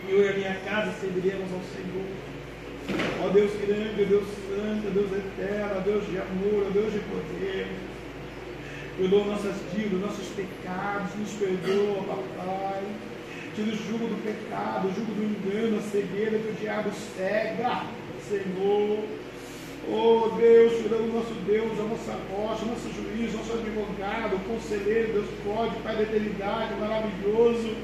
Eu 0.10 0.23
e 0.23 0.27
a 0.27 0.34
minha 0.34 0.56
casa 0.65 0.91
serviremos 0.99 1.48
ao 1.53 1.61
Senhor. 1.61 2.07
Ó 3.23 3.30
Deus 3.30 3.52
grande, 3.61 4.02
ó 4.02 4.06
Deus 4.06 4.27
santo, 4.27 4.88
ó 4.88 4.90
Deus 4.90 5.11
eterno, 5.11 5.76
ó 5.77 5.81
Deus 5.81 6.07
de 6.07 6.18
amor, 6.18 6.65
ó 6.68 6.72
Deus 6.72 6.91
de 6.91 6.99
poder. 6.99 7.68
Perdoa 8.98 9.26
nossas 9.26 9.56
dívidas, 9.72 10.02
nossos 10.02 10.27
pecados, 10.30 11.15
nos 11.15 11.31
perdoa, 11.34 12.03
papai. 12.03 12.84
Tira 13.56 13.68
o 13.68 13.76
jugo 13.76 14.07
do 14.07 14.23
pecado, 14.23 14.88
o 14.88 14.94
jugo 14.94 15.11
do 15.14 15.23
engano, 15.23 15.77
a 15.77 15.81
cegueira 15.81 16.40
que 16.40 16.49
o 16.49 16.56
diabo 16.60 16.90
cega, 17.15 17.84
Senhor. 18.27 19.18
Oh 19.91 20.29
Deus, 20.37 20.73
Senhor, 20.73 21.01
o 21.01 21.07
nosso 21.07 21.33
Deus, 21.47 21.79
a 21.79 21.83
nossa 21.83 22.15
rocha, 22.29 22.63
nosso 22.65 22.93
juiz, 22.93 23.33
nosso 23.33 23.53
advogado, 23.53 24.37
conselheiro, 24.47 25.13
Deus 25.13 25.29
pode, 25.43 25.75
Pai 25.81 25.95
da 25.95 26.03
eternidade, 26.03 26.75
maravilhoso. 26.79 27.75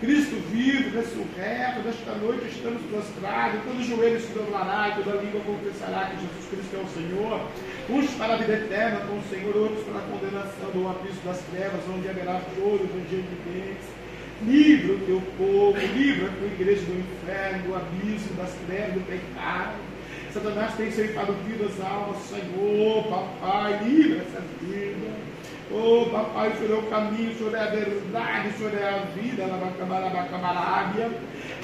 Cristo 0.00 0.36
vivo, 0.52 0.96
ressurreto, 0.96 1.80
nesta 1.84 2.14
noite 2.14 2.46
estamos 2.46 2.80
prostrados, 2.82 3.60
todo 3.64 3.82
joelho 3.82 4.20
se 4.20 4.32
doblará, 4.32 4.94
toda 4.96 5.20
língua 5.20 5.40
confessará 5.40 6.10
que 6.10 6.22
Jesus 6.22 6.46
Cristo 6.48 6.76
é 6.76 6.78
o 6.78 6.88
Senhor. 6.88 7.40
Uns 7.90 8.10
para 8.14 8.34
a 8.34 8.36
vida 8.36 8.52
eterna 8.52 9.00
com 9.00 9.18
o 9.18 9.22
Senhor, 9.28 9.56
outros 9.56 9.84
para 9.84 9.98
a 9.98 10.02
condenação 10.02 10.70
do 10.70 10.88
abismo 10.88 11.20
das 11.24 11.42
trevas, 11.50 11.80
onde 11.92 12.08
haverá 12.08 12.40
choro, 12.54 12.88
ranger 12.94 13.20
de 13.20 13.50
dentes. 13.50 13.88
Livra 14.46 14.94
o 14.94 14.98
teu 15.00 15.22
povo, 15.36 15.76
livra 15.92 16.28
a 16.28 16.32
tua 16.32 16.46
igreja 16.46 16.82
do 16.82 16.98
inferno, 16.98 17.68
do 17.68 17.74
abismo, 17.74 18.36
das 18.36 18.54
trevas, 18.66 18.94
do 18.94 19.06
pecado. 19.06 19.74
Satanás 20.32 20.74
tem 20.76 20.92
ceifado 20.92 21.32
vidas, 21.44 21.80
almas, 21.80 22.18
Senhor, 22.18 23.04
papai, 23.04 23.80
livra 23.82 24.22
essa 24.22 24.40
vida. 24.62 25.10
Oh, 25.72 26.08
papai, 26.10 26.50
o 26.50 26.56
Senhor 26.56 26.76
é 26.76 26.78
o 26.78 26.82
caminho, 26.90 27.32
o 27.32 27.34
Senhor 27.34 27.54
é 27.54 27.60
a 27.60 27.66
verdade, 27.66 28.48
o 28.48 28.52
Senhor 28.58 28.74
é 28.74 28.88
a 28.88 28.98
vida, 29.14 29.46
Labacabarabacabarábia. 29.46 31.10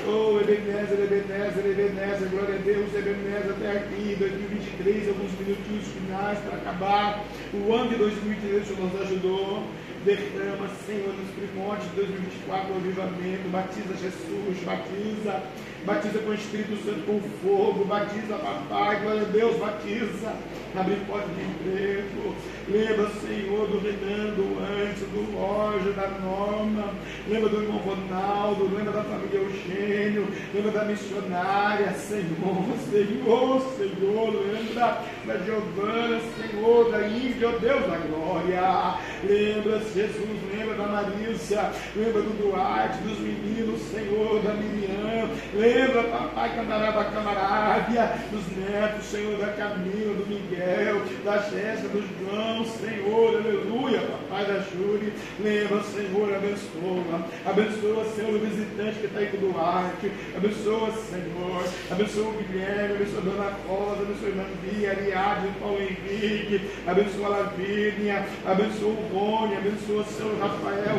Oh, 0.06 0.40
Ebenezer, 0.40 0.98
Ebenezer, 0.98 1.64
Ebenezer, 1.64 2.28
glória 2.28 2.56
a 2.56 2.58
Deus, 2.58 2.92
Ebenezer, 2.92 3.50
até 3.50 3.70
aqui, 3.78 4.16
2023, 4.18 5.08
alguns 5.08 5.32
minutinhos 5.38 5.86
finais 5.86 6.38
para 6.40 6.58
acabar. 6.58 7.24
O 7.54 7.72
ano 7.72 7.90
de 7.90 7.96
2023 7.96 8.62
o 8.62 8.66
Senhor 8.66 8.92
nos 8.92 9.00
ajudou. 9.02 9.62
Derrama, 10.04 10.68
Senhor, 10.86 11.14
nos 11.14 11.30
primórdios 11.34 11.90
de 11.90 11.96
2024, 11.96 12.72
o 12.72 12.76
avivamento. 12.76 13.48
Batiza 13.48 13.94
Jesus, 13.94 14.58
batiza 14.64 15.42
batiza 15.86 16.18
com 16.18 16.30
o 16.30 16.34
Espírito 16.34 16.76
Santo, 16.84 17.06
com 17.06 17.20
fogo, 17.40 17.84
batiza, 17.84 18.34
papai, 18.34 19.00
glória 19.00 19.22
a 19.22 19.24
Deus, 19.26 19.56
batiza, 19.56 20.34
abre 20.74 20.96
porta 21.06 21.28
de 21.28 21.42
emprego, 21.42 22.34
lembra, 22.68 23.08
Senhor, 23.20 23.68
do 23.68 23.78
Renan, 23.78 24.34
do 24.34 24.58
Antes, 24.58 25.02
do 25.02 25.36
Roger, 25.36 25.92
da 25.92 26.08
Norma, 26.18 26.92
lembra 27.28 27.48
do 27.48 27.62
irmão 27.62 27.78
Ronaldo, 27.78 28.64
lembra 28.76 28.92
da 28.92 29.04
família 29.04 29.38
Eugênio, 29.38 30.26
lembra 30.52 30.72
da 30.72 30.84
missionária, 30.84 31.92
Senhor, 31.92 32.66
Senhor, 32.90 33.62
Senhor, 33.78 34.34
lembra 34.34 35.02
da 35.24 35.38
Giovana, 35.38 36.20
Senhor, 36.36 36.90
da 36.90 37.06
Índia, 37.06 37.48
ó 37.48 37.58
Deus 37.58 37.86
da 37.86 37.96
glória, 37.98 38.98
lembra, 39.22 39.78
Jesus, 39.94 40.45
lembra 40.66 40.74
da 40.74 40.88
Marisa, 40.88 41.72
lembra 41.94 42.22
do 42.22 42.42
Duarte, 42.42 42.98
dos 42.98 43.18
meninos, 43.20 43.80
Senhor, 43.82 44.42
da 44.42 44.54
Miriam, 44.54 45.30
lembra, 45.54 46.02
papai, 46.04 46.56
Candaraba 46.56 47.04
Camarábia, 47.04 48.12
dos 48.30 48.44
netos, 48.56 49.06
Senhor, 49.06 49.38
da 49.38 49.52
Camila, 49.52 50.14
do 50.14 50.26
Miguel, 50.26 51.02
da 51.24 51.38
Jéssica, 51.38 51.88
do 51.88 52.02
João, 52.02 52.64
Senhor, 52.64 53.36
aleluia, 53.36 54.00
papai 54.00 54.44
da 54.46 54.58
Júlia, 54.60 55.12
lembra, 55.38 55.82
Senhor, 55.84 56.34
abençoa, 56.34 57.24
abençoa, 57.44 58.04
Senhor, 58.16 58.34
o 58.34 58.38
visitante 58.40 58.98
que 58.98 59.06
está 59.06 59.20
aí 59.20 59.26
com 59.26 59.36
o 59.36 59.52
Duarte, 59.52 60.10
abençoa, 60.36 60.90
Senhor, 60.92 61.64
abençoa 61.90 62.28
o 62.28 62.42
Guilherme, 62.42 62.96
abençoa 62.96 63.20
a 63.20 63.24
Dona 63.24 63.52
Rosa, 63.68 64.02
abençoa 64.02 64.26
a 64.26 64.30
irmã 64.30 64.44
Bia, 64.62 64.90
Ariadne, 64.90 65.50
Paulo 65.60 65.78
Henrique, 65.80 66.60
abençoa 66.86 67.26
a 67.26 67.28
Lavínia, 67.28 68.26
abençoa 68.44 68.88
o 68.88 69.08
Rony, 69.12 69.56
abençoa 69.56 70.02
o 70.02 70.04
Senhor 70.04 70.34
Rafael, 70.40 70.55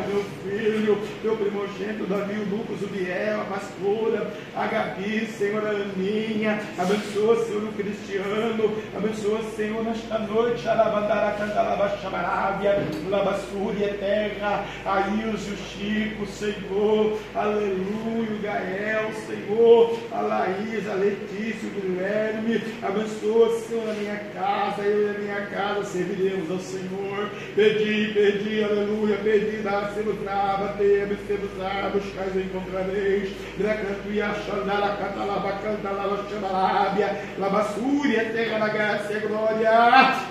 meu 0.08 0.24
filho, 0.42 0.98
meu 1.22 1.36
primogênito, 1.36 2.06
Davi, 2.06 2.40
o 2.40 2.56
Lucas, 2.56 2.82
o 2.82 2.86
Biel, 2.86 3.40
a 3.40 3.44
pastora, 3.44 4.30
a 4.54 4.66
Gabi, 4.66 5.26
Senhor, 5.26 5.64
a 5.64 5.70
Aninha, 5.70 6.60
abençoa, 6.78 7.44
Senhor, 7.44 7.64
o 7.64 7.72
Cristiano, 7.72 8.76
abençoa, 8.96 9.40
Senhor, 9.56 9.84
nesta 9.84 10.18
noite, 10.18 10.68
Arabandara, 10.68 11.36
Cantalaba, 11.36 11.96
Chamarávia, 12.00 12.78
Labassúria, 13.08 13.94
Terra, 13.94 14.64
a 14.84 15.00
Ilse, 15.08 15.50
o 15.50 15.56
Chico, 15.56 16.26
Senhor, 16.26 17.18
aleluia, 17.34 18.30
o 18.30 18.42
Gael, 18.42 19.10
Senhor, 19.26 19.98
a 20.12 20.20
Laís, 20.20 20.88
a 20.88 20.94
Letícia, 20.94 21.68
o 21.68 21.80
Guilherme, 21.80 22.62
abençoa, 22.82 23.58
Senhor, 23.60 23.90
a 23.90 23.94
minha 23.94 24.20
casa, 24.34 24.82
eu 24.82 25.06
e 25.06 25.16
a 25.16 25.18
minha 25.18 25.46
casa 25.46 25.84
serviremos 25.84 26.50
ao 26.50 26.58
Senhor, 26.58 27.30
pedi, 27.54 28.12
pedi, 28.14 28.64
aleluia, 28.64 29.16
pedi, 29.18 29.47
dá-se-vos, 29.56 30.16
batei, 30.24 31.02
abstemos, 31.02 31.50
buscais 31.92 32.36
e 32.36 32.40
encontrareis, 32.40 33.30
Dracantuia, 33.56 34.34
Xandara, 34.46 34.96
Catalaba, 34.96 35.52
Cantalaba, 35.52 36.24
Xamarábia, 36.28 37.16
Labassúria, 37.38 38.24
Terra 38.32 38.58
na 38.58 38.68
graça 38.68 39.12
e 39.12 39.20
glória, 39.20 39.70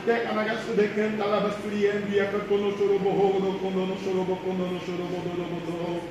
Terra 0.05 0.33
na 0.33 0.43
graça 0.43 0.73
de 0.73 0.87
canta, 0.89 1.25
Labassuriando, 1.25 2.09
e 2.09 2.19
a 2.19 2.27
cantou 2.27 2.57
no 2.57 2.77
choroborro, 2.77 3.39
no 3.39 3.59
condô, 3.59 3.85
no 3.85 3.97
chorobocondo, 3.97 4.65
no 4.65 4.79
chorobododobodo, 4.79 6.01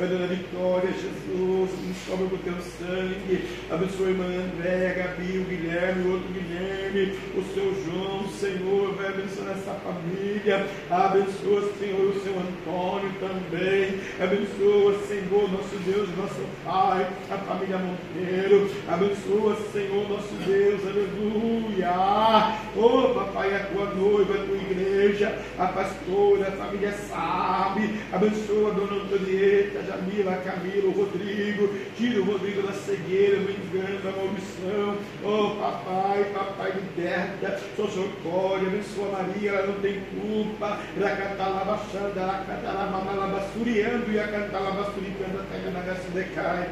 Pai 0.00 0.08
da 0.08 0.26
vitória, 0.28 0.88
Jesus, 0.92 1.70
nos 1.86 1.98
cobre 2.08 2.30
com 2.30 2.38
teu 2.38 2.54
sangue. 2.54 3.44
Abençoa 3.70 4.06
a 4.06 4.08
irmã 4.08 4.24
André, 4.24 4.92
a 4.92 4.94
Gabi, 4.94 5.38
o 5.40 5.44
Guilherme, 5.44 6.08
o 6.08 6.12
outro 6.12 6.28
Guilherme, 6.32 7.18
o 7.36 7.44
seu 7.52 7.84
João, 7.84 8.26
Senhor, 8.30 8.94
vai 8.94 9.08
abençoar 9.08 9.50
essa 9.50 9.74
família. 9.74 10.66
Abençoa, 10.88 11.70
Senhor, 11.78 12.16
o 12.16 12.20
seu 12.22 12.32
Antônio 12.32 13.12
também. 13.20 14.00
Abençoa, 14.18 15.06
Senhor, 15.06 15.52
nosso 15.52 15.76
Deus, 15.84 16.08
nosso 16.16 16.48
Pai, 16.64 17.06
a 17.30 17.36
família 17.36 17.76
Monteiro. 17.76 18.70
Abençoa, 18.88 19.54
Senhor, 19.70 20.08
nosso 20.08 20.32
Deus, 20.46 20.80
aleluia. 20.80 22.56
Oh, 22.74 23.12
papai, 23.12 23.54
a 23.54 23.66
tua 23.66 23.84
noiva, 23.94 24.32
a 24.32 24.46
tua 24.46 24.56
igreja, 24.56 25.38
a 25.58 25.66
pastora, 25.66 26.48
a 26.48 26.52
família 26.52 26.92
sabe. 26.92 28.00
Abençoa 28.10 28.70
a 28.70 28.74
dona 28.74 29.02
Antonieta, 29.02 29.89
Jamila, 29.90 30.40
Camilo, 30.44 30.92
Rodrigo, 30.92 31.74
tira 31.96 32.20
o 32.20 32.24
Rodrigo 32.24 32.62
da 32.62 32.72
cegueira, 32.72 33.38
do 33.38 33.50
engano, 33.50 33.98
da 34.00 34.12
maldição. 34.12 34.96
Oh, 35.24 35.56
papai, 35.60 36.24
papai, 36.32 36.72
liberta, 36.72 37.58
socorre, 37.76 38.66
abençoa 38.66 39.08
Maria, 39.10 39.50
ela 39.50 39.66
não 39.66 39.80
tem 39.80 40.00
culpa. 40.14 40.78
Racatalabachanda, 41.00 42.24
Racatalabasuriando 42.24 44.12
e 44.12 44.20
a 44.20 44.28
Cantalabasturicando, 44.28 45.40
até 45.40 45.70
na 45.70 45.80
graça 45.80 46.08
decai. 46.14 46.68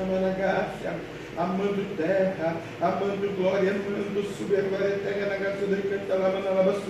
Amanagacia 0.00 0.96
amando 1.36 1.96
terra, 1.96 2.56
amando 2.80 3.36
glória, 3.36 3.70
amando 3.70 4.22
subir 4.36 4.58
a 4.58 4.62
glória 4.62 4.94
eterna 4.94 5.26
na 5.26 5.36
graça 5.36 5.66
de 5.66 5.82
canta, 5.82 6.14
lava 6.14 6.40
na 6.40 6.50
lava 6.50 6.80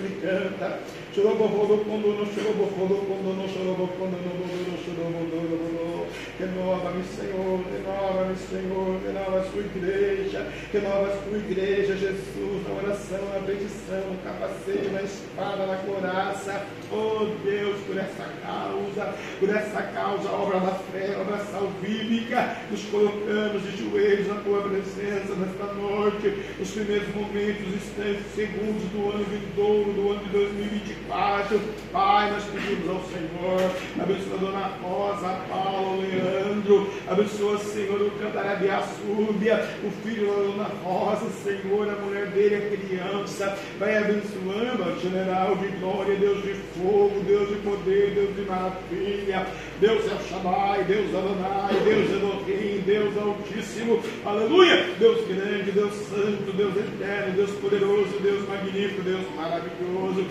renova-me 6.38 7.04
Senhor, 7.04 7.60
renova-me 7.70 8.36
Senhor, 8.36 9.00
renova 9.04 9.40
a 9.40 9.44
sua 9.44 9.60
igreja, 9.60 10.48
renova 10.72 11.08
a 11.08 11.22
sua 11.22 11.38
igreja, 11.38 11.96
Jesus, 11.96 12.66
na 12.66 12.74
oração, 12.82 13.20
na 13.28 13.40
petição, 13.46 14.00
no 14.10 14.18
capacete, 14.24 14.88
na 14.88 15.02
espada, 15.02 15.66
na 15.66 15.76
coraça, 15.76 16.64
oh 16.90 17.26
Deus, 17.44 17.78
por 17.86 17.98
essa 17.98 18.28
causa, 18.42 19.14
por 19.38 19.50
essa 19.50 19.82
causa, 19.82 20.30
obra 20.30 20.60
da 20.60 20.74
fé, 20.92 21.16
obra 21.20 21.44
salvífica, 21.44 22.56
nos 22.70 22.82
colocamos 22.86 23.62
de 23.62 23.76
joelhos 23.76 24.28
na 24.28 24.36
tua 24.36 24.62
presença 24.62 25.34
nesta 25.34 25.74
noite, 25.74 26.34
os 26.58 26.70
primeiros 26.70 27.14
momentos, 27.14 27.74
instantes, 27.74 28.34
segundos 28.34 28.82
do 28.92 29.10
ano 29.14 29.24
vindouro, 29.24 29.92
do 29.92 30.10
ano 30.10 30.24
de 30.24 30.30
2024. 30.30 31.01
Pai, 31.08 32.30
nós 32.30 32.44
pedimos 32.44 32.88
ao 32.88 33.02
Senhor, 33.04 33.70
abençoa 34.00 34.34
a 34.34 34.38
dona 34.38 34.66
Rosa, 34.82 35.26
a 35.26 35.44
Paula, 35.48 35.96
o 35.96 36.00
Leandro, 36.00 36.90
abençoa, 37.08 37.58
Senhor, 37.58 38.00
o 38.00 38.10
Cantarabia 38.12 38.80
Súbia, 38.80 39.68
o 39.84 39.90
filho 40.02 40.26
da 40.26 40.34
dona 40.34 40.70
Rosa, 40.82 41.28
Senhor, 41.44 41.88
a 41.88 41.96
mulher 41.96 42.28
dele, 42.28 42.56
a 42.56 42.76
criança, 42.76 43.58
vai 43.78 43.98
abençoando 43.98 45.00
general 45.00 45.56
de 45.56 45.68
glória, 45.78 46.16
Deus 46.16 46.42
de 46.42 46.54
fogo, 46.54 47.22
Deus 47.26 47.48
de 47.48 47.56
poder, 47.56 48.10
Deus 48.14 48.36
de 48.36 48.42
maravilha, 48.42 49.46
Deus 49.80 50.04
é 50.06 50.28
Shaddai, 50.28 50.84
Deus 50.84 51.14
Adonai, 51.14 51.74
Deus 51.84 52.10
Elohim, 52.10 52.82
Deus 52.86 53.18
Altíssimo, 53.18 54.00
aleluia, 54.24 54.86
Deus 54.98 55.26
grande, 55.26 55.72
Deus 55.72 55.92
santo, 56.08 56.52
Deus 56.56 56.76
eterno, 56.76 57.34
Deus 57.34 57.50
poderoso, 57.52 58.18
Deus 58.22 58.48
magnífico, 58.48 59.02
Deus 59.02 59.26
maravilhoso, 59.36 60.24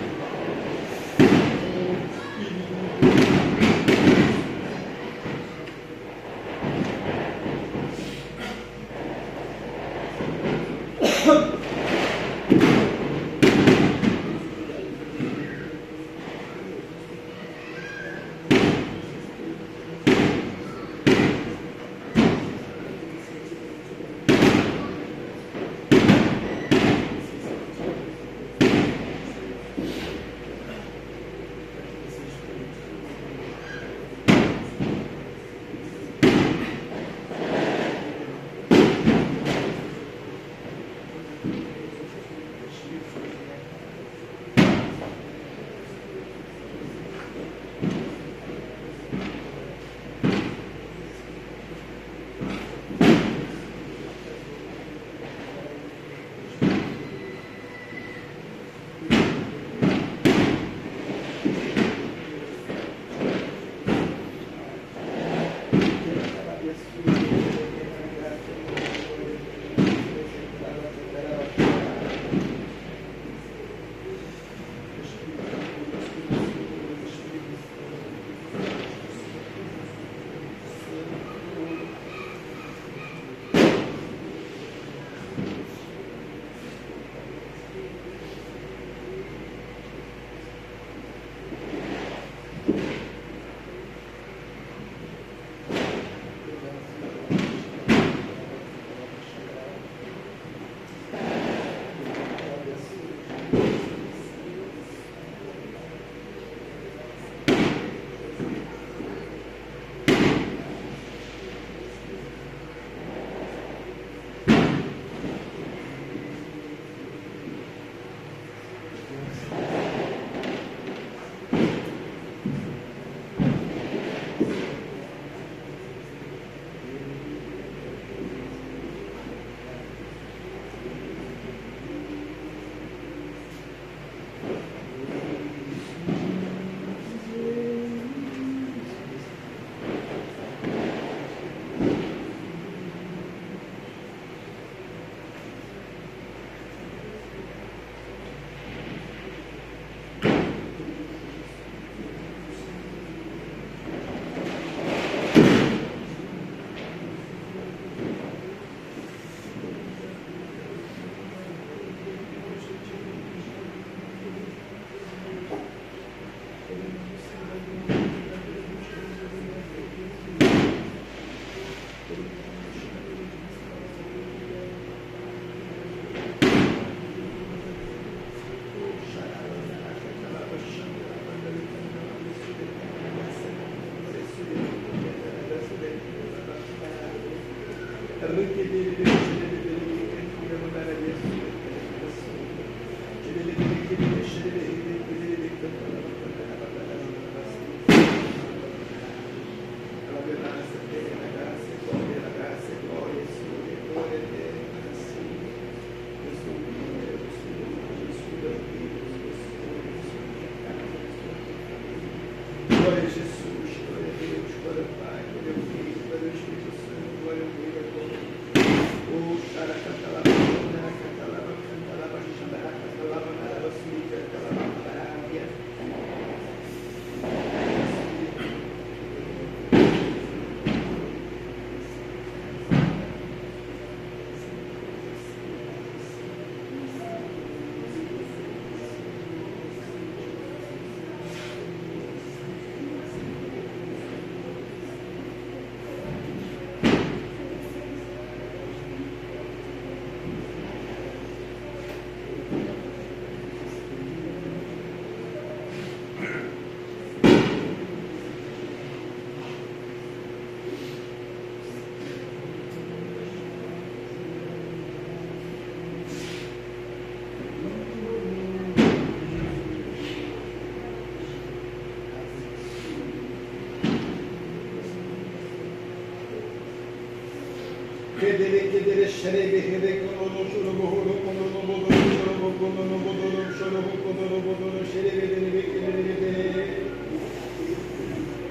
kedere 278.21 278.61
kedere 278.71 279.07
şerebe 279.21 279.59
hedek 279.71 279.99
olur 280.21 280.45
şurubu 280.53 280.85
hurum 280.93 281.19
olur 281.29 281.51
bulur 281.67 282.01
şurubu 282.17 282.49
bulunu 282.59 282.97
bulurum 283.05 283.49
şurubu 283.57 283.93
bulunu 284.03 284.37
bulunu 284.45 284.81
şerebe 284.93 285.25
denebe 285.31 285.61
kedere 285.71 286.01
kedere 286.09 286.65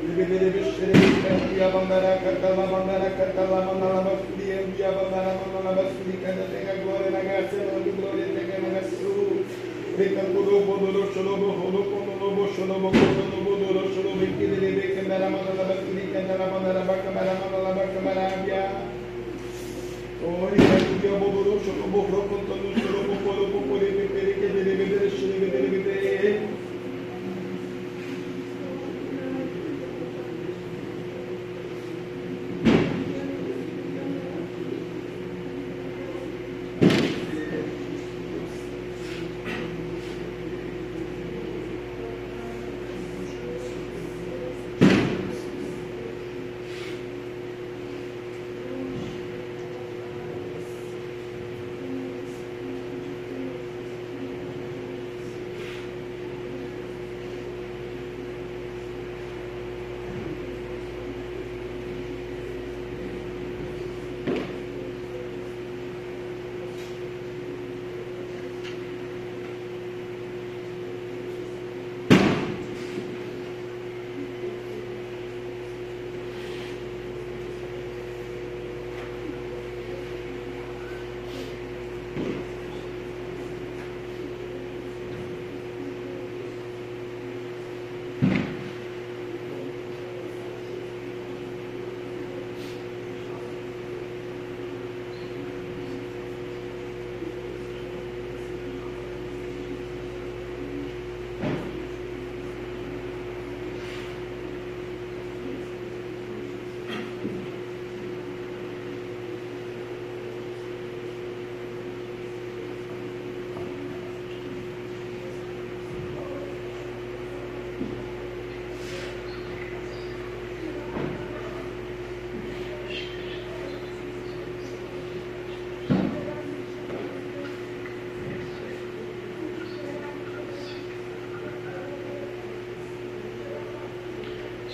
Yübeleri 0.06 0.48
bir 0.54 0.66
şerebe 0.74 1.08
kendi 1.22 1.60
yabanlara 1.60 2.12
kattalamanlara 2.24 3.08
kattalamanlara 3.18 4.00
basuri 4.06 4.44
yendi 4.52 4.82
yabanlara 4.86 5.32
manlara 5.40 5.72
basuri 5.78 6.14
kadeteka 6.24 6.72
guarena 6.82 7.20
garsen 7.28 7.64
oldu 7.74 7.90
gloreteka 7.98 8.56
magasu 8.64 9.10
Bekal 9.98 10.28
bulu 10.34 10.54
bulur 10.68 11.06
şurubu 11.14 11.48
hurum 11.60 11.86
bulunu 11.92 12.28
bu 12.36 12.44
şurubu 12.54 12.88
bulunu 12.96 13.52
bulur 13.60 13.86
şurubu 13.94 14.24
kedere 14.38 14.68
bekemera 14.76 15.28
manlara 15.34 15.64
basuri 15.70 16.02
kendara 16.12 16.46
manlara 16.52 16.82
bakamanlara 16.88 17.72
bakamanlara 17.78 18.39
eu 21.10 21.18
vou 21.18 21.32
bodo 21.32 22.39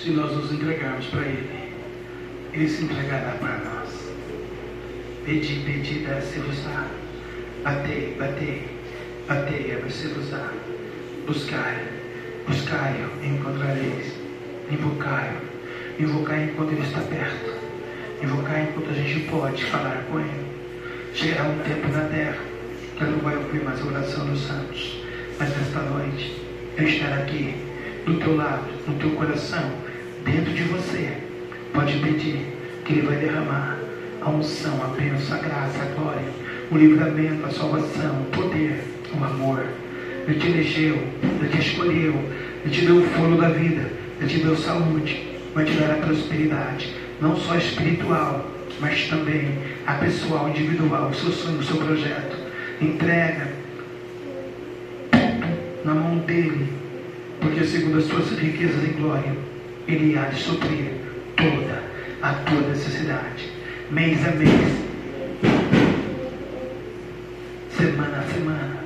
Se 0.06 0.12
nós 0.12 0.30
nos 0.36 0.52
entregarmos 0.52 1.04
para 1.06 1.22
Ele, 1.22 1.72
Ele 2.52 2.68
se 2.68 2.84
entregará 2.84 3.32
para 3.40 3.58
nós. 3.58 4.12
Pedi, 5.24 5.64
pedi, 5.64 6.06
dá-se-vos-á. 6.06 6.86
Batei, 7.64 8.14
batei, 8.16 8.68
batei, 9.26 9.74
abre-se-vos-á. 9.74 10.52
Buscai, 11.26 11.88
buscai-o, 12.46 13.26
encontrareis. 13.26 14.14
Invocai-o, 14.70 16.00
invocai 16.00 16.44
enquanto 16.44 16.70
Ele 16.70 16.82
está 16.82 17.00
perto. 17.00 17.52
Invocai 18.22 18.62
enquanto 18.62 18.90
a 18.90 18.94
gente 18.94 19.28
pode 19.28 19.64
falar 19.64 20.04
com 20.08 20.20
Ele. 20.20 20.46
Chegará 21.14 21.48
um 21.48 21.58
tempo 21.64 21.88
na 21.88 22.04
terra 22.04 22.38
que 22.96 23.02
não 23.02 23.18
vai 23.18 23.36
ouvir 23.38 23.64
mais 23.64 23.82
a 23.82 23.84
oração 23.86 24.24
dos 24.24 24.40
santos. 24.46 25.02
Mas 25.36 25.48
nesta 25.48 25.80
noite, 25.80 26.32
eu 26.76 26.86
estarei 26.86 27.24
aqui, 27.24 27.54
do 28.06 28.20
teu 28.20 28.36
lado, 28.36 28.68
no 28.86 28.94
teu 29.00 29.10
coração, 29.16 29.75
dentro 30.26 30.52
de 30.52 30.64
você. 30.64 31.08
Pode 31.72 31.98
pedir 31.98 32.44
que 32.84 32.92
Ele 32.92 33.06
vai 33.06 33.16
derramar 33.16 33.78
a 34.20 34.28
unção, 34.28 34.82
a 34.82 34.88
bênção, 34.88 35.36
a 35.36 35.40
graça, 35.40 35.82
a 35.82 35.94
glória, 35.94 36.28
o 36.70 36.76
livramento, 36.76 37.46
a 37.46 37.50
salvação, 37.50 38.22
o 38.22 38.24
poder, 38.36 38.82
o 39.18 39.24
amor. 39.24 39.64
Ele 40.26 40.38
te 40.38 40.46
elegeu, 40.48 40.98
Ele 41.22 41.48
te 41.48 41.58
escolheu, 41.58 42.14
Ele 42.64 42.74
te 42.74 42.84
deu 42.84 42.96
o 42.96 43.06
fogo 43.10 43.36
da 43.40 43.48
vida, 43.50 43.88
Ele 44.20 44.28
te 44.28 44.38
deu 44.40 44.56
saúde, 44.56 45.28
vai 45.54 45.64
te 45.64 45.72
dar 45.74 45.92
a 45.92 46.06
prosperidade, 46.06 46.92
não 47.20 47.36
só 47.36 47.56
espiritual, 47.56 48.50
mas 48.80 49.08
também 49.08 49.56
a 49.86 49.94
pessoal, 49.94 50.48
individual, 50.48 51.08
o 51.08 51.14
seu 51.14 51.30
sonho, 51.30 51.60
o 51.60 51.64
seu 51.64 51.76
projeto. 51.76 52.36
Entrega 52.80 53.48
tudo 55.10 55.46
na 55.84 55.94
mão 55.94 56.18
dele, 56.18 56.66
porque 57.40 57.64
segundo 57.64 57.98
as 57.98 58.04
suas 58.04 58.30
riquezas 58.38 58.84
em 58.84 58.92
glória, 58.92 59.32
ele 59.88 60.18
há 60.18 60.24
de 60.24 60.42
suprir 60.42 60.90
toda 61.36 61.82
a 62.22 62.32
tua 62.32 62.68
necessidade. 62.68 63.50
mês 63.90 64.26
a 64.26 64.32
mês, 64.32 64.50
semana 67.70 68.18
a 68.18 68.32
semana, 68.32 68.76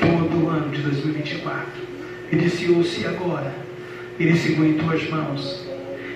todo 0.00 0.44
o 0.44 0.48
ano 0.48 0.70
de 0.70 0.80
2024. 0.82 1.66
Iniciou-se 2.30 3.06
agora, 3.06 3.52
ele 4.18 4.36
segura 4.36 4.68
em 4.68 4.78
tuas 4.78 5.10
mãos, 5.10 5.66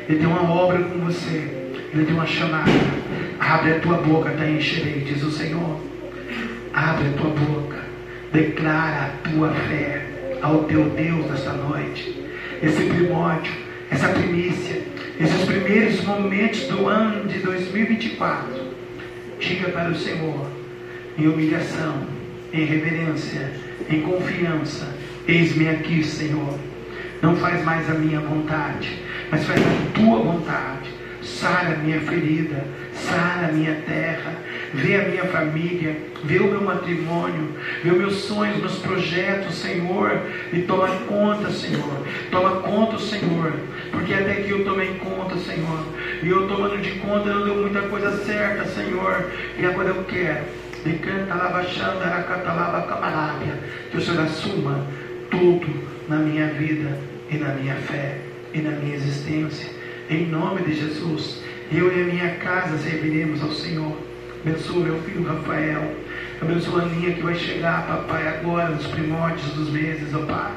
ele 0.08 0.20
tem 0.20 0.26
uma 0.26 0.50
obra 0.50 0.78
com 0.78 1.00
você, 1.00 1.74
ele 1.92 2.04
tem 2.06 2.14
uma 2.14 2.26
chamada. 2.26 2.70
Abre 3.38 3.72
a 3.72 3.80
tua 3.80 3.98
boca, 3.98 4.30
te 4.30 4.44
encherei, 4.44 5.00
diz 5.00 5.22
o 5.22 5.30
Senhor. 5.30 5.80
Abre 6.72 7.08
a 7.08 7.12
tua 7.12 7.30
boca, 7.30 7.78
declara 8.32 9.06
a 9.06 9.28
tua 9.28 9.50
fé 9.50 10.06
ao 10.40 10.64
teu 10.64 10.84
Deus 10.90 11.30
nesta 11.30 11.52
noite. 11.52 12.24
Esse 12.62 12.84
primórdio, 12.84 13.52
essa 13.90 14.08
primícia, 14.08 14.82
esses 15.18 15.44
primeiros 15.44 16.02
momentos 16.04 16.60
do 16.66 16.86
ano 16.86 17.28
de 17.28 17.38
2024, 17.38 18.74
diga 19.38 19.68
para 19.70 19.90
o 19.90 19.96
Senhor, 19.96 20.46
em 21.18 21.28
humilhação, 21.28 22.06
em 22.52 22.64
reverência, 22.64 23.52
em 23.88 24.00
confiança: 24.02 24.94
Eis-me 25.26 25.68
aqui, 25.68 26.02
Senhor. 26.04 26.58
Não 27.22 27.34
faz 27.36 27.64
mais 27.64 27.88
a 27.90 27.94
minha 27.94 28.20
vontade, 28.20 28.98
mas 29.30 29.44
faz 29.44 29.60
a 29.60 29.98
tua 29.98 30.18
vontade. 30.18 30.90
Sara 31.22 31.76
minha 31.78 32.00
ferida, 32.02 32.64
sara 32.92 33.52
minha 33.52 33.74
terra, 33.86 34.32
vê 34.74 34.96
a 34.96 35.08
minha 35.08 35.24
família, 35.26 35.96
vê 36.24 36.38
o 36.38 36.50
meu 36.50 36.60
matrimônio, 36.62 37.54
vê 37.82 37.90
os 37.90 37.98
meus 37.98 38.14
sonhos, 38.24 38.58
meus 38.58 38.78
projetos, 38.78 39.54
Senhor, 39.56 40.20
e 40.52 40.62
toma 40.62 40.88
conta, 41.08 41.50
Senhor, 41.50 42.06
toma 42.30 42.62
conta, 42.62 42.98
Senhor, 42.98 43.52
porque 43.90 44.14
até 44.14 44.34
que 44.34 44.50
eu 44.50 44.64
tomei 44.64 44.94
conta, 44.94 45.36
Senhor, 45.38 45.80
e 46.22 46.28
eu 46.28 46.46
tomando 46.48 46.78
de 46.78 46.90
conta 47.00 47.32
não 47.32 47.44
deu 47.44 47.56
muita 47.56 47.82
coisa 47.82 48.24
certa, 48.24 48.64
Senhor, 48.66 49.30
e 49.58 49.64
agora 49.64 49.88
eu 49.88 50.04
quero, 50.04 50.44
canta 51.02 51.34
lavachando, 51.34 52.02
aracatalava 52.02 52.86
camarábia, 52.86 53.54
que 53.90 53.96
o 53.96 54.00
Senhor 54.00 54.20
assuma 54.20 54.86
tudo 55.30 55.66
na 56.08 56.18
minha 56.18 56.46
vida 56.48 56.98
e 57.30 57.36
na 57.36 57.48
minha 57.54 57.74
fé 57.74 58.18
e 58.54 58.60
na 58.60 58.70
minha 58.70 58.94
existência, 58.94 59.70
em 60.08 60.26
nome 60.26 60.62
de 60.62 60.74
Jesus, 60.74 61.42
eu 61.72 61.96
e 61.96 62.02
a 62.02 62.04
minha 62.04 62.36
casa 62.36 62.78
serviremos 62.78 63.42
ao 63.42 63.50
Senhor. 63.50 64.05
Abençoa 64.46 64.78
meu 64.78 65.02
filho 65.02 65.24
Rafael. 65.24 65.92
Abençoa 66.40 66.82
a 66.82 66.84
Aninha 66.84 67.14
que 67.14 67.20
vai 67.20 67.34
chegar, 67.34 67.84
papai, 67.84 68.28
agora 68.28 68.68
nos 68.68 68.86
primórdios 68.86 69.52
dos 69.54 69.70
meses, 69.70 70.14
ó 70.14 70.20
Pai. 70.20 70.52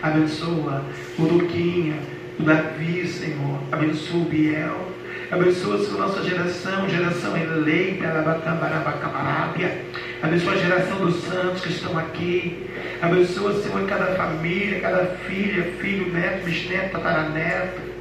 Abençoa 0.00 0.82
o 1.18 1.22
Luquinha, 1.22 1.98
o 2.40 2.42
Davi, 2.42 3.06
Senhor. 3.06 3.60
Abençoa 3.70 4.20
o 4.20 4.24
Biel. 4.24 4.88
Abençoa 5.30 5.74
a 5.74 5.98
nossa 5.98 6.22
geração, 6.22 6.88
geração 6.88 7.36
eleita, 7.36 8.08
Alabacambarabacabarábia. 8.08 9.82
Abençoa 10.22 10.54
a 10.54 10.56
geração 10.56 10.96
dos 11.04 11.22
santos 11.24 11.60
que 11.60 11.72
estão 11.72 11.98
aqui. 11.98 12.66
Abençoa, 13.02 13.52
Senhor, 13.60 13.86
cada 13.86 14.14
família, 14.14 14.80
cada 14.80 15.04
filha, 15.26 15.74
filho, 15.78 16.10
neto, 16.10 16.42
bisneto, 16.42 16.92
tataraneto. 16.92 17.95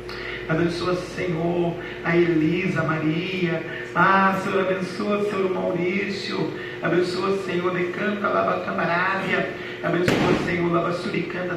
Abençoa, 0.47 0.95
Senhor, 0.95 1.75
a 2.03 2.15
Elisa, 2.15 2.81
a 2.81 2.83
Maria. 2.83 3.63
Ah, 3.95 4.39
Senhor, 4.43 4.61
abençoa, 4.61 5.23
Senhor 5.23 5.51
Maurício. 5.51 6.53
Abençoa, 6.81 7.37
Senhor, 7.37 7.73
Decanta, 7.73 8.27
Lava 8.27 8.63
Camarária. 8.63 9.49
Abençoa, 9.83 10.15
Senhor, 10.45 10.71
Lava 10.71 10.93
Suricanta, 10.93 11.55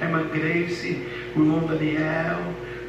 a 0.00 0.04
irmã 0.04 0.22
Grace, 0.32 1.02
o 1.34 1.40
irmão 1.40 1.66
Daniel. 1.66 2.38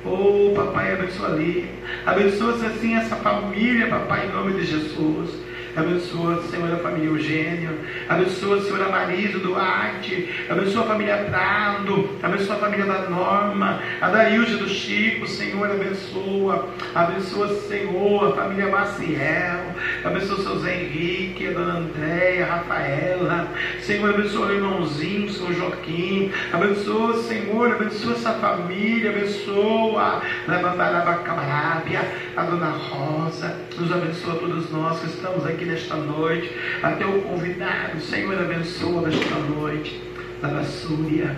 Oh, 0.05 0.53
papai, 0.55 0.93
abençoa 0.93 1.30
ali. 1.30 1.69
Abençoa, 2.05 2.55
assim, 2.55 2.95
essa 2.95 3.15
família, 3.15 3.88
papai, 3.88 4.27
em 4.27 4.31
nome 4.34 4.53
de 4.53 4.65
Jesus. 4.65 5.42
Abençoa, 5.75 6.43
Senhor, 6.43 6.71
a 6.71 6.77
família 6.77 7.09
Eugênio. 7.09 7.79
Abençoa, 8.07 8.61
Senhor, 8.61 8.81
a 8.81 8.89
Marisa 8.89 9.39
Duarte. 9.39 10.29
Abençoa 10.49 10.83
a 10.83 10.87
família 10.87 11.17
Prado. 11.29 12.09
Abençoa 12.21 12.55
a 12.55 12.59
família 12.59 12.85
da 12.85 13.09
Norma. 13.09 13.81
A 13.99 14.09
Daílde 14.09 14.57
do 14.57 14.69
Chico, 14.69 15.27
Senhor, 15.27 15.69
abençoa. 15.69 16.69
Abençoa, 16.93 17.47
Senhor, 17.61 18.27
a 18.27 18.35
família 18.35 18.69
Maciel. 18.69 19.73
Abençoa 20.03 20.37
o 20.37 20.43
seu 20.43 20.59
Zé 20.59 20.83
Henrique, 20.83 21.47
a 21.47 21.51
dona 21.51 21.79
Andréia, 21.79 22.45
a 22.45 22.55
Rafaela. 22.57 23.47
Senhor, 23.81 24.09
abençoa 24.11 24.47
o 24.47 24.53
irmãozinho, 24.53 25.25
o 25.25 25.33
Senhor 25.33 25.53
Joaquim. 25.53 26.31
Abençoa, 26.51 27.23
Senhor, 27.23 27.71
abençoa 27.71 28.13
essa 28.13 28.33
família. 28.33 29.09
Abençoa 29.09 30.21
a 30.47 31.15
Camarábia, 31.23 32.01
a 32.35 32.43
dona 32.43 32.69
Rosa. 32.69 33.57
Nos 33.77 33.91
abençoa 33.91 34.35
todos 34.35 34.71
nós 34.71 34.99
que 34.99 35.07
estamos 35.07 35.45
aqui 35.45 35.62
aqui 35.64 35.65
nesta 35.65 35.95
noite, 35.95 36.52
até 36.81 37.06
o 37.06 37.22
convidado, 37.22 37.99
Senhor, 38.02 38.38
abençoa 38.38 39.07
nesta 39.07 39.35
noite, 39.35 40.02
Lavassúria, 40.41 41.35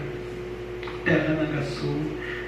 Terra 1.03 1.35
Nagaçu, 1.35 2.01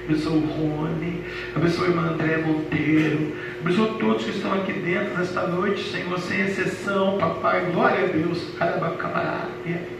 abençoa 0.04 0.32
o 0.32 0.46
Rony, 0.46 1.22
abençoa 1.54 1.86
a 1.86 1.88
irmã 1.88 2.02
André 2.10 2.38
Monteiro, 2.38 3.36
abençoa 3.60 3.94
todos 3.98 4.24
que 4.24 4.30
estão 4.30 4.52
aqui 4.54 4.72
dentro 4.72 5.16
nesta 5.16 5.46
noite, 5.46 5.88
Senhor, 5.90 6.18
sem 6.18 6.40
exceção, 6.40 7.16
papai, 7.18 7.70
glória 7.72 8.04
a 8.04 8.08
Deus, 8.08 8.42
Carabacabarábia. 8.58 9.98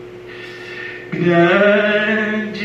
Grande 1.11 2.59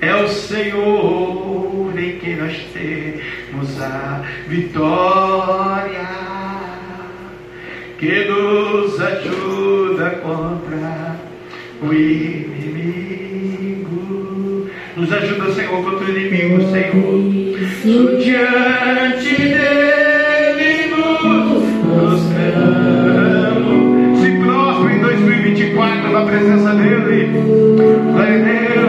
é 0.00 0.14
o 0.14 0.28
Senhor 0.28 1.98
em 1.98 2.18
quem 2.18 2.36
nós 2.36 2.56
temos 2.72 3.80
a 3.80 4.22
vitória 4.46 6.23
que 7.98 8.24
nos 8.24 9.00
ajuda 9.00 10.10
contra 10.22 11.16
o 11.82 11.92
inimigo. 11.92 13.14
Nos 14.96 15.12
ajuda, 15.12 15.52
Senhor, 15.52 15.82
contra 15.84 16.04
o 16.04 16.10
inimigo, 16.10 16.60
Senhor. 16.70 17.44
Diante 18.18 19.36
dele 19.36 20.86
nos 20.90 21.18
prostramos. 21.82 23.00
Se 24.20 24.30
prostra 24.38 24.92
em 24.92 25.00
2024 25.00 26.12
na 26.12 26.22
presença 26.24 26.74
dele. 26.74 27.30
A 28.16 28.24
Deus. 28.24 28.83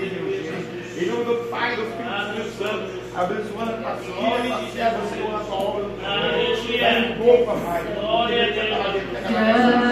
família, 0.00 0.20
Em 0.96 1.06
nome 1.06 1.24
do 1.24 1.50
Pai, 1.50 1.76
do 1.76 1.82
Filho 1.82 2.00
e 2.34 2.42
do 2.42 2.50
Santo, 2.56 3.00
abençoando 3.14 3.86
a 3.86 3.96
tua 3.96 4.38
e 4.74 4.80
abençoando 4.80 5.36
a 5.36 5.44
sua 5.44 5.56
obra. 5.56 5.84
Pai, 6.78 7.16
poupa, 7.18 7.52
Pai. 7.54 7.82
Glória 7.94 8.46
a 8.46 8.50
Deus. 8.50 9.89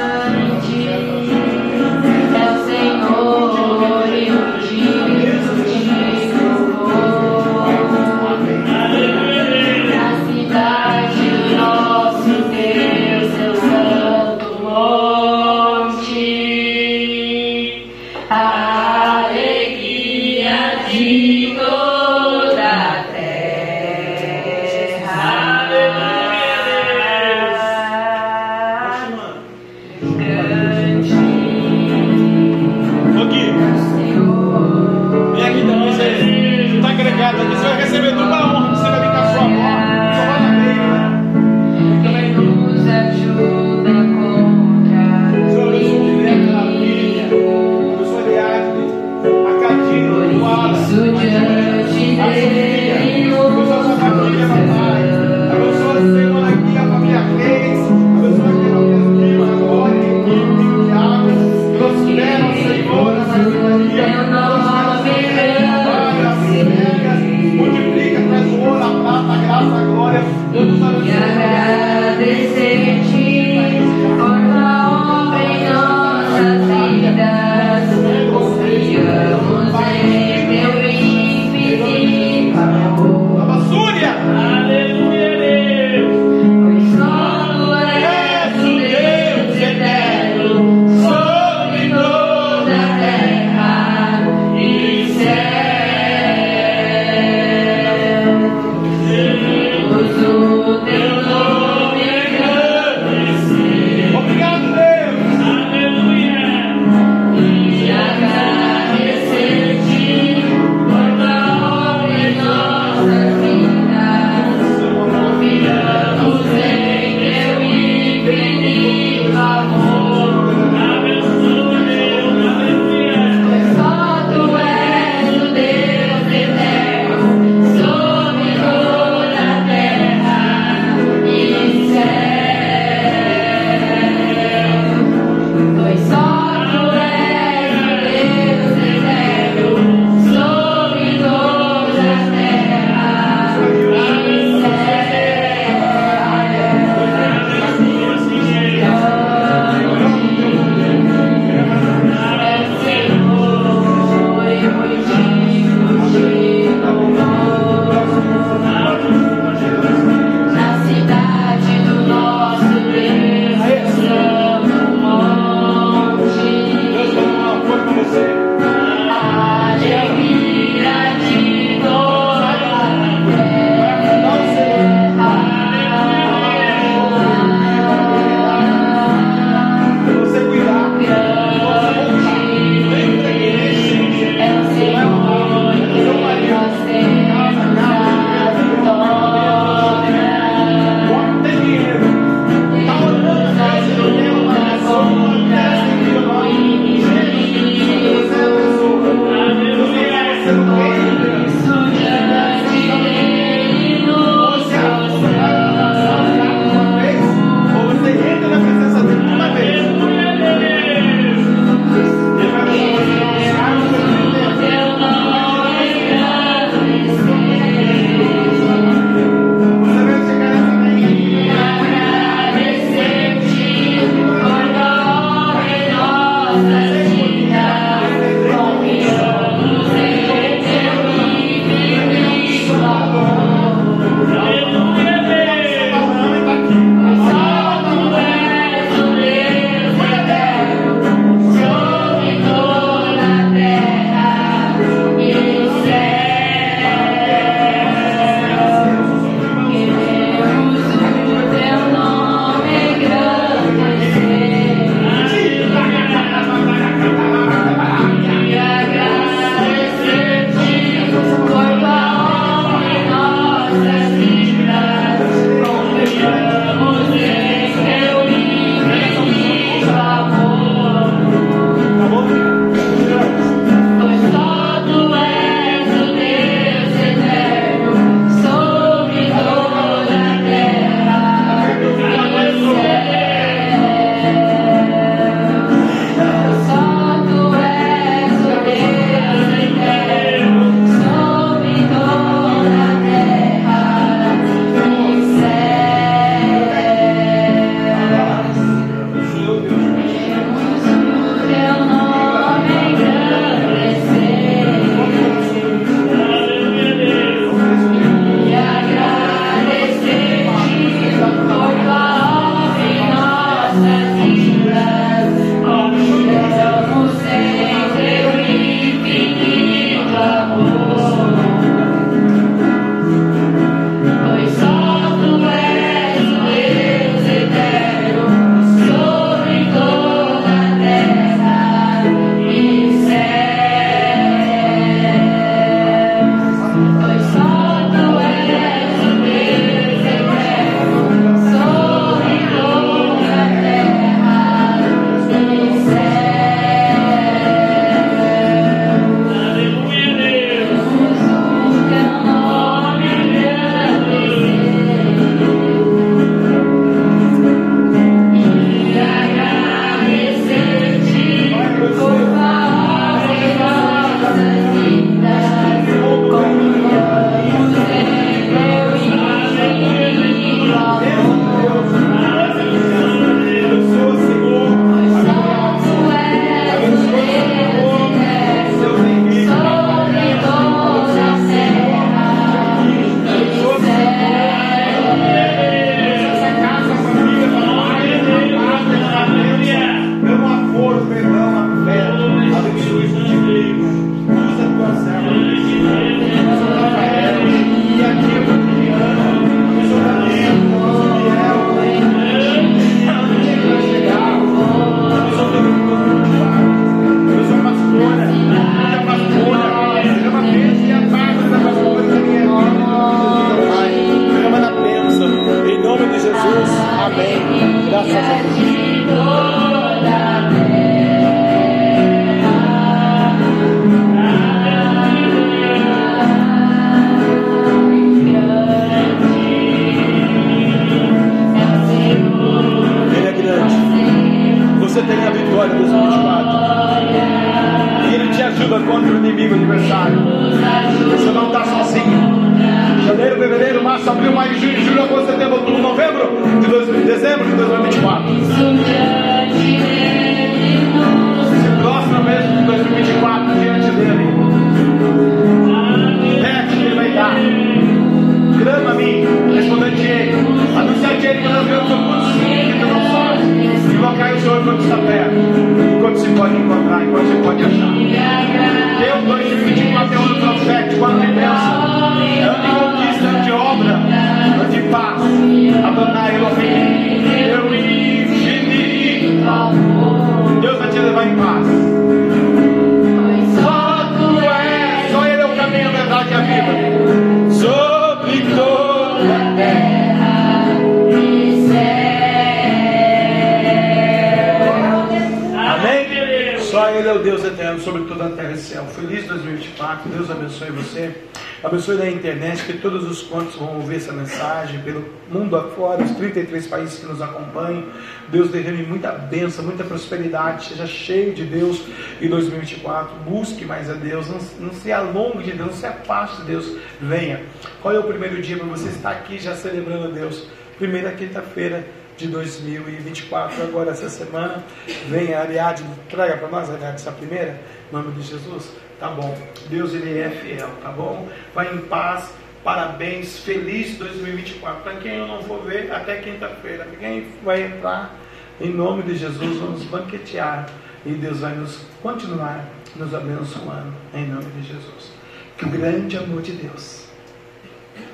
Prosperidade. 509.98 510.66
Seja 510.66 510.86
cheio 510.86 511.34
de 511.34 511.44
Deus 511.44 511.82
em 512.20 512.28
2024. 512.28 513.16
Busque 513.20 513.64
mais 513.64 513.90
a 513.90 513.94
Deus. 513.94 514.28
Não, 514.28 514.38
não 514.66 514.72
se 514.72 514.92
alongue 514.92 515.42
de 515.42 515.52
Deus, 515.52 515.70
não 515.70 515.76
se 515.76 515.86
afaste 515.86 516.36
de 516.42 516.44
Deus. 516.44 516.76
Venha. 517.00 517.42
Qual 517.82 517.94
é 517.94 517.98
o 517.98 518.04
primeiro 518.04 518.40
dia 518.40 518.56
para 518.56 518.66
você 518.66 518.88
estar 518.88 519.10
aqui 519.10 519.38
já 519.38 519.54
celebrando 519.54 520.08
a 520.08 520.10
Deus? 520.10 520.46
Primeira 520.78 521.10
quinta-feira 521.12 521.84
de 522.16 522.28
2024. 522.28 523.62
Agora, 523.62 523.90
essa 523.90 524.08
semana, 524.08 524.64
vem 525.08 525.34
a 525.34 525.40
Ariadne, 525.40 525.88
traga 526.08 526.36
para 526.36 526.48
nós, 526.48 526.70
Ariadne, 526.70 526.94
essa 526.94 527.12
primeira, 527.12 527.60
em 527.90 527.94
nome 527.94 528.12
de 528.12 528.22
Jesus. 528.22 528.70
Tá 528.98 529.08
bom, 529.08 529.36
Deus 529.68 529.94
ele 529.94 530.18
é 530.18 530.28
fiel, 530.28 530.68
tá 530.82 530.90
bom? 530.90 531.28
Vai 531.54 531.72
em 531.72 531.78
paz, 531.78 532.34
parabéns, 532.64 533.38
feliz 533.38 533.96
2024. 533.96 534.82
Para 534.82 534.94
quem 534.96 535.18
eu 535.18 535.26
não 535.28 535.40
vou 535.42 535.62
ver, 535.62 535.92
até 535.92 536.16
quinta-feira. 536.16 536.86
Quem 536.98 537.28
vai 537.44 537.62
entrar, 537.62 538.12
em 538.60 538.72
nome 538.72 539.02
de 539.02 539.16
Jesus, 539.16 539.58
vamos 539.58 539.84
banquetear 539.84 540.68
e 541.06 541.12
Deus 541.12 541.40
vai 541.40 541.54
nos 541.54 541.78
continuar 542.02 542.64
nos 542.96 543.14
abençoando, 543.14 543.92
em 544.12 544.26
nome 544.26 544.46
de 544.60 544.68
Jesus. 544.68 545.12
Que 545.56 545.64
o 545.64 545.70
grande 545.70 546.16
amor 546.16 546.42
de 546.42 546.52
Deus 546.52 547.04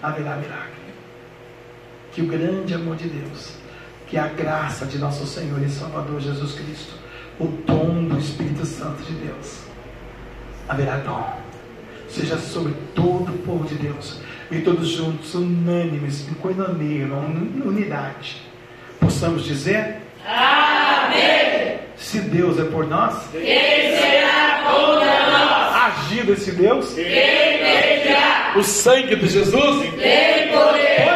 haverá 0.02 0.36
milagre. 0.36 0.74
Que 2.12 2.22
o 2.22 2.26
grande 2.26 2.74
amor 2.74 2.96
de 2.96 3.08
Deus, 3.08 3.54
que 4.06 4.16
a 4.16 4.28
graça 4.28 4.86
de 4.86 4.98
nosso 4.98 5.26
Senhor 5.26 5.60
e 5.62 5.68
Salvador 5.68 6.20
Jesus 6.20 6.54
Cristo, 6.54 6.94
o 7.40 7.46
dom 7.46 8.04
do 8.04 8.18
Espírito 8.18 8.64
Santo 8.64 9.02
de 9.02 9.12
Deus, 9.14 9.64
haverá 10.68 10.98
dom, 10.98 11.38
seja 12.08 12.38
sobre 12.38 12.74
todo 12.94 13.32
o 13.32 13.38
povo 13.38 13.66
de 13.66 13.74
Deus, 13.74 14.20
e 14.50 14.60
todos 14.60 14.88
juntos, 14.88 15.34
unânimes, 15.34 16.28
em 16.28 16.34
coinonia, 16.34 17.08
unidade, 17.64 18.42
possamos 19.00 19.44
dizer: 19.44 20.00
Amém! 20.26 21.78
Se 21.96 22.20
Deus 22.20 22.58
é 22.58 22.64
por 22.64 22.86
nós, 22.86 23.14
quem 23.32 23.96
será 23.96 24.62
contra 24.64 25.30
nós? 25.30 25.74
Agindo 25.74 26.32
esse 26.32 26.52
Deus, 26.52 26.94
quem 26.94 27.04
O 28.56 28.62
sangue 28.62 29.16
de 29.16 29.28
Jesus 29.28 29.90
tem 30.00 30.48
poder 30.48 31.13